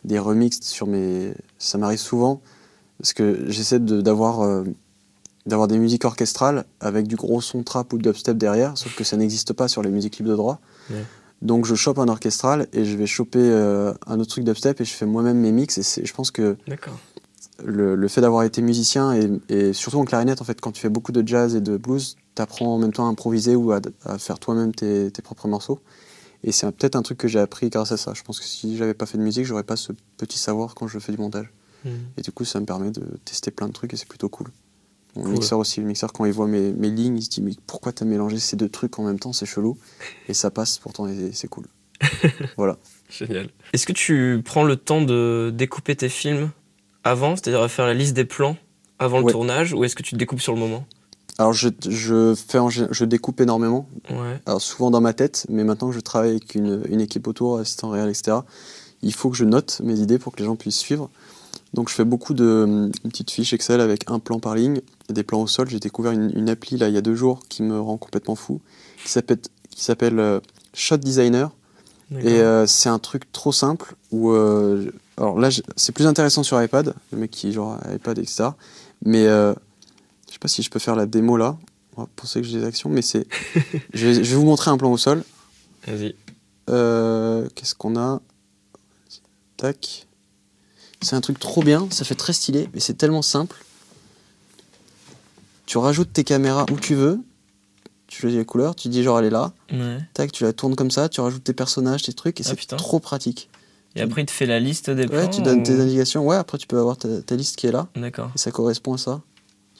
des 0.05 0.19
remixes 0.19 0.61
sur 0.63 0.87
mes... 0.87 1.35
Ça 1.59 1.79
m'arrive 1.79 1.99
souvent, 1.99 2.41
parce 2.99 3.13
que 3.13 3.45
j'essaie 3.49 3.79
d'avoir 3.81 4.43
euh, 4.43 4.65
d'avoir 5.47 5.69
des 5.69 5.79
musiques 5.79 6.05
orchestrales 6.05 6.65
avec 6.81 7.07
du 7.07 7.17
gros 7.17 7.41
son 7.41 7.63
trap 7.63 7.93
ou 7.93 7.99
dubstep 7.99 8.37
derrière, 8.37 8.79
sauf 8.79 8.95
que 8.97 9.05
ça 9.05 9.17
n'existe 9.17 9.53
pas 9.53 9.69
sur 9.69 9.83
les 9.83 9.91
musiques 9.91 10.19
libres 10.19 10.31
de 10.31 10.37
droit. 10.37 10.61
Donc 11.43 11.67
je 11.67 11.75
chope 11.75 11.99
un 11.99 12.09
orchestral 12.09 12.67
et 12.73 12.85
je 12.87 12.97
vais 12.97 13.07
choper 13.07 13.41
euh, 13.41 13.93
un 14.07 14.19
autre 14.19 14.31
truc 14.31 14.45
dubstep 14.45 14.81
et 14.81 14.85
je 14.85 14.95
fais 14.95 15.05
moi-même 15.05 15.39
mes 15.39 15.53
mix 15.53 15.77
et 15.99 16.05
je 16.05 16.15
pense 16.15 16.31
que 16.31 16.57
le, 17.63 18.09
fait 18.09 18.21
d'avoir 18.21 18.43
été 18.45 18.63
musicien 18.63 19.13
et, 19.49 19.73
surtout 19.73 19.99
en 19.99 20.05
clarinette, 20.05 20.41
en 20.41 20.45
fait, 20.45 20.61
quand 20.61 20.73
tu 20.73 20.81
fais 20.81 20.89
beaucoup 20.89 21.13
de 21.13 21.27
jazz 21.27 21.55
et 21.55 21.61
de 21.61 21.77
blues, 21.77 22.17
tu 22.35 22.43
apprends 22.43 22.75
en 22.75 22.79
même 22.79 22.93
temps 22.93 23.07
à 23.07 23.11
improviser 23.11 23.55
ou 23.55 23.73
à, 23.73 23.81
faire 24.19 24.39
toi-même 24.39 24.75
tes, 24.75 25.11
propres 25.23 25.49
morceaux. 25.49 25.81
Et 26.45 26.53
c'est 26.53 26.71
peut-être 26.73 26.95
un 26.95 27.03
truc 27.03 27.19
que 27.19 27.29
j'ai 27.29 27.41
appris 27.41 27.71
grâce 27.71 27.91
à 27.91 27.97
ça. 27.97 28.13
Je 28.15 28.23
pense 28.23 28.39
que 28.39 28.47
si 28.47 28.77
j'avais 28.77 28.95
pas 28.95 29.07
fait 29.07 29.19
de 29.19 29.23
musique, 29.23 29.47
j'aurais 29.47 29.65
pas 29.65 29.77
ce 29.77 29.93
petit 30.19 30.39
savoir 30.39 30.75
quand 30.75 30.87
je 30.87 30.99
fais 30.99 31.11
du 31.11 31.19
montage. 31.19 31.51
Hmm. 31.85 31.91
Et 32.17 32.23
du 32.23 32.33
coup, 32.33 32.45
ça 32.45 32.61
me 32.61 32.67
permet 32.67 32.91
de 32.91 33.03
tester 33.25 33.51
plein 33.51 33.67
de 33.67 33.73
trucs 33.73 33.93
et 33.95 33.97
c'est 33.97 34.09
plutôt 34.09 34.29
cool. 34.29 34.49
Mon 35.17 35.29
mixeur 35.29 35.61
aussi, 35.61 35.81
le 35.81 35.87
mixeur, 35.87 36.13
quand 36.13 36.25
il 36.25 36.33
voit 36.33 36.49
mes, 36.49 36.73
mes 36.73 36.91
lignes, 36.91 37.19
il 37.19 37.23
se 37.23 37.31
dit 37.31 37.41
Mais 37.41 37.53
pourquoi 37.67 37.93
t'as 37.93 38.05
mélangé 38.05 38.39
ces 38.39 38.57
deux 38.57 38.69
trucs 38.69 38.99
en 38.99 39.05
même 39.05 39.19
temps? 39.19 39.33
C'est 39.33 39.47
chelou. 39.47 39.79
Et 40.29 40.35
ça 40.35 40.51
passe 40.51 40.79
pourtant, 40.79 41.09
c'est 41.33 41.49
cool. 41.49 41.67
voilà. 42.57 42.79
Génial. 43.09 43.49
Est-ce 43.73 43.87
que 43.87 43.93
tu 43.93 44.43
prends 44.45 44.65
le 44.65 44.77
temps 44.77 45.03
de 45.03 45.53
découper 45.55 45.95
tes 45.95 46.09
films 46.09 46.51
avant, 47.05 47.37
c'est-à-dire 47.37 47.63
à 47.63 47.69
faire 47.69 47.87
la 47.87 47.95
liste 47.95 48.15
des 48.15 48.25
plans 48.25 48.57
avant 48.99 49.21
le 49.21 49.31
tournage, 49.31 49.73
ou 49.73 49.85
est-ce 49.85 49.95
que 49.95 50.03
tu 50.03 50.13
te 50.13 50.17
découpes 50.17 50.41
sur 50.41 50.53
le 50.53 50.59
moment? 50.59 50.87
Alors 51.39 51.53
je, 51.53 51.69
je, 51.89 52.35
fais 52.35 52.59
je 52.69 53.05
découpe 53.05 53.41
énormément, 53.41 53.89
alors 54.47 54.61
souvent 54.61 54.91
dans 54.91 55.01
ma 55.01 55.13
tête, 55.13 55.47
mais 55.49 55.65
maintenant 55.65 55.89
que 55.89 55.95
je 55.95 56.01
travaille 56.01 56.31
avec 56.31 56.55
une, 56.55 56.83
une 56.89 57.01
équipe 57.01 57.27
autour, 57.27 57.59
assistant 57.59 57.91
réel, 57.91 58.09
etc., 58.09 58.39
il 59.03 59.13
faut 59.13 59.31
que 59.31 59.37
je 59.37 59.45
note 59.45 59.81
mes 59.85 59.99
idées 60.01 60.19
pour 60.19 60.33
que 60.33 60.39
les 60.39 60.47
gens 60.47 60.57
puissent 60.57 60.79
suivre. 60.79 61.11
Donc 61.75 61.89
je 61.89 61.95
fais 61.95 62.05
beaucoup 62.05 62.35
de 62.35 62.91
petites 63.03 63.31
fiches 63.31 63.53
Excel 63.53 63.81
avec 63.81 64.05
un 64.09 64.19
plan 64.21 64.39
par 64.39 64.55
ligne, 64.55 64.81
et 65.11 65.13
des 65.13 65.25
plans 65.25 65.43
au 65.43 65.47
sol. 65.47 65.69
J'ai 65.69 65.81
découvert 65.81 66.13
une, 66.13 66.49
appli 66.49 66.79
là 66.79 66.89
il 66.89 66.95
y 66.95 66.99
a 66.99 67.03
deux 67.03 67.17
jours 67.17 67.41
qui 67.49 67.63
me 67.63 67.79
rend 67.79 67.97
complètement 67.97 68.37
fou, 68.37 68.61
qui 69.05 69.11
s'appelle 69.11 69.39
qui 69.71 69.83
s'appelle 69.83 70.19
euh, 70.21 70.41
Shot 70.73 70.99
Designer. 70.99 71.51
Et 72.21 72.41
euh, 72.41 72.65
c'est 72.67 72.89
un 72.89 73.01
truc 73.01 73.33
trop 73.33 73.51
simple 73.51 73.97
où 74.13 74.31
euh, 74.31 74.93
alors 75.17 75.39
là, 75.39 75.49
c'est 75.77 75.93
plus 75.93 76.07
intéressant 76.07 76.43
sur 76.43 76.63
iPad, 76.63 76.95
le 77.13 77.19
mec 77.19 77.31
qui 77.31 77.53
genre 77.53 77.79
iPad, 77.93 78.19
etc. 78.19 78.51
Mais 79.05 79.27
euh, 79.27 79.55
je 80.29 80.33
sais 80.33 80.39
pas 80.39 80.49
si 80.49 80.63
je 80.63 80.71
peux 80.71 80.79
faire 80.79 80.97
la 80.97 81.07
démo 81.07 81.37
là. 81.37 81.57
on 81.97 82.03
va 82.03 82.09
penser 82.17 82.41
que 82.41 82.47
j'ai 82.47 82.59
des 82.59 82.65
actions, 82.65 82.91
mais 82.91 83.03
c'est. 83.03 83.27
je, 83.95 84.07
vais, 84.07 84.15
je 84.15 84.31
vais 84.31 84.37
vous 84.37 84.45
montrer 84.45 84.71
un 84.71 84.77
plan 84.77 84.91
au 84.93 84.99
sol. 84.99 85.25
Vas-y. 85.87 86.15
Euh, 86.71 87.49
Qu'est-ce 87.55 87.75
qu'on 87.75 87.97
a? 87.97 88.21
Tac. 89.57 90.07
C'est 91.03 91.17
un 91.17 91.21
truc 91.21 91.39
trop 91.39 91.63
bien, 91.63 91.87
ça 91.91 92.05
fait 92.05 92.15
très 92.15 92.33
stylé, 92.33 92.69
mais 92.73 92.81
c'est 92.81 92.95
tellement 92.95 93.21
simple. 93.23 93.63
Tu 95.67 95.79
rajoutes 95.79 96.13
tes 96.13 96.25
caméras 96.25 96.65
où 96.73 96.77
tu 96.79 96.95
veux, 96.95 97.21
tu 98.07 98.21
choisis 98.23 98.39
la 98.39 98.45
couleur, 98.45 98.75
tu 98.75 98.89
dis 98.89 99.03
genre 99.03 99.19
elle 99.19 99.27
est 99.27 99.31
là, 99.31 99.53
Ouais. 99.73 99.99
tac, 100.15 100.33
tu 100.33 100.45
la 100.45 100.53
tournes 100.53 100.77
comme 100.77 100.91
ça, 100.91 101.09
tu 101.09 101.21
rajoutes 101.21 101.45
tes 101.45 101.53
personnages, 101.53 102.03
tes 102.03 102.13
trucs, 102.13 102.41
et 102.41 102.45
Ah, 102.47 102.53
c'est 102.59 102.77
trop 102.77 103.01
pratique. 103.01 103.49
Et 103.97 104.01
après, 104.01 104.23
il 104.23 104.27
te 104.27 104.31
fait 104.33 104.47
la 104.47 104.61
liste 104.61 104.91
des 104.91 105.07
plans 105.07 105.19
Ouais, 105.19 105.31
tu 105.31 105.41
donnes 105.43 105.63
tes 105.63 105.75
ou- 105.77 105.81
indications, 105.81 106.27
ouais, 106.27 106.37
après 106.37 106.59
tu 106.59 106.67
peux 106.67 106.79
avoir 106.79 106.97
ta, 106.97 107.23
ta 107.23 107.37
liste 107.37 107.57
qui 107.57 107.67
est 107.67 107.73
là, 107.73 107.87
D'accord. 107.97 108.31
et 108.35 108.39
ça 108.39 108.51
correspond 108.51 108.95
à 108.95 108.99
ça. 108.99 109.21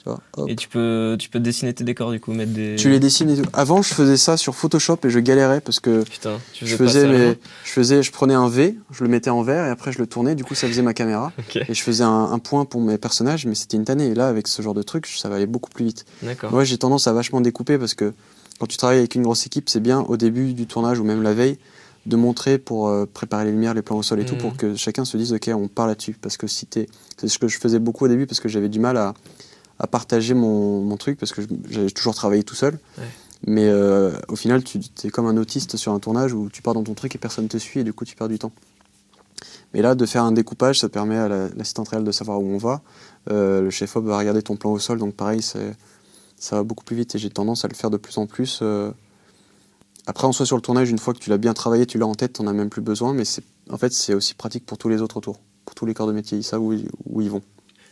Vois. 0.05 0.19
Et 0.47 0.55
tu 0.55 0.67
peux, 0.69 1.15
tu 1.19 1.29
peux 1.29 1.39
dessiner 1.39 1.73
tes 1.73 1.83
décors 1.83 2.11
du 2.11 2.19
coup, 2.19 2.31
mettre 2.31 2.51
des. 2.53 2.75
Tu 2.77 2.89
les 2.89 2.99
dessines 2.99 3.29
et 3.29 3.41
tout. 3.41 3.49
Avant, 3.53 3.81
je 3.81 3.93
faisais 3.93 4.17
ça 4.17 4.37
sur 4.37 4.55
Photoshop 4.55 4.97
et 5.03 5.09
je 5.09 5.19
galérais 5.19 5.61
parce 5.61 5.79
que 5.79 6.03
Putain, 6.03 6.37
tu 6.53 6.65
je 6.67 6.75
faisais, 6.75 7.07
mes- 7.07 7.37
je 7.63 7.71
faisais, 7.71 8.03
je 8.03 8.11
prenais 8.11 8.33
un 8.35 8.47
V, 8.47 8.77
je 8.91 9.03
le 9.03 9.09
mettais 9.09 9.29
en 9.31 9.41
vert 9.41 9.65
et 9.65 9.69
après 9.69 9.91
je 9.91 9.97
le 9.99 10.07
tournais. 10.07 10.35
Du 10.35 10.43
coup, 10.43 10.53
ça 10.55 10.67
faisait 10.67 10.81
ma 10.83 10.93
caméra 10.93 11.31
et 11.55 11.73
je 11.73 11.81
faisais 11.81 12.03
un, 12.03 12.31
un 12.31 12.39
point 12.39 12.65
pour 12.65 12.81
mes 12.81 12.97
personnages, 12.97 13.45
mais 13.45 13.55
c'était 13.55 13.77
une 13.77 13.85
tannée. 13.85 14.07
Et 14.09 14.13
là, 14.15 14.27
avec 14.27 14.47
ce 14.47 14.61
genre 14.61 14.73
de 14.75 14.83
truc, 14.83 15.07
ça 15.07 15.27
va 15.29 15.35
aller 15.37 15.47
beaucoup 15.47 15.69
plus 15.71 15.85
vite. 15.85 16.05
d'accord. 16.21 16.51
Moi, 16.51 16.63
j'ai 16.63 16.77
tendance 16.77 17.07
à 17.07 17.13
vachement 17.13 17.41
découper 17.41 17.77
parce 17.77 17.93
que 17.95 18.13
quand 18.59 18.67
tu 18.67 18.77
travailles 18.77 18.99
avec 18.99 19.15
une 19.15 19.23
grosse 19.23 19.45
équipe, 19.47 19.69
c'est 19.69 19.79
bien 19.81 20.01
au 20.01 20.17
début 20.17 20.53
du 20.53 20.67
tournage 20.67 20.99
ou 20.99 21.03
même 21.03 21.23
la 21.23 21.33
veille 21.33 21.57
de 22.05 22.15
montrer 22.15 22.59
pour 22.59 22.87
euh, 22.87 23.07
préparer 23.11 23.45
les 23.45 23.51
lumières, 23.51 23.73
les 23.73 23.81
plans 23.81 23.97
au 23.97 24.03
sol 24.03 24.19
et 24.19 24.25
tout, 24.25 24.35
Mhm. 24.35 24.41
pour 24.41 24.55
que 24.55 24.75
chacun 24.75 25.03
se 25.05 25.17
dise 25.17 25.33
ok, 25.33 25.49
on 25.55 25.67
part 25.67 25.87
là-dessus. 25.87 26.15
Parce 26.21 26.37
que 26.37 26.45
si 26.45 26.67
t'es, 26.67 26.87
c'est 27.17 27.27
ce 27.27 27.39
que 27.39 27.47
je 27.47 27.57
faisais 27.57 27.79
beaucoup 27.79 28.05
au 28.05 28.07
début 28.07 28.27
parce 28.27 28.39
que 28.39 28.47
j'avais 28.47 28.69
du 28.69 28.79
mal 28.79 28.95
à, 28.97 29.15
à 29.79 29.87
partager 29.87 30.33
mon, 30.33 30.81
mon 30.81 30.97
truc 30.97 31.17
parce 31.19 31.31
que 31.33 31.41
j'avais 31.69 31.89
toujours 31.91 32.15
travaillé 32.15 32.43
tout 32.43 32.55
seul. 32.55 32.79
Ouais. 32.97 33.03
Mais 33.47 33.67
euh, 33.67 34.11
au 34.27 34.35
final, 34.35 34.63
tu 34.63 34.79
es 35.03 35.09
comme 35.09 35.27
un 35.27 35.37
autiste 35.37 35.77
sur 35.77 35.91
un 35.91 35.99
tournage 35.99 36.33
où 36.33 36.49
tu 36.49 36.61
pars 36.61 36.73
dans 36.73 36.83
ton 36.83 36.93
truc 36.93 37.13
et 37.15 37.17
personne 37.19 37.47
te 37.47 37.57
suit 37.57 37.81
et 37.81 37.83
du 37.83 37.93
coup 37.93 38.05
tu 38.05 38.15
perds 38.15 38.29
du 38.29 38.39
temps. 38.39 38.51
Mais 39.73 39.81
là, 39.81 39.93
de 39.93 40.05
faire 40.05 40.23
un 40.23 40.31
découpage, 40.31 40.79
ça 40.79 40.89
permet 40.89 41.17
à 41.17 41.27
la- 41.27 41.49
l'assistante 41.49 41.89
réelle 41.89 42.05
de 42.05 42.11
savoir 42.11 42.39
où 42.39 42.45
on 42.45 42.57
va. 42.57 42.81
Euh, 43.29 43.61
le 43.61 43.69
chef-op 43.69 44.05
va 44.05 44.17
regarder 44.17 44.41
ton 44.41 44.55
plan 44.55 44.71
au 44.71 44.79
sol, 44.79 44.97
donc 44.99 45.13
pareil, 45.15 45.41
ça 45.41 45.59
va 46.51 46.63
beaucoup 46.63 46.85
plus 46.85 46.95
vite 46.95 47.13
et 47.15 47.17
j'ai 47.19 47.29
tendance 47.29 47.65
à 47.65 47.67
le 47.67 47.75
faire 47.75 47.89
de 47.89 47.97
plus 47.97 48.17
en 48.17 48.25
plus. 48.25 48.59
euh. 48.61 48.91
Après, 50.07 50.25
en 50.27 50.31
soi, 50.31 50.45
sur 50.45 50.55
le 50.55 50.61
tournage, 50.61 50.89
une 50.89 50.99
fois 50.99 51.13
que 51.13 51.19
tu 51.19 51.29
l'as 51.29 51.37
bien 51.37 51.53
travaillé, 51.53 51.85
tu 51.85 51.97
l'as 51.97 52.05
en 52.07 52.13
tête, 52.15 52.33
t'en 52.33 52.47
as 52.47 52.53
même 52.53 52.69
plus 52.69 52.81
besoin, 52.81 53.13
mais 53.13 53.23
en 53.71 53.77
fait, 53.77 53.91
c'est 53.91 54.13
aussi 54.13 54.33
pratique 54.35 54.65
pour 54.65 54.77
tous 54.77 54.87
les 54.87 55.01
autres 55.01 55.17
autour, 55.17 55.39
pour 55.65 55.75
tous 55.75 55.85
les 55.85 55.93
corps 55.95 56.07
de 56.07 56.13
métier, 56.13 56.37
ils 56.37 56.43
savent 56.43 56.61
où, 56.61 56.73
où 57.09 57.21
ils 57.21 57.29
vont. 57.29 57.41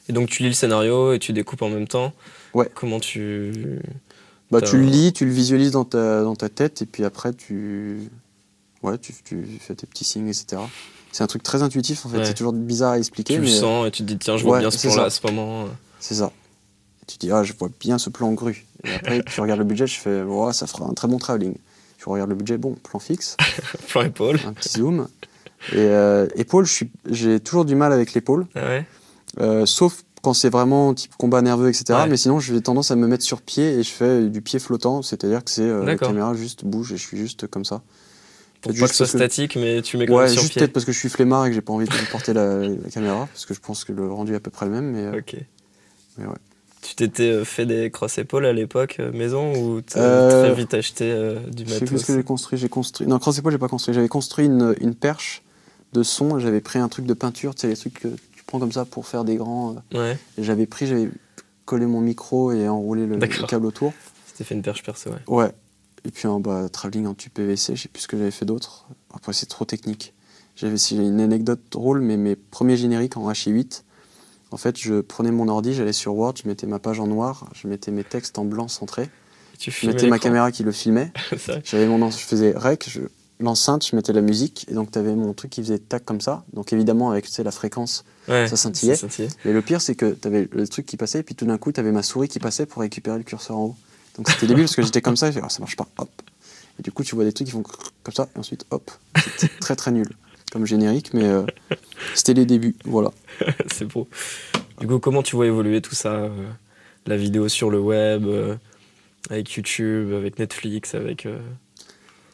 Et 0.09 0.13
donc 0.13 0.29
tu 0.29 0.43
lis 0.43 0.49
le 0.49 0.55
scénario 0.55 1.13
et 1.13 1.19
tu 1.19 1.33
découpes 1.33 1.61
en 1.61 1.69
même 1.69 1.87
temps. 1.87 2.13
Ouais. 2.53 2.69
Comment 2.73 2.99
tu. 2.99 3.79
Bah, 4.51 4.61
tu 4.61 4.77
le 4.77 4.83
lis, 4.83 5.13
tu 5.13 5.25
le 5.25 5.31
visualises 5.31 5.71
dans 5.71 5.85
ta, 5.85 6.21
dans 6.21 6.35
ta 6.35 6.47
tête, 6.49 6.83
et 6.83 6.85
puis 6.85 7.03
après, 7.05 7.33
tu, 7.33 7.97
ouais, 8.83 8.99
tu, 8.99 9.11
tu 9.25 9.47
fais 9.59 9.73
tes 9.73 9.87
petits 9.87 10.03
signes, 10.03 10.27
etc. 10.27 10.61
C'est 11.11 11.23
un 11.23 11.27
truc 11.27 11.41
très 11.41 11.63
intuitif, 11.63 12.05
en 12.05 12.09
fait, 12.09 12.17
Ouais. 12.19 12.25
c'est 12.25 12.35
toujours 12.35 12.53
bizarre 12.53 12.91
à 12.91 12.97
expliquer, 12.99 13.33
Tu 13.35 13.39
le 13.39 13.45
mais 13.47 13.51
sens 13.51 13.87
et 13.87 13.91
tu 13.91 14.03
te 14.03 14.07
dis 14.07 14.17
tiens, 14.19 14.37
je 14.37 14.43
vois 14.43 14.57
Ouais, 14.57 14.59
bien 14.59 14.69
ce 14.69 14.85
plan-là 14.87 15.05
à 15.05 15.09
ce 15.09 15.25
moment. 15.25 15.65
c'est 15.99 16.13
ça. 16.15 16.31
Et 17.01 17.05
tu 17.07 17.17
dis, 17.17 17.31
ah, 17.31 17.43
je 17.43 17.53
vois 17.57 17.69
bien 17.79 17.97
ce 17.97 18.11
plan 18.11 18.31
grue. 18.33 18.65
Et 18.83 18.93
après, 18.93 19.23
tu 19.23 19.41
regardes 19.41 19.59
le 19.59 19.65
budget, 19.65 19.87
je 19.87 19.99
fais, 19.99 20.21
ouais, 20.21 20.53
ça 20.53 20.67
fera 20.67 20.85
un 20.85 20.93
très 20.93 21.07
bon 21.07 21.17
travelling. 21.17 21.55
Tu 21.97 22.07
regardes 22.09 22.29
le 22.29 22.35
budget, 22.35 22.57
bon, 22.59 22.73
plan 22.75 22.99
fixe. 22.99 23.37
Plan 23.87 24.03
épaule. 24.03 24.39
un 24.45 24.53
petit 24.53 24.69
zoom. 24.69 25.07
Et 25.71 25.77
euh, 25.77 26.27
épaule, 26.35 26.67
j'ai 27.09 27.39
toujours 27.39 27.65
du 27.65 27.73
mal 27.75 27.91
avec 27.91 28.13
l'épaule, 28.13 28.45
Ah 28.53 28.67
ouais? 28.67 28.85
Euh, 29.39 29.65
sauf 29.65 30.03
quand 30.21 30.33
c'est 30.33 30.49
vraiment 30.49 30.93
type 30.93 31.15
combat 31.17 31.41
nerveux, 31.41 31.67
etc. 31.69 31.85
Ouais. 31.91 32.07
Mais 32.07 32.17
sinon, 32.17 32.39
j'ai 32.39 32.61
tendance 32.61 32.91
à 32.91 32.95
me 32.95 33.07
mettre 33.07 33.23
sur 33.25 33.41
pied 33.41 33.79
et 33.79 33.83
je 33.83 33.89
fais 33.91 34.27
du 34.29 34.41
pied 34.41 34.57
flottant, 34.59 35.01
c'est-à-dire 35.01 35.43
que 35.43 35.51
c'est 35.51 35.63
euh, 35.63 35.83
la 35.83 35.97
caméra 35.97 36.33
juste 36.33 36.63
bouge 36.63 36.93
et 36.93 36.97
je 36.97 37.01
suis 37.05 37.17
juste 37.17 37.47
comme 37.47 37.65
ça. 37.65 37.81
Pour 38.61 38.71
pas 38.71 38.77
juste 38.77 38.91
que 38.91 38.95
ce 38.95 39.05
soit 39.05 39.19
statique, 39.19 39.57
mais 39.57 39.81
tu 39.81 39.97
mets 39.97 40.05
quand 40.07 40.15
Ouais, 40.15 40.23
même 40.25 40.31
sur 40.31 40.41
juste 40.41 40.53
pied. 40.53 40.61
peut-être 40.61 40.71
parce 40.73 40.85
que 40.85 40.93
je 40.93 40.99
suis 40.99 41.09
flemmard 41.09 41.45
et 41.45 41.49
que 41.49 41.55
j'ai 41.55 41.61
pas 41.61 41.73
envie 41.73 41.85
de 41.85 42.11
porter 42.11 42.31
la, 42.33 42.59
la 42.69 42.89
caméra, 42.89 43.27
parce 43.33 43.45
que 43.45 43.53
je 43.53 43.59
pense 43.59 43.83
que 43.83 43.91
le 43.91 44.09
rendu 44.09 44.31
est 44.31 44.37
à 44.37 44.39
peu 44.39 44.51
près 44.51 44.65
le 44.67 44.71
même. 44.71 44.91
Mais, 44.91 45.01
euh, 45.03 45.19
Ok. 45.19 45.35
mais 46.17 46.25
ouais. 46.25 46.31
Tu 46.81 46.95
t'étais 46.95 47.43
fait 47.45 47.65
des 47.65 47.91
cross 47.91 48.17
épaules 48.17 48.45
à 48.45 48.51
l'époque 48.53 48.99
maison 49.13 49.53
ou 49.55 49.81
t'as 49.81 49.99
Euh, 49.99 50.29
très 50.43 50.53
vite 50.53 50.73
acheté 50.73 51.11
euh, 51.11 51.39
du 51.49 51.63
Je 51.65 51.69
sais 51.71 51.79
plus 51.79 51.85
matos 51.95 52.01
ce 52.01 52.05
que 52.07 52.13
j'ai 52.15 52.23
construit. 52.23 52.57
J'ai 52.59 52.69
construit. 52.69 53.07
Non, 53.07 53.19
cross 53.19 53.37
épaule, 53.37 53.51
j'ai 53.53 53.57
pas 53.57 53.69
construit. 53.69 53.93
J'avais 53.93 54.09
construit 54.09 54.45
une, 54.45 54.75
une 54.81 54.93
perche 54.95 55.43
de 55.93 56.03
son. 56.03 56.39
J'avais 56.39 56.59
pris 56.61 56.79
un 56.79 56.87
truc 56.89 57.05
de 57.05 57.13
peinture, 57.13 57.55
tu 57.55 57.61
sais, 57.61 57.67
les 57.67 57.75
trucs 57.77 57.99
que 57.99 58.09
prends 58.53 58.59
comme 58.59 58.71
ça 58.71 58.85
pour 58.85 59.07
faire 59.07 59.23
des 59.25 59.35
grands. 59.35 59.75
euh, 59.95 60.11
Ouais. 60.11 60.17
J'avais 60.37 60.67
pris, 60.67 60.85
j'avais 60.85 61.09
collé 61.65 61.87
mon 61.87 62.01
micro 62.01 62.51
et 62.51 62.67
enroulé 62.69 63.07
le, 63.07 63.17
câble 63.47 63.65
autour. 63.65 63.93
C'était 64.27 64.43
fait 64.43 64.53
une 64.53 64.61
perche 64.61 64.83
perso, 64.83 65.09
ouais. 65.09 65.17
Ouais. 65.25 65.51
Et 66.05 66.11
puis 66.11 66.27
en 66.27 66.39
bas, 66.39 66.69
travelling 66.69 67.07
en 67.07 67.15
tube 67.15 67.31
PVC, 67.33 67.75
je 67.75 67.81
sais 67.81 67.87
plus 67.89 68.03
ce 68.03 68.07
que 68.07 68.15
j'avais 68.15 68.29
fait 68.29 68.45
d'autre. 68.45 68.85
Après, 69.11 69.33
c'est 69.33 69.47
trop 69.47 69.65
technique. 69.65 70.13
J'avais 70.55 70.75
une 70.91 71.19
anecdote 71.19 71.61
drôle, 71.71 72.01
mais 72.01 72.15
mes 72.15 72.35
premiers 72.35 72.77
génériques 72.77 73.17
en 73.17 73.27
HI8, 73.31 73.81
en 74.51 74.57
fait, 74.57 74.77
je 74.77 75.01
prenais 75.01 75.31
mon 75.31 75.47
ordi, 75.47 75.73
j'allais 75.73 75.93
sur 75.93 76.13
Word, 76.15 76.35
je 76.43 76.47
mettais 76.47 76.67
ma 76.67 76.77
page 76.77 76.99
en 76.99 77.07
noir, 77.07 77.49
je 77.55 77.67
mettais 77.67 77.89
mes 77.89 78.03
textes 78.03 78.37
en 78.37 78.45
blanc 78.45 78.67
centré, 78.67 79.09
tu 79.57 79.71
je 79.71 79.87
mettais 79.87 80.05
ma 80.05 80.19
caméra 80.19 80.51
qui 80.51 80.61
le 80.61 80.71
filmait, 80.71 81.11
j'avais 81.63 81.87
mon, 81.87 82.07
je 82.11 82.17
faisais 82.17 82.53
rec, 82.55 82.87
je- 82.87 82.99
l'enceinte, 83.39 83.83
je 83.87 83.95
mettais 83.95 84.13
la 84.13 84.21
musique, 84.21 84.67
et 84.69 84.75
donc 84.75 84.91
tu 84.91 84.99
avais 84.99 85.15
mon 85.15 85.33
truc 85.33 85.49
qui 85.49 85.61
faisait 85.63 85.79
tac 85.79 86.05
comme 86.05 86.21
ça. 86.21 86.43
Donc 86.53 86.71
évidemment, 86.71 87.09
avec 87.09 87.25
tu 87.25 87.31
sais, 87.31 87.41
la 87.43 87.49
fréquence, 87.51 88.03
Ouais, 88.27 88.47
Ça 88.47 88.55
scintillait. 88.55 88.95
Ça 88.95 89.01
scintillait. 89.01 89.29
Mais 89.45 89.53
le 89.53 89.61
pire, 89.61 89.81
c'est 89.81 89.95
que 89.95 90.13
tu 90.13 90.27
avais 90.27 90.47
le 90.51 90.67
truc 90.67 90.85
qui 90.85 90.97
passait, 90.97 91.19
et 91.19 91.23
puis 91.23 91.35
tout 91.35 91.45
d'un 91.45 91.57
coup, 91.57 91.71
tu 91.71 91.79
avais 91.79 91.91
ma 91.91 92.03
souris 92.03 92.27
qui 92.27 92.39
passait 92.39 92.65
pour 92.65 92.81
récupérer 92.81 93.17
le 93.17 93.23
curseur 93.23 93.57
en 93.57 93.63
haut. 93.65 93.75
Donc 94.17 94.29
c'était 94.29 94.47
débile 94.47 94.65
parce 94.65 94.75
que 94.75 94.81
j'étais 94.81 95.01
comme 95.01 95.17
ça, 95.17 95.27
et 95.27 95.31
je 95.31 95.39
fais, 95.39 95.45
Ah, 95.45 95.49
ça 95.49 95.59
marche 95.59 95.75
pas, 95.75 95.87
hop. 95.97 96.09
Et 96.79 96.83
du 96.83 96.91
coup, 96.91 97.03
tu 97.03 97.15
vois 97.15 97.23
des 97.23 97.33
trucs 97.33 97.47
qui 97.47 97.53
font 97.53 97.63
comme 98.03 98.13
ça, 98.13 98.29
et 98.35 98.39
ensuite, 98.39 98.65
hop. 98.71 98.91
C'était 99.37 99.53
très 99.59 99.75
très 99.75 99.91
nul 99.91 100.07
comme 100.53 100.67
générique, 100.67 101.15
mais 101.15 101.23
euh, 101.23 101.43
c'était 102.13 102.35
les 102.35 102.45
débuts, 102.45 102.75
voilà. 102.85 103.09
c'est 103.73 103.85
beau. 103.85 104.07
Du 104.79 104.85
coup, 104.85 104.99
comment 104.99 105.23
tu 105.23 105.35
vois 105.35 105.47
évoluer 105.47 105.81
tout 105.81 105.95
ça 105.95 106.13
euh, 106.13 106.29
La 107.07 107.17
vidéo 107.17 107.49
sur 107.49 107.71
le 107.71 107.79
web, 107.79 108.25
euh, 108.27 108.55
avec 109.31 109.51
YouTube, 109.53 110.13
avec 110.13 110.37
Netflix, 110.37 110.93
avec. 110.93 111.27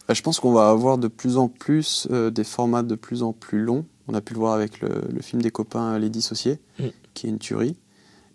Bah, 0.06 0.14
je 0.14 0.22
pense 0.22 0.42
qu'on 0.42 0.52
va 0.52 0.70
avoir 0.70 0.98
de 0.98 1.08
plus 1.08 1.38
en 1.38 1.48
plus 1.48 2.08
des 2.10 2.44
formats 2.44 2.84
de 2.84 2.96
plus 2.96 3.24
en 3.24 3.32
plus 3.32 3.62
longs. 3.62 3.86
On 4.10 4.14
a 4.16 4.22
pu 4.22 4.34
le 4.34 4.40
voir 4.40 4.54
avec 4.54 4.82
le, 4.82 4.90
le 5.14 5.22
film 5.22 5.42
des 5.42 5.52
copains 5.52 5.98
Les 6.00 6.10
Dissociés, 6.10 6.60
Mm. 6.80 6.84
qui 7.14 7.28
est 7.28 7.30
une 7.30 7.38
tuerie. 7.40 7.76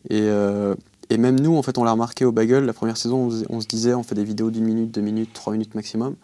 Et, 0.08 0.20
euh, 0.22 0.74
et 1.10 1.16
même 1.18 1.38
nous, 1.40 1.56
en 1.56 1.62
fait, 1.62 1.76
on 1.78 1.84
l'a 1.84 1.92
remarqué 1.92 2.24
au 2.24 2.32
Bagel. 2.32 2.64
La 2.64 2.72
première 2.72 2.96
saison, 2.96 3.26
on, 3.26 3.30
se- 3.30 3.44
on 3.50 3.60
se 3.60 3.66
disait, 3.66 3.92
on 3.94 4.02
fait 4.02 4.14
des 4.14 4.24
vidéos 4.24 4.50
d'une 4.50 4.64
minute, 4.64 4.90
deux 4.92 5.00
minutes, 5.00 5.32
trois 5.32 5.52
minutes 5.52 5.74
maximum. 5.74 6.14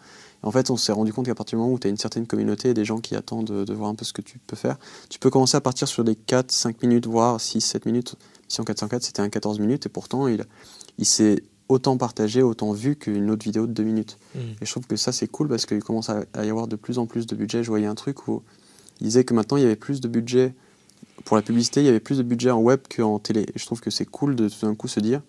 Et 0.43 0.47
en 0.47 0.51
fait, 0.51 0.69
on 0.71 0.77
s'est 0.77 0.91
rendu 0.91 1.11
compte 1.13 1.25
qu'à 1.27 1.35
partir 1.35 1.57
du 1.57 1.61
moment 1.61 1.73
où 1.73 1.79
tu 1.79 1.87
as 1.87 1.89
une 1.89 1.97
certaine 1.97 2.25
communauté 2.27 2.69
et 2.69 2.73
des 2.73 2.85
gens 2.85 2.99
qui 2.99 3.15
attendent 3.15 3.45
de, 3.47 3.63
de 3.65 3.73
voir 3.73 3.89
un 3.89 3.95
peu 3.95 4.05
ce 4.05 4.13
que 4.13 4.21
tu 4.21 4.39
peux 4.39 4.55
faire, 4.55 4.77
tu 5.09 5.19
peux 5.19 5.29
commencer 5.29 5.57
à 5.57 5.61
partir 5.61 5.87
sur 5.87 6.03
des 6.03 6.15
4, 6.15 6.49
5 6.51 6.81
minutes, 6.81 7.05
voire 7.07 7.39
6, 7.41 7.61
7 7.61 7.85
minutes. 7.85 8.15
Mission 8.47 8.63
404, 8.63 9.03
c'était 9.03 9.21
un 9.21 9.29
14 9.29 9.59
minutes, 9.59 9.85
et 9.85 9.89
pourtant, 9.89 10.27
il, 10.27 10.43
il 10.97 11.05
s'est 11.05 11.43
autant 11.69 11.95
partagé, 11.97 12.41
autant 12.41 12.71
vu 12.73 12.95
qu'une 12.97 13.29
autre 13.31 13.43
vidéo 13.43 13.65
de 13.67 13.71
2 13.71 13.83
minutes. 13.83 14.17
hmm. 14.35 14.39
Et 14.61 14.65
je 14.65 14.71
trouve 14.71 14.87
que 14.87 14.95
ça, 14.97 15.11
c'est 15.11 15.27
cool 15.27 15.47
parce 15.47 15.65
qu'il 15.65 15.81
commence 15.83 16.09
à, 16.09 16.23
à 16.33 16.43
y 16.45 16.49
avoir 16.49 16.67
de 16.67 16.75
plus 16.75 16.97
en 16.97 17.05
plus 17.05 17.27
de 17.27 17.35
budget. 17.35 17.63
Je 17.63 17.69
voyais 17.69 17.85
un 17.87 17.95
truc 17.95 18.27
où 18.27 18.41
il 19.01 19.05
disait 19.05 19.23
que 19.23 19.33
maintenant, 19.33 19.57
il 19.57 19.63
y 19.63 19.65
avait 19.65 19.75
plus 19.75 19.99
de 19.99 20.07
budget 20.07 20.53
pour 21.25 21.35
la 21.35 21.41
publicité, 21.43 21.81
il 21.81 21.85
y 21.85 21.89
avait 21.89 21.99
plus 21.99 22.17
de 22.17 22.23
budget 22.23 22.51
en 22.51 22.59
web 22.59 22.79
qu'en 22.95 23.19
télé. 23.19 23.41
Et 23.41 23.59
je 23.59 23.65
trouve 23.65 23.81
que 23.81 23.89
c'est 23.89 24.05
cool 24.05 24.35
de 24.35 24.47
tout 24.47 24.65
d'un 24.65 24.75
coup 24.75 24.87
se 24.87 24.99
dire 24.99 25.21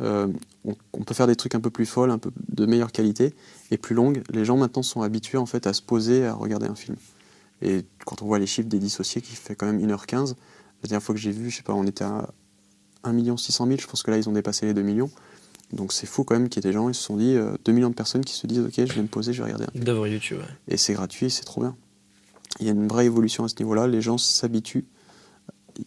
euh, 0.00 0.28
on, 0.64 0.74
on 0.92 1.02
peut 1.02 1.14
faire 1.14 1.26
des 1.26 1.36
trucs 1.36 1.54
un 1.54 1.60
peu 1.60 1.70
plus 1.70 1.86
folles, 1.86 2.10
un 2.10 2.18
peu 2.18 2.30
de 2.48 2.66
meilleure 2.66 2.92
qualité 2.92 3.34
et 3.70 3.76
plus 3.76 3.94
longues. 3.94 4.22
Les 4.30 4.44
gens 4.44 4.56
maintenant 4.56 4.82
sont 4.82 5.02
habitués 5.02 5.38
en 5.38 5.46
fait 5.46 5.66
à 5.66 5.72
se 5.72 5.82
poser, 5.82 6.24
à 6.24 6.34
regarder 6.34 6.66
un 6.66 6.74
film. 6.74 6.96
Et 7.60 7.84
quand 8.04 8.22
on 8.22 8.26
voit 8.26 8.38
les 8.38 8.46
chiffres 8.46 8.68
des 8.68 8.78
dissociés 8.78 9.20
qui 9.20 9.36
fait 9.36 9.54
quand 9.54 9.66
même 9.66 9.84
1h15, 9.84 10.34
la 10.82 10.88
dernière 10.88 11.02
fois 11.02 11.14
que 11.14 11.20
j'ai 11.20 11.30
vu, 11.30 11.50
je 11.50 11.58
sais 11.58 11.62
pas, 11.62 11.74
on 11.74 11.86
était 11.86 12.04
à 12.04 12.28
1 13.04 13.36
600 13.36 13.66
000, 13.66 13.78
je 13.80 13.86
pense 13.86 14.02
que 14.02 14.10
là 14.10 14.16
ils 14.16 14.28
ont 14.28 14.32
dépassé 14.32 14.66
les 14.66 14.74
2 14.74 14.82
millions. 14.82 15.10
Donc 15.72 15.92
c'est 15.92 16.06
fou 16.06 16.24
quand 16.24 16.34
même 16.34 16.48
qu'il 16.48 16.62
y 16.62 16.66
ait 16.66 16.70
des 16.70 16.74
gens, 16.74 16.88
ils 16.88 16.94
se 16.94 17.02
sont 17.02 17.16
dit, 17.16 17.34
euh, 17.36 17.54
2 17.64 17.72
millions 17.72 17.90
de 17.90 17.94
personnes 17.94 18.24
qui 18.24 18.34
se 18.34 18.46
disent, 18.46 18.60
ok, 18.60 18.74
je 18.76 18.92
vais 18.92 19.02
me 19.02 19.06
poser, 19.06 19.32
je 19.32 19.38
vais 19.38 19.44
regarder 19.44 19.64
un 19.68 19.72
film. 19.72 19.84
D'œuvres 19.84 20.06
YouTube, 20.06 20.38
ouais. 20.38 20.44
Et 20.68 20.76
c'est 20.76 20.92
gratuit, 20.92 21.30
c'est 21.30 21.44
trop 21.44 21.60
bien. 21.62 21.76
Il 22.60 22.66
y 22.66 22.68
a 22.68 22.72
une 22.72 22.88
vraie 22.88 23.06
évolution 23.06 23.44
à 23.44 23.48
ce 23.48 23.54
niveau-là, 23.58 23.86
les 23.86 24.00
gens 24.00 24.18
s'habituent. 24.18 24.84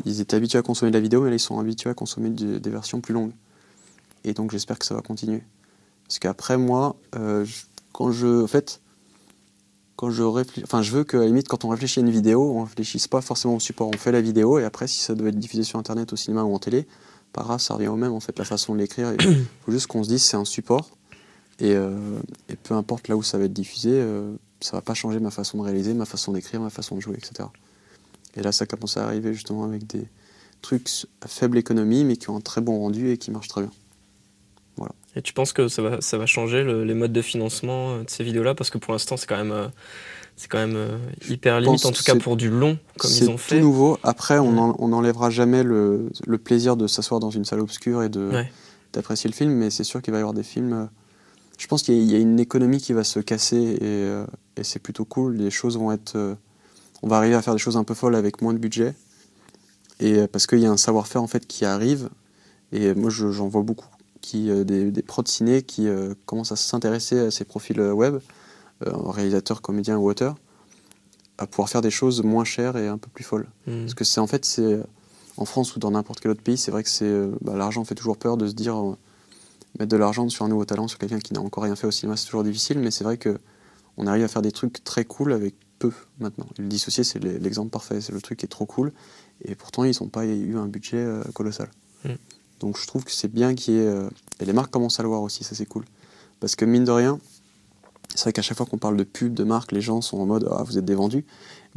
Ils 0.06 0.20
étaient 0.22 0.36
habitués 0.36 0.58
à 0.58 0.62
consommer 0.64 0.92
de 0.92 0.98
la 0.98 1.02
vidéo, 1.02 1.22
mais 1.22 1.30
là 1.30 1.36
ils 1.36 1.40
sont 1.40 1.60
habitués 1.60 1.90
à 1.90 1.94
consommer 1.94 2.30
des, 2.30 2.60
des 2.60 2.70
versions 2.70 3.02
plus 3.02 3.14
longues. 3.14 3.32
Et 4.24 4.34
donc 4.34 4.52
j'espère 4.52 4.80
que 4.80 4.86
ça 4.86 4.96
va 4.96 5.02
continuer. 5.02 5.44
Parce 6.08 6.20
qu'après 6.20 6.58
moi, 6.58 6.96
euh, 7.16 7.46
je- 7.46 7.66
quand 7.94 8.12
je, 8.12 8.44
en 8.44 8.48
fait, 8.48 8.82
quand 9.96 10.10
je 10.10 10.24
réfléchis, 10.24 10.64
enfin 10.64 10.82
je 10.82 10.92
veux 10.92 11.04
qu'à 11.04 11.20
la 11.20 11.28
limite 11.28 11.48
quand 11.48 11.64
on 11.66 11.70
réfléchit 11.70 12.00
à 12.00 12.02
une 12.04 12.10
vidéo, 12.10 12.52
on 12.56 12.64
réfléchisse 12.64 13.08
pas 13.08 13.22
forcément 13.22 13.56
au 13.56 13.60
support, 13.60 13.88
on 13.90 13.98
fait 13.98 14.12
la 14.12 14.22
vidéo 14.22 14.60
et 14.60 14.64
après 14.66 14.88
si 14.88 15.00
ça 15.00 15.16
doit 15.16 15.30
être 15.30 15.40
diffusé 15.40 15.64
sur 15.64 15.80
internet, 15.80 16.12
au 16.14 16.16
cinéma 16.16 16.44
ou 16.44 16.54
en 16.54 16.60
télé, 16.60 16.88
pas 17.32 17.44
grave, 17.44 17.60
ça 17.62 17.76
revient 17.76 17.88
au 17.88 17.96
même 17.96 18.12
en 18.12 18.20
fait, 18.20 18.38
la 18.40 18.46
façon 18.46 18.74
de 18.74 18.80
l'écrire. 18.80 19.14
Il 19.14 19.46
faut 19.66 19.72
juste 19.72 19.88
qu'on 19.88 20.04
se 20.04 20.10
dise 20.10 20.24
c'est 20.24 20.36
un 20.38 20.46
support 20.46 20.90
et, 21.60 21.74
euh, 21.76 21.96
et 22.50 22.56
peu 22.56 22.74
importe 22.74 23.08
là 23.08 23.16
où 23.16 23.24
ça 23.24 23.38
va 23.38 23.46
être 23.46 23.54
diffusé, 23.54 23.92
euh, 23.94 24.34
ça 24.62 24.78
va 24.78 24.82
pas 24.82 24.94
changer 24.94 25.20
ma 25.20 25.32
façon 25.32 25.58
de 25.58 25.64
réaliser, 25.64 25.94
ma 25.94 26.06
façon 26.06 26.32
d'écrire, 26.32 26.62
ma 26.62 26.70
façon 26.70 26.96
de 26.96 27.02
jouer, 27.02 27.16
etc. 27.18 27.50
Et 28.36 28.42
là 28.42 28.52
ça 28.52 28.66
commence 28.66 28.98
à 28.98 29.06
arriver 29.06 29.34
justement 29.34 29.64
avec 29.64 29.88
des 29.88 30.08
trucs 30.62 30.90
à 31.22 31.28
faible 31.28 31.58
économie 31.58 32.04
mais 32.04 32.18
qui 32.18 32.30
ont 32.30 32.38
un 32.38 32.42
très 32.42 32.62
bon 32.62 32.80
rendu 32.80 33.12
et 33.12 33.18
qui 33.18 33.32
marchent 33.32 33.50
très 33.50 33.62
bien. 33.62 33.72
Et 35.16 35.22
tu 35.22 35.32
penses 35.32 35.54
que 35.54 35.70
ça 35.70 35.82
va, 35.82 36.02
ça 36.02 36.18
va 36.18 36.26
changer 36.26 36.64
les 36.64 36.94
modes 36.94 37.14
de 37.14 37.22
financement 37.22 38.00
de 38.00 38.10
ces 38.10 38.24
vidéos-là? 38.24 38.54
Parce 38.54 38.70
que 38.70 38.78
pour 38.78 38.92
l'instant, 38.92 39.16
c'est 39.16 39.28
quand 39.28 39.38
même, 39.38 39.72
c'est 40.36 40.50
quand 40.50 40.58
même 40.58 41.00
hyper 41.30 41.62
limite, 41.62 41.86
en 41.86 41.92
tout 41.92 42.04
cas 42.04 42.16
pour 42.16 42.36
du 42.36 42.50
long, 42.50 42.78
comme 42.98 43.12
ils 43.12 43.30
ont 43.30 43.38
fait. 43.38 43.56
C'est 43.56 43.62
tout 43.62 43.66
nouveau. 43.66 43.98
Après, 44.04 44.40
on 44.40 44.88
n'enlèvera 44.88 45.30
jamais 45.30 45.64
le, 45.64 46.10
le, 46.28 46.38
plaisir 46.38 46.76
de 46.76 46.88
s'asseoir 46.88 47.22
dans 47.22 47.30
une 47.30 47.46
salle 47.46 47.62
obscure 47.62 48.04
et 48.04 48.10
d'apprécier 48.94 49.30
le 49.30 49.36
film, 49.36 49.52
mais 49.52 49.70
c'est 49.70 49.86
sûr 49.86 50.02
qu'il 50.02 50.12
va 50.12 50.18
y 50.18 50.22
avoir 50.22 50.34
des 50.34 50.44
films 50.44 50.90
je 51.58 51.68
pense 51.68 51.84
qu'il 51.84 52.04
y, 52.04 52.16
a 52.16 52.20
une 52.20 52.40
économie 52.40 52.80
qui 52.80 52.94
va 52.94 53.04
se 53.04 53.20
casser 53.20 53.80
euh, 53.82 54.26
et, 54.58 54.64
c'est 54.64 54.80
plutôt 54.80 55.06
cool. 55.06 55.36
Les 55.36 55.52
choses 55.52 55.78
vont 55.78 55.92
être. 55.92 56.16
Euh, 56.16 56.36
on 57.02 57.08
va 57.08 57.18
arriver 57.18 57.36
à 57.36 57.42
faire 57.42 57.54
des 57.54 57.60
choses 57.60 57.78
un 57.78 57.84
peu 57.84 57.94
folles 57.94 58.16
avec 58.16 58.42
moins 58.42 58.54
de 58.54 58.60
budget. 58.60 58.94
Et 60.00 60.16
euh, 60.16 60.28
parce 60.28 60.48
qu'il 60.48 60.60
y 60.60 60.66
a 60.66 60.72
un 60.72 60.78
savoir-faire 60.78 61.22
en 61.22 61.28
fait 61.28 61.46
qui 61.48 61.66
arrive. 61.66 62.10
Et 62.72 62.94
moi 62.94 63.10
j'en 63.10 63.48
vois 63.48 63.62
beaucoup. 63.62 63.88
Qui, 64.22 64.50
des, 64.66 64.90
des 64.90 65.02
pros 65.04 65.22
de 65.22 65.28
ciné 65.28 65.62
qui 65.62 65.88
commencent 66.26 66.52
à 66.52 66.56
s'intéresser 66.56 67.20
à 67.20 67.32
ces 67.32 67.46
profils 67.46 67.80
web, 67.80 68.18
réalisateurs, 68.82 69.62
comédiens 69.62 69.98
ou 69.98 70.10
auteurs, 70.10 70.36
à 71.38 71.46
pouvoir 71.46 71.70
faire 71.70 71.82
des 71.82 71.92
choses 71.92 72.24
moins 72.24 72.44
chères 72.44 72.76
et 72.76 72.88
un 72.88 72.98
peu 72.98 73.08
plus 73.14 73.24
folles. 73.24 73.48
Mmh. 73.68 73.82
Parce 73.82 73.94
que 73.94 74.04
c'est 74.04 74.20
en 74.20 74.26
fait, 74.26 74.44
c'est 74.44 74.80
en 75.38 75.46
France 75.46 75.76
ou 75.76 75.80
dans 75.80 75.92
n'importe 75.92 76.22
quel 76.22 76.32
autre 76.32 76.42
pays, 76.42 76.58
c'est 76.58 76.72
vrai 76.72 76.82
que 76.82 76.90
c'est 76.90 77.14
bah, 77.42 77.56
l'argent 77.56 77.86
fait 77.86 77.94
toujours 77.94 78.18
peur 78.18 78.36
de 78.36 78.48
se 78.48 78.54
dire 78.54 78.76
mettre 79.80 79.92
de 79.92 79.98
l'argent 79.98 80.28
sur 80.30 80.46
un 80.46 80.50
nouveau 80.50 80.66
talent, 80.66 80.88
sur 80.88 81.00
quelqu'un 81.00 81.20
qui 81.20 81.34
n'a 81.34 81.42
encore 81.42 81.64
rien 81.64 81.76
fait 81.76 81.88
au 81.88 81.92
cinéma, 81.92 82.18
c'est 82.18 82.26
toujours 82.26 82.44
difficile, 82.44 82.80
mais 82.80 82.92
c'est 82.92 83.04
vrai 83.04 83.18
que 83.18 83.38
on 83.98 84.08
arrive 84.08 84.24
à 84.24 84.28
faire 84.28 84.42
des 84.42 84.52
trucs 84.52 84.84
très 84.84 85.06
cool 85.06 85.32
avec 85.34 85.56
peu 85.80 85.92
maintenant. 86.20 86.48
Le 86.58 86.66
dissocié, 86.66 87.04
c'est 87.04 87.24
l'exemple 87.24 87.70
parfait, 87.70 88.02
c'est 88.02 88.12
le 88.12 88.22
truc 88.22 88.40
qui 88.40 88.46
est 88.46 88.50
trop 88.50 88.66
cool, 88.66 88.92
et 89.44 89.56
pourtant 89.56 89.84
ils 89.84 89.96
n'ont 90.02 90.10
pas 90.10 90.26
eu 90.26 90.58
un 90.58 90.68
budget 90.68 90.98
euh, 90.98 91.24
colossal. 91.34 91.70
Mm. 92.04 92.10
Donc 92.60 92.78
je 92.78 92.88
trouve 92.88 93.04
que 93.04 93.12
c'est 93.12 93.32
bien 93.32 93.54
qu'il 93.56 93.76
y 93.76 93.78
ait... 93.78 93.88
Euh, 93.88 94.10
et 94.40 94.46
les 94.46 94.54
marques 94.54 94.72
commencent 94.72 95.00
à 95.00 95.04
le 95.04 95.10
voir 95.10 95.22
aussi, 95.22 95.44
ça 95.44 95.56
c'est 95.56 95.66
cool. 95.66 95.84
Parce 96.40 96.56
que 96.56 96.66
mine 96.66 96.84
de 96.84 96.92
rien, 96.92 97.20
c'est 98.14 98.24
vrai 98.24 98.34
qu'à 98.34 98.42
chaque 98.42 98.58
fois 98.58 98.66
qu'on 98.66 98.78
parle 98.78 98.98
de 98.98 99.04
pub, 99.04 99.34
de 99.34 99.44
marque, 99.44 99.72
les 99.72 99.82
gens 99.82 100.02
sont 100.02 100.18
en 100.18 100.26
mode 100.26 100.48
ah, 100.52 100.64
vous 100.64 100.78
êtes 100.78 100.86
des 100.86 100.96
vendus. 100.96 101.26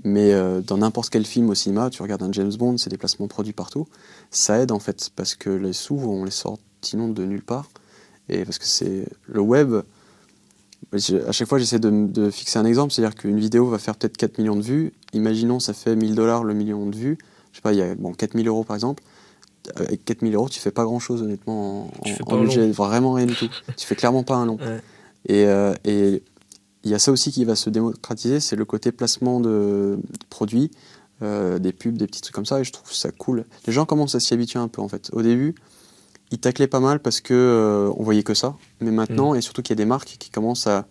Mais 0.05 0.33
euh, 0.33 0.61
dans 0.61 0.79
n'importe 0.79 1.11
quel 1.11 1.27
film 1.27 1.51
au 1.51 1.55
cinéma, 1.55 1.91
tu 1.91 2.03
regardes 2.03 2.23
un 2.23 2.31
James 2.33 2.55
Bond, 2.55 2.79
c'est 2.79 2.91
des 2.91 2.97
placements 2.97 3.27
produits 3.27 3.53
partout. 3.53 3.89
Ça 4.31 4.61
aide 4.61 4.71
en 4.71 4.79
fait, 4.79 5.11
parce 5.17 5.35
que 5.35 5.51
les 5.51 5.73
sous, 5.73 5.97
on 5.97 6.25
les 6.25 6.31
sort 6.31 6.59
sinon 6.83 7.09
de 7.09 7.25
nulle 7.25 7.43
part. 7.43 7.69
Et 8.29 8.45
parce 8.45 8.59
que 8.59 8.67
c'est 8.67 9.07
le 9.27 9.41
web, 9.41 9.75
à 10.93 11.33
chaque 11.33 11.49
fois 11.49 11.59
j'essaie 11.59 11.79
de, 11.79 12.31
fixer 12.31 12.59
un 12.59 12.65
exemple, 12.65 12.93
c'est-à-dire 12.93 13.15
qu'une 13.15 13.39
vidéo 13.39 13.67
va 13.67 13.79
faire 13.79 13.97
peut-être 13.97 14.17
4 14.17 14.39
millions 14.39 14.57
de 14.57 14.63
vues, 14.63 14.93
imaginons 15.13 15.61
ça 15.61 15.73
fait 15.73 15.97
1000 15.97 16.15
dollars 16.15 16.45
le 16.45 16.55
million 16.55 16.87
de 16.87 16.97
vues, 16.97 17.19
je 17.53 17.57
sais 17.57 17.63
pas, 17.63 17.73
il 17.73 17.79
y 17.79 17.83
a 17.83 17.95
bon, 17.95 18.13
4000 18.13 18.47
euros 18.49 18.65
par 18.65 18.77
exemple, 18.77 19.03
avec 19.77 20.05
4000 20.05 20.35
euros 20.35 20.49
tu 20.49 20.61
fais 20.61 20.71
pas 20.71 20.85
grand-chose 20.85 21.23
honnêtement 21.23 21.91
en, 22.27 22.41
budget, 22.41 22.71
vraiment 22.71 23.13
rien 23.13 23.27
du 23.27 23.35
tout, 23.35 23.49
tu 23.77 23.87
fais 23.87 23.97
clairement 23.97 24.23
pas 24.23 24.37
un 24.37 24.47
long. 24.47 24.59
Euh, 25.31 25.75
et 25.85 26.23
il 26.85 26.91
y 26.91 26.95
a 26.95 26.99
ça 26.99 27.13
aussi 27.13 27.33
qui 27.33 27.45
va 27.45 27.55
se 27.55 27.71
démocratiser, 27.71 28.41
c'est 28.41 28.57
le 28.57 28.65
côté 28.65 28.93
placement 28.93 29.41
de, 29.41 29.99
produits, 30.31 30.71
euh, 31.23 31.59
des 31.59 31.73
pubs, 31.73 31.97
des 31.97 32.07
petits 32.07 32.23
trucs 32.23 32.35
comme 32.35 32.47
ça, 32.47 32.61
et 32.61 32.65
je 32.65 32.73
trouve 32.73 32.93
ça 32.93 33.11
cool. 33.11 33.45
Les 33.67 33.73
gens 33.73 33.85
commencent 33.85 34.15
à 34.15 34.21
s'y 34.21 34.33
habituer 34.33 34.59
un 34.59 34.69
peu 34.69 34.81
en 34.81 34.89
fait. 34.89 35.11
Au 35.13 35.23
début, 35.23 35.55
il 36.31 36.39
taclait 36.39 36.67
pas 36.67 36.81
mal 36.81 37.01
parce 37.01 37.21
que 37.21 37.35
euh, 37.35 37.93
on 37.97 38.03
voyait 38.03 38.23
que 38.23 38.35
ça. 38.35 38.57
Mais 38.81 38.91
maintenant, 38.91 39.33
mm. 39.33 39.37
et 39.37 39.41
surtout 39.41 39.63
qu'il 39.63 39.71
y 39.71 39.79
a 39.79 39.83
des 39.83 39.89
marques 39.89 40.17
qui 40.19 40.31
commencent 40.31 40.67
à. 40.67 40.87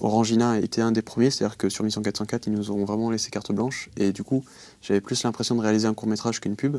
Orangina 0.00 0.52
a 0.52 0.58
été 0.58 0.80
un 0.80 0.92
des 0.92 1.02
premiers, 1.02 1.28
c'est-à-dire 1.28 1.56
que 1.56 1.68
sur 1.68 1.82
Mission 1.82 2.02
404, 2.02 2.46
ils 2.46 2.52
nous 2.52 2.70
ont 2.70 2.84
vraiment 2.84 3.10
laissé 3.10 3.30
carte 3.30 3.50
blanche. 3.50 3.90
Et 3.96 4.12
du 4.12 4.22
coup, 4.22 4.44
j'avais 4.80 5.00
plus 5.00 5.24
l'impression 5.24 5.56
de 5.56 5.60
réaliser 5.60 5.88
un 5.88 5.94
court 5.94 6.08
métrage 6.08 6.38
qu'une 6.38 6.54
pub. 6.54 6.76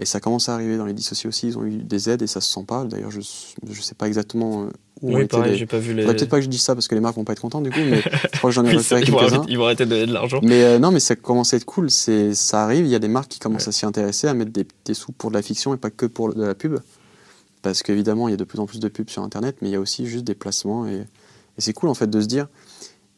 Et 0.00 0.04
ça 0.04 0.18
commence 0.18 0.48
à 0.48 0.54
arriver 0.54 0.76
dans 0.76 0.84
les 0.84 0.92
dissociés 0.92 1.28
aussi. 1.28 1.46
Ils 1.46 1.58
ont 1.58 1.64
eu 1.64 1.76
des 1.76 2.10
aides 2.10 2.22
et 2.22 2.26
ça 2.26 2.40
se 2.40 2.52
sent 2.52 2.64
pas. 2.66 2.84
D'ailleurs, 2.84 3.12
je 3.12 3.18
ne 3.18 3.74
sais 3.74 3.94
pas 3.94 4.08
exactement 4.08 4.64
euh, 4.64 4.70
où 5.00 5.14
oui, 5.14 5.26
pareil, 5.26 5.56
j'ai 5.56 5.66
pas 5.66 5.78
vu 5.78 5.94
les. 5.94 6.04
Peut-être 6.04 6.28
pas 6.28 6.38
que 6.38 6.44
je 6.44 6.48
dise 6.48 6.62
ça 6.62 6.74
parce 6.74 6.88
que 6.88 6.96
les 6.96 7.00
marques 7.00 7.14
vont 7.14 7.24
pas 7.24 7.34
être 7.34 7.40
contentes 7.40 7.62
du 7.62 7.70
coup, 7.70 7.78
mais 7.78 8.00
je 8.32 8.38
crois 8.38 8.50
que 8.50 8.54
j'en 8.54 8.64
ai 8.64 8.76
référé 8.76 9.02
quelques-uns. 9.02 9.44
Ils 9.46 9.58
vont 9.58 9.66
arrêter 9.66 9.84
de 9.84 9.90
donner 9.90 10.06
de 10.06 10.12
l'argent. 10.12 10.40
Mais 10.42 10.64
euh, 10.64 10.78
non, 10.80 10.90
mais 10.90 11.00
ça 11.00 11.14
commence 11.14 11.54
à 11.54 11.58
être 11.58 11.66
cool. 11.66 11.90
Ça 11.90 12.64
arrive. 12.64 12.84
Il 12.84 12.90
y 12.90 12.96
a 12.96 12.98
des 12.98 13.08
marques 13.08 13.28
qui 13.28 13.38
commencent 13.38 13.68
à 13.68 13.72
s'y 13.72 13.86
intéresser, 13.86 14.26
à 14.26 14.34
mettre 14.34 14.50
des, 14.50 14.66
des, 14.84 14.94
sous 14.94 15.12
pour 15.12 15.30
de 15.30 15.36
la 15.36 15.42
fiction 15.42 15.72
et 15.72 15.76
pas 15.76 15.90
que 15.90 16.06
pour 16.06 16.34
de 16.34 16.44
la 16.44 16.54
pub. 16.54 16.78
Parce 17.66 17.82
qu'évidemment, 17.82 18.28
il 18.28 18.30
y 18.30 18.34
a 18.34 18.36
de 18.36 18.44
plus 18.44 18.60
en 18.60 18.66
plus 18.66 18.78
de 18.78 18.86
pubs 18.86 19.10
sur 19.10 19.24
Internet, 19.24 19.56
mais 19.60 19.68
il 19.68 19.72
y 19.72 19.74
a 19.74 19.80
aussi 19.80 20.06
juste 20.06 20.22
des 20.22 20.36
placements. 20.36 20.86
Et, 20.86 21.04
c'est 21.58 21.72
cool 21.72 21.88
en 21.88 21.94
fait 21.94 22.08
de 22.08 22.20
se 22.20 22.26
dire, 22.26 22.46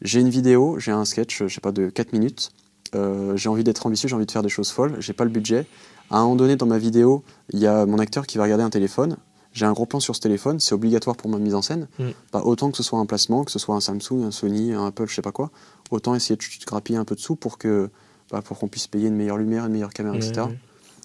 j'ai 0.01 0.21
une 0.21 0.31
vidéo, 0.31 0.79
j'ai 0.79 0.91
un 0.91 1.05
sketch, 1.05 1.43
je 1.43 1.49
sais 1.49 1.61
pas, 1.61 1.71
de 1.71 1.91
4 1.91 2.15
minutes, 2.15 2.53
euh, 2.95 3.37
j'ai 3.37 3.51
envie 3.51 3.63
d'être 3.63 3.85
ambitieux, 3.85 4.09
j'ai 4.09 4.15
envie 4.15 4.25
de 4.25 4.31
faire 4.31 4.43
des 4.43 4.49
choses 4.49 4.71
folles, 4.71 4.97
j'ai 5.01 5.13
pas 5.13 5.25
le 5.25 5.31
budget. 5.31 5.67
À 6.09 6.17
un 6.17 6.23
moment 6.23 6.37
donné, 6.37 6.57
dans 6.57 6.65
ma 6.65 6.79
vidéo, 6.79 7.25
il 7.51 7.59
y 7.59 7.67
a 7.67 7.85
mon 7.85 7.99
acteur 7.99 8.27
qui 8.27 8.39
va 8.39 8.45
regarder 8.45 8.65
un 8.65 8.71
téléphone. 8.71 9.19
J'ai 9.53 9.67
un 9.67 9.73
gros 9.75 9.85
plan 9.85 10.01
sur 10.01 10.17
ce 10.17 10.21
téléphone, 10.23 10.61
c'est 10.61 10.75
obligatoire 10.75 11.17
pour 11.17 11.29
ma 11.29 11.39
mise 11.39 11.55
en 11.55 11.61
scène. 11.61 11.87
Mm. 11.99 12.05
Pas 12.31 12.41
autant 12.41 12.71
que 12.71 12.79
ce 12.79 12.83
soit 12.83 13.01
un 13.01 13.07
placement, 13.07 13.45
que 13.45 13.51
ce 13.51 13.59
soit 13.59 13.75
un 13.75 13.81
Samsung, 13.81 14.23
un 14.25 14.31
Sony, 14.31 14.73
un 14.73 14.87
Apple, 14.87 15.09
je 15.09 15.15
sais 15.15 15.21
pas 15.21 15.33
quoi. 15.33 15.51
Autant 15.91 16.15
essayer 16.15 16.37
de 16.37 16.65
grappiller 16.65 16.99
un 16.99 17.05
peu 17.05 17.17
de 17.17 17.21
sous 17.21 17.37
pour 17.37 17.59
que 17.59 17.91
bah, 18.31 18.41
pour 18.41 18.59
qu'on 18.59 18.69
puisse 18.69 18.87
payer 18.87 19.09
une 19.09 19.17
meilleure 19.17 19.37
lumière, 19.37 19.67
une 19.67 19.73
meilleure 19.73 19.93
caméra, 19.93 20.17
etc. 20.17 20.47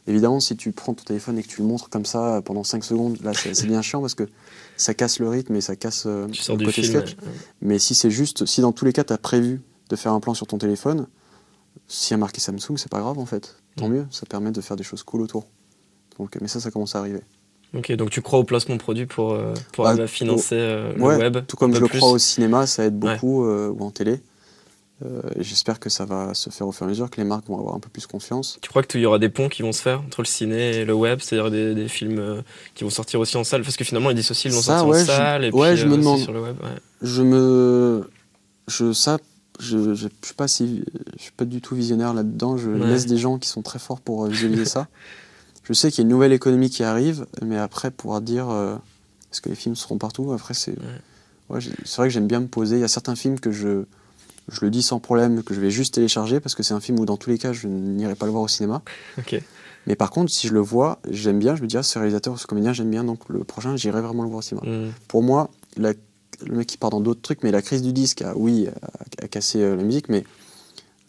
Évidemment, 0.05 0.39
si 0.39 0.57
tu 0.57 0.71
prends 0.71 0.93
ton 0.93 1.03
téléphone 1.03 1.37
et 1.37 1.43
que 1.43 1.47
tu 1.47 1.61
le 1.61 1.67
montres 1.67 1.89
comme 1.89 2.05
ça 2.05 2.41
pendant 2.43 2.63
5 2.63 2.83
secondes, 2.83 3.17
là, 3.23 3.31
c'est 3.33 3.67
bien 3.67 3.81
chiant 3.81 4.01
parce 4.01 4.15
que 4.15 4.27
ça 4.75 4.93
casse 4.93 5.19
le 5.19 5.29
rythme 5.29 5.55
et 5.55 5.61
ça 5.61 5.75
casse 5.75 6.03
euh, 6.07 6.27
le 6.27 6.65
côté 6.65 6.83
sketch. 6.83 7.15
Mais 7.61 7.79
si 7.79 7.95
c'est 7.95 8.11
juste, 8.11 8.45
si 8.45 8.61
dans 8.61 8.73
tous 8.73 8.83
les 8.83 8.91
cas, 8.91 9.03
tu 9.03 9.13
as 9.13 9.17
prévu 9.17 9.61
de 9.89 9.95
faire 9.95 10.11
un 10.11 10.19
plan 10.19 10.33
sur 10.33 10.45
ton 10.45 10.57
téléphone, 10.57 11.07
s'il 11.87 12.11
y 12.11 12.15
a 12.15 12.17
marqué 12.17 12.41
Samsung, 12.41 12.77
c'est 12.77 12.91
pas 12.91 12.99
grave 12.99 13.17
en 13.17 13.25
fait. 13.25 13.55
Tant 13.77 13.87
mieux, 13.87 14.05
ça 14.11 14.25
permet 14.25 14.51
de 14.51 14.61
faire 14.61 14.75
des 14.75 14.83
choses 14.83 15.03
cool 15.03 15.21
autour. 15.21 15.47
Donc, 16.19 16.37
mais 16.41 16.47
ça, 16.47 16.59
ça 16.59 16.69
commence 16.69 16.95
à 16.95 16.99
arriver. 16.99 17.21
Ok, 17.75 17.91
donc 17.93 18.11
tu 18.11 18.21
crois 18.21 18.37
au 18.37 18.43
placement 18.43 18.77
produit 18.77 19.07
pour, 19.07 19.31
euh, 19.31 19.53
pour 19.71 19.85
bah, 19.85 20.05
financer 20.05 20.55
euh, 20.55 20.93
le 20.95 21.01
web 21.01 21.37
Tout 21.47 21.57
comme 21.57 21.73
je 21.73 21.79
le 21.79 21.87
crois 21.87 22.11
au 22.11 22.19
cinéma, 22.19 22.67
ça 22.67 22.85
aide 22.85 22.99
beaucoup, 22.99 23.47
ou 23.47 23.83
en 23.83 23.89
télé. 23.89 24.19
Euh, 25.03 25.21
j'espère 25.39 25.79
que 25.79 25.89
ça 25.89 26.05
va 26.05 26.33
se 26.33 26.49
faire 26.49 26.67
au 26.67 26.71
fur 26.71 26.85
et 26.85 26.87
à 26.87 26.89
mesure, 26.89 27.09
que 27.09 27.19
les 27.19 27.27
marques 27.27 27.47
vont 27.47 27.59
avoir 27.59 27.75
un 27.75 27.79
peu 27.79 27.89
plus 27.89 28.07
confiance. 28.07 28.57
Tu 28.61 28.69
crois 28.69 28.83
qu'il 28.83 29.01
y 29.01 29.05
aura 29.05 29.19
des 29.19 29.29
ponts 29.29 29.49
qui 29.49 29.61
vont 29.61 29.71
se 29.71 29.81
faire 29.81 30.01
entre 30.01 30.21
le 30.21 30.27
ciné 30.27 30.77
et 30.77 30.85
le 30.85 30.93
web, 30.93 31.19
c'est-à-dire 31.21 31.51
des, 31.51 31.87
films 31.87 32.19
euh, 32.19 32.41
qui 32.75 32.83
vont 32.83 32.89
sortir 32.89 33.19
aussi 33.19 33.35
en 33.35 33.43
salle? 33.43 33.63
Parce 33.63 33.75
que 33.75 33.83
finalement, 33.83 34.11
ils 34.11 34.15
disent 34.15 34.31
aussi 34.31 34.47
ils 34.47 34.53
vont 34.53 34.61
sortir 34.61 34.87
en 34.87 34.93
salle 34.93 35.45
et 35.45 35.51
puis 35.51 35.75
je 35.75 35.87
me 35.87 35.93
euh, 35.93 35.97
demande. 35.97 36.19
sur 36.19 36.31
le 36.31 36.41
web. 36.41 36.55
Je 37.01 37.21
me. 37.21 38.09
Je, 38.67 38.93
ça, 38.93 39.17
je, 39.59 39.93
je, 39.93 40.07
suis 40.23 40.35
pas 40.35 40.47
si, 40.47 40.85
je 41.17 41.23
suis 41.23 41.33
pas 41.33 41.45
du 41.45 41.59
tout 41.59 41.75
visionnaire 41.75 42.13
là-dedans. 42.13 42.55
Je 42.55 42.69
laisse 42.69 43.05
des 43.05 43.17
gens 43.17 43.37
qui 43.37 43.49
sont 43.49 43.61
très 43.61 43.79
forts 43.79 43.99
pour 43.99 44.27
visualiser 44.27 44.65
ça. 44.65 44.87
Je 45.65 45.71
sais 45.71 45.89
qu'il 45.89 45.99
y 45.99 46.01
a 46.01 46.03
une 46.03 46.09
nouvelle 46.09 46.33
économie 46.33 46.69
qui 46.69 46.83
arrive, 46.83 47.25
mais 47.41 47.57
après, 47.57 47.89
pouvoir 47.89 48.19
dire 48.19 48.47
est-ce 49.31 49.39
que 49.39 49.47
les 49.47 49.55
films 49.55 49.77
seront 49.77 49.97
partout? 49.97 50.33
Après, 50.33 50.53
c'est. 50.53 50.75
Ouais. 51.49 51.61
c'est 51.85 51.95
vrai 51.95 52.09
que 52.09 52.13
j'aime 52.13 52.27
bien 52.27 52.41
me 52.41 52.47
poser. 52.47 52.75
Il 52.75 52.81
y 52.81 52.83
a 52.83 52.89
certains 52.89 53.15
films 53.15 53.39
que 53.39 53.49
je 53.49 53.85
je 54.49 54.61
le 54.61 54.69
dis 54.69 54.81
sans 54.81 54.99
problème 54.99 55.43
que 55.43 55.53
je 55.53 55.61
vais 55.61 55.71
juste 55.71 55.93
télécharger 55.93 56.39
parce 56.39 56.55
que 56.55 56.63
c'est 56.63 56.73
un 56.73 56.79
film 56.79 56.99
où 56.99 57.05
dans 57.05 57.17
tous 57.17 57.29
les 57.29 57.37
cas 57.37 57.53
je 57.53 57.67
n'irai 57.67 58.15
pas 58.15 58.25
le 58.25 58.31
voir 58.31 58.43
au 58.43 58.47
cinéma. 58.47 58.81
Mais 59.87 59.95
par 59.95 60.11
contre, 60.11 60.31
si 60.31 60.47
je 60.47 60.53
le 60.53 60.61
vois, 60.61 60.99
j'aime 61.09 61.39
bien, 61.39 61.55
je 61.55 61.61
me 61.61 61.67
dis, 61.67 61.77
ah, 61.77 61.83
ce 61.83 61.99
réalisateur, 61.99 62.39
ce 62.39 62.47
comédien, 62.47 62.71
j'aime 62.71 62.89
bien, 62.89 63.03
donc 63.03 63.27
le 63.27 63.43
prochain, 63.43 63.75
j'irai 63.75 64.01
vraiment 64.01 64.23
le 64.23 64.29
voir 64.29 64.39
au 64.39 64.41
cinéma. 64.41 64.65
Mm. 64.65 64.91
Pour 65.07 65.23
moi, 65.23 65.49
le 65.77 65.93
mec 66.49 66.67
qui 66.67 66.77
part 66.77 66.89
dans 66.89 67.01
d'autres 67.01 67.21
trucs, 67.21 67.43
mais 67.43 67.51
la 67.51 67.61
crise 67.61 67.81
du 67.81 67.91
disque, 67.91 68.21
a, 68.21 68.33
oui, 68.35 68.67
a, 69.21 69.27
cassé 69.27 69.61
euh, 69.61 69.75
la 69.75 69.83
musique, 69.83 70.07
mais 70.07 70.23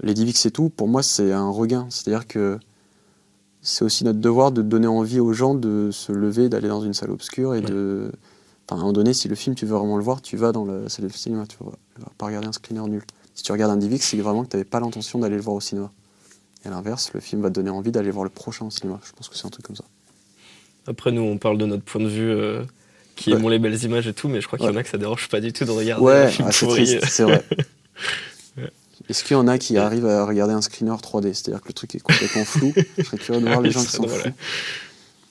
les 0.03 0.13
DivX 0.13 0.41
c'est 0.41 0.51
tout, 0.51 0.71
pour 0.71 0.89
moi, 0.89 1.03
c'est 1.03 1.33
un 1.33 1.49
regain. 1.49 1.87
C'est-à-dire 1.91 2.27
que 2.27 2.59
c'est 3.63 3.85
aussi 3.85 4.05
notre 4.05 4.19
devoir 4.19 4.51
de 4.51 4.61
donner 4.61 4.89
envie 4.89 5.21
aux 5.21 5.33
gens 5.33 5.55
de 5.55 5.91
se 5.93 6.11
lever, 6.11 6.49
d'aller 6.49 6.69
dans 6.69 6.83
une 6.83 6.95
salle 6.95 7.11
obscure 7.11 7.55
et 7.55 7.61
de. 7.61 8.11
Enfin, 8.67 8.77
à 8.77 8.79
un 8.79 8.83
moment 8.83 8.93
donné, 8.93 9.13
si 9.13 9.29
le 9.29 9.35
film, 9.35 9.55
tu 9.55 9.67
veux 9.67 9.77
vraiment 9.77 9.99
le 9.99 10.03
voir, 10.03 10.21
tu 10.21 10.37
vas 10.37 10.51
dans 10.51 10.65
la 10.65 10.89
salle 10.89 11.07
de 11.07 11.13
cinéma, 11.13 11.47
tu 11.47 11.57
vas, 11.61 11.71
vas 11.99 12.13
pas 12.19 12.27
regarder 12.27 12.49
un 12.49 12.53
screener 12.53 12.83
nul 12.89 13.05
si 13.35 13.43
tu 13.43 13.53
regardes 13.53 13.73
un 13.73 13.77
DivX, 13.77 14.01
c'est 14.07 14.17
vraiment 14.17 14.45
que 14.45 14.51
tu 14.51 14.57
n'avais 14.57 14.69
pas 14.69 14.81
l'intention 14.81 15.19
d'aller 15.19 15.37
le 15.37 15.43
voir 15.43 15.57
au 15.57 15.61
cinéma. 15.61 15.91
Et 16.65 16.69
à 16.69 16.71
l'inverse, 16.71 17.11
le 17.13 17.21
film 17.21 17.43
va 17.43 17.51
te 17.51 17.55
donner 17.55 17.71
envie 17.71 17.91
d'aller 17.91 18.11
voir 18.11 18.25
le 18.25 18.31
prochain 18.31 18.65
au 18.67 18.71
cinéma. 18.71 19.01
Je 19.05 19.13
pense 19.13 19.29
que 19.29 19.37
c'est 19.37 19.47
un 19.47 19.51
truc 19.51 19.67
comme 19.67 19.77
ça. 19.77 19.85
Après, 20.87 21.13
nous, 21.13 21.23
on 21.23 21.39
parle 21.39 21.59
de 21.59 21.67
notre 21.67 21.83
point 21.83 22.03
de 22.03 22.09
vue, 22.09 22.31
euh, 22.31 22.63
qui 23.17 23.33
aimons 23.33 23.49
les 23.49 23.59
belles 23.59 23.83
images 23.85 24.07
et 24.07 24.13
tout, 24.15 24.29
mais 24.29 24.41
je 24.41 24.47
crois 24.47 24.59
qu'il 24.59 24.69
y 24.69 24.71
en 24.71 24.77
a 24.77 24.83
que 24.83 24.89
ça 24.89 24.99
dérange 24.99 25.29
pas 25.29 25.41
du 25.41 25.53
tout 25.53 25.65
de 25.65 25.71
regarder 25.71 26.07
un 26.07 26.29
film 26.29 26.49
ah, 26.49 26.53
c'est 26.53 26.67
triste, 26.67 27.05
c'est 27.07 27.25
vrai. 27.25 27.45
Est-ce 29.09 29.23
qu'il 29.25 29.37
y 29.37 29.39
en 29.39 29.49
a 29.49 29.59
qui 29.59 29.77
arrivent 29.77 30.07
à 30.07 30.25
regarder 30.25 30.55
un 30.55 30.63
screener 30.63 30.93
3D 30.93 31.35
C'est-à-dire 31.35 31.61
que 31.61 31.69
le 31.69 31.75
truc 31.75 31.95
est 31.95 32.01
complètement 32.01 32.45
flou. 32.45 32.73
je 32.97 33.03
serais 33.03 33.19
curieux 33.19 33.41
de 33.41 33.47
voir 33.47 33.61
les 33.61 33.71
gens 33.73 33.83
qui 33.83 33.91
sont 33.91 34.09
flous. 34.09 34.31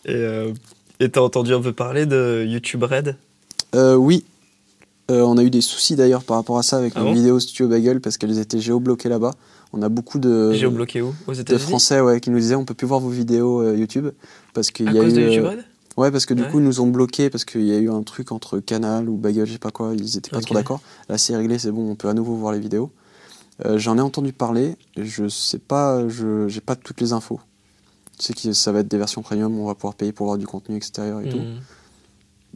Et 0.06 0.14
euh, 0.14 0.54
t'as 1.00 1.22
entendu 1.22 1.54
un 1.54 1.62
peu 1.62 1.74
parler 1.74 2.06
de 2.06 2.46
YouTube 2.48 2.84
Red? 2.84 3.16
Euh, 3.74 3.96
Oui, 3.96 4.26
on 5.22 5.38
a 5.38 5.44
eu 5.44 5.50
des 5.50 5.62
soucis 5.62 5.96
d'ailleurs 5.96 6.24
par 6.24 6.38
rapport 6.38 6.58
à 6.58 6.64
ça 6.64 6.78
avec 6.78 6.94
ah 6.96 7.04
nos 7.04 7.14
vidéos 7.14 7.40
Studio 7.40 7.68
Bagel 7.68 8.02
parce 8.02 8.18
qu'elles 8.18 8.40
étaient 8.40 8.60
géobloquées 8.60 9.10
là-bas. 9.10 9.34
On 9.74 9.82
a 9.82 9.90
beaucoup 9.90 10.20
de, 10.20 10.54
Géobloquées 10.54 11.02
où? 11.02 11.14
Aux 11.28 11.34
de 11.34 11.58
Français 11.58 12.00
ouais, 12.00 12.20
qui 12.20 12.30
nous 12.30 12.40
disaient 12.40 12.56
on 12.56 12.64
peut 12.66 12.76
plus 12.76 12.86
voir 12.86 13.00
vos 13.00 13.10
vidéos 13.10 13.62
euh, 13.62 13.76
YouTube 13.76 14.10
parce 14.54 14.70
qu'il 14.70 14.86
y 14.94 15.00
a 15.00 15.04
eu, 15.04 15.12
de 15.12 15.22
YouTube 15.22 15.46
euh, 15.46 15.62
Ouais, 15.98 16.12
parce 16.12 16.26
que 16.26 16.34
du 16.34 16.44
coup, 16.44 16.60
ils 16.60 16.66
nous 16.66 16.80
ont 16.82 16.88
bloqués 16.88 17.30
parce 17.30 17.46
qu'il 17.46 17.64
y 17.64 17.72
a 17.72 17.78
eu 17.78 17.90
un 17.90 18.02
truc 18.04 18.32
entre 18.32 18.60
Canal 18.60 19.10
ou 19.10 19.16
Bagel, 19.18 19.46
je 19.46 19.54
sais 19.54 19.60
pas 19.60 19.72
quoi, 19.72 19.94
ils 19.96 20.18
étaient 20.18 20.32
pas 20.32 20.42
trop 20.42 20.54
d'accord. 20.54 20.82
Là, 21.10 21.18
c'est 21.18 21.36
réglé, 21.36 21.60
c'est 21.60 21.72
bon, 21.72 21.92
on 21.92 21.96
peut 21.96 22.08
à 22.08 22.14
nouveau 22.14 22.36
voir 22.36 22.54
les 22.54 22.60
vidéos. 22.60 22.92
J'en 23.76 23.98
ai 23.98 24.02
entendu 24.02 24.34
parler, 24.34 24.76
je 24.98 25.28
sais 25.28 25.60
pas, 25.60 26.08
je 26.08 26.48
j'ai 26.48 26.62
pas 26.62 26.76
toutes 26.76 27.00
les 27.02 27.14
infos. 27.14 27.40
Tu 28.18 28.26
sais 28.26 28.34
que 28.34 28.54
ça 28.54 28.72
va 28.72 28.80
être 28.80 28.88
des 28.88 28.98
versions 28.98 29.22
premium, 29.22 29.58
on 29.58 29.66
va 29.66 29.76
pouvoir 29.76 29.96
payer 29.96 30.12
pour 30.12 30.28
voir 30.28 30.38
du 30.38 30.46
contenu 30.46 30.76
extérieur 30.76 31.22
et 31.22 31.30
tout. 31.30 31.38
Mhm. 31.38 31.60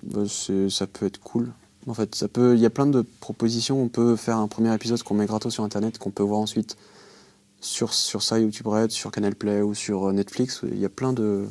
bah, 0.03 0.21
c'est- 0.27 0.69
ça 0.69 0.85
peut 0.87 1.05
être 1.05 1.19
cool. 1.19 1.51
En 1.87 1.93
fait, 1.93 2.15
ça 2.15 2.27
peut, 2.27 2.55
il 2.55 2.59
y 2.59 2.65
a 2.65 2.69
plein 2.69 2.85
de 2.85 3.05
propositions. 3.21 3.81
On 3.81 3.87
peut 3.87 4.15
faire 4.15 4.37
un 4.37 4.47
premier 4.47 4.73
épisode 4.73 5.01
qu'on 5.03 5.13
met 5.13 5.25
gratos 5.25 5.53
sur 5.53 5.63
Internet, 5.63 5.97
qu'on 5.97 6.11
peut 6.11 6.23
voir 6.23 6.39
ensuite 6.39 6.75
sur, 7.61 7.93
sur 7.93 8.21
ça, 8.21 8.39
YouTube 8.39 8.67
Red, 8.67 8.91
sur 8.91 9.09
Canal 9.09 9.35
Play 9.35 9.61
ou 9.61 9.73
sur 9.73 10.09
euh, 10.09 10.11
Netflix. 10.11 10.61
Il 10.63 10.79
y 10.79 10.85
a 10.85 10.89
plein 10.89 11.13
de 11.13 11.45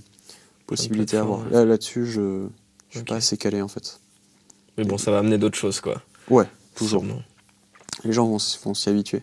possibilités 0.66 1.16
à 1.16 1.22
voir. 1.22 1.48
Là, 1.50 1.64
là-dessus, 1.64 2.06
je 2.06 2.46
je 2.90 2.98
suis 2.98 3.04
pas 3.04 3.16
assez 3.16 3.36
calé 3.36 3.62
en 3.62 3.68
fait. 3.68 3.98
Mais 4.78 4.84
bon, 4.84 4.98
ça 4.98 5.10
va 5.10 5.18
amener 5.18 5.38
d'autres 5.38 5.58
choses, 5.58 5.80
quoi. 5.80 6.02
Ouais, 6.28 6.46
toujours. 6.74 7.02
Sûrement. 7.02 7.22
Les 8.04 8.12
gens 8.12 8.26
vont, 8.26 8.38
s'y 8.74 8.88
habituer. 8.90 9.22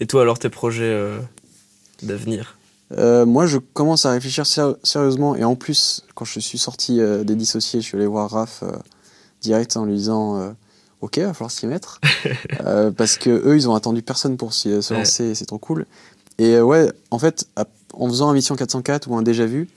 Et 0.00 0.06
toi, 0.06 0.22
alors, 0.22 0.38
tes 0.38 0.48
projets 0.48 0.84
euh, 0.84 1.18
d'avenir? 2.02 2.56
Euh, 2.92 3.26
moi, 3.26 3.46
je 3.46 3.58
commence 3.58 4.06
à 4.06 4.12
réfléchir 4.12 4.44
séri- 4.44 4.76
sérieusement. 4.82 5.36
Et 5.36 5.44
en 5.44 5.54
plus, 5.54 6.02
quand 6.14 6.24
je 6.24 6.40
suis 6.40 6.56
sorti 6.58 7.00
euh, 7.00 7.24
des 7.24 7.34
dissociés, 7.34 7.80
je 7.82 7.86
suis 7.86 7.96
allé 7.96 8.06
voir 8.06 8.30
Raph 8.30 8.62
direct 9.46 9.76
en 9.76 9.84
lui 9.84 9.94
disant 9.96 10.38
euh, 10.40 10.50
Ok, 11.00 11.18
va 11.18 11.32
falloir 11.34 11.50
s'y 11.50 11.66
mettre. 11.66 12.00
Euh, 12.64 12.90
parce 12.90 13.16
que 13.18 13.30
eux, 13.30 13.56
ils 13.56 13.68
ont 13.68 13.74
attendu 13.74 14.02
personne 14.02 14.36
pour 14.36 14.52
s'y- 14.52 14.82
se 14.82 14.92
lancer 14.94 15.24
et 15.24 15.34
c'est 15.34 15.46
trop 15.46 15.58
cool. 15.58 15.86
Et 16.38 16.54
euh, 16.54 16.62
ouais, 16.62 16.90
en 17.10 17.18
fait, 17.18 17.46
à- 17.56 17.66
en 17.94 18.08
faisant 18.08 18.28
un 18.28 18.34
Mission 18.34 18.56
404 18.56 19.08
ou 19.10 19.16
un 19.16 19.22
déjà 19.22 19.46
vu, 19.46 19.68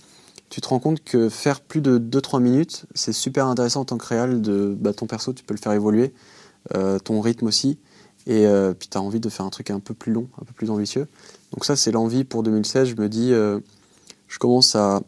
tu 0.49 0.61
te 0.61 0.67
rends 0.67 0.79
compte 0.79 1.03
que 1.03 1.29
faire 1.29 1.61
plus 1.61 1.81
de 1.81 1.97
2-3 1.99 2.39
minutes, 2.41 2.85
c'est 2.95 3.13
super 3.13 3.45
intéressant 3.47 3.81
en 3.81 3.85
tant 3.85 3.97
que 3.97 4.05
réal. 4.05 4.41
De, 4.41 4.75
bah, 4.79 4.93
ton 4.93 5.05
perso, 5.07 5.33
tu 5.33 5.43
peux 5.43 5.53
le 5.53 5.59
faire 5.59 5.73
évoluer, 5.73 6.13
euh, 6.75 6.99
ton 6.99 7.21
rythme 7.21 7.47
aussi. 7.47 7.77
Et 8.27 8.45
euh, 8.47 8.73
puis 8.73 8.87
tu 8.89 8.97
as 8.97 9.01
envie 9.01 9.19
de 9.19 9.29
faire 9.29 9.45
un 9.45 9.49
truc 9.49 9.69
un 9.71 9.79
peu 9.79 9.93
plus 9.93 10.11
long, 10.13 10.27
un 10.41 10.45
peu 10.45 10.53
plus 10.53 10.69
ambitieux. 10.69 11.07
Donc 11.53 11.65
ça, 11.65 11.75
c'est 11.75 11.91
l'envie 11.91 12.23
pour 12.23 12.43
2016. 12.43 12.87
Je 12.89 12.95
me 12.95 13.07
dis, 13.09 13.31
euh, 13.33 13.59
je 14.27 14.39
commence 14.39 14.75
à, 14.75 15.01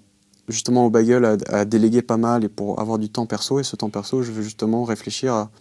justement 0.52 0.86
au 0.86 0.90
bagel, 0.90 1.26
à, 1.26 1.38
à 1.50 1.66
déléguer 1.66 2.02
pas 2.02 2.18
mal 2.18 2.44
et 2.44 2.50
pour 2.50 2.80
avoir 2.80 2.98
du 2.98 3.10
temps 3.10 3.26
perso. 3.26 3.60
Et 3.60 3.64
ce 3.64 3.76
temps 3.76 3.90
perso, 3.90 4.24
je 4.24 4.32
veux 4.32 4.44
justement 4.44 4.84
réfléchir 4.84 5.34
à 5.34 5.52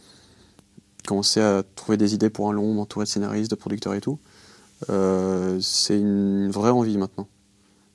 commencer 1.07 1.41
à 1.41 1.63
trouver 1.75 1.97
des 1.97 2.15
idées 2.15 2.31
pour 2.31 2.49
un 2.49 2.53
long, 2.53 2.73
m'entourer 2.75 3.05
de 3.05 3.11
scénaristes, 3.11 3.51
de 3.51 3.57
producteurs 3.57 3.95
et 3.95 4.01
tout. 4.01 4.19
Euh, 4.89 5.59
c'est 5.61 5.99
une 5.99 6.51
vraie 6.51 6.71
envie 6.71 6.97
maintenant. 6.97 7.29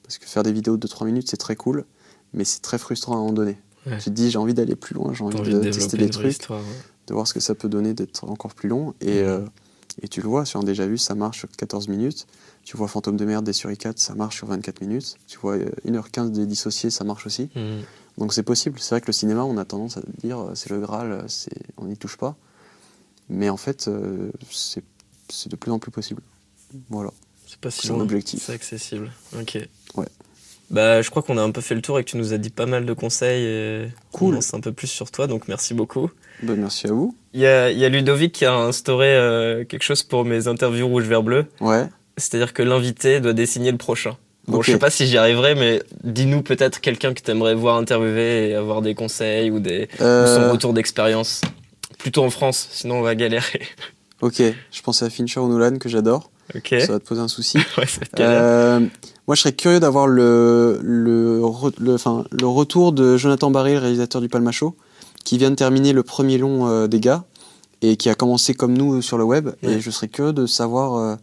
Parce 0.04 0.18
que 0.18 0.26
faire 0.26 0.44
des 0.44 0.52
vidéos 0.52 0.78
de 0.78 0.88
3 0.88 1.08
minutes, 1.08 1.30
c'est 1.30 1.38
très 1.38 1.56
cool, 1.56 1.86
mais 2.34 2.44
c'est 2.44 2.62
très 2.62 2.78
frustrant 2.78 3.14
à 3.14 3.16
un 3.18 3.20
moment 3.22 3.34
donné. 3.34 3.58
Ouais. 3.88 3.98
Tu 3.98 4.06
te 4.06 4.10
dis, 4.12 4.30
j'ai 4.32 4.38
envie 4.38 4.54
d'aller 4.54 4.76
plus 4.76 4.96
loin, 4.96 5.14
j'ai 5.14 5.24
envie, 5.24 5.40
envie 5.40 5.54
de, 5.54 5.60
de 5.60 5.72
tester 5.72 5.98
des 5.98 6.10
trucs 6.10 6.32
histoire 6.32 6.60
ouais. 6.60 6.66
de 7.08 7.14
voir 7.14 7.28
ce 7.28 7.34
que 7.34 7.40
ça 7.40 7.56
peut 7.56 7.70
donner 7.70 7.94
d'être 7.94 8.24
encore 8.30 8.54
plus 8.54 8.70
long. 8.70 8.94
Et, 9.02 9.20
euh, 9.22 9.40
et 10.02 10.08
tu 10.08 10.22
le 10.22 10.28
vois, 10.28 10.46
sur 10.46 10.60
un 10.60 10.64
déjà 10.64 10.86
vu, 10.86 10.98
ça 10.98 11.16
marche 11.16 11.40
sur 11.40 11.50
14 11.50 11.88
minutes. 11.88 12.28
Tu 12.66 12.76
vois 12.76 12.88
Fantôme 12.88 13.16
de 13.16 13.26
merde 13.26 13.46
des 13.46 13.54
Suri 13.54 13.78
4, 13.78 14.00
ça 14.00 14.16
marche 14.16 14.38
sur 14.38 14.48
24 14.48 14.82
minutes. 14.82 15.18
Tu 15.28 15.38
vois 15.38 15.54
euh, 15.54 15.70
1h15 15.88 16.32
des 16.32 16.46
dissociés, 16.46 16.90
ça 16.90 17.04
marche 17.04 17.26
aussi. 17.26 17.50
Mhm. 17.56 17.82
Donc 18.18 18.34
c'est 18.34 18.44
possible. 18.44 18.80
C'est 18.80 18.96
vrai 18.96 19.02
que 19.02 19.08
le 19.08 19.14
cinéma, 19.14 19.44
on 19.44 19.58
a 19.58 19.66
tendance 19.66 19.98
à 19.98 20.02
dire 20.22 20.40
euh, 20.40 20.56
c'est 20.56 20.70
le 20.72 20.80
Graal, 20.80 21.12
euh, 21.12 21.28
on 21.78 21.86
n'y 21.86 21.96
touche 21.96 22.18
pas. 22.18 22.36
Mais 23.30 23.50
en 23.50 23.58
fait, 23.58 23.88
euh, 23.88 24.32
c'est, 24.52 24.84
de 25.48 25.56
plus 25.56 25.72
en 25.72 25.80
plus 25.80 25.92
possible. 25.92 26.22
Voilà. 26.90 27.12
C'est 27.48 27.60
pas 27.60 27.72
si 27.72 27.92
un 27.92 28.00
objectif. 28.00 28.44
C'est 28.44 28.54
accessible. 28.54 29.12
Ok. 29.40 29.60
Ouais. 29.96 30.08
Bah, 30.72 31.02
je 31.02 31.10
crois 31.10 31.22
qu'on 31.22 31.38
a 31.38 31.44
un 31.44 31.52
peu 31.52 31.62
fait 31.62 31.76
le 31.76 31.82
tour 31.82 32.00
et 32.00 32.04
que 32.04 32.10
tu 32.10 32.18
nous 32.18 32.34
as 32.34 32.38
dit 32.38 32.50
pas 32.50 32.66
mal 32.66 32.86
de 32.86 32.94
conseils. 32.94 33.46
Et 33.46 33.90
Cool. 34.12 34.36
On 34.36 34.42
sait 34.42 34.56
un 34.56 34.60
peu 34.60 34.72
plus 34.72 34.88
sur 34.88 35.12
toi, 35.12 35.28
donc 35.28 35.48
merci 35.48 35.74
beaucoup. 35.74 36.10
Ben, 36.42 36.56
merci 36.56 36.88
à 36.88 36.92
vous. 36.92 37.16
Il 37.34 37.42
y 37.42 37.46
a, 37.46 37.72
y 37.72 37.86
a 37.86 37.90
Ludovic 37.90 38.32
qui 38.32 38.46
a 38.46 38.56
instauré 38.56 39.16
euh, 39.16 39.64
quelque 39.64 39.84
chose 39.84 40.04
pour 40.04 40.26
mes 40.26 40.48
interviews 40.48 40.88
rouge 40.88 41.06
vert 41.06 41.24
bleu. 41.24 41.46
Ouais. 41.62 41.88
C'est-à-dire 42.18 42.54
que 42.54 42.64
l'invité 42.64 43.20
doit 43.20 43.34
dessiner 43.34 43.72
le 43.72 43.78
prochain. 43.78 44.18
Bon, 44.48 44.58
Ok. 44.60 44.66
je 44.66 44.72
sais 44.74 44.78
pas 44.80 44.90
si 44.92 45.08
j'y 45.08 45.18
arriverai, 45.18 45.56
mais 45.56 45.82
dis-nous 46.04 46.42
peut-être 46.44 46.80
quelqu'un 46.80 47.14
que 47.14 47.22
t'aimerais 47.22 47.56
voir 47.56 47.78
interviewer 47.78 48.50
et 48.50 48.56
avoir 48.56 48.82
des 48.82 48.94
conseils 48.96 49.50
ou, 49.52 49.60
des, 49.60 49.84
ou 49.96 49.98
son 49.98 50.04
Euh, 50.06 50.52
retour 50.52 50.74
d'expérience. 50.74 51.42
Plutôt 51.98 52.24
en 52.24 52.30
France, 52.30 52.68
sinon 52.72 53.00
on 53.00 53.02
va 53.02 53.16
galérer. 53.16 53.62
ok, 54.22 54.42
je 54.72 54.82
pensais 54.84 55.06
à 55.06 55.10
Fincher 55.10 55.40
ou 55.40 55.48
Nolan 55.48 55.78
que 55.80 55.90
j'adore. 55.90 56.30
ok. 56.56 56.76
Ça 56.80 56.92
va 56.94 57.00
te 57.00 57.06
poser 57.06 57.22
un 57.22 57.28
souci. 57.28 57.58
Ouais. 57.78 57.86
Euh, 58.20 58.80
moi, 59.28 59.34
je 59.36 59.42
serais 59.42 59.54
curieux 59.54 59.80
d'avoir 59.80 60.06
le, 60.06 60.78
le, 60.84 61.40
re- 61.42 61.74
le, 61.80 61.96
enfin, 61.96 62.26
le 62.32 62.46
retour 62.46 62.92
de 62.92 63.18
Jonathan 63.18 63.50
Barry, 63.50 63.74
le 63.74 63.80
réalisateur 63.80 64.22
du 64.22 64.30
Palma 64.30 64.52
Show, 64.52 64.76
qui 65.24 65.40
vient 65.40 65.50
de 65.50 65.56
terminer 65.56 65.92
le 65.94 66.04
premier 66.04 66.38
long 66.38 66.68
euh, 66.68 66.86
des 66.86 67.00
gars 67.00 67.24
et 67.82 67.98
qui 67.98 68.10
a 68.12 68.14
commencé 68.16 68.54
comme 68.54 68.78
nous 68.78 69.02
sur 69.02 69.18
le 69.18 69.24
web. 69.24 69.48
Ouais. 69.64 69.74
Et 69.74 69.80
je 69.82 69.90
serais 69.90 70.08
curieux 70.08 70.34
de 70.34 70.46
savoir 70.46 70.94
euh, 70.96 71.16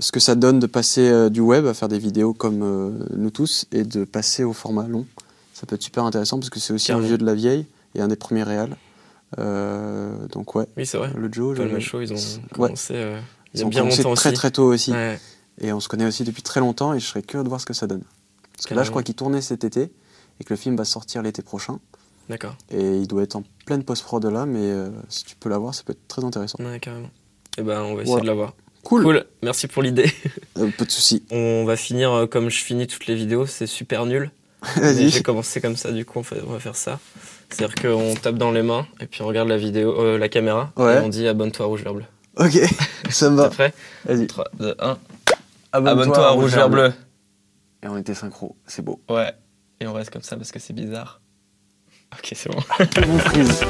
ce 0.00 0.12
que 0.12 0.20
ça 0.20 0.34
donne 0.34 0.58
de 0.58 0.66
passer 0.66 1.08
euh, 1.08 1.28
du 1.28 1.40
web 1.40 1.66
à 1.66 1.74
faire 1.74 1.88
des 1.88 1.98
vidéos 1.98 2.32
comme 2.34 2.62
euh, 2.62 2.90
nous 3.16 3.30
tous 3.30 3.66
et 3.72 3.84
de 3.84 4.04
passer 4.04 4.44
au 4.44 4.52
format 4.52 4.86
long. 4.88 5.06
Ça 5.54 5.66
peut 5.66 5.74
être 5.76 5.82
super 5.82 6.04
intéressant 6.04 6.38
parce 6.38 6.50
que 6.50 6.60
c'est 6.60 6.72
aussi 6.72 6.92
un 6.92 7.00
vieux 7.00 7.18
de 7.18 7.24
la 7.24 7.34
vieille 7.34 7.66
et 7.94 8.00
un 8.00 8.08
des 8.08 8.16
premiers 8.16 8.42
réals. 8.42 8.76
Euh, 9.38 10.26
donc 10.28 10.54
ouais, 10.54 10.66
Oui, 10.76 10.86
c'est 10.86 10.98
vrai. 10.98 11.10
le 11.16 11.32
Joe, 11.32 11.56
Palma 11.56 11.80
Show, 11.80 12.00
ils 12.00 12.12
ont 12.12 12.16
Ouais. 12.16 12.40
commencé 12.52 12.94
euh, 12.94 13.18
il 13.54 13.60
ils 13.60 13.64
ont 13.64 13.68
bien 13.68 13.80
commencé 13.80 14.02
longtemps 14.02 14.14
très 14.14 14.30
aussi. 14.30 14.36
très 14.38 14.50
tôt 14.50 14.64
aussi. 14.72 14.92
Ouais. 14.92 15.18
Et 15.60 15.72
on 15.72 15.80
se 15.80 15.88
connaît 15.88 16.04
aussi 16.06 16.24
depuis 16.24 16.42
très 16.42 16.60
longtemps 16.60 16.92
et 16.94 17.00
je 17.00 17.06
serais 17.06 17.22
curieux 17.22 17.42
de 17.44 17.48
voir 17.48 17.60
ce 17.60 17.66
que 17.66 17.72
ça 17.72 17.86
donne. 17.86 18.02
Parce 18.54 18.66
que 18.66 18.74
là, 18.74 18.82
je 18.84 18.90
crois 18.90 19.02
qu'il 19.02 19.14
tournait 19.14 19.40
cet 19.40 19.64
été 19.64 19.90
et 20.40 20.44
que 20.44 20.52
le 20.52 20.56
film 20.56 20.76
va 20.76 20.84
sortir 20.84 21.22
l'été 21.22 21.42
prochain. 21.42 21.78
D'accord. 22.28 22.56
Et 22.70 22.98
il 22.98 23.06
doit 23.06 23.22
être 23.22 23.36
en 23.36 23.44
pleine 23.64 23.82
post-prod 23.84 24.24
là, 24.26 24.46
mais 24.46 24.58
euh, 24.60 24.90
si 25.08 25.24
tu 25.24 25.36
peux 25.36 25.48
l'avoir, 25.48 25.74
ça 25.74 25.82
peut 25.84 25.92
être 25.92 26.08
très 26.08 26.24
intéressant. 26.24 26.58
Ouais, 26.62 26.78
carrément. 26.80 27.08
Et 27.58 27.62
ben, 27.62 27.80
on 27.82 27.94
va 27.94 28.02
essayer 28.02 28.06
Voilà. 28.06 28.22
de 28.22 28.26
l'avoir. 28.26 28.54
Cool, 28.86 29.02
Cool. 29.02 29.24
Merci 29.42 29.66
pour 29.66 29.82
l'idée. 29.82 30.08
Euh, 30.58 30.70
Peu 30.78 30.84
de 30.84 30.90
soucis. 30.92 31.24
On 31.32 31.64
va 31.64 31.76
finir 31.76 32.12
euh, 32.12 32.26
comme 32.26 32.50
je 32.50 32.62
finis 32.62 32.86
toutes 32.86 33.06
les 33.08 33.16
vidéos. 33.16 33.44
C'est 33.44 33.66
super 33.66 34.06
nul. 34.06 34.30
Vas-y. 34.76 35.08
J'ai 35.10 35.22
commencé 35.22 35.60
comme 35.60 35.74
ça, 35.76 35.90
du 35.90 36.04
coup, 36.04 36.20
on, 36.20 36.22
fait- 36.22 36.40
on 36.46 36.52
va 36.52 36.60
faire 36.60 36.76
ça. 36.76 37.00
C'est-à-dire 37.50 37.74
qu'on 37.74 38.14
tape 38.14 38.36
dans 38.36 38.52
les 38.52 38.62
mains 38.62 38.86
et 39.00 39.06
puis 39.06 39.22
on 39.22 39.26
regarde 39.26 39.48
la 39.48 39.56
vidéo, 39.56 40.00
euh, 40.00 40.18
la 40.18 40.28
caméra 40.28 40.72
Ouais. 40.76 40.96
et 40.96 41.00
on 41.00 41.08
dit 41.08 41.26
abonne-toi 41.26 41.66
à 41.66 41.68
rouge 41.68 41.82
vert 41.82 41.94
bleu. 41.94 42.04
Ok, 42.36 42.52
ça 43.10 43.28
me 43.28 43.36
T'es 43.36 43.42
va. 43.42 43.48
prêt? 43.50 43.74
Vas-y. 44.04 44.26
3, 44.28 44.44
2, 44.60 44.76
1. 44.78 44.98
Abonne-toi 45.72 46.24
à 46.26 46.30
rouge 46.30 46.54
vert 46.54 46.70
bleu. 46.70 46.92
Et 47.82 47.88
on 47.88 47.96
était 47.98 48.14
synchro, 48.14 48.56
c'est 48.66 48.82
beau. 48.84 49.00
Ouais. 49.10 49.32
Et 49.80 49.86
on 49.88 49.92
reste 49.94 50.10
comme 50.10 50.22
ça 50.22 50.36
parce 50.36 50.52
que 50.52 50.58
c'est 50.60 50.72
bizarre. 50.74 51.20
Ok, 52.12 52.32
c'est 52.36 52.50
bon. 52.50 52.60
Freeze. 53.20 53.60